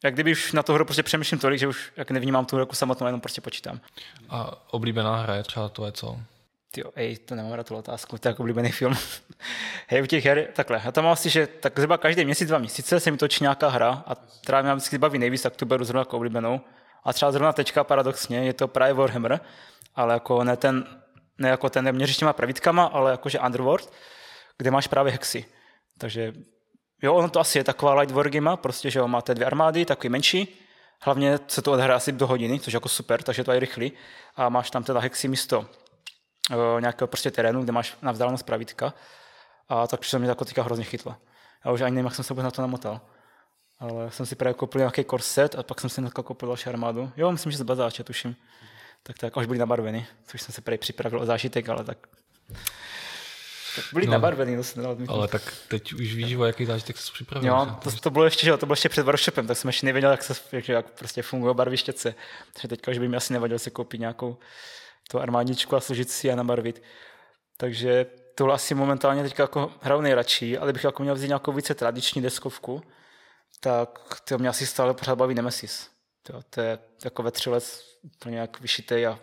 jak 0.05 0.15
kdyby 0.15 0.33
už 0.33 0.53
na 0.53 0.63
tu 0.63 0.73
hru 0.73 0.85
prostě 0.85 1.03
přemýšlím 1.03 1.41
tolik, 1.41 1.59
že 1.59 1.69
už 1.69 1.93
jak 1.97 2.11
nevnímám 2.11 2.47
tu 2.47 2.57
hru 2.57 2.63
jako 2.63 2.75
samotnou, 2.75 3.07
jenom 3.07 3.21
prostě 3.21 3.41
počítám. 3.41 3.81
A 4.29 4.51
oblíbená 4.73 5.17
hra 5.17 5.35
je 5.35 5.43
třeba 5.43 5.69
to 5.69 5.87
je 5.87 5.93
co? 5.93 6.21
Ty 6.71 6.83
ej, 6.95 7.17
to 7.17 7.35
nemám 7.35 7.53
rád 7.53 7.67
tu 7.67 7.77
otázku, 7.77 8.19
to 8.19 8.29
je 8.29 8.31
jako 8.31 8.43
oblíbený 8.43 8.71
film. 8.71 8.95
hej, 9.89 10.03
u 10.03 10.07
těch 10.07 10.25
her, 10.25 10.49
takhle, 10.53 10.81
já 10.85 10.93
tam 10.93 11.05
mám 11.05 11.13
asi, 11.13 11.31
že 11.31 11.47
tak 11.47 11.73
zhruba 11.77 11.99
každý 11.99 12.25
měsíc, 12.25 12.49
dva 12.49 12.59
měsíce 12.59 13.01
se 13.01 13.11
mi 13.11 13.17
točí 13.17 13.45
nějaká 13.45 13.69
hra 13.69 14.05
a 14.07 14.15
která 14.43 14.63
mě 14.63 14.75
vždycky 14.75 14.99
baví 14.99 15.19
nejvíc, 15.19 15.43
tak 15.43 15.57
tu 15.57 15.67
beru 15.67 15.85
zrovna 15.85 16.01
jako 16.01 16.17
oblíbenou. 16.17 16.61
A 17.05 17.13
třeba 17.13 17.33
zrovna 17.33 17.53
teďka 17.53 17.85
paradoxně 17.85 18.45
je 18.45 18.53
to 18.53 18.69
právě 18.69 18.95
Warhammer, 18.95 19.41
ale 19.95 20.15
jako 20.15 20.45
ne 20.45 20.57
ten 20.57 20.85
ne 21.39 21.49
jako 21.49 21.71
ten 21.71 21.85
neměříš 21.85 22.17
těma 22.17 22.33
pravitkama, 22.33 22.85
ale 22.85 23.11
jakože 23.11 23.41
Underworld, 23.41 23.93
kde 24.59 24.71
máš 24.71 24.87
právě 24.87 25.13
hexy. 25.13 25.45
Takže 25.99 26.33
jo, 27.03 27.15
ono 27.15 27.29
to 27.29 27.41
asi 27.41 27.59
je 27.59 27.65
taková 27.65 27.95
light 27.95 28.15
wargame, 28.15 28.57
prostě, 28.57 28.91
že 28.91 28.99
jo, 28.99 29.09
máte 29.09 29.35
dvě 29.35 29.47
armády, 29.47 29.85
takový 29.85 30.09
menší, 30.09 30.61
hlavně 31.03 31.39
se 31.49 31.63
to 31.63 31.73
odhraje 31.73 31.97
asi 31.97 32.13
do 32.13 32.27
hodiny, 32.27 32.61
což 32.61 32.73
je 32.73 32.77
jako 32.77 32.89
super, 32.89 33.23
takže 33.23 33.45
to 33.45 33.53
je 33.53 33.61
rychlý 33.61 33.93
a 34.37 34.49
máš 34.49 34.71
tam 34.71 34.85
teda 34.85 35.01
hexy 35.01 35.29
místo 35.29 35.67
nějakého 36.81 37.09
prostě 37.09 37.31
terénu, 37.31 37.63
kde 37.63 37.73
máš 37.73 37.97
na 38.03 38.13
vzdálenost 38.13 38.43
pravítka 38.43 38.95
a 39.69 39.87
tak 39.87 40.01
přišlo 40.01 40.19
mi 40.19 40.27
to 40.27 40.31
jako 40.31 40.45
teďka 40.45 40.63
hrozně 40.63 40.85
chytlo. 40.85 41.17
Já 41.65 41.73
už 41.73 41.81
ani 41.81 41.95
nevím, 41.95 42.07
jak 42.07 42.15
jsem 42.15 42.25
se 42.25 42.35
vůbec 42.35 42.45
na 42.45 42.51
to 42.51 42.63
namotal. 42.63 43.01
Ale 43.79 44.11
jsem 44.11 44.27
si 44.27 44.37
právě 44.37 44.55
koupil 44.55 44.79
nějaký 44.79 45.05
korset 45.05 45.55
a 45.55 45.63
pak 45.63 45.81
jsem 45.81 45.91
si 45.91 46.01
hnedka 46.01 46.23
koupil 46.23 46.49
další 46.49 46.71
armádu. 46.71 47.13
Jo, 47.17 47.33
myslím, 47.33 47.53
že 47.53 47.59
z 47.59 47.63
bazáče, 47.63 48.05
tuším. 48.05 48.37
Tak 49.03 49.19
tak, 49.19 49.39
až 49.39 49.47
byli 49.47 49.59
nabarveny, 49.59 50.07
což 50.27 50.43
jsem 50.43 50.53
se 50.53 50.61
právě 50.61 50.79
připravil 50.79 51.21
o 51.21 51.27
zážitek, 51.27 51.69
ale 51.69 51.85
tak 51.85 51.99
byli 53.93 54.07
no, 54.07 54.13
nabarvený, 54.13 54.57
to 54.57 54.65
se 54.65 54.81
Ale 55.09 55.29
tak 55.29 55.43
teď 55.69 55.93
už 55.93 56.15
víš, 56.15 56.35
o 56.35 56.45
jaký 56.45 56.65
zážitek 56.65 56.99
jsi 56.99 57.13
připravil. 57.13 57.49
Jo, 57.49 57.77
to, 57.83 57.91
to, 57.91 58.11
bylo 58.11 58.25
ještě, 58.25 58.47
že 58.47 58.57
to 58.57 58.67
bylo 58.67 58.73
ještě 58.73 58.89
před 58.89 59.03
workshopem, 59.03 59.47
tak 59.47 59.57
jsem 59.57 59.69
ještě 59.69 59.87
nevěděl, 59.87 60.11
jak, 60.11 60.23
se, 60.23 60.35
jak, 60.53 60.69
jak 60.69 60.91
prostě 60.91 61.23
fungují 61.23 61.55
barvištěce. 61.55 62.15
Takže 62.53 62.69
teďka 62.69 62.91
už 62.91 62.99
by 62.99 63.09
mi 63.09 63.17
asi 63.17 63.33
nevadilo 63.33 63.59
si 63.59 63.71
koupit 63.71 64.01
nějakou 64.01 64.37
tu 65.11 65.21
armádničku 65.21 65.77
a 65.77 65.81
složit 65.81 66.11
si 66.11 66.33
a 66.33 66.37
nabarvit. 66.37 66.83
Takže 67.57 68.07
tohle 68.35 68.55
asi 68.55 68.75
momentálně 68.75 69.23
teďka 69.23 69.43
jako 69.43 69.73
hraju 69.81 70.01
nejradši, 70.01 70.59
ale 70.59 70.73
bych 70.73 70.85
jako 70.85 71.03
měl 71.03 71.15
vzít 71.15 71.29
nějakou 71.29 71.53
více 71.53 71.75
tradiční 71.75 72.23
deskovku, 72.23 72.83
tak 73.61 74.21
to 74.25 74.39
mě 74.39 74.49
asi 74.49 74.67
stále 74.67 74.95
pořád 74.95 75.15
baví 75.15 75.35
Nemesis. 75.35 75.91
To, 76.23 76.41
to 76.51 76.61
je 76.61 76.79
jako 77.05 77.23
ve 77.23 77.31
tři 77.31 77.51
let 77.51 77.65
úplně 78.03 78.39
jak 78.39 78.61
vyšitej 78.61 79.07
a 79.07 79.19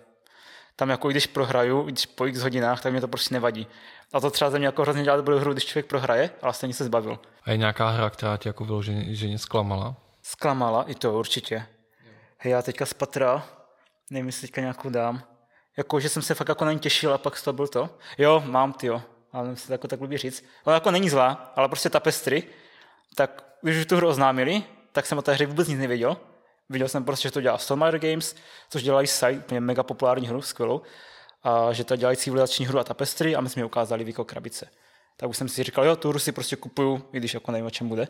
tam 0.76 0.90
jako 0.90 1.10
když 1.10 1.28
prohraju, 1.28 1.82
když 1.82 2.06
po 2.06 2.26
x 2.26 2.42
hodinách, 2.42 2.82
tak 2.82 2.92
mě 2.92 3.02
to 3.02 3.08
prostě 3.08 3.34
nevadí. 3.34 3.68
A 4.14 4.20
to 4.20 4.32
třeba 4.32 4.52
ze 4.52 4.58
mě 4.58 4.68
jako 4.68 4.82
hrozně 4.82 5.04
dělá 5.04 5.18
dobrou 5.18 5.38
hru, 5.38 5.54
když 5.54 5.66
člověk 5.66 5.86
prohraje, 5.86 6.30
ale 6.42 6.54
stejně 6.54 6.74
se 6.74 6.84
zbavil. 6.84 7.20
A 7.44 7.52
je 7.52 7.58
nějaká 7.58 7.90
hra, 7.90 8.10
která 8.10 8.38
tě 8.38 8.50
jako 8.50 8.66
vyloženě 8.66 9.16
že 9.16 9.38
zklamala? 9.38 9.96
Zklamala, 10.22 10.84
i 10.84 10.96
to 10.96 11.20
určitě. 11.20 11.66
Hej, 12.38 12.52
já 12.52 12.62
teďka 12.62 12.86
z 12.86 12.94
Patra, 12.94 13.48
nevím, 14.10 14.26
jestli 14.26 14.48
teďka 14.48 14.62
nějakou 14.62 14.90
dám. 14.90 15.35
Jako, 15.78 16.00
že 16.00 16.10
jsem 16.10 16.22
se 16.22 16.36
fakt 16.36 16.50
jako 16.50 16.66
na 16.66 16.72
ní 16.72 16.80
těšil 16.80 17.14
a 17.14 17.18
pak 17.18 17.42
to 17.42 17.54
byl 17.54 17.68
to. 17.68 17.90
Jo, 18.18 18.44
mám 18.46 18.74
ty 18.74 18.88
jo, 18.88 19.02
ale 19.32 19.56
se 19.56 19.68
to 19.68 19.74
jako 19.74 19.88
tak 19.88 20.00
blbě 20.00 20.18
říct. 20.18 20.46
Ona 20.64 20.74
jako 20.74 20.92
není 20.92 21.10
zlá, 21.10 21.54
ale 21.56 21.68
prostě 21.68 21.90
tapestry, 21.90 22.44
tak 23.16 23.44
když 23.62 23.86
tu 23.86 23.96
hru 23.96 24.08
oznámili, 24.08 24.64
tak 24.92 25.06
jsem 25.06 25.18
o 25.18 25.22
té 25.22 25.34
hře 25.34 25.46
vůbec 25.46 25.68
nic 25.68 25.80
nevěděl. 25.80 26.18
Viděl 26.70 26.88
jsem 26.88 27.04
prostě, 27.04 27.28
že 27.28 27.32
to 27.32 27.42
dělá 27.42 27.58
Stonemaier 27.58 28.00
Games, 28.00 28.36
což 28.70 28.84
dělají 28.84 29.08
site, 29.08 29.60
mega 29.60 29.84
populární 29.84 30.28
hru, 30.28 30.42
skvělou. 30.42 30.82
A 31.44 31.74
že 31.74 31.84
to 31.84 31.96
dělají 31.96 32.18
civilizační 32.18 32.66
hru 32.66 32.80
a 32.80 32.84
tapestry 32.84 33.36
a 33.36 33.42
my 33.42 33.50
jsme 33.50 33.66
ukázali 33.66 34.04
výko 34.04 34.26
krabice. 34.26 34.70
Tak 35.18 35.30
už 35.30 35.38
jsem 35.38 35.50
si 35.50 35.64
říkal, 35.64 35.86
jo, 35.86 35.96
tu 35.96 36.10
hru 36.10 36.20
si 36.20 36.32
prostě 36.32 36.56
kupuju, 36.56 37.06
i 37.14 37.18
když 37.18 37.34
jako 37.34 37.52
nevím, 37.52 37.66
o 37.66 37.70
čem 37.70 37.90
bude. 37.90 38.08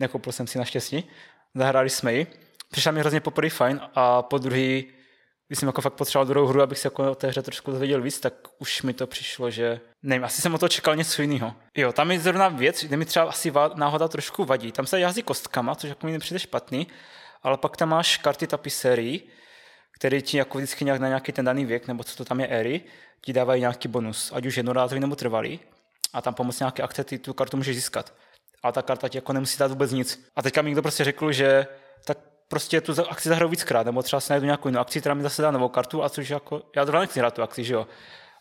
Nekoupil 0.00 0.32
jsem 0.32 0.46
si 0.46 0.58
naštěstí. 0.58 1.10
Zahráli 1.54 1.90
jsme 1.90 2.14
ji. 2.14 2.26
Přišla 2.70 2.92
mi 2.92 3.00
hrozně 3.00 3.20
poprvé 3.20 3.50
fajn 3.50 3.80
a 3.94 4.22
po 4.22 4.38
druhý, 4.38 4.92
když 5.46 5.58
jsem 5.58 5.66
jako 5.66 5.80
fakt 5.80 5.94
potřeboval 5.94 6.26
druhou 6.26 6.46
hru, 6.46 6.62
abych 6.62 6.78
si 6.78 6.86
jako 6.86 7.10
o 7.10 7.14
té 7.14 7.28
hře 7.28 7.42
trošku 7.42 7.70
dozvěděl 7.70 8.02
víc, 8.02 8.20
tak 8.20 8.34
už 8.58 8.82
mi 8.82 8.92
to 8.92 9.06
přišlo, 9.06 9.50
že 9.50 9.80
nevím, 10.02 10.24
asi 10.24 10.42
jsem 10.42 10.54
o 10.54 10.58
to 10.58 10.68
čekal 10.68 10.96
něco 10.96 11.22
jiného. 11.22 11.54
Jo, 11.76 11.92
tam 11.92 12.10
je 12.10 12.20
zrovna 12.20 12.48
věc, 12.48 12.84
kde 12.84 12.96
mi 12.96 13.04
třeba 13.04 13.24
asi 13.24 13.52
náhoda 13.74 14.08
trošku 14.08 14.44
vadí. 14.44 14.72
Tam 14.72 14.86
se 14.86 15.00
jazdí 15.00 15.22
kostkama, 15.22 15.74
což 15.74 15.88
jako 15.88 16.06
mi 16.06 16.12
nepřijde 16.12 16.38
špatný, 16.38 16.86
ale 17.42 17.56
pak 17.58 17.76
tam 17.76 17.88
máš 17.88 18.16
karty 18.16 18.46
tapiserii, 18.46 19.28
které 19.98 20.20
ti 20.20 20.36
jako 20.36 20.58
vždycky 20.58 20.84
nějak 20.84 21.00
na 21.00 21.08
nějaký 21.08 21.32
ten 21.32 21.44
daný 21.44 21.64
věk, 21.64 21.88
nebo 21.88 22.04
co 22.04 22.16
to 22.16 22.24
tam 22.24 22.40
je 22.40 22.46
éry, 22.46 22.80
ti 23.20 23.32
dávají 23.32 23.60
nějaký 23.60 23.88
bonus, 23.88 24.32
ať 24.34 24.46
už 24.46 24.56
jednorázový 24.56 25.00
nebo 25.00 25.16
trvalý. 25.16 25.60
A 26.12 26.22
tam 26.22 26.34
pomocí 26.34 26.58
nějaké 26.60 26.82
akce 26.82 27.04
ty 27.04 27.18
tu 27.18 27.34
kartu 27.34 27.56
můžeš 27.56 27.76
získat. 27.76 28.14
A 28.62 28.72
ta 28.72 28.82
karta 28.82 29.08
ti 29.08 29.18
jako 29.18 29.32
nemusí 29.32 29.58
dát 29.58 29.70
vůbec 29.70 29.92
nic. 29.92 30.30
A 30.36 30.42
teďka 30.42 30.62
mi 30.62 30.70
někdo 30.70 30.82
prostě 30.82 31.04
řekl, 31.04 31.32
že 31.32 31.66
tak 32.04 32.18
prostě 32.48 32.80
tu 32.80 32.92
akci 33.08 33.28
zahraju 33.28 33.50
víckrát, 33.50 33.86
nebo 33.86 34.02
třeba 34.02 34.20
si 34.20 34.32
najdu 34.32 34.46
nějakou 34.46 34.68
jinou 34.68 34.80
akci, 34.80 35.00
která 35.00 35.14
mi 35.14 35.22
zase 35.22 35.42
dá 35.42 35.50
novou 35.50 35.68
kartu, 35.68 36.04
a 36.04 36.08
což 36.08 36.28
jako, 36.28 36.62
já 36.76 36.84
zrovna 36.84 37.00
nechci 37.00 37.18
hrát 37.18 37.34
tu 37.34 37.42
akci, 37.42 37.64
že 37.64 37.74
jo. 37.74 37.86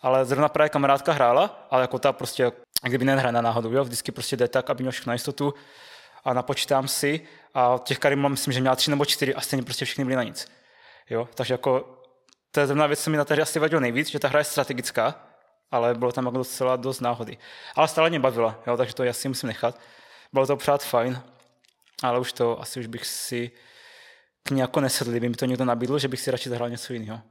Ale 0.01 0.25
zrovna 0.25 0.49
právě 0.49 0.69
kamarádka 0.69 1.11
hrála, 1.11 1.67
ale 1.69 1.81
jako 1.81 1.99
ta 1.99 2.13
prostě, 2.13 2.51
kdyby 2.83 3.05
nehrála 3.05 3.41
náhodou, 3.41 3.71
jo, 3.71 3.83
vždycky 3.83 4.11
prostě 4.11 4.37
jde 4.37 4.47
tak, 4.47 4.69
aby 4.69 4.83
měl 4.83 4.91
všechno 4.91 5.11
na 5.11 5.13
jistotu 5.13 5.53
a 6.23 6.33
napočítám 6.33 6.87
si 6.87 7.21
a 7.53 7.79
těch 7.83 7.99
karim 7.99 8.19
mám, 8.19 8.31
myslím, 8.31 8.53
že 8.53 8.59
měla 8.59 8.75
tři 8.75 8.89
nebo 8.89 9.05
čtyři 9.05 9.35
a 9.35 9.41
stejně 9.41 9.63
prostě 9.63 9.85
všechny 9.85 10.05
byly 10.05 10.15
na 10.15 10.23
nic. 10.23 10.47
Jo? 11.09 11.29
Takže 11.35 11.53
jako 11.53 11.99
to 12.51 12.59
je 12.59 12.67
zrovna 12.67 12.87
věc, 12.87 13.03
co 13.03 13.09
mi 13.09 13.17
na 13.17 13.25
té 13.25 13.33
hře 13.33 13.41
asi 13.41 13.59
vadilo 13.59 13.81
nejvíc, 13.81 14.09
že 14.09 14.19
ta 14.19 14.27
hra 14.27 14.39
je 14.39 14.43
strategická, 14.43 15.15
ale 15.71 15.93
bylo 15.93 16.11
tam 16.11 16.25
jako 16.25 16.37
docela 16.37 16.75
dost 16.75 16.99
náhody. 16.99 17.37
Ale 17.75 17.87
stále 17.87 18.09
mě 18.09 18.19
bavila, 18.19 18.59
jo? 18.67 18.77
takže 18.77 18.93
to 18.93 19.03
asi 19.03 19.27
musím 19.27 19.47
nechat. 19.47 19.79
Bylo 20.33 20.47
to 20.47 20.57
pořád 20.57 20.83
fajn, 20.83 21.21
ale 22.03 22.19
už 22.19 22.33
to 22.33 22.61
asi 22.61 22.79
už 22.79 22.87
bych 22.87 23.05
si 23.05 23.51
ní 24.51 24.59
jako 24.59 24.81
nesedl, 24.81 25.11
kdyby 25.11 25.29
mi 25.29 25.35
to 25.35 25.45
někdo 25.45 25.65
nabídl, 25.65 25.99
že 25.99 26.07
bych 26.07 26.21
si 26.21 26.31
radši 26.31 26.49
zahrál 26.49 26.69
něco 26.69 26.93
jiného. 26.93 27.21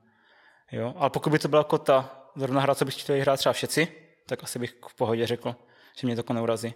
Jo? 0.73 0.95
Ale 0.97 1.11
pokud 1.11 1.31
by 1.31 1.39
to 1.39 1.49
byla 1.49 1.61
jako 1.61 1.79
ta 1.79 2.29
zrovna 2.37 2.61
hra, 2.61 2.75
co 2.75 2.85
bych 2.85 3.01
chtěl 3.01 3.21
hrát 3.21 3.37
třeba 3.37 3.53
všetci, 3.53 3.89
tak 4.27 4.45
asi 4.45 4.59
bych 4.59 4.75
v 4.89 4.95
pohodě 4.95 5.27
řekl, 5.27 5.57
že 5.97 6.07
mě 6.07 6.17
to 6.17 6.19
jako 6.19 6.33
neurazí. 6.33 6.75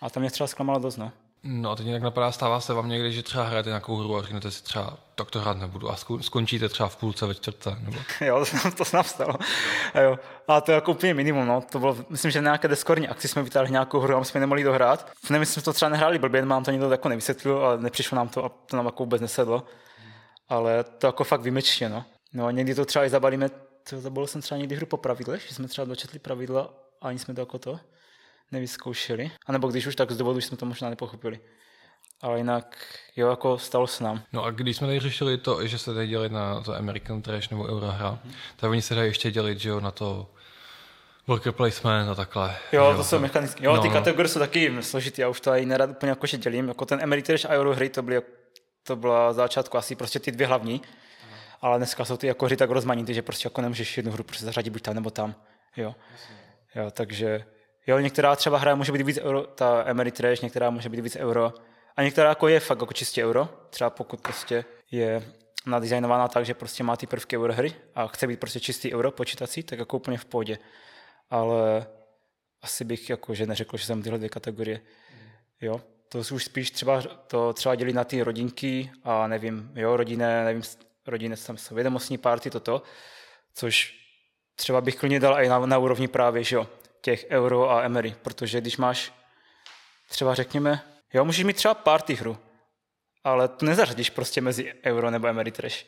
A 0.00 0.10
tam 0.10 0.20
mě 0.20 0.30
třeba 0.30 0.46
zklamalo 0.46 0.78
dost, 0.78 0.96
no. 0.96 1.12
No 1.50 1.70
a 1.70 1.76
teď 1.76 1.86
nějak 1.86 2.02
napadá, 2.02 2.32
stává 2.32 2.60
se 2.60 2.74
vám 2.74 2.88
někdy, 2.88 3.12
že 3.12 3.22
třeba 3.22 3.44
hrajete 3.44 3.68
nějakou 3.68 3.96
hru 3.96 4.16
a 4.16 4.22
řeknete 4.22 4.50
si 4.50 4.62
třeba, 4.62 4.96
tak 5.14 5.30
to 5.30 5.40
hrát 5.40 5.56
nebudu 5.56 5.90
a 5.90 5.96
skončíte 6.20 6.68
třeba 6.68 6.88
v 6.88 6.96
půlce 6.96 7.26
ve 7.26 7.34
čtvrtce, 7.34 7.76
nebo? 7.80 7.98
jo, 8.20 8.44
to, 8.62 8.70
to 8.70 8.84
se 8.84 8.96
nám 8.96 9.04
stalo. 9.04 9.34
A 9.94 10.00
jo. 10.00 10.18
A 10.48 10.60
to 10.60 10.70
je 10.70 10.74
jako 10.74 10.90
úplně 10.90 11.14
minimum, 11.14 11.46
no. 11.46 11.60
To 11.72 11.78
bylo, 11.78 11.96
myslím, 12.08 12.30
že 12.30 12.42
na 12.42 12.48
nějaké 12.48 12.68
deskorní 12.68 13.08
akci 13.08 13.28
jsme 13.28 13.42
vytáhli 13.42 13.70
nějakou 13.70 14.00
hru 14.00 14.16
a 14.16 14.24
jsme 14.24 14.40
nemohli 14.40 14.62
dohrát. 14.62 15.12
Nevím, 15.30 15.46
jsme 15.46 15.62
to 15.62 15.72
třeba 15.72 15.88
nehráli 15.88 16.18
blbě, 16.18 16.44
mám 16.44 16.64
to 16.64 16.70
někdo 16.70 16.90
jako 16.90 17.08
nevysvětlil, 17.08 17.58
ale 17.58 17.78
nepřišlo 17.78 18.16
nám 18.16 18.28
to 18.28 18.44
a 18.44 18.48
to 18.48 18.76
nám 18.76 18.86
jako 18.86 19.02
vůbec 19.02 19.20
nesedlo. 19.20 19.64
Ale 20.48 20.84
to 20.84 21.06
jako 21.06 21.24
fakt 21.24 21.40
vymečně, 21.40 21.88
no. 21.88 22.04
No 22.32 22.46
a 22.46 22.50
někdy 22.50 22.74
to 22.74 22.84
třeba 22.84 23.04
i 23.04 23.10
zabalíme, 23.10 23.48
to 23.90 24.00
zabalil 24.00 24.26
jsem 24.26 24.42
třeba 24.42 24.58
někdy 24.58 24.76
hru 24.76 24.86
po 24.86 24.96
pravidlech, 24.96 25.48
že 25.48 25.54
jsme 25.54 25.68
třeba 25.68 25.84
dočetli 25.84 26.18
pravidla 26.18 26.70
a 27.02 27.08
ani 27.08 27.18
jsme 27.18 27.34
to 27.34 27.40
jako 27.40 27.58
to 27.58 27.80
nevyzkoušeli. 28.52 29.30
A 29.46 29.52
nebo 29.52 29.68
když 29.68 29.86
už, 29.86 29.96
tak 29.96 30.10
z 30.10 30.16
důvodu, 30.16 30.40
že 30.40 30.46
jsme 30.46 30.56
to 30.56 30.66
možná 30.66 30.90
nepochopili. 30.90 31.40
Ale 32.20 32.38
jinak, 32.38 32.76
jo, 33.16 33.30
jako 33.30 33.58
stalo 33.58 33.86
se 33.86 34.04
nám. 34.04 34.22
No 34.32 34.44
a 34.44 34.50
když 34.50 34.76
jsme 34.76 34.86
tady 34.86 35.00
řešili 35.00 35.38
to, 35.38 35.66
že 35.66 35.78
se 35.78 35.94
tady 35.94 36.06
dělit 36.06 36.32
na 36.32 36.60
to 36.60 36.76
American 36.76 37.22
Trash 37.22 37.50
nebo 37.50 37.64
Eurohra, 37.64 38.18
hmm. 38.24 38.32
tak 38.56 38.70
oni 38.70 38.82
se 38.82 38.94
dají 38.94 39.10
ještě 39.10 39.30
dělit, 39.30 39.58
že 39.58 39.68
jo, 39.68 39.80
na 39.80 39.90
to 39.90 40.30
worker 41.26 41.52
placement 41.52 42.10
a 42.10 42.14
takhle. 42.14 42.56
Jo, 42.72 42.84
jo 42.84 42.96
to 42.96 43.04
jsou 43.04 43.18
mechanicky. 43.18 43.64
Jo, 43.64 43.76
no, 43.76 43.82
ty 43.82 43.88
no. 43.88 43.94
kategorie 43.94 44.28
jsou 44.28 44.38
taky 44.38 44.82
složitý, 44.82 45.20
já 45.20 45.28
už 45.28 45.40
to 45.40 45.54
i 45.54 45.66
nerad 45.66 45.90
úplně 45.90 46.10
jako 46.10 46.26
dělím. 46.26 46.68
Jako 46.68 46.84
ten 46.84 47.02
American 47.02 47.26
Trash 47.26 47.44
a 47.44 47.54
Eurohry, 47.54 47.88
to 47.88 48.02
byly, 48.02 48.22
to 48.82 48.96
byla 48.96 49.32
začátku 49.32 49.78
asi 49.78 49.96
prostě 49.96 50.18
ty 50.18 50.32
dvě 50.32 50.46
hlavní. 50.46 50.82
Ale 51.60 51.78
dneska 51.78 52.04
jsou 52.04 52.16
ty 52.16 52.26
jako 52.26 52.46
hry 52.46 52.56
tak 52.56 52.70
rozmanité, 52.70 53.14
že 53.14 53.22
prostě 53.22 53.46
jako 53.46 53.60
nemůžeš 53.60 53.96
jednu 53.96 54.12
hru 54.12 54.24
prostě 54.24 54.44
zařadit 54.44 54.70
buď 54.70 54.82
tam 54.82 54.94
nebo 54.94 55.10
tam. 55.10 55.34
Jo. 55.76 55.94
Jo, 56.74 56.90
takže 56.90 57.44
Jo, 57.88 57.98
některá 57.98 58.36
třeba 58.36 58.58
hra 58.58 58.74
může 58.74 58.92
být 58.92 59.02
víc 59.02 59.18
euro, 59.18 59.42
ta 59.42 59.82
Ameritrash, 59.82 60.42
některá 60.42 60.70
může 60.70 60.88
být 60.88 61.00
víc 61.00 61.16
euro. 61.16 61.52
A 61.96 62.02
některá 62.02 62.28
jako 62.28 62.48
je 62.48 62.60
fakt 62.60 62.80
jako 62.80 62.92
čistě 62.92 63.24
euro. 63.24 63.48
Třeba 63.70 63.90
pokud 63.90 64.20
prostě 64.20 64.64
je 64.90 65.32
nadizajnovaná 65.66 66.28
tak, 66.28 66.46
že 66.46 66.54
prostě 66.54 66.84
má 66.84 66.96
ty 66.96 67.06
prvky 67.06 67.38
eurohry 67.38 67.74
a 67.94 68.06
chce 68.06 68.26
být 68.26 68.40
prostě 68.40 68.60
čistý 68.60 68.94
euro 68.94 69.10
počítací, 69.10 69.62
tak 69.62 69.78
jako 69.78 69.96
úplně 69.96 70.18
v 70.18 70.24
pohodě. 70.24 70.58
Ale 71.30 71.86
asi 72.62 72.84
bych 72.84 73.10
jako, 73.10 73.34
že 73.34 73.46
neřekl, 73.46 73.76
že 73.76 73.86
jsem 73.86 74.02
tyhle 74.02 74.18
dvě 74.18 74.28
kategorie. 74.28 74.80
Jo, 75.60 75.80
to 76.08 76.18
už 76.18 76.44
spíš 76.44 76.70
třeba, 76.70 77.02
to 77.26 77.52
třeba 77.52 77.74
dělí 77.74 77.92
na 77.92 78.04
ty 78.04 78.22
rodinky 78.22 78.90
a 79.04 79.26
nevím, 79.26 79.72
jo, 79.74 79.96
rodinné, 79.96 80.44
nevím, 80.44 80.62
rodinné 81.06 81.36
vědomostní 81.70 82.18
party, 82.18 82.50
toto, 82.50 82.82
což 83.54 83.94
třeba 84.56 84.80
bych 84.80 84.96
klidně 84.96 85.20
dal 85.20 85.44
i 85.44 85.48
na, 85.48 85.66
na 85.66 85.78
úrovni 85.78 86.08
právě, 86.08 86.44
že 86.44 86.56
jo, 86.56 86.66
těch 87.08 87.26
euro 87.30 87.70
a 87.70 87.82
emery, 87.82 88.14
protože 88.22 88.60
když 88.60 88.76
máš 88.76 89.12
třeba 90.08 90.34
řekněme, 90.34 90.80
jo, 91.12 91.24
můžeš 91.24 91.44
mít 91.44 91.56
třeba 91.56 91.74
party 91.74 92.14
hru, 92.14 92.38
ale 93.24 93.48
to 93.48 93.66
nezařadíš 93.66 94.10
prostě 94.10 94.40
mezi 94.40 94.74
euro 94.84 95.10
nebo 95.10 95.26
emery 95.26 95.50
trash. 95.50 95.86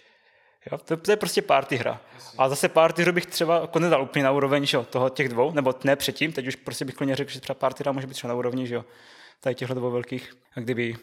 Jo, 0.72 0.78
to, 0.78 1.12
je 1.12 1.16
prostě 1.16 1.42
party 1.42 1.76
hra. 1.76 2.00
A 2.38 2.48
zase 2.48 2.68
party 2.68 3.02
hru 3.02 3.12
bych 3.12 3.26
třeba 3.26 3.60
jako 3.60 3.78
nedal 3.78 4.02
úplně 4.02 4.24
na 4.24 4.30
úroveň 4.30 4.66
že 4.66 4.76
jo, 4.76 4.84
toho 4.84 5.08
těch 5.08 5.28
dvou, 5.28 5.52
nebo 5.52 5.74
ne 5.84 5.96
předtím, 5.96 6.32
teď 6.32 6.46
už 6.46 6.56
prostě 6.56 6.84
bych 6.84 6.94
klidně 6.94 7.16
řekl, 7.16 7.30
že 7.30 7.40
třeba 7.40 7.54
party 7.54 7.82
hra 7.82 7.92
může 7.92 8.06
být 8.06 8.14
třeba 8.14 8.28
na 8.28 8.34
úrovni, 8.34 8.66
že 8.66 8.74
jo, 8.74 8.84
tady 9.40 9.54
těchto 9.54 9.74
dvou 9.74 9.90
velkých, 9.90 10.32
a 10.56 10.60
kdyby 10.60 10.96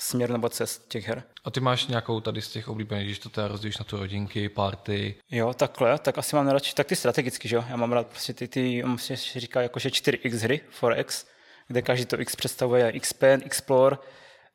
směr 0.00 0.30
nebo 0.30 0.48
cest 0.48 0.88
těch 0.88 1.08
her. 1.08 1.22
A 1.44 1.50
ty 1.50 1.60
máš 1.60 1.86
nějakou 1.86 2.20
tady 2.20 2.42
z 2.42 2.48
těch 2.48 2.68
oblíbených, 2.68 3.06
když 3.06 3.18
to 3.18 3.28
teda 3.28 3.48
rozdělíš 3.48 3.78
na 3.78 3.84
tu 3.84 3.96
rodinky, 3.96 4.48
party? 4.48 5.14
Jo, 5.30 5.54
takhle, 5.54 5.98
tak 5.98 6.18
asi 6.18 6.36
mám 6.36 6.44
nejradši, 6.44 6.74
tak 6.74 6.86
ty 6.86 6.96
strategicky, 6.96 7.48
že 7.48 7.56
jo? 7.56 7.64
Já 7.68 7.76
mám 7.76 7.92
rád 7.92 8.06
prostě 8.06 8.32
ty, 8.32 8.48
ty 8.48 8.84
se 8.98 9.16
říká 9.40 9.62
jakože 9.62 9.88
4x 9.88 10.38
hry, 10.38 10.60
4x, 10.80 11.26
kde 11.68 11.82
každý 11.82 12.06
to 12.06 12.20
x 12.20 12.36
představuje 12.36 12.86
expand, 12.86 13.46
explore, 13.46 13.96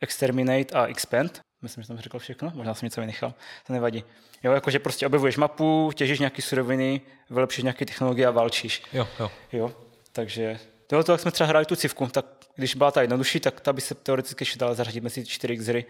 exterminate 0.02 0.76
a 0.76 0.86
expand. 0.86 1.42
Myslím, 1.62 1.84
že 1.84 1.88
jsem 1.88 1.98
řekl 1.98 2.20
všechno, 2.20 2.52
možná 2.56 2.74
jsem 2.74 2.86
něco 2.86 3.02
vynechal, 3.02 3.34
to 3.68 3.74
nevadí. 3.74 4.04
Jo, 4.44 4.52
jakože 4.52 4.80
prostě 4.80 5.08
objevuješ 5.08 5.38
mapu, 5.38 5.92
těžíš 5.96 6.20
nějaké 6.20 6.42
suroviny, 6.42 7.02
vylepšíš 7.30 7.64
nějaké 7.64 7.86
technologie 7.86 8.28
a 8.28 8.32
válčíš. 8.32 8.84
Jo, 8.94 9.08
jo. 9.20 9.32
Jo, 9.52 9.76
takže 10.12 10.60
to, 10.88 11.12
jak 11.12 11.22
jsme 11.22 11.32
třeba 11.32 11.48
hráli 11.48 11.66
tu 11.66 11.76
civku, 11.76 12.08
tak 12.08 12.26
když 12.56 12.76
byla 12.76 12.92
ta 12.92 13.02
jednodušší, 13.02 13.40
tak 13.40 13.62
ta 13.62 13.74
by 13.74 13.82
se 13.82 13.96
teoreticky 13.96 14.42
ještě 14.42 14.60
dala 14.60 14.74
zařadit 14.74 15.04
mezi 15.04 15.26
čtyři 15.26 15.56
hry. 15.56 15.86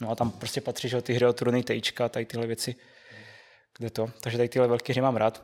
No 0.00 0.10
a 0.10 0.14
tam 0.14 0.30
prostě 0.30 0.60
patří, 0.60 0.88
že 0.88 1.02
ty 1.02 1.12
hry 1.12 1.26
o 1.26 1.32
turny, 1.32 1.62
tejčka, 1.62 2.08
tady 2.08 2.24
tyhle 2.24 2.46
věci. 2.46 2.74
Kde 3.78 3.90
to? 3.90 4.10
Takže 4.20 4.38
tady 4.38 4.48
tyhle 4.48 4.68
velké 4.68 4.92
hry 4.92 5.02
mám 5.02 5.16
rád. 5.16 5.42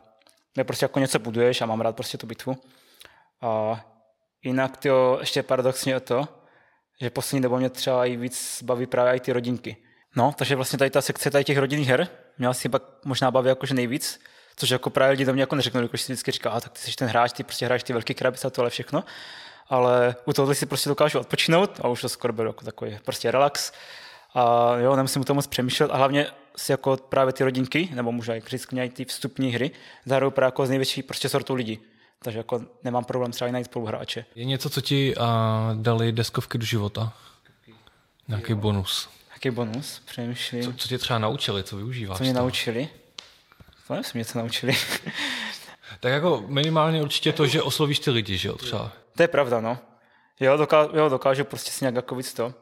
Kde 0.54 0.64
prostě 0.64 0.84
jako 0.84 1.00
něco 1.00 1.18
buduješ 1.18 1.60
a 1.60 1.66
mám 1.66 1.80
rád 1.80 1.96
prostě 1.96 2.18
tu 2.18 2.26
bitvu. 2.26 2.56
A 3.40 3.84
jinak 4.42 4.76
to 4.76 5.16
ještě 5.20 5.42
paradoxně 5.42 5.96
o 5.96 6.00
to, 6.00 6.28
že 7.00 7.10
poslední 7.10 7.42
dobou 7.42 7.56
mě 7.56 7.70
třeba 7.70 8.06
i 8.06 8.16
víc 8.16 8.62
baví 8.62 8.86
právě 8.86 9.16
i 9.16 9.20
ty 9.20 9.32
rodinky. 9.32 9.76
No, 10.16 10.34
takže 10.38 10.56
vlastně 10.56 10.78
tady 10.78 10.90
ta 10.90 11.02
sekce 11.02 11.30
tady 11.30 11.44
těch 11.44 11.58
rodinných 11.58 11.88
her 11.88 12.08
měla 12.38 12.54
si 12.54 12.68
pak 12.68 12.82
možná 13.04 13.30
baví 13.30 13.48
jakože 13.48 13.74
nejvíc, 13.74 14.20
což 14.56 14.70
jako 14.70 14.90
právě 14.90 15.10
lidi 15.10 15.24
do 15.24 15.32
mě 15.32 15.42
jako 15.42 15.56
neřeknou, 15.56 15.88
když 15.88 16.02
si 16.02 16.12
vždycky 16.12 16.30
říká, 16.30 16.50
a 16.50 16.60
tak 16.60 16.72
ty 16.72 16.78
jsi 16.78 16.96
ten 16.96 17.08
hráč, 17.08 17.32
ty 17.32 17.44
prostě 17.44 17.66
hráš 17.66 17.82
ty 17.82 17.92
velký 17.92 18.14
krabice 18.14 18.46
a 18.46 18.50
tohle 18.50 18.70
všechno. 18.70 19.04
Ale 19.68 20.16
u 20.24 20.32
tohohle 20.32 20.54
si 20.54 20.66
prostě 20.66 20.88
dokážu 20.88 21.18
odpočinout 21.18 21.80
a 21.82 21.88
už 21.88 22.00
to 22.00 22.08
skoro 22.08 22.32
beru 22.32 22.48
jako 22.48 22.64
takový 22.64 22.98
prostě 23.04 23.30
relax. 23.30 23.72
A 24.34 24.74
jo, 24.76 24.96
nemusím 24.96 25.22
u 25.22 25.24
toho 25.24 25.34
moc 25.34 25.46
přemýšlet 25.46 25.90
a 25.90 25.96
hlavně 25.96 26.26
si 26.56 26.72
jako 26.72 26.96
právě 26.96 27.32
ty 27.32 27.44
rodinky, 27.44 27.88
nebo 27.94 28.12
možná 28.12 28.34
jak 28.34 28.48
říct, 28.48 28.66
ty 28.92 29.04
vstupní 29.04 29.52
hry, 29.52 29.70
zahrajou 30.04 30.30
právě 30.30 30.48
jako 30.48 30.66
z 30.66 30.68
největší 30.68 31.02
prostě 31.02 31.28
sortou 31.28 31.54
lidí. 31.54 31.80
Takže 32.22 32.38
jako 32.38 32.60
nemám 32.84 33.04
problém 33.04 33.32
třeba 33.32 33.48
i 33.48 33.52
najít 33.52 33.64
spoluhráče. 33.64 34.24
Je 34.34 34.44
něco, 34.44 34.70
co 34.70 34.80
ti 34.80 35.16
uh, 35.16 35.24
dali 35.74 36.12
deskovky 36.12 36.58
do 36.58 36.64
života? 36.64 37.12
Nějaký 38.28 38.52
jo. 38.52 38.58
bonus? 38.58 39.08
Jaký 39.32 39.50
bonus? 39.50 40.02
Přemýšlím. 40.04 40.62
Co, 40.62 40.72
co 40.72 40.88
tě 40.88 40.98
třeba 40.98 41.18
naučili, 41.18 41.62
co 41.62 41.76
využíváš? 41.76 42.18
Co 42.18 42.24
mě 42.24 42.32
naučili? 42.32 42.88
To 43.86 43.94
nevím, 43.94 44.10
něco 44.14 44.38
naučili. 44.38 44.76
Tak 46.00 46.12
jako 46.12 46.44
minimálně 46.46 47.02
určitě 47.02 47.32
to, 47.32 47.46
že 47.46 47.62
oslovíš 47.62 47.98
ty 47.98 48.10
lidi, 48.10 48.36
že 48.36 48.48
jo, 48.48 48.56
třeba. 48.56 48.92
To 49.16 49.22
je 49.22 49.28
pravda, 49.28 49.60
no. 49.60 49.78
Jo, 50.40 50.56
dokážu, 50.56 50.96
jo, 50.96 51.08
dokážu 51.08 51.44
prostě 51.44 51.70
si 51.70 51.84
nějak 51.84 51.94
jako 51.94 52.14
víc 52.14 52.34
to 52.34 52.54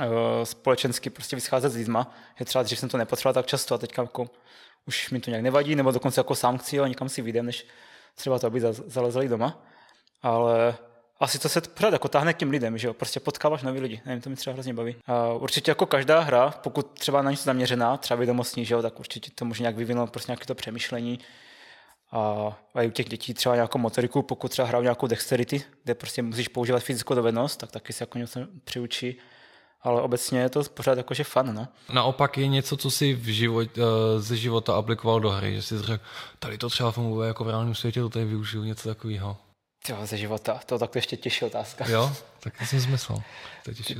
eh, 0.00 0.46
společensky 0.46 1.10
prostě 1.10 1.36
vyscházet 1.36 1.72
s 1.72 1.76
lidma. 1.76 2.14
Je 2.40 2.46
třeba, 2.46 2.64
že 2.64 2.76
jsem 2.76 2.88
to 2.88 2.98
nepotřeboval 2.98 3.34
tak 3.34 3.46
často 3.46 3.74
a 3.74 3.78
teďka 3.78 4.02
jako 4.02 4.26
už 4.86 5.10
mi 5.10 5.20
to 5.20 5.30
nějak 5.30 5.42
nevadí, 5.42 5.76
nebo 5.76 5.90
dokonce 5.90 6.20
jako 6.20 6.34
sám 6.34 6.58
chci, 6.58 6.78
ale 6.78 6.88
někam 6.88 7.08
si 7.08 7.22
vyjdem, 7.22 7.46
než 7.46 7.66
třeba 8.14 8.38
to, 8.38 8.46
aby 8.46 8.60
zalezli 8.86 9.28
doma. 9.28 9.64
Ale 10.22 10.76
asi 11.20 11.38
to 11.38 11.48
se 11.48 11.60
pořád 11.60 11.92
jako 11.92 12.08
táhne 12.08 12.34
k 12.34 12.36
těm 12.36 12.50
lidem, 12.50 12.78
že 12.78 12.86
jo, 12.86 12.94
prostě 12.94 13.20
potkáváš 13.20 13.62
nový 13.62 13.80
lidi, 13.80 14.00
nevím, 14.06 14.22
to 14.22 14.30
mi 14.30 14.36
třeba 14.36 14.54
hrozně 14.54 14.74
baví. 14.74 14.96
A 15.06 15.32
určitě 15.32 15.70
jako 15.70 15.86
každá 15.86 16.20
hra, 16.20 16.50
pokud 16.50 16.98
třeba 16.98 17.22
na 17.22 17.30
něco 17.30 17.42
zaměřená, 17.42 17.96
třeba 17.96 18.18
vědomostní, 18.18 18.64
že 18.64 18.74
jo, 18.74 18.82
tak 18.82 19.00
určitě 19.00 19.30
to 19.34 19.44
může 19.44 19.62
nějak 19.62 19.76
vyvinout 19.76 20.10
prostě 20.10 20.32
nějaké 20.32 20.44
to 20.44 20.54
přemýšlení. 20.54 21.18
A, 22.14 22.56
i 22.82 22.86
u 22.86 22.90
těch 22.90 23.08
dětí 23.08 23.34
třeba 23.34 23.54
nějakou 23.54 23.78
motoriku, 23.78 24.22
pokud 24.22 24.50
třeba 24.50 24.68
hrajou 24.68 24.82
nějakou 24.82 25.06
dexterity, 25.06 25.62
kde 25.84 25.94
prostě 25.94 26.22
musíš 26.22 26.48
používat 26.48 26.82
fyzickou 26.82 27.14
dovednost, 27.14 27.60
tak 27.60 27.70
taky 27.70 27.92
se 27.92 28.02
jako 28.02 28.18
něco 28.18 28.40
přiučí 28.64 29.20
ale 29.84 30.02
obecně 30.02 30.40
je 30.40 30.48
to 30.48 30.62
pořád 30.64 30.98
jakože 30.98 31.24
fun, 31.24 31.54
no. 31.54 31.68
Naopak 31.92 32.38
je 32.38 32.48
něco, 32.48 32.76
co 32.76 32.90
si 32.90 33.14
v 33.14 33.24
život, 33.24 33.68
eh, 33.78 34.20
ze 34.20 34.36
života 34.36 34.74
aplikoval 34.74 35.20
do 35.20 35.30
hry, 35.30 35.54
že 35.54 35.62
si 35.62 35.78
řekl, 35.78 36.04
tady 36.38 36.58
to 36.58 36.70
třeba 36.70 36.90
funguje 36.90 37.28
jako 37.28 37.44
v 37.44 37.48
reálném 37.48 37.74
světě, 37.74 38.00
to 38.00 38.08
tady 38.08 38.24
využiju, 38.24 38.64
něco 38.64 38.88
takového. 38.88 39.36
Jo, 39.88 39.96
ze 40.02 40.16
života, 40.16 40.60
to 40.66 40.78
tak 40.78 40.94
ještě 40.94 41.16
těžší 41.16 41.44
otázka. 41.44 41.84
Jo, 41.88 42.12
tak 42.40 42.58
to 42.58 42.64
jsem 42.64 42.80
zmyslel. 42.80 43.22
To 43.64 43.70
je 43.70 43.74
těžší 43.74 43.96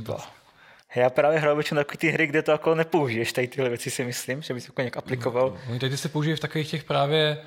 Já 0.95 1.09
právě 1.09 1.39
hraju 1.39 1.55
většinou 1.55 1.79
takové 1.79 1.97
ty 1.97 2.09
hry, 2.09 2.27
kde 2.27 2.41
to 2.41 2.51
jako 2.51 2.75
nepoužiješ, 2.75 3.33
tady 3.33 3.47
tyhle 3.47 3.69
věci 3.69 3.91
si 3.91 4.05
myslím, 4.05 4.41
že 4.41 4.53
bys 4.53 4.67
jako 4.67 4.81
nějak 4.81 4.97
aplikoval. 4.97 5.49
No, 5.49 5.73
no, 5.73 5.79
tady 5.79 5.97
se 5.97 6.09
použije 6.09 6.35
v 6.35 6.39
takových 6.39 6.69
těch 6.69 6.83
právě 6.83 7.37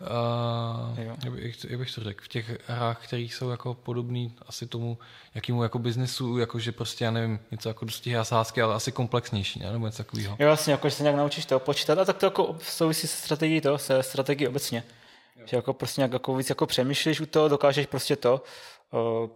Uh, 0.00 0.98
jak, 1.24 1.32
bych, 1.32 1.64
jak 1.64 1.78
bych 1.78 1.94
to 1.94 2.04
řekl, 2.04 2.24
v 2.24 2.28
těch 2.28 2.60
hrách, 2.66 3.04
které 3.04 3.22
jsou 3.22 3.50
jako 3.50 3.74
podobný 3.74 4.34
asi 4.46 4.66
tomu, 4.66 4.98
jakýmu 5.34 5.62
jako 5.62 5.78
biznesu, 5.78 6.38
jakože 6.38 6.72
prostě, 6.72 7.04
já 7.04 7.10
nevím, 7.10 7.38
něco 7.50 7.68
jako 7.68 7.84
dosti 7.84 8.16
a 8.16 8.24
sázky, 8.24 8.62
ale 8.62 8.74
asi 8.74 8.92
komplexnější, 8.92 9.60
ne? 9.60 9.72
nebo 9.72 9.86
něco 9.86 9.98
takového. 9.98 10.36
Jo, 10.38 10.46
vlastně, 10.46 10.72
jako, 10.72 10.88
že 10.88 10.94
se 10.94 11.02
nějak 11.02 11.16
naučíš 11.16 11.46
to 11.46 11.58
počítat, 11.58 11.98
a 11.98 12.04
tak 12.04 12.16
to 12.16 12.26
jako 12.26 12.56
souvisí 12.62 13.06
se 13.06 13.16
strategií 13.16 13.60
to, 13.60 13.78
se 13.78 14.02
strategií 14.02 14.48
obecně. 14.48 14.84
Jo. 15.36 15.46
Že 15.46 15.56
jako 15.56 15.72
prostě 15.72 16.00
nějak 16.00 16.12
jako 16.12 16.36
víc 16.36 16.48
jako 16.48 16.66
přemýšlíš 16.66 17.20
u 17.20 17.26
toho, 17.26 17.48
dokážeš 17.48 17.86
prostě 17.86 18.16
to, 18.16 18.42
uh, 18.90 19.30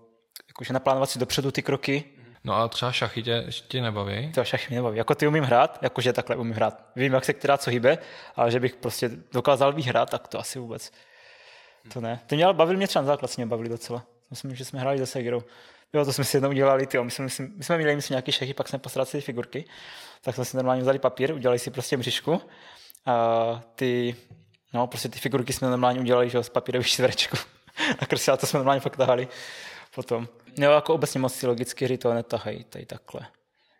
jakože 0.48 0.72
naplánovat 0.72 1.10
si 1.10 1.18
dopředu 1.18 1.50
ty 1.50 1.62
kroky, 1.62 2.04
No 2.48 2.54
a 2.54 2.68
třeba 2.68 2.92
šachy 2.92 3.22
tě, 3.22 3.46
tě 3.68 3.80
nebaví? 3.80 4.32
To 4.32 4.44
šachy 4.44 4.66
mě 4.68 4.76
nebaví. 4.76 4.98
Jako 4.98 5.14
ty 5.14 5.26
umím 5.26 5.44
hrát, 5.44 5.78
jakože 5.82 6.12
takhle 6.12 6.36
umím 6.36 6.54
hrát. 6.54 6.84
Vím, 6.96 7.12
jak 7.12 7.24
se 7.24 7.32
která 7.32 7.58
co 7.58 7.70
hýbe, 7.70 7.98
ale 8.36 8.50
že 8.50 8.60
bych 8.60 8.76
prostě 8.76 9.10
dokázal 9.32 9.72
vyhrát, 9.72 10.10
tak 10.10 10.28
to 10.28 10.38
asi 10.38 10.58
vůbec. 10.58 10.92
To 11.92 12.00
ne. 12.00 12.20
Ty 12.26 12.36
mě 12.36 12.52
bavili 12.52 12.76
mě 12.76 12.88
třeba 12.88 13.02
na 13.02 13.06
základ, 13.06 13.36
mě 13.36 13.46
bavili 13.46 13.68
docela. 13.68 14.04
Myslím, 14.30 14.54
že 14.54 14.64
jsme 14.64 14.80
hráli 14.80 14.98
do 14.98 15.06
Segerou. 15.06 15.42
Jo, 15.92 16.04
to 16.04 16.12
jsme 16.12 16.24
si 16.24 16.36
jednou 16.36 16.48
udělali, 16.48 16.86
ty, 16.86 17.00
my 17.00 17.10
jsme, 17.10 17.24
my, 17.24 17.30
jsme, 17.64 17.76
měli 17.76 17.96
myslím, 17.96 18.14
nějaké 18.14 18.32
šachy, 18.32 18.54
pak 18.54 18.68
jsme 18.68 18.80
ty 19.10 19.20
figurky, 19.20 19.64
tak 20.22 20.34
jsme 20.34 20.44
si 20.44 20.56
normálně 20.56 20.82
vzali 20.82 20.98
papír, 20.98 21.32
udělali 21.32 21.58
si 21.58 21.70
prostě 21.70 21.96
mřížku 21.96 22.42
a 23.06 23.60
ty, 23.74 24.16
no, 24.74 24.86
prostě 24.86 25.08
ty 25.08 25.18
figurky 25.18 25.52
jsme 25.52 25.70
normálně 25.70 26.00
udělali, 26.00 26.30
že 26.30 26.42
z 26.42 26.48
papírových 26.48 26.88
čtverečku. 26.88 27.36
a 27.98 28.06
krsila 28.06 28.36
to 28.36 28.46
jsme 28.46 28.58
normálně 28.58 28.80
fakt 28.80 28.96
tahali 28.96 29.28
potom. 29.94 30.28
No 30.58 30.72
jako 30.72 30.94
obecně 30.94 31.20
moc 31.20 31.34
si 31.34 31.46
logicky 31.46 31.84
hry 31.84 31.98
to 31.98 32.14
netahají 32.14 32.64
tady 32.64 32.86
takhle. 32.86 33.20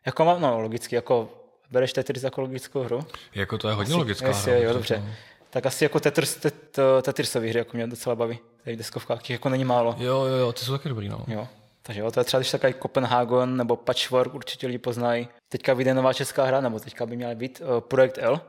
Jako 0.06 0.24
mám, 0.24 0.40
no 0.40 0.60
logicky, 0.60 0.94
jako 0.94 1.30
bereš 1.70 1.92
Tetris 1.92 2.22
jako 2.22 2.40
logickou 2.40 2.82
hru? 2.82 3.06
Jako 3.34 3.58
to 3.58 3.68
je 3.68 3.74
hodně 3.74 3.92
asi, 3.92 3.98
logická 3.98 4.28
jestli, 4.28 4.50
hra. 4.50 4.60
Jo, 4.60 4.72
dobře. 4.72 4.94
To... 4.94 5.02
Tak 5.50 5.66
asi 5.66 5.84
jako 5.84 6.00
Tetris, 6.00 6.36
tet, 6.36 6.78
Tetrisové 7.02 7.48
hry 7.48 7.58
jako 7.58 7.76
mě 7.76 7.86
docela 7.86 8.16
baví. 8.16 8.38
Tady 8.64 8.76
v 8.76 8.78
deskovkách 8.78 9.30
jako 9.30 9.48
není 9.48 9.64
málo. 9.64 9.96
Jo, 9.98 10.24
jo, 10.24 10.34
jo, 10.34 10.52
ty 10.52 10.64
jsou 10.64 10.72
taky 10.72 10.88
dobrý, 10.88 11.08
no. 11.08 11.24
Jo. 11.26 11.48
Takže 11.82 12.00
jo, 12.00 12.10
to 12.10 12.20
je 12.20 12.24
třeba 12.24 12.40
když 12.40 12.50
takový 12.50 12.74
Copenhagen 12.82 13.56
nebo 13.56 13.76
Patchwork, 13.76 14.34
určitě 14.34 14.66
lidi 14.66 14.78
poznají. 14.78 15.28
Teďka 15.48 15.74
vyjde 15.74 15.94
nová 15.94 16.12
česká 16.12 16.44
hra, 16.44 16.60
nebo 16.60 16.80
teďka 16.80 17.06
by 17.06 17.16
měla 17.16 17.34
být 17.34 17.60
uh, 17.60 17.80
Projekt 17.80 18.18
L, 18.20 18.40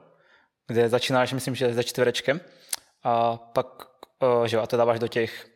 kde 0.68 0.90
začínáš, 0.90 1.34
myslím, 1.34 1.56
že 1.56 1.74
za 1.74 1.84
čtverečkem 1.84 2.42
a 3.04 3.38
pak, 3.38 3.68
uh, 4.40 4.46
že 4.46 4.56
jo, 4.56 4.64
a 4.64 4.68
to 4.68 4.78
dáváš 4.78 5.00
do 5.00 5.08
těch 5.08 5.48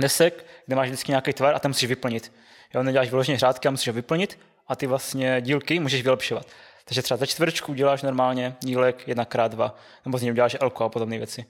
desek, 0.00 0.46
kde 0.66 0.76
máš 0.76 0.88
vždycky 0.88 1.12
nějaký 1.12 1.32
tvar 1.32 1.54
a 1.54 1.58
tam 1.58 1.70
musíš 1.70 1.88
vyplnit. 1.88 2.32
Jo, 2.74 2.82
neděláš 2.82 3.10
vyloženě 3.10 3.38
řádky 3.38 3.68
a 3.68 3.70
musíš 3.70 3.88
ho 3.88 3.94
vyplnit 3.94 4.38
a 4.66 4.76
ty 4.76 4.86
vlastně 4.86 5.36
dílky 5.40 5.80
můžeš 5.80 6.02
vylepšovat. 6.02 6.46
Takže 6.84 7.02
třeba 7.02 7.18
za 7.18 7.26
čtverečku 7.26 7.72
uděláš 7.72 8.02
normálně 8.02 8.56
dílek 8.60 9.08
1x2, 9.08 9.72
nebo 10.04 10.18
z 10.18 10.22
něj 10.22 10.30
uděláš 10.32 10.56
elko 10.60 10.84
a 10.84 10.88
podobné 10.88 11.18
věci. 11.18 11.44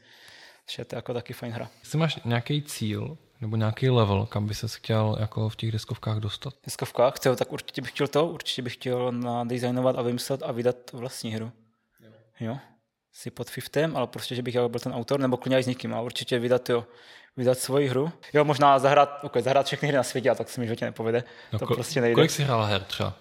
Takže 0.66 0.84
to 0.84 0.94
je 0.94 0.98
jako 0.98 1.14
taky 1.14 1.32
fajn 1.32 1.52
hra. 1.52 1.70
Jestli 1.80 1.98
máš 1.98 2.18
nějaký 2.24 2.62
cíl 2.62 3.18
nebo 3.40 3.56
nějaký 3.56 3.90
level, 3.90 4.26
kam 4.26 4.46
by 4.46 4.54
se 4.54 4.68
chtěl 4.68 5.16
jako 5.20 5.48
v 5.48 5.56
těch 5.56 5.72
deskovkách 5.72 6.18
dostat? 6.18 6.54
V 6.54 6.66
deskovkách? 6.66 7.16
Chtěl, 7.16 7.36
tak 7.36 7.52
určitě 7.52 7.82
bych 7.82 7.90
chtěl 7.90 8.08
to, 8.08 8.26
určitě 8.26 8.62
bych 8.62 8.74
chtěl 8.74 9.12
nadizajnovat 9.12 9.98
a 9.98 10.02
vymyslet 10.02 10.42
a 10.42 10.52
vydat 10.52 10.76
vlastní 10.92 11.34
hru. 11.34 11.52
Jo. 12.00 12.12
jo. 12.40 12.58
Si 13.12 13.30
pod 13.30 13.50
Fiftem, 13.50 13.96
ale 13.96 14.06
prostě, 14.06 14.34
že 14.34 14.42
bych 14.42 14.54
byl 14.54 14.80
ten 14.80 14.92
autor, 14.92 15.20
nebo 15.20 15.36
klidně 15.36 15.62
s 15.62 15.66
někým, 15.66 15.94
ale 15.94 16.04
určitě 16.04 16.38
vydat 16.38 16.70
jo, 16.70 16.84
vydat 17.36 17.58
svoji 17.58 17.88
hru. 17.88 18.12
Jo, 18.32 18.44
možná 18.44 18.78
zahrát, 18.78 19.18
okay, 19.22 19.42
zahrát 19.42 19.66
všechny 19.66 19.88
hry 19.88 19.96
na 19.96 20.02
světě, 20.02 20.30
a 20.30 20.34
tak 20.34 20.48
se 20.48 20.60
mi 20.60 20.66
životě 20.66 20.84
nepovede. 20.84 21.24
No, 21.52 21.58
to 21.58 21.66
ko- 21.66 21.74
prostě 21.74 22.00
nejde. 22.00 22.14
Kolik 22.14 22.30
jsi 22.30 22.42
hrál 22.42 22.64
her 22.64 22.82
třeba? 22.82 23.14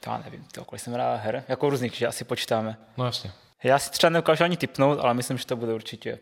To 0.00 0.10
já 0.10 0.22
nevím, 0.24 0.44
to, 0.52 0.64
kolik 0.64 0.82
jsem 0.82 0.92
hrál 0.92 1.18
her. 1.22 1.44
Jako 1.48 1.70
různých, 1.70 1.94
že 1.94 2.06
asi 2.06 2.24
počítáme. 2.24 2.76
No 2.96 3.04
jasně. 3.04 3.32
Já 3.62 3.78
si 3.78 3.90
třeba 3.90 4.10
neukážu 4.10 4.44
ani 4.44 4.56
typnout, 4.56 4.98
ale 5.00 5.14
myslím, 5.14 5.38
že 5.38 5.46
to 5.46 5.56
bude 5.56 5.74
určitě. 5.74 6.18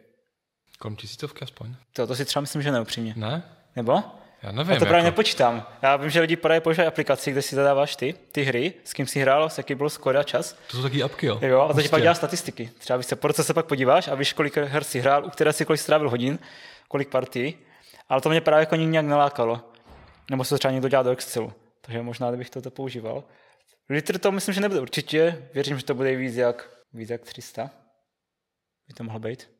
Kolem 0.79 0.97
tisícovky 0.97 1.45
aspoň? 1.45 1.75
To, 1.93 2.07
to 2.07 2.17
si 2.17 2.25
třeba 2.25 2.41
myslím, 2.41 2.63
že 2.63 2.73
neupřímně. 2.73 3.15
Ne? 3.17 3.43
Nebo? 3.77 4.03
Já 4.43 4.53
nevím. 4.53 4.73
Já 4.73 4.79
to 4.79 4.85
právě 4.85 4.99
jako... 4.99 5.05
nepočítám. 5.05 5.67
Já 5.83 5.97
vím, 5.97 6.11
že 6.11 6.21
lidi 6.21 6.37
právě 6.37 6.61
používají 6.61 6.89
aplikaci, 6.89 7.33
kde 7.33 7.43
si 7.43 7.55
zadáváš 7.55 7.97
ty, 7.97 8.15
ty 8.33 8.43
hry, 8.43 8.75
s 8.85 8.93
kým 8.93 9.07
si 9.07 9.21
hrál, 9.21 9.51
s 9.51 9.59
jaký 9.59 9.75
byl 9.75 9.91
skoro 9.91 10.19
a 10.19 10.23
čas. 10.23 10.57
To 10.71 10.77
jsou 10.77 10.83
taky 10.83 11.03
apky, 11.03 11.27
jo? 11.27 11.39
Jo, 11.43 11.61
a 11.79 11.83
ti 11.83 11.89
pak 11.89 12.03
dělá 12.03 12.15
statistiky. 12.15 12.71
Třeba 12.79 12.97
víš 12.97 13.07
se, 13.07 13.17
po 13.17 13.29
roce 13.29 13.45
se 13.45 13.55
pak 13.55 13.67
podíváš 13.67 14.09
a 14.09 14.15
víš, 14.15 14.33
kolik 14.33 14.57
her 14.57 14.85
si 14.85 15.01
hrál, 15.01 15.25
u 15.25 15.31
které 15.31 15.53
si 15.53 15.65
kolik 15.65 15.81
strávil 15.81 16.11
hodin, 16.11 16.39
kolik 16.93 17.09
partí 17.09 17.57
ale 18.13 18.21
to 18.21 18.29
mě 18.29 18.41
právě 18.41 18.61
jako 18.61 18.77
nějak 18.77 19.07
nelákalo. 19.07 19.73
Nebo 20.31 20.45
se 20.45 20.51
to 20.51 20.59
třeba 20.59 20.73
někdo 20.73 20.89
dělá 20.89 21.03
do 21.03 21.11
Excelu. 21.11 21.53
Takže 21.81 22.03
možná, 22.03 22.29
kdybych 22.29 22.51
toto 22.51 22.71
používal. 22.71 23.25
Litr 23.89 24.19
to 24.19 24.33
myslím, 24.33 24.55
že 24.55 24.61
nebude 24.61 24.81
určitě. 24.81 25.49
Věřím, 25.55 25.79
že 25.79 25.85
to 25.85 25.95
bude 25.95 26.17
víc 26.17 26.35
jak, 26.35 26.71
víc 26.93 27.11
jak 27.11 27.23
300. 27.23 27.71
By 28.89 28.95
to 28.95 29.05
mohlo 29.05 29.21
být. 29.21 29.51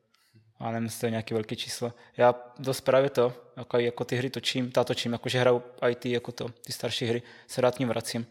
A 0.59 0.71
nevím, 0.71 0.89
to 0.99 1.05
je 1.05 1.09
nějaké 1.09 1.35
velké 1.35 1.55
číslo. 1.55 1.93
Já 2.17 2.35
dost 2.59 2.81
právě 2.81 3.09
to, 3.09 3.33
jako, 3.57 3.77
jako 3.77 4.05
ty 4.05 4.15
hry 4.15 4.29
točím, 4.29 4.71
ta 4.71 4.83
točím, 4.83 5.11
jakože 5.11 5.39
hraju 5.39 5.63
IT, 5.89 6.05
jako 6.05 6.31
to, 6.31 6.49
ty 6.49 6.73
starší 6.73 7.05
hry, 7.05 7.21
se 7.47 7.61
rád 7.61 7.77
tím 7.77 7.87
vracím. 7.87 8.27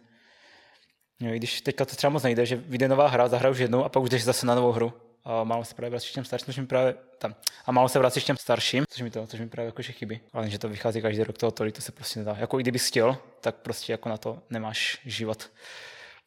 Jo, 1.20 1.34
I 1.34 1.36
když 1.36 1.60
teďka 1.60 1.84
to 1.84 1.96
třeba 1.96 2.10
moc 2.10 2.22
nejde, 2.22 2.46
že 2.46 2.56
vyjde 2.56 2.88
nová 2.88 3.08
hra, 3.08 3.28
zahraju 3.28 3.52
už 3.52 3.58
jednou 3.58 3.84
a 3.84 3.88
pak 3.88 4.02
už 4.02 4.10
jdeš 4.10 4.24
zase 4.24 4.46
na 4.46 4.54
novou 4.54 4.72
hru 4.72 4.92
a 5.24 5.44
málo 5.44 5.64
se 5.64 5.74
právě 5.74 5.90
vracíš 5.90 6.10
k 6.10 6.14
těm 6.14 6.24
starším, 6.24 6.46
což 6.46 6.58
mi 6.58 6.66
právě 6.66 6.94
tam. 7.18 7.34
A 7.66 7.72
málo 7.72 7.88
se 7.88 7.98
vracíš 7.98 8.22
k 8.22 8.26
těm 8.26 8.36
starším, 8.36 8.84
což 8.88 9.02
mi 9.02 9.10
to, 9.10 9.26
což 9.26 9.40
mi 9.40 9.48
právě 9.48 9.66
jakože 9.66 9.92
chybí. 9.92 10.20
Ale 10.32 10.50
že 10.50 10.58
to 10.58 10.68
vychází 10.68 11.02
každý 11.02 11.22
rok 11.22 11.38
toho 11.38 11.50
tolik, 11.50 11.74
to 11.74 11.82
se 11.82 11.92
prostě 11.92 12.18
nedá. 12.18 12.36
Jako 12.38 12.60
i 12.60 12.62
kdyby 12.62 12.78
chtěl, 12.78 13.18
tak 13.40 13.54
prostě 13.54 13.92
jako 13.92 14.08
na 14.08 14.16
to 14.16 14.38
nemáš 14.50 15.00
život. 15.04 15.50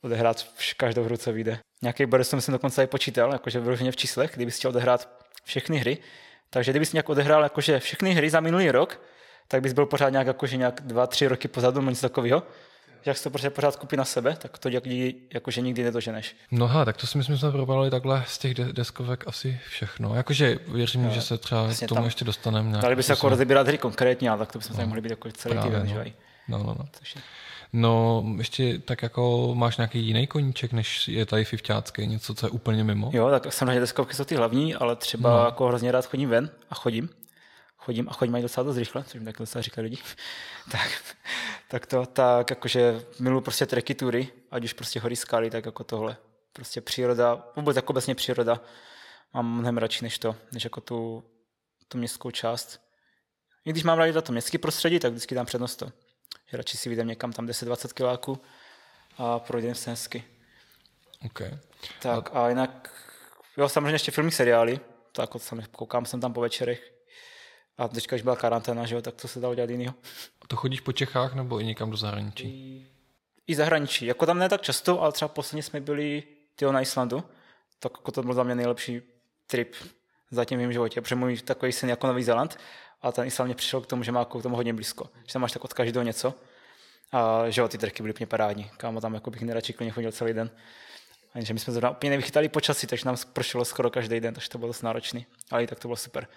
odehrát 0.01 0.47
každou 0.77 1.03
hru, 1.03 1.17
co 1.17 1.33
vyjde. 1.33 1.59
Nějaký 1.81 2.05
bod 2.05 2.21
jsem 2.21 2.41
si 2.41 2.51
dokonce 2.51 2.83
i 2.83 2.87
počítal, 2.87 3.33
jakože 3.33 3.59
vyloženě 3.59 3.91
v 3.91 3.95
číslech, 3.95 4.31
kdyby 4.35 4.51
chtěl 4.51 4.69
odehrát 4.69 5.09
všechny 5.43 5.77
hry. 5.77 5.97
Takže 6.49 6.71
kdybys 6.71 6.93
nějak 6.93 7.09
odehrál 7.09 7.43
jakože 7.43 7.79
všechny 7.79 8.13
hry 8.13 8.29
za 8.29 8.39
minulý 8.39 8.71
rok, 8.71 9.01
tak 9.47 9.61
bys 9.61 9.73
byl 9.73 9.85
pořád 9.85 10.09
nějak, 10.09 10.27
jakože 10.27 10.57
nějak 10.57 10.81
dva, 10.81 11.07
tři 11.07 11.27
roky 11.27 11.47
pozadu, 11.47 11.81
něco 11.81 12.01
takového 12.01 12.43
jak 13.05 13.17
se 13.17 13.23
to 13.23 13.29
prostě 13.29 13.49
pořád 13.49 13.75
kupí 13.75 13.97
na 13.97 14.05
sebe, 14.05 14.37
tak 14.41 14.57
to 14.57 14.69
jakože 15.33 15.61
nikdy 15.61 15.83
nedoženeš. 15.83 16.35
No 16.51 16.67
ha, 16.67 16.85
tak 16.85 16.97
to 16.97 17.07
si 17.07 17.17
myslím, 17.17 17.35
že 17.35 17.39
jsme 17.39 17.51
probrali 17.51 17.91
takhle 17.91 18.23
z 18.27 18.37
těch 18.37 18.53
deskovek 18.55 19.23
asi 19.27 19.59
všechno. 19.69 20.15
Jakože 20.15 20.59
věřím, 20.67 21.03
no, 21.03 21.09
že 21.09 21.21
se 21.21 21.37
třeba 21.37 21.63
vlastně 21.63 21.87
tomu 21.87 21.99
tam, 21.99 22.05
ještě 22.05 22.25
dostaneme. 22.25 22.77
Dali 22.77 22.95
by 22.95 23.03
se 23.03 23.11
jako 23.11 23.29
rozebírat 23.29 23.67
hry 23.67 23.77
konkrétně, 23.77 24.29
ale 24.29 24.39
tak 24.39 24.51
to 24.51 24.59
bychom 24.59 24.73
no, 24.73 24.77
tady 24.77 24.87
mohli 24.87 25.01
být 25.01 25.09
jako 25.09 25.31
celý 25.31 25.53
právě, 25.53 25.81
týden, 25.81 26.13
no. 26.47 26.57
No, 26.57 26.63
no, 26.63 26.75
no. 26.79 26.85
No, 27.73 28.23
ještě 28.37 28.79
tak 28.79 29.03
jako 29.03 29.51
máš 29.55 29.77
nějaký 29.77 29.99
jiný 29.99 30.27
koníček, 30.27 30.73
než 30.73 31.07
je 31.07 31.25
tady 31.25 31.45
fifťácký, 31.45 32.07
něco, 32.07 32.35
co 32.35 32.45
je 32.45 32.49
úplně 32.49 32.83
mimo? 32.83 33.09
Jo, 33.13 33.29
tak 33.29 33.53
samozřejmě 33.53 33.79
deskovky 33.79 34.13
jsou 34.13 34.23
ty 34.23 34.35
hlavní, 34.35 34.75
ale 34.75 34.95
třeba 34.95 35.29
no. 35.29 35.45
jako 35.45 35.67
hrozně 35.67 35.91
rád 35.91 36.05
chodím 36.05 36.29
ven 36.29 36.49
a 36.69 36.75
chodím 36.75 37.09
chodím 37.85 38.09
a 38.09 38.13
chodím 38.13 38.35
aj 38.35 38.41
docela 38.41 38.63
dost 38.63 38.77
rychle, 38.77 39.03
což 39.03 39.19
mi 39.19 39.25
tak 39.25 39.37
docela 39.37 39.61
říkají 39.61 39.83
lidi, 39.83 39.97
tak, 40.71 40.89
tak 41.67 41.85
to, 41.85 42.05
tak 42.05 42.49
jakože 42.49 43.05
miluji 43.19 43.41
prostě 43.41 43.65
treky 43.65 43.95
tury, 43.95 44.27
ať 44.51 44.63
už 44.63 44.73
prostě 44.73 44.99
hory 44.99 45.15
skaly, 45.15 45.49
tak 45.49 45.65
jako 45.65 45.83
tohle. 45.83 46.17
Prostě 46.53 46.81
příroda, 46.81 47.47
vůbec 47.55 47.75
jako 47.75 47.93
obecně 47.93 48.15
příroda, 48.15 48.61
mám 49.33 49.57
mnohem 49.59 49.77
radši 49.77 50.03
než 50.03 50.19
to, 50.19 50.35
než 50.51 50.63
jako 50.63 50.81
tu, 50.81 51.23
tu 51.87 51.97
městskou 51.97 52.31
část. 52.31 52.81
I 53.65 53.69
když 53.69 53.83
mám 53.83 53.97
rád 53.97 54.25
to 54.25 54.31
městské 54.31 54.57
prostředí, 54.57 54.99
tak 54.99 55.11
vždycky 55.11 55.35
dám 55.35 55.45
přednost 55.45 55.75
to. 55.75 55.91
Že 56.47 56.57
radši 56.57 56.77
si 56.77 56.89
vyjdem 56.89 57.07
někam 57.07 57.33
tam 57.33 57.47
10-20 57.47 57.93
kiláků 57.93 58.41
a 59.17 59.39
projdeme 59.39 59.75
se 59.75 59.89
hezky. 59.89 60.23
Okay. 61.25 61.57
Tak 62.01 62.29
a 62.33 62.49
jinak, 62.49 62.93
jo, 63.57 63.69
samozřejmě 63.69 63.95
ještě 63.95 64.11
filmy, 64.11 64.31
seriály, 64.31 64.79
tak 65.11 65.23
jako 65.23 65.39
koukám 65.71 66.05
jsem 66.05 66.21
tam 66.21 66.33
po 66.33 66.41
večerech, 66.41 66.95
a 67.77 67.87
teďka, 67.87 68.15
když 68.15 68.23
byla 68.23 68.35
karanténa, 68.35 68.85
že 68.85 68.95
jo, 68.95 69.01
tak 69.01 69.15
to 69.15 69.27
se 69.27 69.39
dalo 69.39 69.55
dělat 69.55 69.69
jinýho. 69.69 69.93
A 70.41 70.47
to 70.47 70.55
chodíš 70.55 70.79
po 70.79 70.91
Čechách 70.91 71.33
nebo 71.33 71.59
i 71.59 71.65
někam 71.65 71.91
do 71.91 71.97
zahraničí? 71.97 72.47
I, 72.47 72.87
i 73.47 73.55
zahraničí. 73.55 74.05
Jako 74.05 74.25
tam 74.25 74.39
ne 74.39 74.49
tak 74.49 74.61
často, 74.61 75.01
ale 75.01 75.11
třeba 75.11 75.29
posledně 75.29 75.63
jsme 75.63 75.79
byli 75.79 76.23
tyjo, 76.55 76.71
na 76.71 76.81
Islandu. 76.81 77.23
Tak 77.79 77.91
jako 77.97 78.11
to 78.11 78.23
byl 78.23 78.33
za 78.33 78.43
mě 78.43 78.55
nejlepší 78.55 79.01
trip 79.47 79.75
zatím 80.31 80.57
v 80.57 80.61
mém 80.61 80.73
životě, 80.73 81.01
protože 81.01 81.15
můj 81.15 81.37
takový 81.37 81.71
syn 81.71 81.89
jako 81.89 82.07
Nový 82.07 82.23
Zéland 82.23 82.57
a 83.01 83.11
ten 83.11 83.27
Island 83.27 83.47
mě 83.47 83.55
přišel 83.55 83.81
k 83.81 83.87
tomu, 83.87 84.03
že 84.03 84.11
má 84.11 84.25
k 84.25 84.41
tomu 84.43 84.55
hodně 84.55 84.73
blízko. 84.73 85.09
Že 85.27 85.33
tam 85.33 85.41
máš 85.41 85.51
tak 85.51 85.63
od 85.63 85.73
každého 85.73 86.03
něco. 86.03 86.33
A 87.11 87.49
že 87.49 87.61
jo, 87.61 87.67
ty 87.67 87.77
trky 87.77 88.03
byly 88.03 88.13
úplně 88.13 88.27
parádní. 88.27 88.71
Kámo, 88.77 89.01
tam 89.01 89.13
jako 89.13 89.31
bych 89.31 89.41
nejradši 89.41 89.73
klidně 89.73 89.91
chodil 89.91 90.11
celý 90.11 90.33
den. 90.33 90.51
A 91.33 91.41
že 91.41 91.53
my 91.53 91.59
jsme 91.59 91.73
zrovna 91.73 91.89
úplně 91.89 92.09
nevychytali 92.09 92.49
počasí, 92.49 92.87
takže 92.87 93.05
nám 93.05 93.15
pršelo 93.33 93.65
skoro 93.65 93.89
každý 93.89 94.19
den, 94.19 94.33
takže 94.33 94.49
to 94.49 94.57
bylo 94.57 94.67
dost 94.67 94.81
náročný. 94.81 95.25
Ale 95.51 95.63
i 95.63 95.67
tak 95.67 95.79
to 95.79 95.87
bylo 95.87 95.95
super. 95.95 96.27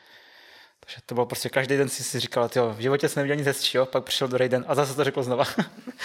Takže 0.81 0.97
to 1.07 1.15
bylo 1.15 1.27
prostě 1.27 1.49
každý 1.49 1.77
den 1.77 1.89
si, 1.89 2.05
si 2.05 2.21
říkal, 2.21 2.49
tyjo, 2.49 2.75
v 2.75 2.79
životě 2.79 3.09
jsem 3.09 3.21
neviděl 3.21 3.37
nic 3.37 3.47
hezčího, 3.47 3.87
pak 3.87 4.05
přišel 4.05 4.29
do 4.29 4.39
den 4.39 4.65
a 4.69 4.75
zase 4.75 4.95
to 4.95 5.05
řekl 5.05 5.23
znova. 5.23 5.45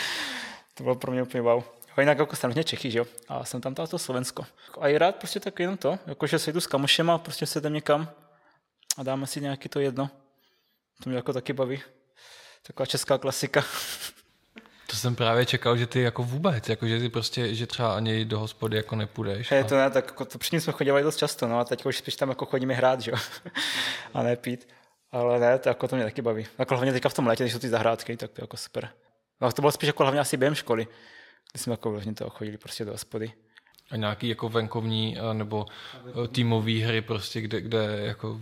to 0.74 0.84
bylo 0.84 0.96
pro 0.96 1.12
mě 1.12 1.24
úplně 1.24 1.42
wow. 1.42 1.64
A 1.96 2.02
jinak 2.02 2.18
jako 2.20 2.36
samozřejmě 2.36 2.64
Čechy, 2.64 2.92
že 2.92 3.00
jo? 3.00 3.06
A 3.28 3.46
jsem 3.46 3.62
tam 3.62 3.76
to 3.76 4.00
Slovensko. 4.00 4.46
A 4.80 4.88
je 4.88 5.00
rád 5.00 5.16
prostě 5.16 5.40
tak 5.40 5.60
jenom 5.60 5.78
to, 5.78 6.00
jakože 6.08 6.40
se 6.40 6.52
jdu 6.52 6.62
s 6.62 6.68
kamošema, 6.68 7.18
prostě 7.18 7.46
se 7.46 7.60
jdem 7.60 7.74
někam 7.74 8.10
a 8.98 9.04
dáme 9.04 9.28
si 9.28 9.42
nějaký 9.42 9.70
to 9.70 9.80
jedno. 9.80 10.10
To 11.04 11.10
mě 11.10 11.18
jako 11.18 11.34
taky 11.34 11.54
baví. 11.54 11.82
Taková 12.64 12.86
česká 12.86 13.18
klasika. 13.18 13.64
To 14.94 14.98
jsem 15.00 15.16
právě 15.16 15.46
čekal, 15.46 15.78
že 15.78 15.88
ty 15.88 16.02
jako 16.02 16.24
vůbec, 16.24 16.70
jako 16.70 16.88
že 16.88 17.00
ty 17.00 17.10
prostě, 17.10 17.56
že 17.56 17.68
třeba 17.68 17.96
ani 17.96 18.26
do 18.26 18.40
hospody 18.40 18.78
jako 18.78 18.96
nepůjdeš. 18.96 19.52
Hej, 19.52 19.64
to 19.64 19.76
ne, 19.76 19.90
tak 19.90 20.06
jako 20.06 20.26
to 20.26 20.38
předtím 20.38 20.62
jsme 20.62 20.74
chodili 20.74 21.04
dost 21.04 21.18
často, 21.18 21.48
no 21.48 21.60
a 21.60 21.66
teď 21.66 21.86
už 21.86 21.98
spíš 21.98 22.16
tam 22.16 22.30
jako 22.30 22.46
chodíme 22.46 22.74
hrát, 22.74 23.02
že 23.02 23.12
jo, 23.12 23.18
a 24.14 24.24
ne 24.24 24.36
pít. 24.36 24.68
Ale 25.12 25.40
ne, 25.40 25.60
to, 25.60 25.70
jako 25.70 25.88
to 25.88 25.96
mě 25.96 26.06
taky 26.06 26.22
baví. 26.22 26.46
Jako 26.58 26.76
hlavně 26.76 26.92
teďka 26.94 27.10
v 27.10 27.14
tom 27.14 27.28
létě, 27.28 27.44
když 27.44 27.54
jsou 27.54 27.60
ty 27.60 27.70
zahrádky, 27.70 28.18
tak 28.18 28.32
to 28.32 28.42
je 28.42 28.44
jako 28.44 28.58
super. 28.58 28.90
No, 29.42 29.52
to 29.52 29.62
bylo 29.62 29.72
spíš 29.72 29.88
jako 29.88 30.04
hlavně 30.04 30.20
asi 30.20 30.38
během 30.38 30.56
školy, 30.56 30.88
kdy 31.52 31.60
jsme 31.60 31.74
jako 31.74 31.92
vlastně 31.92 32.14
to 32.14 32.30
chodili 32.30 32.58
prostě 32.58 32.86
do 32.86 32.92
hospody. 32.92 33.34
A 33.92 33.96
nějaký 33.96 34.28
jako 34.28 34.50
venkovní 34.50 35.18
nebo 35.34 35.66
týmové 36.32 36.72
hry 36.72 37.02
prostě, 37.02 37.42
kde, 37.42 37.62
kde 37.62 38.00
jako 38.02 38.42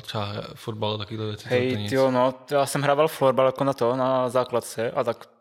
třeba 0.00 0.32
fotbal, 0.54 0.98
takovéhle 0.98 1.26
věci. 1.26 1.48
Hej, 1.48 1.88
jo, 1.90 2.10
no, 2.10 2.34
já 2.50 2.66
jsem 2.66 2.82
hrával 2.82 3.08
florbal 3.08 3.46
jako 3.46 3.64
na 3.64 3.72
to, 3.72 3.96
na 3.96 4.28
základce 4.28 4.90
a 4.90 5.04
tak 5.04 5.35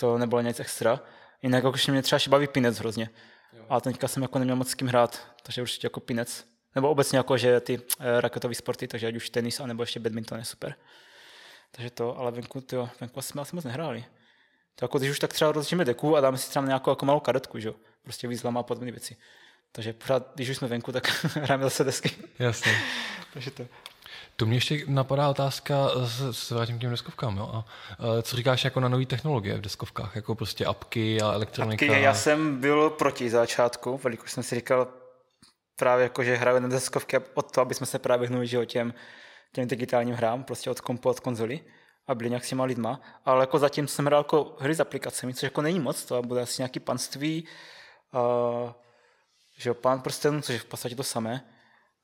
to 0.00 0.18
nebylo 0.18 0.40
nic 0.40 0.60
extra. 0.60 1.00
Jinak 1.42 1.64
jako 1.64 1.78
mě 1.90 2.02
třeba 2.02 2.20
baví 2.28 2.46
pinec 2.46 2.78
hrozně. 2.78 3.10
Jo. 3.52 3.64
A 3.68 3.80
teďka 3.80 4.08
jsem 4.08 4.22
jako 4.22 4.38
neměl 4.38 4.56
moc 4.56 4.68
s 4.68 4.74
kým 4.74 4.88
hrát, 4.88 5.26
takže 5.42 5.62
určitě 5.62 5.86
jako 5.86 6.00
pinec. 6.00 6.44
Nebo 6.74 6.90
obecně 6.90 7.18
jako, 7.18 7.36
že 7.36 7.60
ty 7.60 7.80
e, 8.00 8.20
raketové 8.20 8.54
sporty, 8.54 8.88
takže 8.88 9.06
ať 9.06 9.14
už 9.14 9.30
tenis, 9.30 9.60
anebo 9.60 9.82
ještě 9.82 10.00
badminton 10.00 10.38
je 10.38 10.44
super. 10.44 10.74
Takže 11.70 11.90
to, 11.90 12.18
ale 12.18 12.30
venku, 12.30 12.60
tyjo, 12.60 12.88
venku 13.00 13.22
jsme 13.22 13.42
asi 13.42 13.56
moc 13.56 13.64
nehráli. 13.64 14.04
To 14.74 14.84
jako 14.84 14.98
když 14.98 15.10
už 15.10 15.18
tak 15.18 15.32
třeba 15.32 15.52
rozlišíme 15.52 15.84
deku 15.84 16.16
a 16.16 16.20
dáme 16.20 16.38
si 16.38 16.50
třeba 16.50 16.66
nějakou 16.66 16.90
jako 16.90 17.06
malou 17.06 17.20
karetku, 17.20 17.58
že 17.58 17.68
jo? 17.68 17.74
Prostě 18.02 18.28
výzlama 18.28 18.60
a 18.60 18.62
podobné 18.62 18.90
věci. 18.90 19.16
Takže 19.72 19.92
pořád, 19.92 20.32
když 20.34 20.48
už 20.48 20.56
jsme 20.56 20.68
venku, 20.68 20.92
tak 20.92 21.24
hrajeme 21.36 21.64
zase 21.64 21.84
desky. 21.84 22.10
Jasně. 22.38 22.72
takže 23.32 23.50
to. 23.50 23.66
To 24.40 24.46
mě 24.46 24.56
ještě 24.56 24.84
napadá 24.86 25.28
otázka, 25.28 25.74
se 26.30 26.54
vrátím 26.54 26.78
k 26.78 26.80
těm 26.80 26.90
deskovkám, 26.90 27.36
jo? 27.36 27.50
A, 27.52 27.64
co 28.22 28.36
říkáš 28.36 28.64
jako 28.64 28.80
na 28.80 28.88
nové 28.88 29.06
technologie 29.06 29.56
v 29.56 29.60
deskovkách, 29.60 30.16
jako 30.16 30.34
prostě 30.34 30.64
apky 30.66 31.20
a 31.20 31.32
elektronika? 31.32 31.86
Apky, 31.86 32.02
já 32.02 32.14
jsem 32.14 32.60
byl 32.60 32.90
proti 32.90 33.30
začátku, 33.30 34.00
velikož 34.02 34.32
jsem 34.32 34.42
si 34.42 34.54
říkal 34.54 34.88
právě 35.76 36.02
jako, 36.02 36.24
že 36.24 36.36
hraju 36.36 36.58
na 36.58 36.68
deskovky 36.68 37.16
od 37.34 37.52
toho, 37.52 37.62
aby 37.62 37.74
jsme 37.74 37.86
se 37.86 37.98
právě 37.98 38.28
hnuli 38.28 38.46
že 38.46 38.66
těm, 38.66 38.94
těm 39.52 39.68
digitálním 39.68 40.14
hrám, 40.14 40.44
prostě 40.44 40.70
od 40.70 40.80
kompu, 40.80 41.08
od 41.08 41.20
konzoli 41.20 41.60
a 42.06 42.14
byli 42.14 42.30
nějak 42.30 42.44
s 42.44 42.48
těma 42.48 42.64
lidma, 42.64 43.00
ale 43.24 43.42
jako 43.42 43.58
zatím 43.58 43.88
jsem 43.88 44.06
hrál 44.06 44.20
jako 44.20 44.56
hry 44.60 44.74
s 44.74 44.80
aplikacemi, 44.80 45.34
což 45.34 45.42
jako 45.42 45.62
není 45.62 45.80
moc, 45.80 46.04
to 46.04 46.22
bude 46.22 46.42
asi 46.42 46.62
nějaký 46.62 46.80
panství, 46.80 47.44
uh, 48.14 48.72
že 49.56 49.70
jo, 49.70 49.74
pán 49.74 50.00
prstenů, 50.00 50.40
což 50.40 50.52
je 50.52 50.60
v 50.60 50.64
podstatě 50.64 50.96
to 50.96 51.02
samé, 51.02 51.44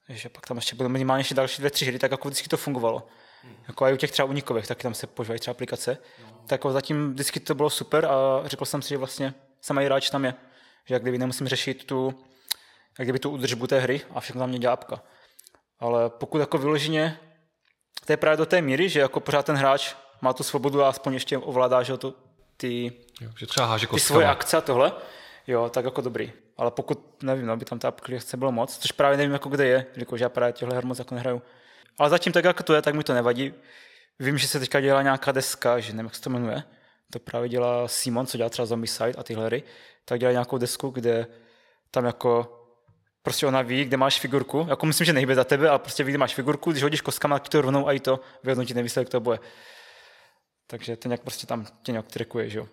že 0.09 0.29
pak 0.29 0.47
tam 0.47 0.57
ještě 0.57 0.77
budou 0.77 0.89
minimálně 0.89 1.21
ještě 1.21 1.35
další 1.35 1.63
dvě, 1.63 1.71
tři 1.71 1.87
hry, 1.87 1.99
tak 1.99 2.11
jako 2.11 2.29
vždycky 2.29 2.49
to 2.49 2.57
fungovalo. 2.57 3.07
Hmm. 3.43 3.57
Jako 3.69 3.87
i 3.87 3.93
u 3.93 3.97
těch 3.97 4.11
třeba 4.11 4.29
unikových, 4.29 4.67
taky 4.67 4.83
tam 4.83 4.95
se 4.95 5.07
používají 5.07 5.41
třeba 5.41 5.53
aplikace. 5.53 5.99
No. 6.23 6.27
Tak 6.33 6.51
jako 6.51 6.73
zatím 6.73 7.13
vždycky 7.13 7.41
to 7.41 7.55
bylo 7.55 7.71
super 7.71 8.07
a 8.07 8.43
řekl 8.45 8.65
jsem 8.65 8.83
si, 8.83 8.89
že 8.89 8.97
vlastně 8.97 9.35
sama 9.61 9.83
i 9.83 9.89
rád, 9.89 9.99
že 9.99 10.11
tam 10.11 10.25
je. 10.25 10.35
Že 10.85 10.95
jak 10.95 11.03
kdyby 11.03 11.19
nemusím 11.19 11.49
řešit 11.49 11.85
tu, 11.85 12.25
jak 12.99 13.07
kdyby 13.07 13.19
tu 13.19 13.31
údržbu 13.31 13.67
té 13.67 13.81
hry 13.81 14.01
a 14.15 14.21
všechno 14.21 14.39
tam 14.39 14.49
mě 14.49 14.59
dělá 14.59 14.73
apka. 14.73 15.03
Ale 15.81 16.11
pokud 16.11 16.39
jako 16.39 16.59
vyloženě, 16.59 17.21
to 18.07 18.13
je 18.13 18.17
právě 18.17 18.37
do 18.37 18.47
té 18.47 18.63
míry, 18.63 18.89
že 18.89 19.01
jako 19.01 19.21
pořád 19.21 19.47
ten 19.47 19.57
hráč 19.57 19.95
má 20.21 20.33
tu 20.33 20.43
svobodu 20.43 20.83
a 20.83 20.89
aspoň 20.89 21.15
ještě 21.15 21.39
ovládá, 21.39 21.83
že 21.83 21.97
to 21.97 22.15
ty, 22.57 22.93
jo, 23.21 23.31
že 23.39 23.47
třeba 23.47 23.67
háže 23.67 23.87
ty 23.87 24.01
svoje 24.01 24.27
akce 24.27 24.57
a 24.57 24.61
tohle, 24.61 24.93
jo, 25.47 25.69
tak 25.69 25.85
jako 25.85 26.01
dobrý 26.01 26.33
ale 26.57 26.71
pokud, 26.71 27.23
nevím, 27.23 27.47
no, 27.47 27.57
by 27.57 27.65
tam 27.65 27.79
ta 27.79 27.89
aplikace 27.89 28.37
bylo 28.37 28.53
moc, 28.53 28.79
což 28.79 28.93
právě 28.93 29.17
nevím, 29.17 29.33
jako 29.33 29.49
kde 29.49 29.67
je, 29.67 29.87
jelikož 29.93 30.21
já 30.21 30.29
právě 30.29 30.53
těchto 30.53 30.75
her 30.75 30.85
moc 30.85 30.99
jako 30.99 31.15
nehraju. 31.15 31.43
Ale 31.99 32.11
zatím 32.11 32.33
tak, 32.33 32.45
jako 32.45 32.63
to 32.63 32.75
je, 32.75 32.83
tak 32.83 32.95
mi 32.95 33.05
to 33.05 33.15
nevadí. 33.15 33.55
Vím, 34.19 34.39
že 34.39 34.49
se 34.49 34.61
teďka 34.61 34.81
dělá 34.81 35.03
nějaká 35.03 35.33
deska, 35.33 35.81
že 35.81 35.93
nevím, 35.93 36.07
jak 36.07 36.15
se 36.15 36.21
to 36.21 36.31
jmenuje. 36.31 36.63
To 37.13 37.19
právě 37.19 37.49
dělá 37.49 37.89
Simon, 37.89 38.27
co 38.27 38.37
dělá 38.37 38.51
třeba 38.51 38.67
Zombicide 38.67 39.13
a 39.13 39.23
tyhle 39.23 39.47
hry. 39.47 39.63
Tak 40.05 40.21
dělá 40.21 40.33
nějakou 40.33 40.59
desku, 40.59 40.91
kde 40.91 41.27
tam 41.91 42.05
jako 42.05 42.61
prostě 43.23 43.47
ona 43.47 43.63
ví, 43.63 43.85
kde 43.85 43.97
máš 43.97 44.21
figurku. 44.21 44.67
Jako 44.69 44.87
myslím, 44.87 45.05
že 45.05 45.13
nejde 45.13 45.35
za 45.35 45.45
tebe, 45.45 45.69
ale 45.69 45.79
prostě 45.79 46.05
ví, 46.05 46.13
kde 46.13 46.19
máš 46.19 46.35
figurku, 46.35 46.71
když 46.71 46.83
hodíš 46.83 47.01
kostkama, 47.01 47.39
tak 47.39 47.49
to 47.49 47.63
rovnou 47.63 47.89
a 47.89 47.93
i 47.93 48.01
to 48.01 48.21
vyhodnotí 48.43 48.75
ten 48.75 48.83
výsledek 48.83 49.09
to 49.09 49.21
bude. 49.21 49.39
Takže 50.67 50.97
to 50.97 51.09
nějak 51.09 51.21
prostě 51.21 51.47
tam 51.47 51.67
tě 51.83 51.93
nějak 51.93 52.07
trikuje, 52.07 52.51
že 52.51 52.59
jo. 52.59 52.69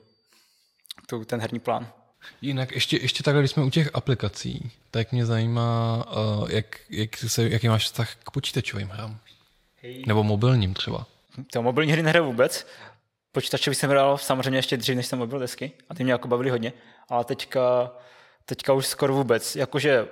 Tu, 1.07 1.25
ten 1.25 1.41
herní 1.41 1.59
plán. 1.59 2.00
Jinak 2.41 2.71
ještě, 2.71 2.97
ještě 2.97 3.23
takhle, 3.23 3.41
když 3.41 3.51
jsme 3.51 3.63
u 3.63 3.69
těch 3.69 3.89
aplikací, 3.93 4.71
tak 4.91 5.11
mě 5.11 5.25
zajímá, 5.25 6.05
uh, 6.39 6.51
jak, 6.51 6.79
jak 6.89 7.17
se, 7.17 7.49
jaký 7.49 7.67
máš 7.67 7.83
vztah 7.83 8.15
k 8.15 8.31
počítačovým 8.31 8.87
hrám. 8.87 9.19
Hej. 9.81 10.03
Nebo 10.07 10.23
mobilním 10.23 10.73
třeba. 10.73 11.05
To 11.53 11.61
mobilní 11.61 11.91
hry 11.91 12.03
nehraju 12.03 12.25
vůbec. 12.25 12.67
Počítačový 13.31 13.75
jsem 13.75 13.89
hrál 13.89 14.17
samozřejmě 14.17 14.57
ještě 14.57 14.77
dřív, 14.77 14.95
než 14.95 15.05
jsem 15.05 15.19
mobil 15.19 15.39
desky 15.39 15.71
a 15.89 15.95
ty 15.95 16.03
mě 16.03 16.11
jako 16.11 16.27
bavili 16.27 16.49
hodně. 16.49 16.73
Ale 17.09 17.25
teďka, 17.25 17.91
teďka 18.45 18.73
už 18.73 18.87
skoro 18.87 19.13
vůbec. 19.13 19.55
Jakože, 19.55 20.07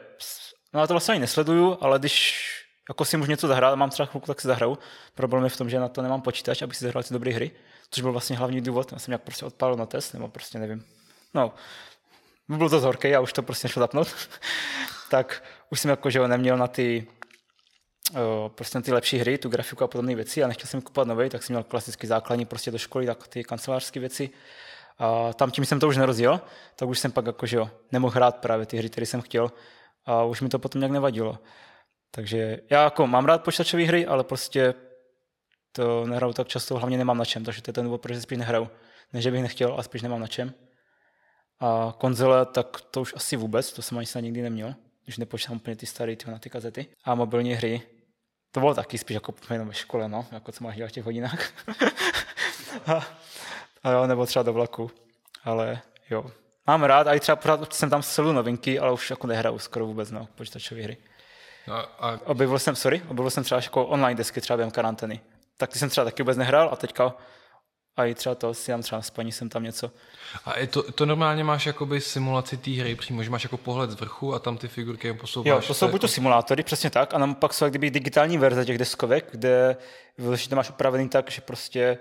no 0.73 0.79
já 0.79 0.87
to 0.87 0.93
vlastně 0.93 1.11
ani 1.11 1.21
nesleduju, 1.21 1.77
ale 1.81 1.99
když 1.99 2.45
jako 2.89 3.05
si 3.05 3.17
můžu 3.17 3.31
něco 3.31 3.47
zahrát, 3.47 3.75
mám 3.75 3.89
třeba 3.89 4.05
chvilku, 4.05 4.27
tak 4.27 4.41
si 4.41 4.47
zahraju. 4.47 4.77
Problém 5.15 5.43
je 5.43 5.49
v 5.49 5.57
tom, 5.57 5.69
že 5.69 5.79
na 5.79 5.87
to 5.87 6.01
nemám 6.01 6.21
počítač, 6.21 6.61
abych 6.61 6.77
si 6.77 6.83
zahrál 6.83 7.03
ty 7.03 7.13
dobré 7.13 7.31
hry, 7.31 7.51
což 7.91 8.01
byl 8.01 8.11
vlastně 8.11 8.37
hlavní 8.37 8.61
důvod. 8.61 8.91
Já 8.91 8.99
jsem 8.99 9.11
nějak 9.11 9.21
prostě 9.21 9.45
odpálil 9.45 9.75
na 9.75 9.85
test, 9.85 10.13
nebo 10.13 10.27
prostě 10.27 10.59
nevím. 10.59 10.85
No, 11.33 11.53
byl 12.57 12.69
to 12.69 12.81
horký 12.81 13.15
a 13.15 13.19
už 13.19 13.33
to 13.33 13.43
prostě 13.43 13.67
nešlo 13.67 13.79
zapnout, 13.79 14.07
tak 15.09 15.43
už 15.69 15.79
jsem 15.79 15.89
jako, 15.91 16.09
že 16.09 16.27
neměl 16.27 16.57
na 16.57 16.67
ty 16.67 17.07
o, 18.15 18.49
prostě 18.55 18.77
na 18.77 18.81
ty 18.81 18.93
lepší 18.93 19.17
hry, 19.17 19.37
tu 19.37 19.49
grafiku 19.49 19.83
a 19.83 19.87
podobné 19.87 20.15
věci 20.15 20.43
a 20.43 20.47
nechtěl 20.47 20.67
jsem 20.67 20.81
kupovat 20.81 21.07
nový, 21.07 21.29
tak 21.29 21.43
jsem 21.43 21.53
měl 21.53 21.63
klasický 21.63 22.07
základní 22.07 22.45
prostě 22.45 22.71
do 22.71 22.77
školy, 22.77 23.05
tak 23.05 23.27
ty 23.27 23.43
kancelářské 23.43 23.99
věci 23.99 24.29
A 24.97 25.33
tam 25.33 25.51
tím 25.51 25.65
jsem 25.65 25.79
to 25.79 25.87
už 25.87 25.97
nerozjel, 25.97 26.41
tak 26.75 26.89
už 26.89 26.99
jsem 26.99 27.11
pak 27.11 27.25
jako, 27.25 27.45
že 27.45 27.57
jo, 27.57 27.69
nemohl 27.91 28.15
hrát 28.15 28.35
právě 28.35 28.65
ty 28.65 28.77
hry, 28.77 28.89
které 28.89 29.05
jsem 29.05 29.21
chtěl 29.21 29.51
a 30.05 30.23
už 30.23 30.41
mi 30.41 30.49
to 30.49 30.59
potom 30.59 30.81
nějak 30.81 30.91
nevadilo. 30.91 31.39
Takže 32.11 32.59
já 32.69 32.83
jako 32.83 33.07
mám 33.07 33.25
rád 33.25 33.43
počítačové 33.43 33.83
hry, 33.83 34.05
ale 34.05 34.23
prostě 34.23 34.73
to 35.71 36.05
nehraju 36.05 36.33
tak 36.33 36.47
často, 36.47 36.77
hlavně 36.77 36.97
nemám 36.97 37.17
na 37.17 37.25
čem, 37.25 37.43
takže 37.43 37.61
to 37.61 37.69
je 37.69 37.73
ten 37.73 37.85
důvod, 37.85 38.01
proč 38.01 38.17
spíš 38.17 38.37
nehraju. 38.37 38.69
Ne, 39.13 39.21
že 39.21 39.31
bych 39.31 39.41
nechtěl, 39.41 39.73
ale 39.73 39.83
spíš 39.83 40.01
nemám 40.01 40.19
na 40.19 40.27
čem. 40.27 40.53
A 41.59 41.93
konzole, 41.97 42.45
tak 42.45 42.81
to 42.81 43.01
už 43.01 43.13
asi 43.15 43.35
vůbec, 43.35 43.73
to 43.73 43.81
jsem 43.81 43.97
ani 43.97 44.07
snad 44.07 44.21
nikdy 44.21 44.41
neměl, 44.41 44.75
když 45.03 45.17
nepočítám 45.17 45.55
úplně 45.55 45.75
ty 45.75 45.85
staré 45.85 46.15
ty 46.15 46.31
na 46.31 46.39
ty 46.39 46.49
kazety. 46.49 46.87
A 47.03 47.15
mobilní 47.15 47.53
hry, 47.53 47.81
to 48.51 48.59
bylo 48.59 48.73
taky 48.73 48.97
spíš 48.97 49.13
jako 49.13 49.33
jenom 49.51 49.67
ve 49.67 49.73
škole, 49.73 50.09
no, 50.09 50.25
jako 50.31 50.51
co 50.51 50.63
máš 50.63 50.75
dělat 50.75 50.89
v 50.89 50.91
těch 50.91 51.03
hodinách. 51.03 51.49
a, 52.87 53.07
a 53.83 53.91
jo, 53.91 54.07
nebo 54.07 54.25
třeba 54.25 54.43
do 54.43 54.53
vlaku. 54.53 54.91
Ale 55.43 55.81
jo, 56.09 56.31
mám 56.67 56.83
rád, 56.83 57.07
a 57.07 57.13
i 57.13 57.19
třeba 57.19 57.35
pořád 57.35 57.73
jsem 57.73 57.89
tam 57.89 58.01
celou 58.03 58.31
novinky, 58.31 58.79
ale 58.79 58.91
už 58.91 59.09
jako 59.09 59.27
nehraju 59.27 59.59
skoro 59.59 59.85
vůbec, 59.85 60.11
no, 60.11 60.27
počítačové 60.35 60.81
hry. 60.81 60.97
No 61.67 61.75
a... 61.75 62.19
Objevil 62.25 62.59
jsem, 62.59 62.75
sorry, 62.75 63.01
objevil 63.07 63.29
jsem 63.29 63.43
třeba 63.43 63.61
jako 63.61 63.85
online 63.85 64.17
desky 64.17 64.41
třeba 64.41 64.57
během 64.57 64.71
karantény. 64.71 65.21
Tak 65.57 65.69
ty 65.69 65.79
jsem 65.79 65.89
třeba 65.89 66.05
taky 66.05 66.23
vůbec 66.23 66.37
nehrál 66.37 66.69
a 66.71 66.75
teďka 66.75 67.13
a 67.97 68.05
i 68.05 68.15
třeba 68.15 68.35
to 68.35 68.53
si 68.53 68.71
tam 68.71 68.81
třeba 68.81 69.01
spaní 69.01 69.31
jsem 69.31 69.49
tam 69.49 69.63
něco. 69.63 69.91
A 70.45 70.59
je 70.59 70.67
to, 70.67 70.91
to 70.91 71.05
normálně 71.05 71.43
máš 71.43 71.65
jakoby 71.65 72.01
simulaci 72.01 72.57
té 72.57 72.71
hry 72.71 72.95
přímo, 72.95 73.23
že 73.23 73.29
máš 73.29 73.43
jako 73.43 73.57
pohled 73.57 73.91
z 73.91 73.93
vrchu 73.93 74.33
a 74.33 74.39
tam 74.39 74.57
ty 74.57 74.67
figurky 74.67 75.13
posouváš. 75.13 75.47
Jo, 75.47 75.61
to 75.67 75.73
jsou 75.73 75.87
buď 75.87 76.01
to 76.01 76.07
simulátory, 76.07 76.63
přesně 76.63 76.89
tak, 76.89 77.13
a 77.13 77.33
pak 77.33 77.53
jsou 77.53 77.69
kdyby 77.69 77.91
digitální 77.91 78.37
verze 78.37 78.65
těch 78.65 78.77
deskovek, 78.77 79.27
kde 79.31 79.77
to 80.49 80.55
máš 80.55 80.69
upravený 80.69 81.09
tak, 81.09 81.31
že 81.31 81.41
prostě 81.41 81.97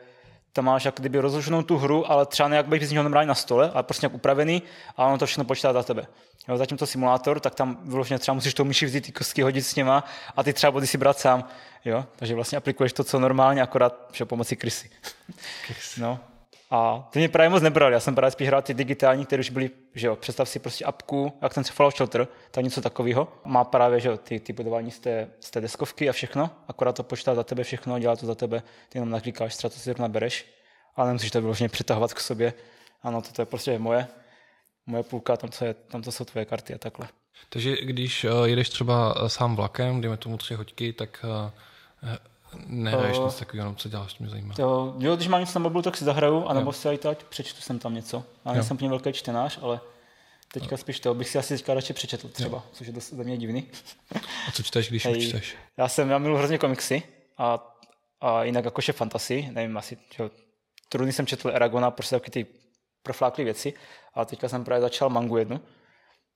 tam 0.53 0.65
máš 0.65 0.85
jak 0.85 0.95
kdyby 1.01 1.19
rozloženou 1.19 1.63
tu 1.63 1.77
hru, 1.77 2.11
ale 2.11 2.27
třeba 2.27 2.49
nějak 2.49 2.67
bys 2.67 2.83
z 2.83 2.93
něho 2.93 3.09
na 3.09 3.35
stole, 3.35 3.71
ale 3.75 3.83
prostě 3.83 4.05
nějak 4.05 4.15
upravený 4.15 4.63
a 4.97 5.07
ono 5.07 5.19
to 5.19 5.27
všechno 5.27 5.45
počítá 5.45 5.73
za 5.73 5.83
tebe. 5.83 6.07
Jo, 6.49 6.57
zatímco 6.57 6.87
simulátor, 6.87 7.41
tak 7.41 7.55
tam 7.55 7.79
vyloženě 7.83 8.19
třeba 8.19 8.35
musíš 8.35 8.55
to 8.55 8.65
myši 8.65 8.87
vzít 8.87 9.07
ty 9.07 9.13
kostky 9.13 9.43
hodit 9.43 9.63
s 9.63 9.75
něma 9.75 10.05
a 10.37 10.43
ty 10.43 10.53
třeba 10.53 10.71
body 10.71 10.87
si 10.87 10.99
brát 10.99 11.19
sám. 11.19 11.45
Jo? 11.85 12.05
Takže 12.17 12.35
vlastně 12.35 12.59
aplikuješ 12.59 12.93
to, 12.93 13.05
co 13.05 13.19
normálně, 13.19 13.63
akorát 13.63 14.09
že 14.13 14.25
pomocí 14.25 14.57
krysy. 14.57 14.91
no. 15.99 16.21
A 16.71 17.09
ty 17.11 17.19
mě 17.19 17.29
právě 17.29 17.49
moc 17.49 17.63
nebral, 17.63 17.93
já 17.93 18.01
jsem 18.01 18.15
právě 18.15 18.31
spíš 18.31 18.49
hrál 18.49 18.63
ty 18.63 18.75
digitální, 18.75 19.27
které 19.27 19.41
už 19.41 19.51
byly, 19.51 19.71
že 19.95 20.07
jo, 20.07 20.17
představ 20.17 20.49
si 20.49 20.59
prostě 20.59 20.85
apku, 20.85 21.33
jak 21.43 21.55
ten 21.55 21.65
Fallout 21.65 21.97
Shelter, 21.97 22.29
tak 22.51 22.65
něco 22.65 22.81
takového. 22.81 23.29
Má 23.45 23.65
právě, 23.65 24.01
že 24.01 24.09
jo, 24.09 24.17
ty, 24.17 24.41
ty 24.41 24.53
budování 24.53 24.91
z 24.91 24.99
té, 24.99 25.31
z 25.41 25.51
té 25.51 25.61
deskovky 25.61 26.09
a 26.09 26.13
všechno, 26.13 26.51
akorát 26.69 26.93
to 26.93 27.03
počítá 27.03 27.35
za 27.35 27.45
tebe 27.45 27.65
všechno, 27.65 27.99
dělá 27.99 28.17
to 28.17 28.27
za 28.27 28.35
tebe, 28.35 28.63
ty 28.89 28.99
jenom 28.99 29.11
naklikáš, 29.11 29.57
to 29.57 29.71
si 29.71 29.81
zrovna 29.81 30.09
bereš, 30.09 30.47
ale 30.97 31.07
nemusíš 31.07 31.31
to 31.31 31.41
vyloženě 31.41 31.69
přitahovat 31.69 32.15
k 32.15 32.21
sobě. 32.21 32.55
Ano, 33.03 33.23
to 33.23 33.43
je 33.43 33.47
prostě 33.47 33.79
moje, 33.79 34.07
moje 34.87 35.03
půlka, 35.03 35.37
tam, 35.37 35.51
co 35.51 35.65
je, 35.65 35.75
tam 35.75 36.03
to 36.03 36.13
jsou 36.13 36.25
tvoje 36.25 36.45
karty 36.45 36.75
a 36.75 36.79
takhle. 36.79 37.09
Takže 37.49 37.77
když 37.83 38.25
uh, 38.25 38.45
jedeš 38.45 38.69
třeba 38.69 39.15
eh, 39.17 39.29
sám 39.29 39.57
vlakem, 39.57 40.01
dejme 40.01 40.17
tomu 40.17 40.37
tři 40.37 40.55
hoďky, 40.55 40.93
tak 40.93 41.25
uh, 41.25 42.11
nehraješ 42.67 43.19
uh, 43.19 43.25
nic 43.25 43.35
takového, 43.35 43.75
co 43.75 43.89
děláš, 43.89 44.19
mě 44.19 44.29
zajímá. 44.29 44.55
To, 44.55 44.95
jo, 44.99 45.17
když 45.17 45.29
mám 45.29 45.41
něco 45.41 45.59
na 45.59 45.63
mobilu, 45.63 45.83
tak 45.83 45.97
si 45.97 46.05
zahraju, 46.05 46.47
anebo 46.47 46.69
jo. 46.69 46.73
si 46.73 46.89
aj 46.89 46.99
teď 46.99 47.25
přečtu 47.25 47.61
jsem 47.61 47.79
tam 47.79 47.95
něco. 47.95 48.25
Já 48.45 48.53
nejsem 48.53 48.75
úplně 48.75 48.91
velký 48.91 49.13
čtenář, 49.13 49.59
ale 49.63 49.81
teďka 50.53 50.75
jo. 50.75 50.77
spíš 50.77 51.01
to, 51.01 51.15
bych 51.15 51.29
si 51.29 51.39
asi 51.39 51.57
teďka 51.57 51.75
radši 51.75 51.93
přečetl 51.93 52.29
třeba, 52.29 52.57
jo. 52.57 52.63
což 52.73 52.87
je 52.87 52.93
dost 52.93 53.13
za 53.13 53.23
mě 53.23 53.37
divný. 53.37 53.71
A 54.49 54.53
co 54.53 54.63
čteš, 54.63 54.89
když 54.89 55.07
Hej, 55.07 55.29
čteš? 55.29 55.57
Já 55.77 55.89
jsem, 55.89 56.11
já 56.11 56.19
miluji 56.19 56.39
hrozně 56.39 56.59
komiksy 56.59 57.03
a, 57.39 57.77
a 58.21 58.45
jinak 58.45 58.65
jakože 58.65 58.93
fantasy, 58.93 59.49
nevím, 59.53 59.77
asi, 59.77 59.99
že, 60.17 60.31
trudný 60.89 61.13
jsem 61.13 61.27
četl 61.27 61.49
Eragona, 61.49 61.91
prostě 61.91 62.17
taky 62.17 62.31
ty 62.31 62.47
profláklé 63.03 63.45
věci, 63.45 63.75
a 64.15 64.25
teďka 64.25 64.49
jsem 64.49 64.65
právě 64.65 64.81
začal 64.81 65.11
mangu 65.11 65.37
jednu, 65.37 65.61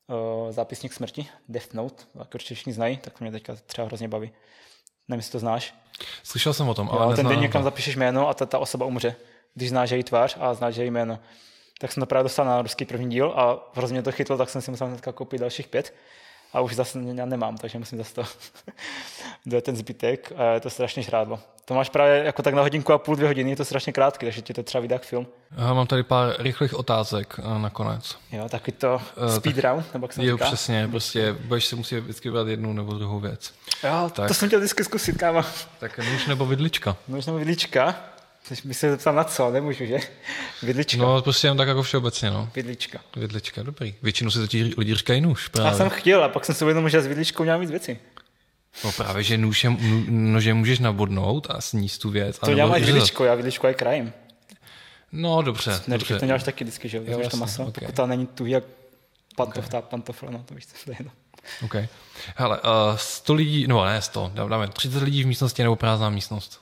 uh, 0.07 0.53
zápisník 0.53 0.93
smrti, 0.93 1.29
Death 1.49 1.75
Note, 1.75 2.05
jak 2.19 2.35
určitě 2.35 2.55
všichni 2.55 2.73
znají, 2.73 2.97
tak 2.97 3.19
to 3.19 3.25
mě 3.25 3.33
teďka 3.33 3.57
třeba 3.67 3.87
hrozně 3.87 4.09
baví. 4.09 4.31
Nevím, 5.13 5.19
jestli 5.19 5.33
to 5.33 5.39
znáš. 5.39 5.75
Slyšel 6.23 6.53
jsem 6.53 6.69
o 6.69 6.75
tom, 6.75 6.89
ale 6.93 7.07
jo, 7.07 7.17
Ten 7.17 7.29
den 7.29 7.41
někam 7.41 7.63
zapíšeš 7.63 7.97
jméno 7.97 8.29
a 8.29 8.35
ta, 8.35 8.47
ta 8.47 8.59
osoba 8.59 8.87
umře, 8.87 9.15
když 9.55 9.69
znáš 9.69 9.91
její 9.91 10.03
tvář 10.03 10.37
a 10.41 10.55
znáš 10.55 10.77
její 10.77 10.91
jméno. 10.91 11.19
Tak 11.79 11.93
jsem 11.93 12.01
to 12.01 12.07
právě 12.07 12.23
dostal 12.23 12.47
na 12.47 12.63
ruský 12.63 12.85
první 12.85 13.11
díl 13.11 13.33
a 13.37 13.71
hrozně 13.75 14.03
to 14.03 14.13
chytlo, 14.13 14.37
tak 14.37 14.51
jsem 14.51 14.63
si 14.63 14.71
musel 14.71 14.87
hnedka 14.87 15.13
koupit 15.13 15.41
dalších 15.41 15.69
pět 15.69 15.95
a 16.53 16.61
už 16.61 16.75
zase 16.75 16.99
nemám, 16.99 17.57
takže 17.57 17.79
musím 17.79 17.99
zase 17.99 18.15
to 18.15 18.23
do 19.47 19.61
ten 19.61 19.77
zbytek 19.77 20.33
a 20.37 20.45
je 20.45 20.61
to 20.61 20.71
strašně 20.71 21.03
žrádlo. 21.03 21.41
To 21.65 21.75
máš 21.75 21.89
právě 21.89 22.25
jako 22.25 22.43
tak 22.43 22.55
na 22.55 22.63
hodinku 22.63 22.93
a 22.93 22.99
půl, 22.99 23.17
dvě 23.17 23.29
hodiny, 23.29 23.51
je 23.51 23.57
to 23.57 23.65
strašně 23.65 23.93
krátký, 23.93 24.27
takže 24.27 24.43
ti 24.43 24.55
to 24.55 24.63
třeba 24.63 24.83
vydá 24.83 24.99
film. 24.99 25.27
Já 25.57 25.75
mám 25.75 25.87
tady 25.87 26.03
pár 26.03 26.35
rychlých 26.39 26.75
otázek 26.75 27.35
eh, 27.39 27.59
nakonec. 27.59 28.17
Jo, 28.33 28.49
taky 28.49 28.73
to 28.73 29.01
uh, 29.17 29.37
speed 29.37 29.57
tak, 29.57 29.65
round, 29.65 29.95
nebo 29.95 30.05
jak 30.05 30.13
se 30.13 30.25
Jo, 30.25 30.37
říká? 30.37 30.47
přesně, 30.47 30.89
prostě 30.89 31.33
budeš 31.33 31.65
si 31.65 31.77
muset 31.77 32.01
vždycky 32.01 32.29
vybrat 32.29 32.49
jednu 32.49 32.73
nebo 32.73 32.93
druhou 32.93 33.21
věc. 33.21 33.53
Jo, 33.85 34.11
tak, 34.13 34.29
to 34.29 34.35
jsem 34.35 34.49
chtěl 34.49 34.59
vždycky 34.61 34.85
zkusit, 34.85 35.19
kámo. 35.19 35.43
Tak 35.79 35.99
nůž 35.99 36.27
nebo 36.27 36.47
vidlička? 36.47 36.97
Nůž 37.09 37.27
nebo 37.27 37.39
vidlička? 37.39 37.97
My 38.65 38.75
se 38.75 38.91
zeptat 38.91 39.13
na 39.13 39.25
co, 39.25 39.51
nemůžu, 39.51 39.87
že? 39.87 39.99
Vidlička. 40.63 41.03
No, 41.03 41.23
prostě 41.23 41.47
jen 41.47 41.57
tak 41.57 41.69
jako 41.69 41.83
všeobecně, 41.83 42.31
no. 42.31 42.51
Vidlička. 42.55 43.01
Vidlička, 43.17 43.63
dobrý. 43.63 43.95
Většinou 44.03 44.31
si 44.31 44.39
to 44.39 44.57
lidi 44.77 44.95
říkají 44.95 45.21
nůž, 45.21 45.49
právě. 45.49 45.73
Já 45.73 45.77
jsem 45.77 45.91
chtěl 45.91 46.25
a 46.25 46.29
pak 46.29 46.45
jsem 46.45 46.55
si 46.55 46.65
uvědomil, 46.65 46.89
že 46.89 47.03
s 47.03 47.07
vidličkou 47.07 47.43
měl 47.43 47.59
víc 47.59 47.71
věcí. 47.71 47.99
No 48.85 48.93
právě, 48.93 49.23
že 49.23 49.39
nůžem, 49.39 49.77
nože 50.09 50.55
můžeš 50.55 50.79
nabodnout 50.79 51.47
a 51.51 51.61
sníst 51.61 52.03
tu 52.03 52.11
věc. 52.11 52.39
To 52.39 52.55
dělám 52.55 52.73
až 52.73 52.83
vidličkou, 52.83 53.25
já 53.25 53.35
vidličku 53.35 53.67
aj 53.67 53.75
krajím. 53.75 54.13
No, 55.13 55.43
dobře. 55.43 55.81
Ne, 55.87 55.99
dobře. 55.99 56.19
to 56.19 56.27
děláš 56.27 56.43
taky 56.43 56.65
vždycky, 56.65 56.89
že 56.89 56.97
jo, 57.07 57.29
to 57.31 57.37
maso, 57.37 57.63
okay. 57.63 57.73
pokud 57.73 57.97
to 57.97 58.07
není 58.07 58.27
tu 58.27 58.47
jak 58.47 58.65
pantof, 59.37 59.67
okay. 59.67 59.83
pantofle, 59.83 60.31
no 60.31 60.45
to 60.49 60.55
víš, 60.55 60.67
co 60.67 60.85
to 60.85 60.91
je. 60.91 60.97
No. 61.05 61.11
OK. 61.65 61.75
Hele, 62.37 62.61
uh, 62.61 62.97
100 62.97 63.35
lidí, 63.35 63.67
no 63.67 63.85
ne 63.85 64.03
100, 64.03 64.33
dáme 64.35 64.69
30 64.69 65.03
lidí 65.03 65.25
v 65.25 65.27
místnosti 65.27 65.63
nebo 65.63 65.77
prázdná 65.77 66.11
místnost? 66.11 66.62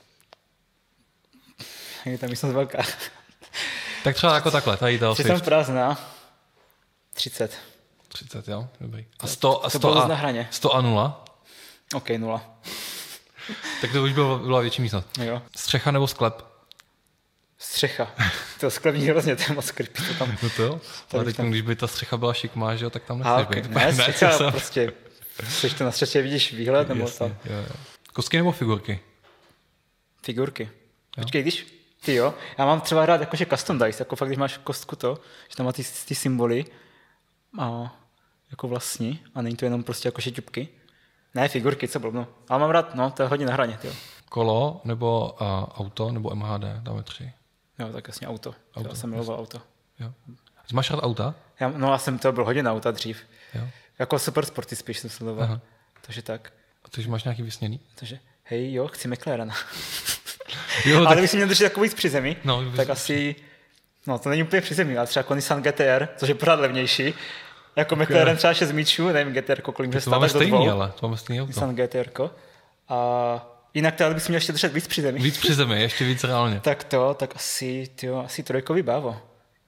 Je 2.05 2.17
ta 2.17 2.27
místnost 2.27 2.53
velká. 2.53 2.83
tak 4.03 4.15
třeba 4.15 4.35
jako 4.35 4.51
takhle, 4.51 4.77
tady 4.77 4.99
to. 4.99 5.15
Jsem 5.15 5.41
prázdná. 5.41 5.97
30. 7.13 7.57
30, 8.07 8.47
jo, 8.47 8.67
dobrý. 8.81 9.05
A 9.19 9.27
100 9.27 9.65
a 9.65 9.69
100 9.69 10.03
a, 10.03 10.07
na 10.07 10.15
hraně. 10.15 10.47
100 10.51 10.75
a 10.75 10.81
0? 10.81 11.25
OK, 11.93 12.09
0. 12.09 12.57
tak 13.81 13.91
to 13.91 14.03
už 14.03 14.13
bylo, 14.13 14.39
byla 14.39 14.59
větší 14.59 14.81
místnost. 14.81 15.07
Jo. 15.21 15.41
Střecha 15.55 15.91
nebo 15.91 16.07
sklep? 16.07 16.45
Střecha. 17.57 18.11
To 18.59 18.71
sklep 18.71 18.95
není 18.95 19.07
hrozně, 19.07 19.35
to 19.35 19.43
je 19.49 19.55
moc 19.55 19.71
creepy. 19.71 20.01
To 20.01 20.13
tam, 20.13 20.37
no 20.43 20.49
to 20.49 20.63
jo. 20.63 20.81
Ale 21.13 21.25
teď, 21.25 21.35
tam... 21.35 21.49
když 21.49 21.61
by 21.61 21.75
ta 21.75 21.87
střecha 21.87 22.17
byla 22.17 22.33
šikmá, 22.33 22.75
že 22.75 22.85
jo, 22.85 22.89
tak 22.89 23.03
tam 23.03 23.19
nechceš 23.19 23.47
okay. 23.47 23.61
být. 23.61 23.71
Ne, 23.71 23.93
střecha 24.11 24.37
ne, 24.45 24.51
prostě, 24.51 24.93
jsi 25.49 25.69
to 25.69 25.83
na 25.83 25.91
střeše, 25.91 26.21
vidíš 26.21 26.53
výhled 26.53 26.89
nebo 26.89 27.01
Jasně, 27.01 27.17
to? 27.17 27.53
Jo, 27.53 27.57
jo. 27.59 27.75
Kostky 28.13 28.37
nebo 28.37 28.51
figurky? 28.51 28.99
Figurky. 30.23 30.63
Jo. 30.63 31.23
Počkej, 31.23 31.41
když 31.41 31.80
ty 32.05 32.15
jo, 32.15 32.33
já 32.57 32.65
mám 32.65 32.81
třeba 32.81 33.05
rád 33.05 33.21
jakože 33.21 33.45
custom 33.45 33.79
dice, 33.79 34.01
jako 34.01 34.15
fakt, 34.15 34.29
když 34.29 34.37
máš 34.37 34.57
kostku 34.57 34.95
to, 34.95 35.19
že 35.49 35.55
tam 35.55 35.65
má 35.65 35.71
ty, 35.71 35.83
ty 36.07 36.15
symboly 36.15 36.65
a 37.59 37.95
jako 38.51 38.67
vlastní 38.67 39.19
a 39.35 39.41
není 39.41 39.55
to 39.55 39.65
jenom 39.65 39.83
prostě 39.83 40.07
jako 40.07 40.21
šeťupky. 40.21 40.67
Ne, 41.33 41.47
figurky, 41.47 41.87
co 41.87 41.99
blbno. 41.99 42.27
Ale 42.49 42.59
mám 42.59 42.69
rád, 42.69 42.95
no, 42.95 43.11
to 43.11 43.23
je 43.23 43.29
hodně 43.29 43.45
na 43.45 43.53
hraně, 43.53 43.79
jo. 43.83 43.91
Kolo 44.29 44.81
nebo 44.83 45.35
uh, 45.41 45.47
auto 45.77 46.11
nebo 46.11 46.35
MHD, 46.35 46.63
dáme 46.79 47.03
tři. 47.03 47.33
Jo, 47.79 47.89
tak 47.93 48.07
jasně 48.07 48.27
auto. 48.27 48.55
auto 48.75 48.89
já 48.89 48.95
jsem 48.95 49.09
miloval 49.09 49.39
auto. 49.39 49.61
Jo. 49.99 50.13
Ty 50.67 50.75
máš 50.75 50.91
rád 50.91 50.99
auta? 50.99 51.35
Já, 51.59 51.69
no 51.69 51.91
já 51.91 51.97
jsem 51.97 52.19
to 52.19 52.31
byl 52.31 52.45
hodně 52.45 52.63
na 52.63 52.71
auta 52.71 52.91
dřív. 52.91 53.21
Jo. 53.53 53.67
Jako 53.99 54.19
super 54.19 54.45
sporty 54.45 54.75
spíš 54.75 54.99
jsem 54.99 55.09
sledoval. 55.09 55.59
Takže 56.01 56.21
tak. 56.21 56.53
A 56.85 56.89
ty 56.89 57.07
máš 57.07 57.23
nějaký 57.23 57.41
vysněný? 57.41 57.79
Takže, 57.95 58.19
hej, 58.43 58.73
jo, 58.73 58.87
chci 58.87 59.07
McLarena. 59.07 59.55
Jo, 60.85 60.97
ale 60.97 61.05
tak... 61.05 61.13
kdybych 61.13 61.29
si 61.29 61.37
měl 61.37 61.47
držet 61.47 61.63
takový 61.63 61.89
při 61.89 62.09
zemi, 62.09 62.35
no, 62.43 62.71
tak 62.75 62.89
asi, 62.89 63.35
no 64.07 64.19
to 64.19 64.29
není 64.29 64.43
úplně 64.43 64.61
při 64.61 64.73
zemi, 64.73 64.97
ale 64.97 65.07
třeba 65.07 65.19
jako 65.19 65.35
Nissan 65.35 65.61
GTR, 65.61 66.07
což 66.17 66.29
je 66.29 66.35
pořád 66.35 66.59
levnější, 66.59 67.13
jako 67.75 67.95
okay. 67.95 68.05
McLaren 68.05 68.37
třeba 68.37 68.53
6 68.53 68.71
míčů, 68.71 69.07
nevím, 69.07 69.33
GTR, 69.33 69.61
kolik 69.61 69.89
může 69.89 70.01
stát 70.01 70.33
do 70.33 70.39
dvou. 70.39 70.69
ale 70.69 70.91
to 70.99 71.07
máme 71.07 71.17
stejný 71.17 71.41
auto. 71.41 71.47
Nissan 71.47 71.75
GTR. 71.75 72.09
A 72.89 73.47
jinak 73.73 73.95
teda, 73.95 74.09
kdybych 74.09 74.23
si 74.23 74.31
měl 74.31 74.37
ještě 74.37 74.51
držet 74.51 74.73
víc 74.73 74.87
při 74.87 75.01
zemi. 75.01 75.19
Víc 75.19 75.37
při 75.37 75.53
zemi, 75.53 75.81
ještě 75.81 76.05
víc 76.05 76.23
reálně. 76.23 76.59
tak 76.63 76.83
to, 76.83 77.13
tak 77.13 77.35
asi, 77.35 77.87
tyjo, 77.95 78.23
asi 78.25 78.43
trojkový 78.43 78.81
bávo. 78.81 79.21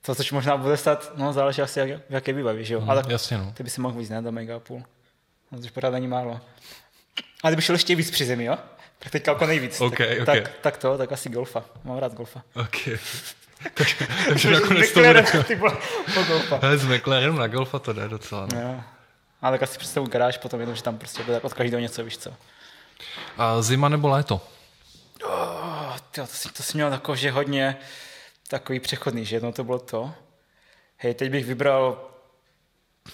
To, 0.05 0.15
což 0.15 0.31
možná 0.31 0.57
bude 0.57 0.77
stát, 0.77 1.11
no 1.15 1.33
záleží 1.33 1.61
asi, 1.61 1.79
jak, 1.79 1.89
v 1.89 2.13
jaké 2.13 2.33
výbavě, 2.33 2.63
že 2.63 2.73
jo. 2.73 2.81
Mm, 2.81 2.89
ale 2.89 3.03
jasně, 3.07 3.37
no. 3.37 3.51
ty 3.53 3.63
by 3.63 3.69
si 3.69 3.81
mohl 3.81 3.99
víc, 3.99 4.09
ne, 4.09 4.21
do 4.21 4.31
mega 4.31 4.59
půl. 4.59 4.83
No, 5.51 5.59
což 5.59 5.71
pořád 5.71 5.89
není 5.89 6.07
málo. 6.07 6.41
A 7.43 7.49
kdyby 7.49 7.61
šel 7.61 7.75
ještě 7.75 7.95
víc 7.95 8.11
při 8.11 8.25
zemi, 8.25 8.43
jo? 8.43 8.57
Tak 9.03 9.11
teďka 9.11 9.31
jako 9.31 9.45
nejvíc. 9.45 9.81
Okay, 9.81 10.07
tak, 10.07 10.21
okay. 10.21 10.41
tak, 10.41 10.53
tak, 10.61 10.77
to, 10.77 10.97
tak 10.97 11.11
asi 11.11 11.29
golfa. 11.29 11.65
Mám 11.83 11.97
rád 11.97 12.13
golfa. 12.13 12.43
Okay. 12.55 12.97
tak, 13.73 13.87
takže 14.29 14.51
nakonec 14.51 14.91
to 14.91 14.99
bude... 14.99 15.25
po 16.13 16.23
golfa. 16.23 16.59
Hele, 16.61 16.77
s 16.77 16.85
McLarenem 16.85 17.35
na 17.35 17.47
golfa 17.47 17.79
to 17.79 17.93
jde 17.93 18.07
docela. 18.07 18.47
No. 18.53 18.61
Jo. 18.61 18.83
Ale 19.41 19.51
tak 19.51 19.63
asi 19.63 19.79
představu 19.79 20.07
garáž 20.07 20.37
potom 20.37 20.59
jenom, 20.59 20.75
že 20.75 20.83
tam 20.83 20.97
prostě 20.97 21.23
bude 21.23 21.41
od 21.41 21.53
každého 21.53 21.81
něco, 21.81 22.03
víš 22.03 22.17
co. 22.17 22.33
A 23.37 23.61
zima 23.61 23.89
nebo 23.89 24.07
léto? 24.07 24.41
Oh, 25.25 25.97
tyjo, 26.11 26.27
to, 26.27 26.33
si, 26.33 26.53
to 26.53 26.63
si 26.63 26.77
měl 26.77 26.89
takový, 26.89 27.17
že 27.17 27.31
hodně 27.31 27.77
takový 28.47 28.79
přechodný, 28.79 29.25
že 29.25 29.35
jednou 29.35 29.51
to 29.51 29.63
bylo 29.63 29.79
to. 29.79 30.13
Hej, 30.97 31.13
teď 31.13 31.31
bych 31.31 31.45
vybral, 31.45 32.09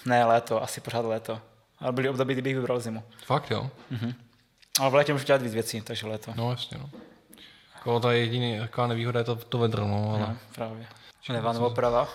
ne 0.04 0.24
léto, 0.24 0.62
asi 0.62 0.80
pořád 0.80 1.04
léto. 1.04 1.40
Ale 1.78 1.92
byly 1.92 2.08
období, 2.08 2.34
kdy 2.34 2.42
bych 2.42 2.56
vybral 2.56 2.80
zimu. 2.80 3.02
Fakt 3.26 3.50
jo? 3.50 3.70
Mhm. 3.90 4.14
Ale 4.80 4.90
v 4.90 4.94
létě 4.94 5.12
můžu 5.12 5.24
dělat 5.24 5.42
víc 5.42 5.54
věcí, 5.54 5.80
takže 5.80 6.06
léto. 6.06 6.32
No 6.36 6.50
jasně, 6.50 6.78
no. 6.78 6.90
Jako 7.74 8.00
ta 8.00 8.12
jediný 8.12 8.58
taková 8.60 8.86
nevýhoda 8.86 9.20
je 9.20 9.24
to, 9.24 9.36
to 9.36 9.58
vedro, 9.58 9.86
no, 9.88 10.10
ale... 10.10 10.18
No, 10.20 10.36
právě. 10.54 10.86
Levá 11.28 11.52
nebo 11.52 11.70
prava? 11.70 12.08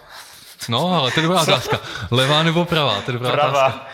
No, 0.69 0.93
ale 0.93 1.11
to 1.11 1.19
je 1.19 1.23
dobrá 1.27 1.41
otázka. 1.41 1.79
Levá 2.11 2.43
nebo 2.43 2.65
pravá? 2.65 3.01
To 3.01 3.11
je 3.11 3.13
dobrá 3.13 3.31
Prava. 3.31 3.49
otázka. 3.67 3.87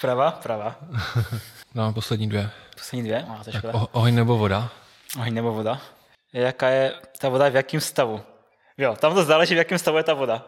Prava, 0.00 0.30
prava. 0.30 0.76
Dáme 1.74 1.92
poslední 1.92 2.28
dvě. 2.28 2.50
Poslední 2.76 3.02
dvě? 3.02 3.24
No, 3.28 3.40
to 3.44 3.52
Tak 3.52 3.64
o, 3.74 3.88
oheň 3.92 4.14
nebo 4.14 4.38
voda? 4.38 4.70
Oheň 5.18 5.34
nebo 5.34 5.52
voda? 5.52 5.80
Jaká 6.32 6.68
je 6.68 6.94
ta 7.20 7.28
voda 7.28 7.48
v 7.48 7.56
jakém 7.56 7.80
stavu? 7.80 8.20
Jo, 8.78 8.96
tam 8.96 9.14
to 9.14 9.24
záleží, 9.24 9.54
v 9.54 9.58
jakém 9.58 9.78
stavu 9.78 9.96
je 9.96 10.02
ta 10.04 10.14
voda. 10.14 10.46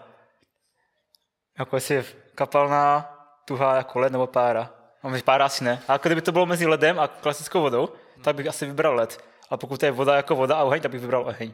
Jako 1.59 1.77
jestli 1.77 1.95
je 1.95 2.05
kapalná, 2.35 3.13
tuhá 3.45 3.77
jako 3.77 3.99
led 3.99 4.13
nebo 4.13 4.27
pára. 4.27 4.71
No, 5.05 5.11
pára 5.25 5.45
asi 5.45 5.65
ne. 5.65 5.83
A 5.89 5.97
kdyby 5.97 6.23
to 6.23 6.33
bylo 6.33 6.47
mezi 6.47 6.67
ledem 6.67 6.99
a 6.99 7.09
klasickou 7.09 7.61
vodou, 7.61 7.89
tak 8.23 8.37
bych 8.37 8.47
asi 8.47 8.67
vybral 8.67 8.95
led. 8.95 9.25
A 9.51 9.57
pokud 9.57 9.81
to 9.81 9.87
je 9.87 9.93
voda 9.93 10.17
jako 10.17 10.37
voda 10.37 10.57
a 10.57 10.63
oheň, 10.63 10.83
tak 10.83 10.91
bych 10.91 11.01
vybral 11.01 11.23
oheň. 11.27 11.53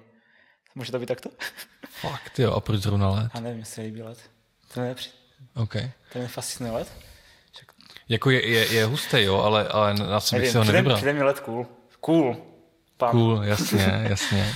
Může 0.75 0.93
to 0.93 0.99
být 0.99 1.07
takto? 1.07 1.31
Fakt 2.01 2.39
jo, 2.39 2.53
a 2.53 2.61
proč 2.61 2.81
zrovna 2.81 3.11
led? 3.11 3.31
Já 3.35 3.41
nevím, 3.41 3.59
jestli 3.59 3.83
líbí 3.83 4.03
led. 4.03 4.19
To 4.75 4.81
mě, 4.81 4.89
nepři... 4.89 5.11
OK. 5.55 5.73
to 6.13 6.19
mě 6.19 6.29
fascinuje 6.29 6.75
led. 6.75 6.93
Jako 8.09 8.31
je, 8.31 8.49
je, 8.49 8.73
je 8.73 8.85
hustý, 8.85 9.23
jo, 9.23 9.37
ale, 9.37 9.69
ale 9.69 9.95
já 10.11 10.21
jsem 10.21 10.41
bych 10.41 10.51
si 10.51 10.59
ho 10.59 10.65
nevybral. 10.65 10.97
přijde 10.97 11.13
mi 11.13 11.23
led 11.23 11.41
cool. 11.41 11.67
Cool. 12.01 12.37
Pán. 12.97 13.11
Cool, 13.11 13.43
jasně, 13.45 14.07
jasně. 14.09 14.55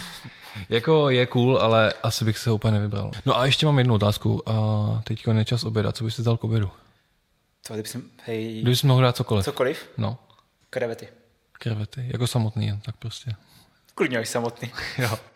Jako 0.68 1.10
je 1.10 1.26
cool, 1.26 1.58
ale 1.58 1.92
asi 2.02 2.24
bych 2.24 2.38
se 2.38 2.50
ho 2.50 2.56
úplně 2.56 2.72
nevybral. 2.72 3.10
No 3.26 3.38
a 3.38 3.46
ještě 3.46 3.66
mám 3.66 3.78
jednu 3.78 3.94
otázku. 3.94 4.48
A 4.48 5.02
teďka 5.04 5.32
je 5.32 5.44
čas 5.44 5.64
oběda. 5.64 5.92
Co 5.92 6.04
byste 6.04 6.22
dal 6.22 6.36
k 6.36 6.44
obědu? 6.44 6.70
Kdyby 7.68 7.88
jsem, 7.88 8.02
hej, 8.24 8.60
Kdybys 8.62 8.82
mohl 8.82 9.02
dát 9.02 9.16
cokoliv. 9.16 9.44
cokoliv, 9.44 9.90
No, 9.98 10.18
krevety. 10.70 11.08
krevety. 11.52 12.08
Jako 12.12 12.26
samotný, 12.26 12.66
jen 12.66 12.80
tak 12.80 12.96
prostě. 12.96 13.30
Klidně 13.94 14.18
až 14.18 14.28
samotný. 14.28 14.70
Jo. 14.98 15.18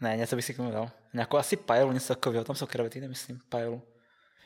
Ne, 0.00 0.16
něco 0.16 0.36
bych 0.36 0.44
si 0.44 0.54
k 0.54 0.56
tomu 0.56 0.70
dal. 0.70 0.90
Nějakou 1.14 1.36
asi 1.36 1.56
pajelu, 1.56 1.92
něco 1.92 2.14
takového, 2.14 2.44
tam 2.44 2.56
jsou 2.56 2.66
krevety, 2.66 3.00
nemyslím, 3.00 3.40
pajelu. 3.48 3.82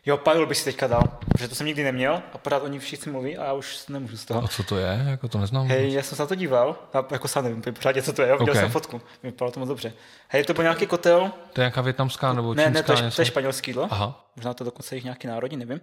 Jo, 0.07 0.17
pajelu 0.17 0.47
bych 0.47 0.59
si 0.59 0.65
teďka 0.65 0.87
dal, 0.87 1.03
protože 1.29 1.49
to 1.49 1.55
jsem 1.55 1.67
nikdy 1.67 1.85
neměl 1.85 2.23
a 2.33 2.39
pořád 2.39 2.63
o 2.63 2.69
ní 2.69 2.79
všichni 2.79 3.13
mluví 3.13 3.37
a 3.39 3.45
já 3.45 3.53
už 3.53 3.87
nemůžu 3.89 4.17
z 4.17 4.25
toho. 4.25 4.45
A 4.45 4.49
co 4.49 4.63
to 4.63 4.77
je? 4.79 5.05
Jako 5.09 5.29
to 5.29 5.39
neznám. 5.39 5.67
Hej, 5.67 5.93
já 5.93 6.03
jsem 6.03 6.17
se 6.17 6.23
na 6.23 6.27
to 6.27 6.35
díval, 6.35 6.77
a 6.93 7.07
jako 7.13 7.29
sám 7.29 7.45
nevím 7.45 7.63
pořádně, 7.63 8.03
co 8.03 8.13
to 8.13 8.23
je, 8.23 8.33
viděl 8.39 8.55
Ok. 8.55 8.61
jsem 8.61 8.71
fotku, 8.71 9.01
vypadalo 9.23 9.53
to 9.53 9.61
moc 9.61 9.69
dobře. 9.69 9.93
Hej, 10.29 10.45
to 10.45 10.55
byl 10.55 10.63
nějaký 10.63 10.87
kotel, 10.87 11.33
To 11.53 11.61
je 11.61 11.63
nějaká 11.63 11.81
větnamská 11.81 12.33
nebo 12.33 12.55
ne, 12.55 12.65
čínská 12.65 12.79
ne, 12.81 12.83
to 12.83 12.93
je, 12.93 13.03
něco? 13.03 13.17
to 13.17 13.23
je 13.23 13.27
španělský 13.27 13.71
jídlo, 13.71 13.89
Aha. 13.91 14.31
možná 14.37 14.55
to 14.55 14.65
dokonce 14.65 14.95
jich 14.95 15.05
nějaký 15.05 15.27
národní, 15.27 15.57
nevím. 15.57 15.81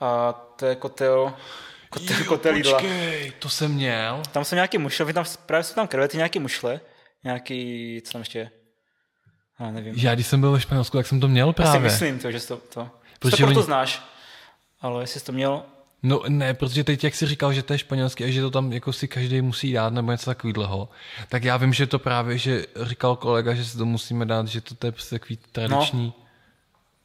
A 0.00 0.32
to 0.32 0.66
je 0.66 0.74
kotel, 0.74 1.32
kotel, 1.90 2.24
kotel 2.26 2.56
jídla. 2.56 2.72
počkej, 2.72 3.32
to 3.38 3.48
jsem 3.48 3.72
měl. 3.72 4.22
Tam 4.32 4.44
jsou 4.44 4.54
nějaký 4.54 4.78
mušle, 4.78 5.12
tam, 5.12 5.24
právě 5.46 5.64
jsou 5.64 5.74
tam 5.74 5.88
krevety, 5.88 6.16
nějaký 6.16 6.38
mušle, 6.38 6.80
nějaký, 7.24 8.02
co 8.04 8.12
tam 8.12 8.20
ještě 8.20 8.38
je? 8.38 8.50
Já 9.60 9.70
nevím. 9.70 9.94
Já 9.96 10.14
když 10.14 10.26
jsem 10.26 10.40
byl 10.40 10.52
ve 10.52 10.60
Španělsku, 10.60 10.96
tak 10.96 11.06
jsem 11.06 11.20
to 11.20 11.28
měl 11.28 11.46
Já 11.46 11.52
si 11.52 11.54
právě. 11.56 11.80
myslím 11.80 12.18
to, 12.18 12.30
že 12.32 12.40
to, 12.40 12.56
to. 12.56 12.60
Protože 12.60 12.90
Protože 13.18 13.36
to 13.36 13.46
proto 13.46 13.58
oni- 13.60 13.64
znáš. 13.66 14.02
Ale 14.80 15.02
jestli 15.02 15.20
jsi 15.20 15.26
to 15.26 15.32
měl, 15.32 15.62
No 16.02 16.22
ne, 16.28 16.54
protože 16.54 16.84
teď, 16.84 17.04
jak 17.04 17.14
jsi 17.14 17.26
říkal, 17.26 17.52
že 17.52 17.62
to 17.62 17.72
je 17.72 17.78
španělský 17.78 18.24
a 18.24 18.30
že 18.30 18.40
to 18.40 18.50
tam 18.50 18.72
jako 18.72 18.92
si 18.92 19.08
každý 19.08 19.40
musí 19.42 19.72
dát 19.72 19.92
nebo 19.92 20.10
něco 20.12 20.24
takového, 20.30 20.88
tak 21.28 21.44
já 21.44 21.56
vím, 21.56 21.72
že 21.72 21.86
to 21.86 21.98
právě, 21.98 22.38
že 22.38 22.66
říkal 22.82 23.16
kolega, 23.16 23.54
že 23.54 23.64
si 23.64 23.78
to 23.78 23.84
musíme 23.86 24.26
dát, 24.26 24.48
že 24.48 24.60
to, 24.60 24.74
to 24.74 24.86
je 24.86 24.92
prostě 24.92 25.18
takový 25.18 25.38
tradiční. 25.52 26.06
No, 26.18 26.26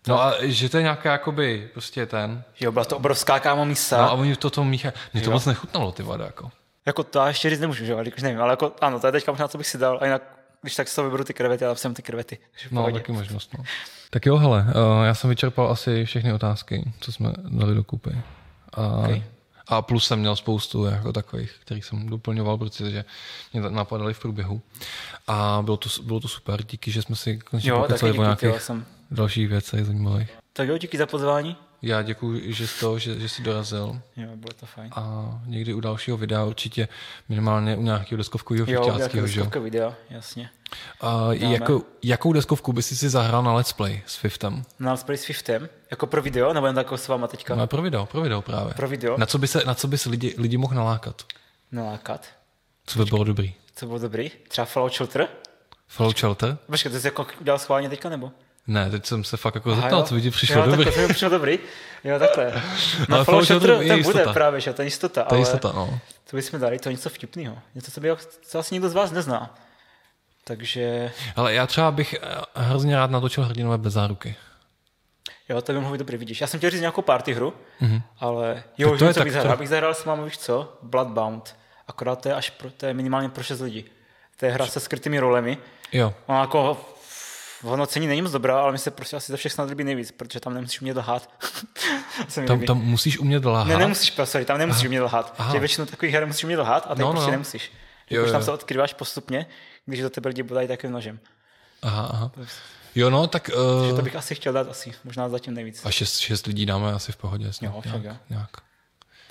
no 0.07 0.21
a 0.23 0.33
že 0.41 0.69
to 0.69 0.77
je 0.77 0.83
nějaká 0.83 1.11
jakoby 1.11 1.69
prostě 1.73 2.05
ten. 2.05 2.43
jo, 2.59 2.71
byla 2.71 2.85
to 2.85 2.97
obrovská 2.97 3.39
kámo 3.39 3.65
mísa. 3.65 3.97
No 3.97 4.03
a 4.03 4.11
oni 4.11 4.35
to 4.35 4.49
tom 4.49 4.69
míchají. 4.69 4.93
Mně 5.13 5.21
to 5.21 5.29
Jo. 5.29 5.33
moc 5.33 5.45
nechutnalo, 5.45 5.91
ty 5.91 6.03
vada, 6.03 6.25
jako. 6.25 6.51
Jako 6.85 7.03
to 7.03 7.19
já 7.19 7.27
ještě 7.27 7.49
říct 7.49 7.59
nemůžu, 7.59 7.85
že 7.85 7.95
když 8.01 8.23
nevím, 8.23 8.41
ale 8.41 8.53
jako 8.53 8.71
ano, 8.81 8.99
to 8.99 9.07
je 9.07 9.11
teďka 9.11 9.31
možná, 9.31 9.47
co 9.47 9.57
bych 9.57 9.67
si 9.67 9.77
dal, 9.77 9.97
a 10.01 10.05
jinak, 10.05 10.21
když 10.61 10.75
tak 10.75 10.87
si 10.87 10.95
to 10.95 11.03
vyberu 11.03 11.23
ty 11.23 11.33
krevety, 11.33 11.65
ale 11.65 11.75
jsem 11.75 11.93
ty 11.93 12.01
krevety. 12.01 12.37
No, 12.71 12.81
pohodě. 12.81 12.99
taky 12.99 13.11
možnost, 13.11 13.53
no. 13.57 13.63
Tak 14.09 14.25
jo, 14.25 14.37
hele, 14.37 14.65
uh, 14.67 15.05
já 15.05 15.13
jsem 15.15 15.29
vyčerpal 15.29 15.71
asi 15.71 16.05
všechny 16.05 16.33
otázky, 16.33 16.91
co 16.99 17.11
jsme 17.11 17.33
dali 17.49 17.75
dokupy. 17.75 18.11
A, 18.73 18.87
Ok. 18.87 19.21
a 19.67 19.81
plus 19.81 20.07
jsem 20.07 20.19
měl 20.19 20.35
spoustu 20.35 20.85
jako 20.85 21.13
takových, 21.13 21.51
kterých 21.61 21.85
jsem 21.85 22.09
doplňoval, 22.09 22.57
protože 22.57 23.05
mě 23.53 23.61
napadaly 23.69 24.13
v 24.13 24.19
průběhu. 24.19 24.61
A 25.27 25.59
bylo 25.63 25.77
to, 25.77 25.89
bylo 26.03 26.19
to 26.19 26.27
super, 26.27 26.63
díky, 26.63 26.91
že 26.91 27.01
jsme 27.01 27.15
si 27.15 27.37
konečně 27.37 27.69
Jo, 27.69 27.75
taky 27.77 27.87
pokecali 27.87 28.17
o 28.17 28.21
nějakých 28.23 28.61
jsem. 28.61 28.85
Dalších 29.13 29.47
věcech 29.49 29.85
zajímavých. 29.85 30.29
Tak 30.53 30.67
jo, 30.67 30.77
díky 30.77 30.97
za 30.97 31.05
pozvání. 31.05 31.57
Já 31.81 32.01
děkuji, 32.01 32.53
že, 32.53 32.67
to, 32.79 32.99
že, 32.99 33.19
že 33.19 33.29
jsi 33.29 33.41
dorazil 33.41 33.99
Jo, 34.15 34.27
bylo 34.35 34.53
to 34.59 34.65
fajn. 34.65 34.89
a 34.95 35.41
někdy 35.45 35.73
u 35.73 35.79
dalšího 35.79 36.17
videa 36.17 36.43
určitě 36.43 36.87
minimálně 37.29 37.75
u 37.75 37.81
nějakého 37.81 38.17
deskovkového 38.17 38.65
Jo, 38.71 38.83
že 39.27 39.39
jo? 39.39 39.43
nějaké 39.45 39.59
videa, 39.59 39.93
jasně. 40.09 40.49
A 41.01 41.33
jakou, 41.33 41.83
jakou 42.03 42.33
deskovku 42.33 42.73
bys 42.73 42.99
si 42.99 43.09
zahrál 43.09 43.43
na 43.43 43.53
Let's 43.53 43.73
Play 43.73 44.01
s 44.05 44.15
Fiftem? 44.15 44.63
Na 44.79 44.91
Let's 44.91 45.03
Play 45.03 45.17
s 45.17 45.25
Fiftem, 45.25 45.69
jako 45.91 46.07
pro 46.07 46.21
video, 46.21 46.53
nebo 46.53 46.67
jen 46.67 46.75
takovou 46.75 46.97
s 46.97 47.07
váma 47.07 47.27
teďka? 47.27 47.55
No, 47.55 47.67
pro 47.67 47.81
video, 47.81 48.05
pro 48.05 48.21
video 48.21 48.41
právě. 48.41 48.73
Pro 48.73 48.87
video? 48.87 49.17
Na 49.17 49.25
co 49.25 49.37
by 49.37 49.47
se, 49.47 49.61
na 49.65 49.75
co 49.75 49.87
by 49.87 49.97
se 49.97 50.09
lidi, 50.09 50.35
lidi 50.37 50.57
mohl 50.57 50.75
nalákat? 50.75 51.21
Nalákat. 51.71 52.25
Co 52.85 52.99
by 52.99 53.05
bylo 53.05 53.23
dobrý? 53.23 53.53
Co 53.75 53.85
bylo 53.85 53.99
dobrý? 53.99 54.31
Třeba 54.47 54.65
Fallout 54.65 54.93
Shelter? 54.93 55.27
Fallout 55.87 56.17
Shelter? 56.17 56.57
Počkej, 56.67 56.91
to 56.91 56.99
jsi 56.99 57.07
jako 57.07 57.25
udělal 57.41 57.59
schválně 57.59 57.89
teďka, 57.89 58.09
nebo? 58.09 58.31
Ne, 58.67 58.89
teď 58.89 59.05
jsem 59.05 59.23
se 59.23 59.37
fakt 59.37 59.55
jako 59.55 59.71
Aha, 59.71 59.81
zeptal, 59.81 59.99
jo. 59.99 60.05
co 60.05 60.15
by 60.15 60.21
ti 60.21 60.31
přišlo 60.31 60.61
jo, 60.61 60.65
dobrý. 60.71 60.85
Takhle, 60.85 61.03
to 61.07 61.09
přišlo 61.13 61.29
dobrý. 61.29 61.59
Jo, 62.03 62.19
takhle. 62.19 62.61
No, 63.09 63.15
Ale 63.15 63.25
Fallout 63.25 63.45
Shelter, 63.45 63.69
ten 63.69 63.77
bude 63.87 63.95
jistota. 63.95 64.33
právě, 64.33 64.61
že 64.61 64.73
to 64.73 64.81
je 64.81 64.85
jistota. 64.85 65.23
To 65.23 65.35
je 65.35 65.41
jistota, 65.41 65.71
no. 65.75 65.99
To 66.29 66.35
bychom 66.35 66.59
dali, 66.59 66.79
to 66.79 66.89
je 66.89 66.93
něco 66.93 67.09
vtipného. 67.09 67.57
Něco, 67.75 67.91
co, 67.91 68.01
by, 68.01 68.09
co 68.41 68.59
asi 68.59 68.75
nikdo 68.75 68.89
z 68.89 68.93
vás 68.93 69.11
nezná. 69.11 69.55
Takže 70.43 71.11
Ale 71.35 71.53
já 71.53 71.67
třeba 71.67 71.91
bych 71.91 72.13
eh, 72.21 72.27
hrozně 72.55 72.95
rád 72.95 73.11
natočil 73.11 73.43
hrdinové 73.43 73.77
bez 73.77 73.93
záruky. 73.93 74.35
jo, 75.49 75.61
to 75.61 75.71
by 75.73 75.79
mohlo 75.79 75.91
být 75.93 75.97
dobrý, 75.99 76.17
vidíš. 76.17 76.41
Já 76.41 76.47
jsem 76.47 76.57
chtěl 76.59 76.69
říct 76.69 76.79
nějakou 76.79 77.01
party 77.01 77.33
hru, 77.33 77.53
mm-hmm. 77.81 78.01
ale 78.19 78.63
jo, 78.77 78.89
Tak 78.89 78.95
to 78.95 78.99
to 78.99 79.05
je 79.05 79.09
něco 79.09 79.19
tak 79.19 79.23
bych 79.25 79.33
to- 79.33 79.37
zahrál. 79.37 79.53
Abych 79.53 79.69
zahrál 79.69 79.93
s 79.93 80.05
vámi, 80.05 80.23
víš 80.23 80.37
co? 80.37 80.77
Bloodbound. 80.81 81.55
Akorát 81.87 82.21
to 82.21 82.29
je, 82.29 82.35
až 82.35 82.49
pro, 82.49 82.71
to 82.71 82.85
je 82.85 82.93
minimálně 82.93 83.29
pro 83.29 83.43
6 83.43 83.59
lidí. 83.61 83.85
To 84.39 84.45
je 84.45 84.51
hra 84.51 84.65
se 84.65 84.79
skrytými 84.79 85.19
rolemi. 85.19 85.57
Jo, 85.91 86.13
Ona 86.25 86.41
jako 86.41 86.85
v 87.63 87.65
hodnocení 87.65 88.07
není 88.07 88.21
moc 88.21 88.31
dobrá, 88.31 88.61
ale 88.61 88.71
mi 88.71 88.77
se 88.77 88.91
prostě 88.91 89.15
asi 89.15 89.31
ze 89.31 89.37
všech 89.37 89.51
snad 89.51 89.69
líbí 89.69 89.83
nejvíc, 89.83 90.11
protože 90.11 90.39
tam 90.39 90.53
nemusíš 90.53 90.81
umět 90.81 90.97
lhát. 90.97 91.29
Tam, 92.35 92.55
líbí. 92.55 92.65
tam 92.67 92.77
musíš 92.77 93.19
umět 93.19 93.45
lhát. 93.45 93.67
Ne, 93.67 93.77
nemusíš, 93.77 94.13
sorry, 94.23 94.45
tam 94.45 94.57
nemusíš 94.57 94.85
umět 94.85 95.01
lhát. 95.01 95.35
Aha. 95.37 95.53
Že 95.53 95.59
většinou 95.59 95.85
takových 95.85 96.13
her 96.13 96.27
musíš 96.27 96.43
umět 96.43 96.59
lhát 96.59 96.83
a 96.85 96.87
tady 96.89 97.01
No, 97.01 97.11
prostě 97.11 97.25
no. 97.27 97.31
nemusíš. 97.31 97.71
Jo, 98.09 98.19
Jo, 98.21 98.25
jo. 98.27 98.31
tam 98.31 98.43
se 98.43 98.51
odkryváš 98.51 98.93
postupně, 98.93 99.45
když 99.85 100.01
do 100.01 100.09
tebe 100.09 100.27
lidi 100.27 100.43
bodají 100.43 100.67
takovým 100.67 100.93
nožem. 100.93 101.19
Aha, 101.81 102.09
aha. 102.13 102.31
Jo, 102.95 103.09
no, 103.09 103.27
tak... 103.27 103.49
Uh, 103.89 103.95
to 103.95 104.01
bych 104.01 104.15
asi 104.15 104.35
chtěl 104.35 104.53
dát 104.53 104.69
asi, 104.69 104.91
možná 105.03 105.29
zatím 105.29 105.53
nejvíc. 105.53 105.85
a 105.85 105.91
šest, 105.91 106.17
šest 106.17 106.47
lidí 106.47 106.65
dáme 106.65 106.93
asi 106.93 107.11
v 107.11 107.15
pohodě. 107.17 107.53
Snad, 107.53 107.67
Jo, 107.75 107.81
však 107.81 108.01
nějak, 108.01 108.17
jo. 108.17 108.23
nějak. 108.29 108.49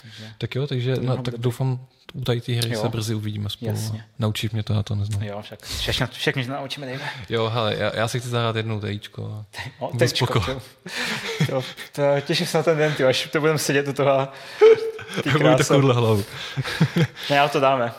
Takže, 0.02 0.24
Tak 0.38 0.54
jo, 0.54 0.66
takže 0.66 0.96
no, 0.96 1.02
mohlo 1.02 1.16
tak 1.22 1.24
dobrý. 1.34 1.42
doufám, 1.42 1.86
u 2.14 2.20
tady 2.24 2.40
té 2.40 2.52
hry 2.52 2.70
Jo. 2.74 2.80
se 2.82 2.88
brzy 2.88 3.14
uvidíme 3.14 3.50
spolu. 3.50 3.70
Jasně. 3.70 4.04
Naučíš 4.18 4.50
mě 4.50 4.62
to, 4.62 4.72
já 4.72 4.82
to 4.82 4.94
neznám. 4.94 5.22
jo, 5.22 5.42
však 5.42 5.66
všechno, 5.66 6.06
všechno, 6.06 6.42
naučíme 6.48 6.86
nejde. 6.86 7.04
Jo, 7.28 7.48
hele, 7.48 7.76
já, 7.78 7.96
já 7.96 8.08
si 8.08 8.20
chci 8.20 8.28
zahrát 8.28 8.56
jednou 8.56 8.80
tejíčko. 8.80 9.44
O, 9.78 9.86
Budu 9.86 9.98
tečko, 9.98 10.26
spoko. 10.26 10.40
to, 10.40 10.60
to, 11.46 11.62
to, 11.92 12.02
těším 12.20 12.46
se 12.46 12.56
na 12.58 12.62
ten 12.64 12.78
den, 12.78 12.94
ty, 12.94 13.04
až 13.04 13.28
to 13.32 13.40
budeme 13.40 13.58
sedět 13.58 13.88
u 13.88 13.92
toho. 13.92 14.10
a- 14.10 14.32
Ty 15.22 15.30
takovouhle 15.58 15.94
hlavu. 15.94 16.24
Ne, 17.30 17.36
já 17.36 17.48
to 17.48 17.60
dáme. 17.60 17.92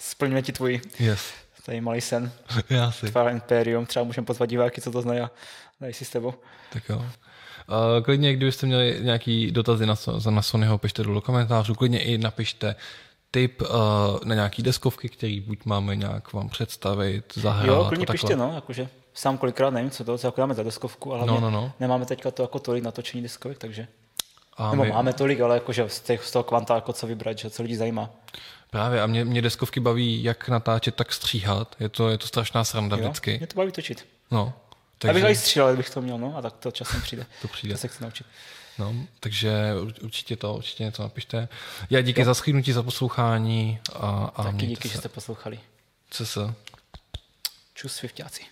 Splníme 0.00 0.42
ti 0.42 0.52
tvůj 0.52 0.80
Yes. 0.98 1.20
tady 1.66 1.80
malý 1.80 2.00
sen. 2.00 2.32
Já 2.70 2.90
si. 2.92 3.06
Tvá 3.06 3.30
Imperium, 3.30 3.86
třeba 3.86 4.04
můžeme 4.04 4.24
pozvat 4.24 4.48
diváky, 4.50 4.80
co 4.80 4.90
to 4.90 5.02
znají 5.02 5.20
a 5.20 5.30
dají 5.80 5.94
si 5.94 6.04
s 6.04 6.10
tebou. 6.10 6.34
Tak 6.72 6.88
jo. 6.88 7.06
Uh, 7.68 8.04
klidně, 8.04 8.32
kdybyste 8.32 8.66
měli 8.66 8.98
nějaký 9.00 9.50
dotazy 9.50 9.86
na, 9.86 9.94
na 10.30 10.42
Sonyho, 10.42 10.78
pište 10.78 11.02
do 11.02 11.20
komentářů. 11.20 11.74
Klidně 11.74 12.02
i 12.02 12.18
napište 12.18 12.76
tip 13.30 13.62
uh, 13.62 13.68
na 14.24 14.34
nějaký 14.34 14.62
deskovky, 14.62 15.08
který 15.08 15.40
buď 15.40 15.64
máme 15.64 15.96
nějak 15.96 16.32
vám 16.32 16.48
představit, 16.48 17.24
zahrát. 17.34 17.66
Jo, 17.66 17.84
klidně 17.88 18.06
pište, 18.06 18.36
no, 18.36 18.52
jakože 18.54 18.88
sám 19.14 19.38
kolikrát 19.38 19.70
nevím, 19.70 19.90
co 19.90 20.04
to, 20.04 20.18
co 20.18 20.26
jako 20.26 20.40
dáme 20.40 20.54
za 20.54 20.62
deskovku, 20.62 21.12
ale 21.14 21.26
No, 21.26 21.40
no, 21.40 21.50
no. 21.50 21.72
nemáme 21.80 22.06
teďka 22.06 22.30
to 22.30 22.42
jako 22.42 22.58
tolik 22.58 22.84
natočení 22.84 23.22
deskovek, 23.22 23.58
takže, 23.58 23.86
A 24.56 24.70
nebo 24.70 24.84
my, 24.84 24.92
máme 24.92 25.12
tolik, 25.12 25.40
ale 25.40 25.54
jakože 25.54 25.88
z, 25.88 26.00
těch, 26.00 26.24
z 26.24 26.30
toho 26.32 26.42
kvanta, 26.42 26.74
jako 26.74 26.92
co 26.92 27.06
vybrat, 27.06 27.38
že 27.38 27.50
co 27.50 27.62
lidi 27.62 27.76
zajímá. 27.76 28.10
Právě, 28.70 29.02
a 29.02 29.06
mě, 29.06 29.24
mě 29.24 29.42
deskovky 29.42 29.80
baví 29.80 30.22
jak 30.22 30.48
natáčet, 30.48 30.94
tak 30.94 31.12
stříhat. 31.12 31.76
Je 31.80 31.88
to, 31.88 32.08
je 32.08 32.18
to 32.18 32.26
strašná 32.26 32.64
sranda 32.64 32.96
Jo? 32.96 33.02
vždycky. 33.02 33.38
Mě 33.38 33.46
to 33.46 33.56
baví 33.56 33.72
točit. 33.72 34.06
No, 34.30 34.52
Takže... 34.98 35.10
Abych 35.10 35.22
takže 35.22 35.32
i 35.32 35.36
střílel, 35.44 35.68
kdybych 35.68 35.90
to 35.90 36.00
měl, 36.02 36.18
no, 36.18 36.36
a 36.36 36.42
tak 36.42 36.56
to 36.56 36.70
časem 36.70 37.02
přijde. 37.02 37.26
to 37.42 37.48
přijde. 37.48 37.74
To 37.74 37.80
se 37.80 37.88
chci 37.88 38.02
naučit. 38.04 38.26
No, 38.78 38.94
takže 39.20 39.74
ur- 39.82 39.94
určitě 40.04 40.36
to, 40.36 40.54
určitě 40.54 40.84
něco 40.84 41.02
napište. 41.02 41.48
Já 41.90 42.00
díky 42.00 42.24
za 42.24 42.34
schrnutí, 42.34 42.72
za 42.72 42.82
poslouchání 42.82 43.78
a, 43.92 44.32
a 44.36 44.42
Taky 44.44 44.66
díky, 44.66 44.88
se. 44.88 44.92
že 44.94 44.98
jste 44.98 45.08
poslouchali. 45.08 45.60
Co 46.10 46.26
se? 46.26 46.54
Čus, 47.74 47.94
svifťáci. 47.94 48.42